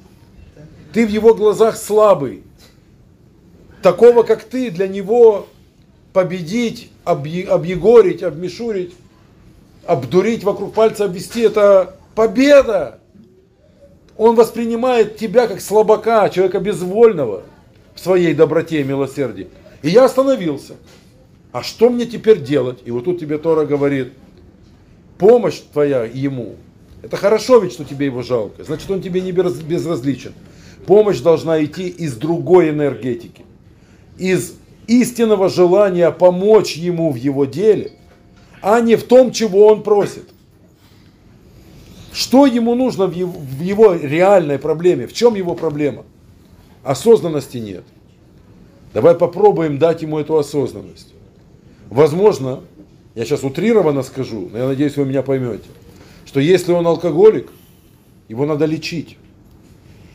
Ты 0.92 1.08
в 1.08 1.10
его 1.10 1.34
глазах 1.34 1.78
слабый. 1.78 2.44
Такого, 3.82 4.24
как 4.24 4.44
ты, 4.44 4.70
для 4.70 4.88
него 4.88 5.48
победить, 6.14 6.90
объ- 7.06 7.48
объегорить, 7.48 8.22
обмешурить, 8.22 8.94
обдурить, 9.86 10.44
вокруг 10.44 10.74
пальца 10.74 11.06
обвести, 11.06 11.41
это 11.41 11.95
победа. 12.16 12.99
Он 14.18 14.36
воспринимает 14.36 15.18
тебя 15.18 15.48
как 15.48 15.62
слабака, 15.62 16.30
человека 16.30 16.60
безвольного 16.60 17.44
в 17.95 17.99
своей 17.99 18.34
доброте 18.34 18.82
и 18.82 18.84
милосердии. 18.84 19.48
И 19.82 19.90
я 19.90 20.06
остановился. 20.06 20.76
А 21.52 21.64
что 21.64 21.90
мне 21.90 22.06
теперь 22.06 22.41
делать? 22.41 22.80
И 22.86 22.91
вот 22.91 23.06
тут 23.06 23.20
тебе 23.20 23.38
Тора 23.38 23.66
говорит, 23.66 24.14
помощь 25.18 25.60
твоя 25.74 26.03
ему. 26.03 26.56
Это 27.02 27.18
хорошо 27.18 27.58
ведь, 27.60 27.74
что 27.74 27.84
тебе 27.84 28.06
его 28.06 28.22
жалко. 28.22 28.64
Значит, 28.64 28.91
он 28.91 29.02
тебе 29.02 29.22
не 29.22 29.32
без- 29.32 29.60
безразличен. 29.60 30.34
Помощь 30.86 31.20
должна 31.20 31.64
идти 31.64 31.88
из 31.88 32.16
другой 32.16 32.70
энергетики. 32.70 33.44
Из 34.22 34.53
истинного 34.85 35.49
желания 35.49 36.11
помочь 36.11 36.76
ему 36.76 37.11
в 37.11 37.15
его 37.15 37.45
деле, 37.45 37.93
а 38.61 38.80
не 38.80 38.95
в 38.95 39.03
том, 39.03 39.31
чего 39.31 39.65
он 39.65 39.81
просит. 39.81 40.30
Что 42.14 42.45
ему 42.45 42.76
нужно 42.76 43.07
в 43.07 43.15
его, 43.15 43.31
в 43.31 43.61
его 43.61 43.95
реальной 43.95 44.60
проблеме? 44.60 45.07
В 45.07 45.14
чем 45.14 45.34
его 45.34 45.56
проблема? 45.56 46.06
Осознанности 46.84 47.57
нет. 47.57 47.84
Давай 48.93 49.15
попробуем 49.15 49.80
дать 49.80 50.03
ему 50.03 50.19
эту 50.19 50.38
осознанность. 50.38 51.15
Возможно, 51.89 52.60
я 53.15 53.26
сейчас 53.26 53.43
утрированно 53.43 54.03
скажу, 54.03 54.49
но 54.52 54.57
я 54.60 54.68
надеюсь, 54.68 54.98
вы 54.98 55.06
меня 55.06 55.23
поймете, 55.23 55.65
что 56.27 56.39
если 56.39 56.73
он 56.73 56.85
алкоголик, 56.85 57.49
его 58.27 58.45
надо 58.45 58.65
лечить. 58.65 59.18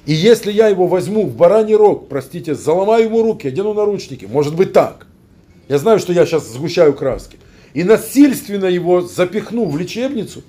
И 0.06 0.12
если 0.12 0.52
я 0.52 0.68
его 0.68 0.86
возьму 0.86 1.26
в 1.26 1.34
бараний 1.34 1.74
рог, 1.74 2.08
простите, 2.08 2.54
заломаю 2.54 3.06
ему 3.06 3.22
руки, 3.22 3.48
одену 3.48 3.74
наручники, 3.74 4.24
может 4.24 4.54
быть 4.54 4.72
так. 4.72 5.06
Я 5.68 5.78
знаю, 5.78 5.98
что 5.98 6.12
я 6.12 6.24
сейчас 6.24 6.46
сгущаю 6.46 6.94
краски. 6.94 7.38
И 7.74 7.82
насильственно 7.82 8.66
его 8.66 9.00
запихну 9.00 9.64
в 9.66 9.76
лечебницу, 9.76 10.42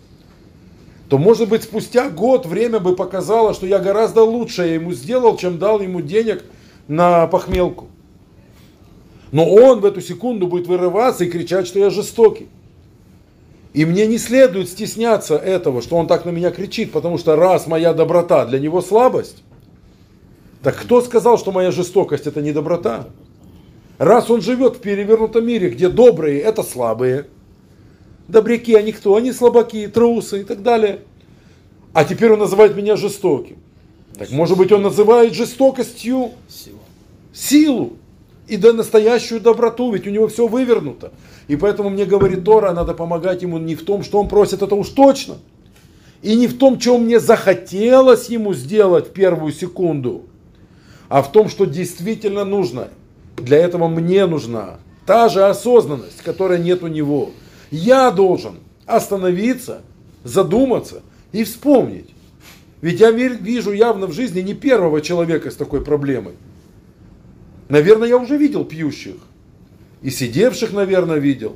то, 1.10 1.18
может 1.18 1.50
быть, 1.50 1.64
спустя 1.64 2.10
год 2.10 2.46
время 2.46 2.80
бы 2.80 2.96
показало, 2.96 3.56
что 3.56 3.66
я 3.66 3.80
гораздо 3.80 4.22
лучше 4.22 4.64
ему 4.64 4.94
сделал, 4.94 5.38
чем 5.38 5.58
дал 5.58 5.82
ему 5.82 6.02
денег 6.02 6.44
на 6.88 7.26
похмелку. 7.26 7.88
Но 9.32 9.50
он 9.50 9.80
в 9.80 9.86
эту 9.86 10.02
секунду 10.02 10.48
будет 10.48 10.68
вырываться 10.68 11.24
и 11.24 11.30
кричать, 11.30 11.66
что 11.66 11.80
я 11.80 11.90
жестокий. 11.90 12.48
И 13.74 13.86
мне 13.86 14.06
не 14.06 14.18
следует 14.18 14.70
стесняться 14.70 15.36
этого, 15.36 15.82
что 15.82 15.98
он 15.98 16.08
так 16.08 16.26
на 16.26 16.30
меня 16.30 16.52
кричит, 16.52 16.92
потому 16.92 17.18
что 17.18 17.36
раз 17.36 17.68
моя 17.68 17.94
доброта 17.94 18.46
для 18.46 18.60
него 18.60 18.82
слабость, 18.82 19.44
так 20.64 20.78
кто 20.78 21.02
сказал, 21.02 21.38
что 21.38 21.52
моя 21.52 21.72
жестокость 21.72 22.28
это 22.28 22.42
не 22.42 22.52
доброта? 22.52 23.08
Раз 23.98 24.30
он 24.30 24.42
живет 24.42 24.78
в 24.78 24.80
перевернутом 24.80 25.46
мире, 25.46 25.70
где 25.70 25.90
добрые 25.90 26.40
это 26.40 26.64
слабые, 26.64 27.28
добряки, 28.28 28.76
они 28.76 28.92
кто? 28.92 29.16
Они 29.16 29.32
слабаки, 29.32 29.88
трусы 29.88 30.42
и 30.42 30.44
так 30.44 30.62
далее. 30.62 31.00
А 31.94 32.06
теперь 32.06 32.32
он 32.32 32.40
называет 32.40 32.76
меня 32.76 32.96
жестоким. 32.96 33.58
Так 34.18 34.32
может 34.32 34.58
быть 34.58 34.72
он 34.72 34.82
называет 34.82 35.34
жестокостью 35.34 36.32
силу 37.34 37.94
и 38.48 38.58
до 38.58 38.74
настоящую 38.74 39.42
доброту, 39.42 39.92
ведь 39.92 40.08
у 40.08 40.10
него 40.10 40.28
все 40.28 40.48
вывернуто. 40.48 41.12
И 41.48 41.56
поэтому 41.56 41.90
мне 41.90 42.06
говорит 42.06 42.44
Тора, 42.44 42.74
надо 42.74 42.94
помогать 42.94 43.42
ему 43.42 43.58
не 43.58 43.76
в 43.76 43.84
том, 43.84 44.04
что 44.04 44.20
он 44.20 44.28
просит, 44.28 44.62
это 44.62 44.76
уж 44.76 44.90
точно. 44.90 45.38
И 46.22 46.36
не 46.36 46.48
в 46.48 46.58
том, 46.58 46.80
что 46.80 46.98
мне 46.98 47.20
захотелось 47.20 48.30
ему 48.30 48.54
сделать 48.54 49.10
в 49.10 49.12
первую 49.12 49.54
секунду, 49.54 50.24
а 51.10 51.22
в 51.22 51.32
том, 51.32 51.50
что 51.50 51.66
действительно 51.66 52.46
нужно. 52.46 52.90
Для 53.38 53.58
этого 53.58 53.88
мне 53.88 54.26
нужна 54.26 54.78
та 55.06 55.30
же 55.30 55.46
осознанность, 55.46 56.22
которая 56.24 56.60
нет 56.60 56.84
у 56.84 56.88
него. 56.88 57.32
Я 57.72 58.12
должен 58.12 58.56
остановиться, 58.86 59.82
задуматься 60.24 61.02
и 61.32 61.44
вспомнить. 61.44 62.10
Ведь 62.82 63.00
я 63.00 63.12
вижу 63.12 63.72
явно 63.72 64.08
в 64.08 64.14
жизни 64.14 64.42
не 64.42 64.54
первого 64.54 65.02
человека 65.02 65.50
с 65.50 65.56
такой 65.56 65.84
проблемой. 65.84 66.34
Наверное, 67.70 68.08
я 68.08 68.18
уже 68.18 68.38
видел 68.38 68.66
пьющих. 68.66 69.16
И 70.02 70.10
сидевших, 70.10 70.74
наверное, 70.74 71.18
видел. 71.18 71.56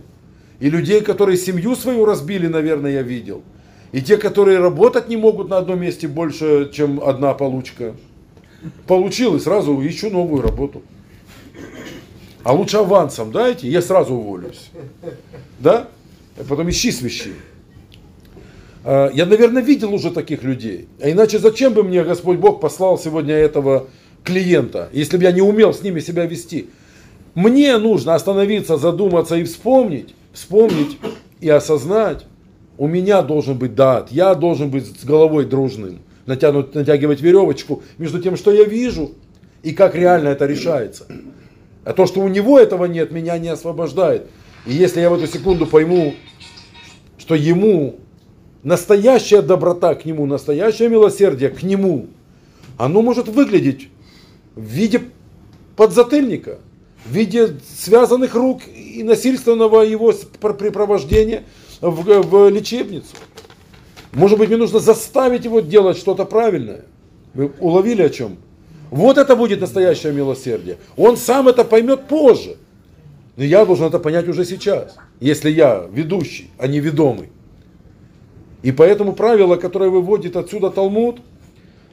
И 0.60 0.70
людей, 0.70 1.02
которые 1.02 1.38
семью 1.38 1.76
свою 1.76 2.06
разбили, 2.06 2.48
наверное, 2.48 2.92
я 2.92 3.02
видел. 3.02 3.44
И 3.92 4.02
те, 4.02 4.18
которые 4.18 4.60
работать 4.60 5.10
не 5.10 5.18
могут 5.18 5.50
на 5.50 5.58
одном 5.58 5.82
месте 5.82 6.08
больше, 6.08 6.72
чем 6.74 7.02
одна 7.04 7.34
получка. 7.34 7.96
Получил 8.88 9.36
и 9.36 9.40
сразу 9.40 9.80
ищу 9.86 10.10
новую 10.10 10.42
работу. 10.42 10.82
А 12.44 12.54
лучше 12.54 12.78
авансом 12.78 13.32
дайте, 13.32 13.68
я 13.68 13.82
сразу 13.82 14.16
уволюсь. 14.16 14.70
Да? 15.60 15.88
А 16.38 16.44
потом 16.44 16.70
ищи 16.70 16.92
свищи. 16.92 17.34
А, 18.84 19.10
Я, 19.14 19.26
наверное, 19.26 19.62
видел 19.62 19.94
уже 19.94 20.12
таких 20.12 20.44
людей. 20.44 20.88
А 21.00 21.10
иначе 21.10 21.40
зачем 21.40 21.74
бы 21.74 21.84
мне 21.84 22.04
Господь 22.04 22.38
Бог 22.38 22.60
послал 22.60 22.98
сегодня 22.98 23.36
этого 23.36 23.88
клиента, 24.24 24.90
если 24.92 25.18
бы 25.18 25.24
я 25.24 25.32
не 25.32 25.42
умел 25.42 25.74
с 25.74 25.82
ними 25.82 26.00
себя 26.00 26.26
вести? 26.26 26.70
Мне 27.36 27.78
нужно 27.78 28.16
остановиться, 28.16 28.78
задуматься 28.78 29.38
и 29.38 29.44
вспомнить, 29.44 30.14
вспомнить 30.34 30.98
и 31.40 31.50
осознать, 31.50 32.26
у 32.78 32.88
меня 32.88 33.22
должен 33.22 33.58
быть 33.58 33.76
дат, 33.76 34.12
я 34.12 34.34
должен 34.36 34.70
быть 34.70 35.00
с 35.00 35.06
головой 35.06 35.46
дружным, 35.46 36.00
натянуть, 36.26 36.76
натягивать 36.76 37.22
веревочку 37.22 37.84
между 37.98 38.22
тем, 38.22 38.38
что 38.38 38.52
я 38.52 38.64
вижу, 38.64 39.12
и 39.64 39.72
как 39.74 39.96
реально 39.96 40.30
это 40.30 40.46
решается. 40.46 41.06
А 41.84 41.94
то, 41.94 42.06
что 42.06 42.22
у 42.22 42.28
него 42.28 42.60
этого 42.60 42.86
нет, 42.86 43.12
меня 43.12 43.38
не 43.38 43.50
освобождает. 43.50 44.28
И 44.66 44.74
если 44.74 45.02
я 45.02 45.10
в 45.10 45.16
эту 45.16 45.28
секунду 45.28 45.66
пойму, 45.66 46.14
что 47.18 47.36
ему 47.36 48.00
настоящая 48.64 49.42
доброта 49.42 49.96
к 49.96 50.06
нему, 50.06 50.26
настоящее 50.26 50.90
милосердие 50.90 51.50
к 51.50 51.64
нему, 51.64 52.08
оно 52.78 53.02
может 53.02 53.28
выглядеть 53.28 53.90
в 54.56 54.64
виде 54.64 55.02
подзатыльника, 55.76 56.60
в 57.06 57.12
виде 57.12 57.56
связанных 57.78 58.36
рук 58.36 58.62
и 58.68 59.02
насильственного 59.04 59.82
его 59.82 60.14
препровождения 60.40 61.44
в, 61.82 62.22
в 62.22 62.50
лечебницу. 62.50 63.16
Может 64.14 64.38
быть, 64.38 64.50
мне 64.50 64.58
нужно 64.58 64.80
заставить 64.80 65.46
его 65.46 65.62
делать 65.62 65.98
что-то 65.98 66.26
правильное. 66.26 66.82
Вы 67.34 67.52
уловили 67.60 68.02
о 68.02 68.10
чем? 68.10 68.38
Вот 68.90 69.18
это 69.18 69.36
будет 69.36 69.62
настоящее 69.62 70.12
милосердие. 70.12 70.78
Он 70.98 71.16
сам 71.16 71.48
это 71.48 71.64
поймет 71.64 72.08
позже. 72.08 72.58
Но 73.38 73.44
я 73.46 73.66
должен 73.66 73.88
это 73.88 74.00
понять 74.00 74.28
уже 74.28 74.44
сейчас, 74.44 74.96
если 75.22 75.50
я 75.50 75.88
ведущий, 75.92 76.50
а 76.58 76.68
не 76.68 76.82
ведомый. 76.82 77.30
И 78.62 78.74
поэтому 78.74 79.14
правило, 79.14 79.56
которое 79.56 79.90
выводит 79.90 80.36
отсюда 80.36 80.70
Талмуд, 80.70 81.22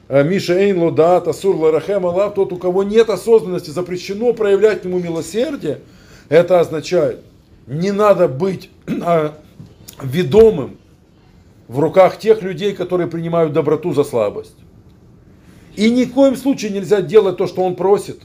э, 0.09 0.23
Миша 0.23 0.53
Эйн 0.53 0.77
Лодат, 0.77 1.27
Асур 1.29 1.55
Ларахем 1.55 2.05
Аллах, 2.05 2.33
тот, 2.33 2.51
у 2.51 2.57
кого 2.57 2.83
нет 2.83 3.09
осознанности, 3.09 3.69
запрещено 3.69 4.33
проявлять 4.33 4.81
к 4.81 4.85
нему 4.85 4.99
милосердие, 4.99 5.79
это 6.27 6.59
означает, 6.59 7.21
не 7.65 7.91
надо 7.91 8.27
быть 8.27 8.69
а, 9.01 9.35
ведомым 10.03 10.77
в 11.69 11.79
руках 11.79 12.17
тех 12.17 12.41
людей, 12.41 12.73
которые 12.73 13.07
принимают 13.07 13.53
доброту 13.53 13.93
за 13.93 14.03
слабость. 14.03 14.55
И 15.75 15.89
ни 15.91 16.03
в 16.03 16.11
коем 16.11 16.35
случае 16.35 16.71
нельзя 16.71 17.01
делать 17.01 17.37
то, 17.37 17.45
что 17.47 17.61
он 17.63 17.75
просит, 17.75 18.19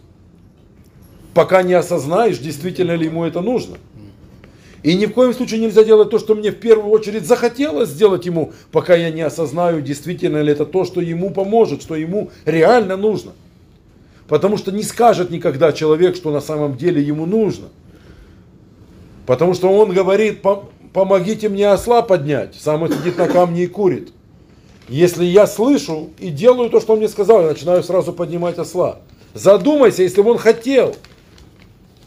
пока 1.35 1.62
не 1.62 1.75
осознаешь, 1.75 2.39
действительно 2.39 2.97
ли 2.97 3.05
ему 3.05 3.23
это 3.25 3.43
нужно. 3.43 3.77
И 4.83 4.95
ни 4.95 5.07
в 5.07 5.12
коем 5.12 5.35
случае 5.35 5.61
нельзя 5.61 5.85
делать 5.85 6.11
то, 6.11 6.19
что 6.19 6.35
мне 6.35 6.51
в 6.51 6.57
первую 6.57 6.91
очередь 6.91 7.27
захотелось 7.27 7.91
сделать 7.91 8.25
ему, 8.27 8.53
пока 8.73 8.95
я 8.97 9.11
не 9.11 9.23
осознаю, 9.23 9.83
действительно 9.83 10.41
ли 10.41 10.51
это 10.51 10.65
то, 10.65 10.85
что 10.85 11.03
ему 11.03 11.31
поможет, 11.31 11.83
что 11.83 11.97
ему 11.97 12.31
реально 12.47 12.97
нужно. 12.97 13.33
Потому 14.27 14.57
что 14.57 14.73
не 14.73 14.83
скажет 14.83 15.31
никогда 15.31 15.73
человек, 15.73 16.16
что 16.16 16.31
на 16.31 16.41
самом 16.41 16.79
деле 16.79 17.03
ему 17.03 17.27
нужно. 17.27 17.69
Потому 19.27 19.53
что 19.53 19.69
он 19.69 19.93
говорит, 19.93 20.43
«Пом- 20.43 20.65
помогите 20.95 21.51
мне 21.51 21.69
осла 21.69 22.01
поднять, 22.01 22.55
сам 22.59 22.85
он 22.85 22.93
сидит 22.93 23.19
на 23.19 23.29
камне 23.29 23.65
и 23.65 23.66
курит. 23.66 24.12
Если 24.89 25.25
я 25.25 25.47
слышу 25.47 26.11
и 26.19 26.31
делаю 26.31 26.71
то, 26.71 26.81
что 26.81 26.93
он 26.93 27.01
мне 27.01 27.09
сказал, 27.09 27.43
я 27.43 27.49
начинаю 27.49 27.83
сразу 27.83 28.12
поднимать 28.12 28.59
осла. 28.59 29.01
Задумайся, 29.35 30.03
если 30.03 30.23
бы 30.23 30.31
он 30.31 30.39
хотел 30.39 30.95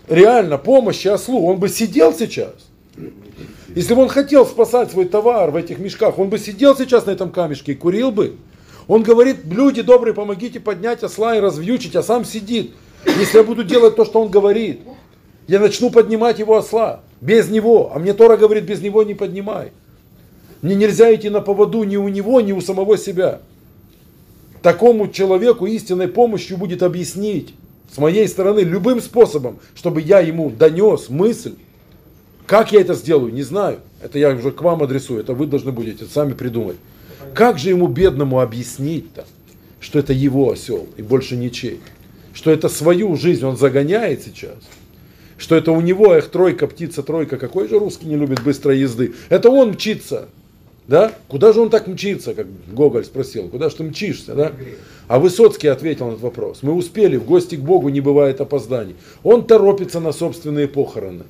реально 0.08 0.58
помощи 0.58 1.08
ослу, 1.08 1.46
он 1.46 1.58
бы 1.58 1.70
сидел 1.70 2.14
сейчас. 2.14 2.54
Если 3.76 3.94
бы 3.94 4.02
он 4.04 4.08
хотел 4.08 4.46
спасать 4.46 4.92
свой 4.92 5.06
товар 5.06 5.52
в 5.52 5.56
этих 5.56 5.80
мешках, 5.80 6.18
он 6.18 6.30
бы 6.30 6.40
сидел 6.40 6.76
сейчас 6.76 7.06
на 7.06 7.12
этом 7.12 7.30
камешке 7.32 7.74
и 7.74 7.76
курил 7.76 8.12
бы. 8.12 8.38
Он 8.88 9.04
говорит, 9.04 9.46
люди 9.46 9.82
добрые, 9.82 10.14
помогите 10.14 10.62
поднять 10.62 11.04
осла 11.04 11.36
и 11.36 11.42
развьючить, 11.42 11.96
а 11.98 12.04
сам 12.04 12.24
сидит. 12.24 12.74
Если 13.06 13.38
я 13.38 13.44
буду 13.44 13.66
делать 13.66 13.98
то, 13.98 14.06
что 14.06 14.22
он 14.22 14.30
говорит, 14.30 14.82
Я 15.48 15.60
начну 15.60 15.90
поднимать 15.90 16.40
его 16.40 16.58
осла. 16.58 17.02
Без 17.22 17.50
него. 17.50 17.92
А 17.94 18.00
мне 18.00 18.14
Тора 18.14 18.38
говорит, 18.38 18.64
без 18.64 18.82
него 18.82 19.04
не 19.04 19.14
поднимай. 19.14 19.72
Мне 20.62 20.76
нельзя 20.76 21.14
идти 21.14 21.30
на 21.30 21.42
поводу 21.42 21.84
ни 21.84 21.98
у 21.98 22.08
него, 22.08 22.42
ни 22.42 22.52
у 22.52 22.62
самого 22.62 22.98
себя. 22.98 23.40
Такому 24.62 25.08
человеку 25.10 25.66
истинной 25.66 26.08
помощью 26.08 26.58
будет 26.58 26.84
объяснить 26.84 27.54
с 27.94 27.98
моей 27.98 28.28
стороны 28.28 28.62
любым 28.62 29.02
способом, 29.02 29.60
чтобы 29.76 30.02
я 30.02 30.20
ему 30.20 30.50
донес 30.50 31.10
мысль. 31.10 31.56
Как 32.46 32.72
я 32.72 32.82
это 32.82 32.94
сделаю, 32.94 33.34
не 33.34 33.44
знаю. 33.44 33.80
Это 34.02 34.20
я 34.20 34.30
уже 34.30 34.52
к 34.52 34.62
вам 34.62 34.84
адресую, 34.84 35.20
это 35.20 35.34
вы 35.34 35.48
должны 35.48 35.72
будете 35.72 36.06
сами 36.06 36.34
придумать. 36.34 36.78
Как 37.34 37.58
же 37.58 37.70
ему 37.70 37.88
бедному 37.88 38.42
объяснить-то, 38.42 39.26
что 39.80 40.00
это 40.00 40.14
его 40.14 40.52
осел 40.52 40.88
и 40.98 41.02
больше 41.02 41.36
ничей? 41.36 41.80
Что 42.34 42.52
это 42.52 42.70
свою 42.70 43.16
жизнь 43.16 43.46
он 43.46 43.58
загоняет 43.58 44.24
сейчас? 44.24 44.58
Что 45.38 45.56
это 45.56 45.72
у 45.72 45.82
него, 45.82 46.14
эх, 46.14 46.30
тройка, 46.30 46.68
птица, 46.68 47.04
тройка, 47.04 47.38
какой 47.38 47.68
же 47.68 47.78
русский 47.78 48.08
не 48.08 48.16
любит 48.16 48.44
быстрой 48.44 48.80
езды? 48.80 49.14
Это 49.30 49.50
он 49.50 49.72
мчится, 49.72 50.30
да? 50.88 51.12
Куда 51.28 51.54
же 51.54 51.62
он 51.62 51.70
так 51.70 51.88
мчится, 51.88 52.34
как 52.34 52.48
Гоголь 52.72 53.06
спросил, 53.06 53.48
куда 53.50 53.70
же 53.70 53.76
ты 53.76 53.84
мчишься, 53.84 54.34
да? 54.34 54.52
А 55.08 55.20
Высоцкий 55.20 55.68
ответил 55.68 56.08
на 56.08 56.12
этот 56.12 56.24
вопрос. 56.24 56.60
Мы 56.64 56.74
успели, 56.74 57.18
в 57.18 57.26
гости 57.26 57.56
к 57.56 57.60
Богу 57.60 57.90
не 57.90 58.02
бывает 58.02 58.42
опозданий. 58.42 58.96
Он 59.24 59.46
торопится 59.46 60.00
на 60.00 60.12
собственные 60.12 60.68
похороны. 60.68 61.24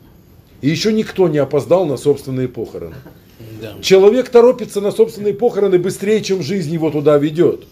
И 0.62 0.70
еще 0.70 0.94
никто 0.94 1.28
не 1.28 1.38
опоздал 1.38 1.86
на 1.86 1.98
собственные 1.98 2.48
похороны. 2.48 2.96
Да. 3.62 3.74
Человек 3.82 4.30
торопится 4.30 4.82
на 4.82 4.92
собственные 4.92 5.34
похороны 5.34 5.78
быстрее, 5.78 6.22
чем 6.22 6.42
жизнь 6.42 6.74
его 6.74 6.90
туда 6.90 7.18
ведет. 7.18 7.66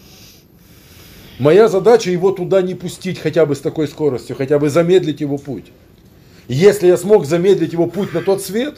Моя 1.39 1.67
задача 1.67 2.11
его 2.11 2.31
туда 2.31 2.61
не 2.61 2.75
пустить 2.75 3.19
хотя 3.19 3.45
бы 3.45 3.55
с 3.55 3.59
такой 3.59 3.87
скоростью, 3.87 4.35
хотя 4.35 4.57
бы 4.59 4.69
замедлить 4.69 5.21
его 5.21 5.37
путь. 5.37 5.65
Если 6.47 6.87
я 6.87 6.97
смог 6.97 7.25
замедлить 7.25 7.73
его 7.73 7.87
путь 7.87 8.13
на 8.13 8.21
тот 8.21 8.41
свет, 8.41 8.77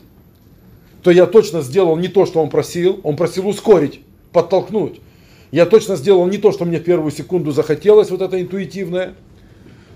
то 1.03 1.11
я 1.11 1.25
точно 1.25 1.61
сделал 1.61 1.97
не 1.97 2.07
то, 2.07 2.25
что 2.25 2.41
он 2.41 2.49
просил. 2.49 2.99
Он 3.03 3.15
просил 3.15 3.47
ускорить, 3.47 4.01
подтолкнуть. 4.31 4.99
Я 5.51 5.65
точно 5.65 5.95
сделал 5.95 6.25
не 6.27 6.37
то, 6.37 6.51
что 6.51 6.65
мне 6.65 6.79
в 6.79 6.83
первую 6.83 7.11
секунду 7.11 7.51
захотелось, 7.51 8.09
вот 8.09 8.21
это 8.21 8.41
интуитивное. 8.41 9.13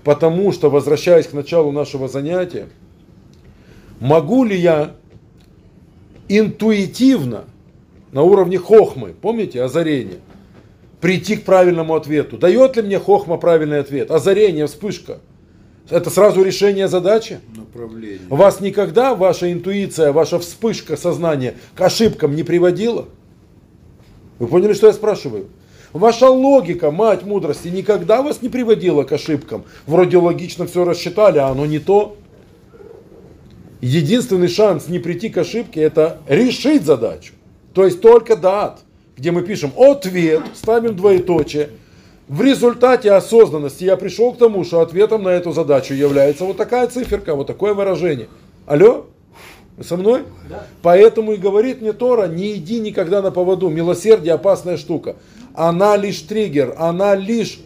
Потому 0.04 0.52
что, 0.52 0.70
возвращаясь 0.70 1.26
к 1.26 1.32
началу 1.32 1.70
нашего 1.70 2.08
занятия, 2.08 2.68
могу 4.00 4.44
ли 4.44 4.56
я 4.56 4.94
интуитивно, 6.28 7.44
на 8.10 8.22
уровне 8.22 8.58
хохмы, 8.58 9.14
помните, 9.20 9.62
озарение, 9.62 10.18
прийти 11.00 11.36
к 11.36 11.44
правильному 11.44 11.94
ответу? 11.94 12.36
Дает 12.36 12.76
ли 12.76 12.82
мне 12.82 12.98
хохма 12.98 13.38
правильный 13.38 13.80
ответ? 13.80 14.10
Озарение, 14.10 14.66
вспышка. 14.66 15.18
Это 15.90 16.10
сразу 16.10 16.42
решение 16.42 16.88
задачи? 16.88 17.40
Направление. 17.56 18.20
Вас 18.28 18.60
никогда 18.60 19.14
ваша 19.14 19.52
интуиция, 19.52 20.12
ваша 20.12 20.38
вспышка 20.38 20.96
сознания 20.96 21.54
к 21.74 21.80
ошибкам 21.80 22.36
не 22.36 22.42
приводила? 22.42 23.08
Вы 24.38 24.46
поняли, 24.46 24.72
что 24.72 24.86
я 24.86 24.92
спрашиваю? 24.92 25.48
Ваша 25.92 26.30
логика, 26.30 26.90
мать 26.90 27.22
мудрости, 27.24 27.68
никогда 27.68 28.22
вас 28.22 28.40
не 28.40 28.48
приводила 28.48 29.02
к 29.02 29.12
ошибкам. 29.12 29.64
Вроде 29.86 30.16
логично 30.16 30.66
все 30.66 30.84
рассчитали, 30.84 31.38
а 31.38 31.48
оно 31.48 31.66
не 31.66 31.78
то. 31.78 32.16
Единственный 33.82 34.48
шанс 34.48 34.88
не 34.88 34.98
прийти 34.98 35.28
к 35.28 35.36
ошибке, 35.38 35.82
это 35.82 36.20
решить 36.28 36.84
задачу. 36.84 37.34
То 37.74 37.84
есть 37.84 38.00
только 38.00 38.36
дат, 38.36 38.80
где 39.16 39.32
мы 39.32 39.42
пишем 39.42 39.72
ответ, 39.76 40.42
ставим 40.54 40.96
двоеточие. 40.96 41.70
В 42.32 42.40
результате 42.40 43.12
осознанности 43.12 43.84
я 43.84 43.98
пришел 43.98 44.32
к 44.32 44.38
тому, 44.38 44.64
что 44.64 44.80
ответом 44.80 45.24
на 45.24 45.28
эту 45.28 45.52
задачу 45.52 45.92
является 45.92 46.46
вот 46.46 46.56
такая 46.56 46.86
циферка, 46.86 47.34
вот 47.34 47.46
такое 47.46 47.74
выражение. 47.74 48.28
Алло? 48.64 49.04
Вы 49.76 49.84
со 49.84 49.98
мной? 49.98 50.22
Поэтому 50.80 51.32
и 51.32 51.36
говорит 51.36 51.82
мне 51.82 51.92
Тора, 51.92 52.28
не 52.28 52.54
иди 52.54 52.80
никогда 52.80 53.20
на 53.20 53.32
поводу. 53.32 53.68
Милосердие 53.68 54.32
опасная 54.32 54.78
штука. 54.78 55.16
Она 55.52 55.94
лишь 55.98 56.22
триггер, 56.22 56.74
она 56.78 57.14
лишь 57.14 57.60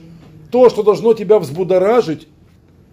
то, 0.50 0.68
что 0.68 0.82
должно 0.82 1.14
тебя 1.14 1.38
взбудоражить, 1.38 2.26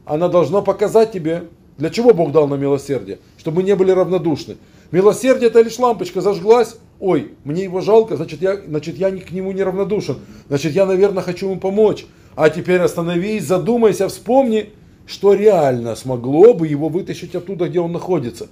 она 0.05 0.27
должна 0.27 0.61
показать 0.61 1.11
тебе, 1.11 1.45
для 1.79 1.89
чего 1.89 2.13
Бог 2.13 2.31
дал 2.31 2.47
нам 2.47 2.61
милосердие? 2.61 3.17
Чтобы 3.39 3.61
мы 3.61 3.63
не 3.63 3.75
были 3.75 3.89
равнодушны. 3.89 4.57
Милосердие 4.93 5.49
это 5.49 5.59
лишь 5.59 5.79
лампочка 5.79 6.21
зажглась. 6.21 6.75
Ой, 6.99 7.31
мне 7.45 7.63
его 7.63 7.81
жалко, 7.81 8.15
значит 8.15 8.43
я, 8.43 8.57
значит, 8.57 8.95
я 8.95 9.09
к 9.09 9.31
нему 9.31 9.51
не 9.51 9.63
равнодушен. 9.63 10.19
Значит, 10.49 10.73
я, 10.73 10.85
наверное, 10.85 11.23
хочу 11.23 11.49
ему 11.49 11.59
помочь. 11.59 12.05
А 12.35 12.51
теперь 12.51 12.79
остановись, 12.79 13.43
задумайся, 13.43 14.07
вспомни, 14.07 14.69
что 15.07 15.33
реально 15.33 15.95
смогло 15.95 16.53
бы 16.53 16.67
его 16.67 16.89
вытащить 16.89 17.33
оттуда, 17.33 17.69
где 17.69 17.79
он 17.79 17.91
находится. 17.91 18.49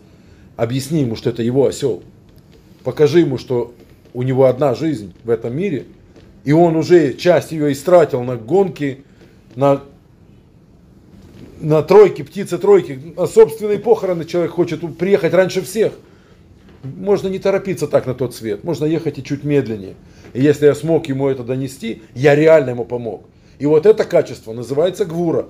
Объясни 0.56 1.02
ему, 1.02 1.16
что 1.16 1.30
это 1.30 1.44
его 1.44 1.68
осел. 1.68 2.02
Покажи 2.84 3.20
ему, 3.20 3.38
что 3.38 3.72
у 4.16 4.24
него 4.24 4.46
одна 4.46 4.74
жизнь 4.74 5.14
в 5.24 5.30
этом 5.30 5.56
мире, 5.56 5.86
и 6.44 6.54
он 6.54 6.76
уже 6.76 7.14
часть 7.14 7.52
ее 7.52 7.72
истратил 7.72 8.24
на 8.24 8.36
гонки, 8.36 9.04
на 9.56 9.84
на 11.60 11.84
тройке, 11.84 12.24
птицы 12.24 12.58
тройки, 12.58 13.00
на 13.16 13.28
собственные 13.28 13.78
похороны 13.78 14.26
человек 14.26 14.54
хочет 14.54 14.98
приехать 14.98 15.36
раньше 15.36 15.62
всех. 15.62 15.94
Можно 16.84 17.28
не 17.28 17.40
торопиться 17.40 17.88
так 17.88 18.06
на 18.08 18.14
тот 18.14 18.34
свет, 18.34 18.64
можно 18.64 18.86
ехать 18.86 19.20
и 19.20 19.24
чуть 19.24 19.44
медленнее. 19.44 19.96
И 20.34 20.42
если 20.42 20.66
я 20.66 20.76
смог 20.76 21.08
ему 21.08 21.28
это 21.28 21.44
донести, 21.44 22.02
я 22.16 22.36
реально 22.36 22.72
ему 22.72 22.86
помог. 22.86 23.24
И 23.60 23.66
вот 23.66 23.86
это 23.86 24.04
качество 24.06 24.54
называется 24.54 25.06
гвура. 25.06 25.48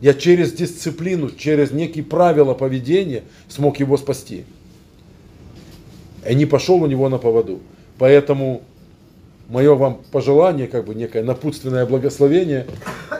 Я 0.00 0.14
через 0.14 0.52
дисциплину, 0.52 1.30
через 1.30 1.70
некие 1.70 2.04
правила 2.04 2.54
поведения 2.54 3.24
смог 3.48 3.80
его 3.80 3.96
спасти. 3.96 4.44
И 6.28 6.34
не 6.34 6.46
пошел 6.46 6.82
у 6.82 6.86
него 6.86 7.08
на 7.08 7.18
поводу. 7.18 7.60
Поэтому 7.98 8.62
мое 9.48 9.74
вам 9.74 10.00
пожелание, 10.12 10.68
как 10.68 10.84
бы 10.84 10.94
некое 10.94 11.22
напутственное 11.22 11.86
благословение, 11.86 12.66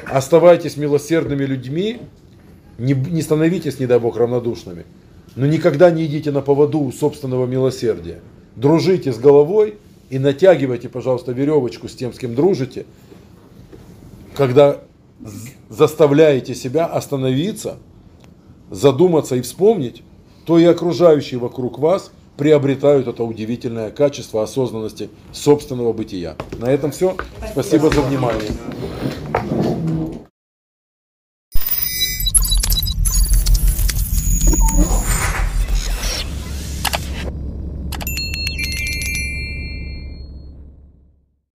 оставайтесь 0.06 0.76
милосердными 0.76 1.44
людьми, 1.44 1.98
не, 2.78 2.92
не 2.92 3.22
становитесь, 3.22 3.80
не 3.80 3.86
дай 3.86 3.98
Бог, 3.98 4.16
равнодушными, 4.16 4.84
но 5.38 5.46
никогда 5.46 5.92
не 5.92 6.04
идите 6.06 6.32
на 6.32 6.40
поводу 6.40 6.90
собственного 6.90 7.46
милосердия. 7.46 8.18
Дружите 8.56 9.12
с 9.12 9.18
головой 9.18 9.76
и 10.10 10.18
натягивайте, 10.18 10.88
пожалуйста, 10.88 11.30
веревочку 11.30 11.86
с 11.88 11.94
тем, 11.94 12.12
с 12.12 12.18
кем 12.18 12.34
дружите, 12.34 12.86
когда 14.34 14.80
заставляете 15.70 16.56
себя 16.56 16.86
остановиться, 16.86 17.76
задуматься 18.68 19.36
и 19.36 19.40
вспомнить, 19.40 20.02
то 20.44 20.58
и 20.58 20.64
окружающие 20.64 21.38
вокруг 21.38 21.78
вас 21.78 22.10
приобретают 22.36 23.06
это 23.06 23.22
удивительное 23.22 23.90
качество 23.90 24.42
осознанности 24.42 25.08
собственного 25.30 25.92
бытия. 25.92 26.34
На 26.58 26.68
этом 26.68 26.90
все. 26.90 27.16
Спасибо 27.52 27.90
за 27.90 28.00
внимание. 28.00 28.50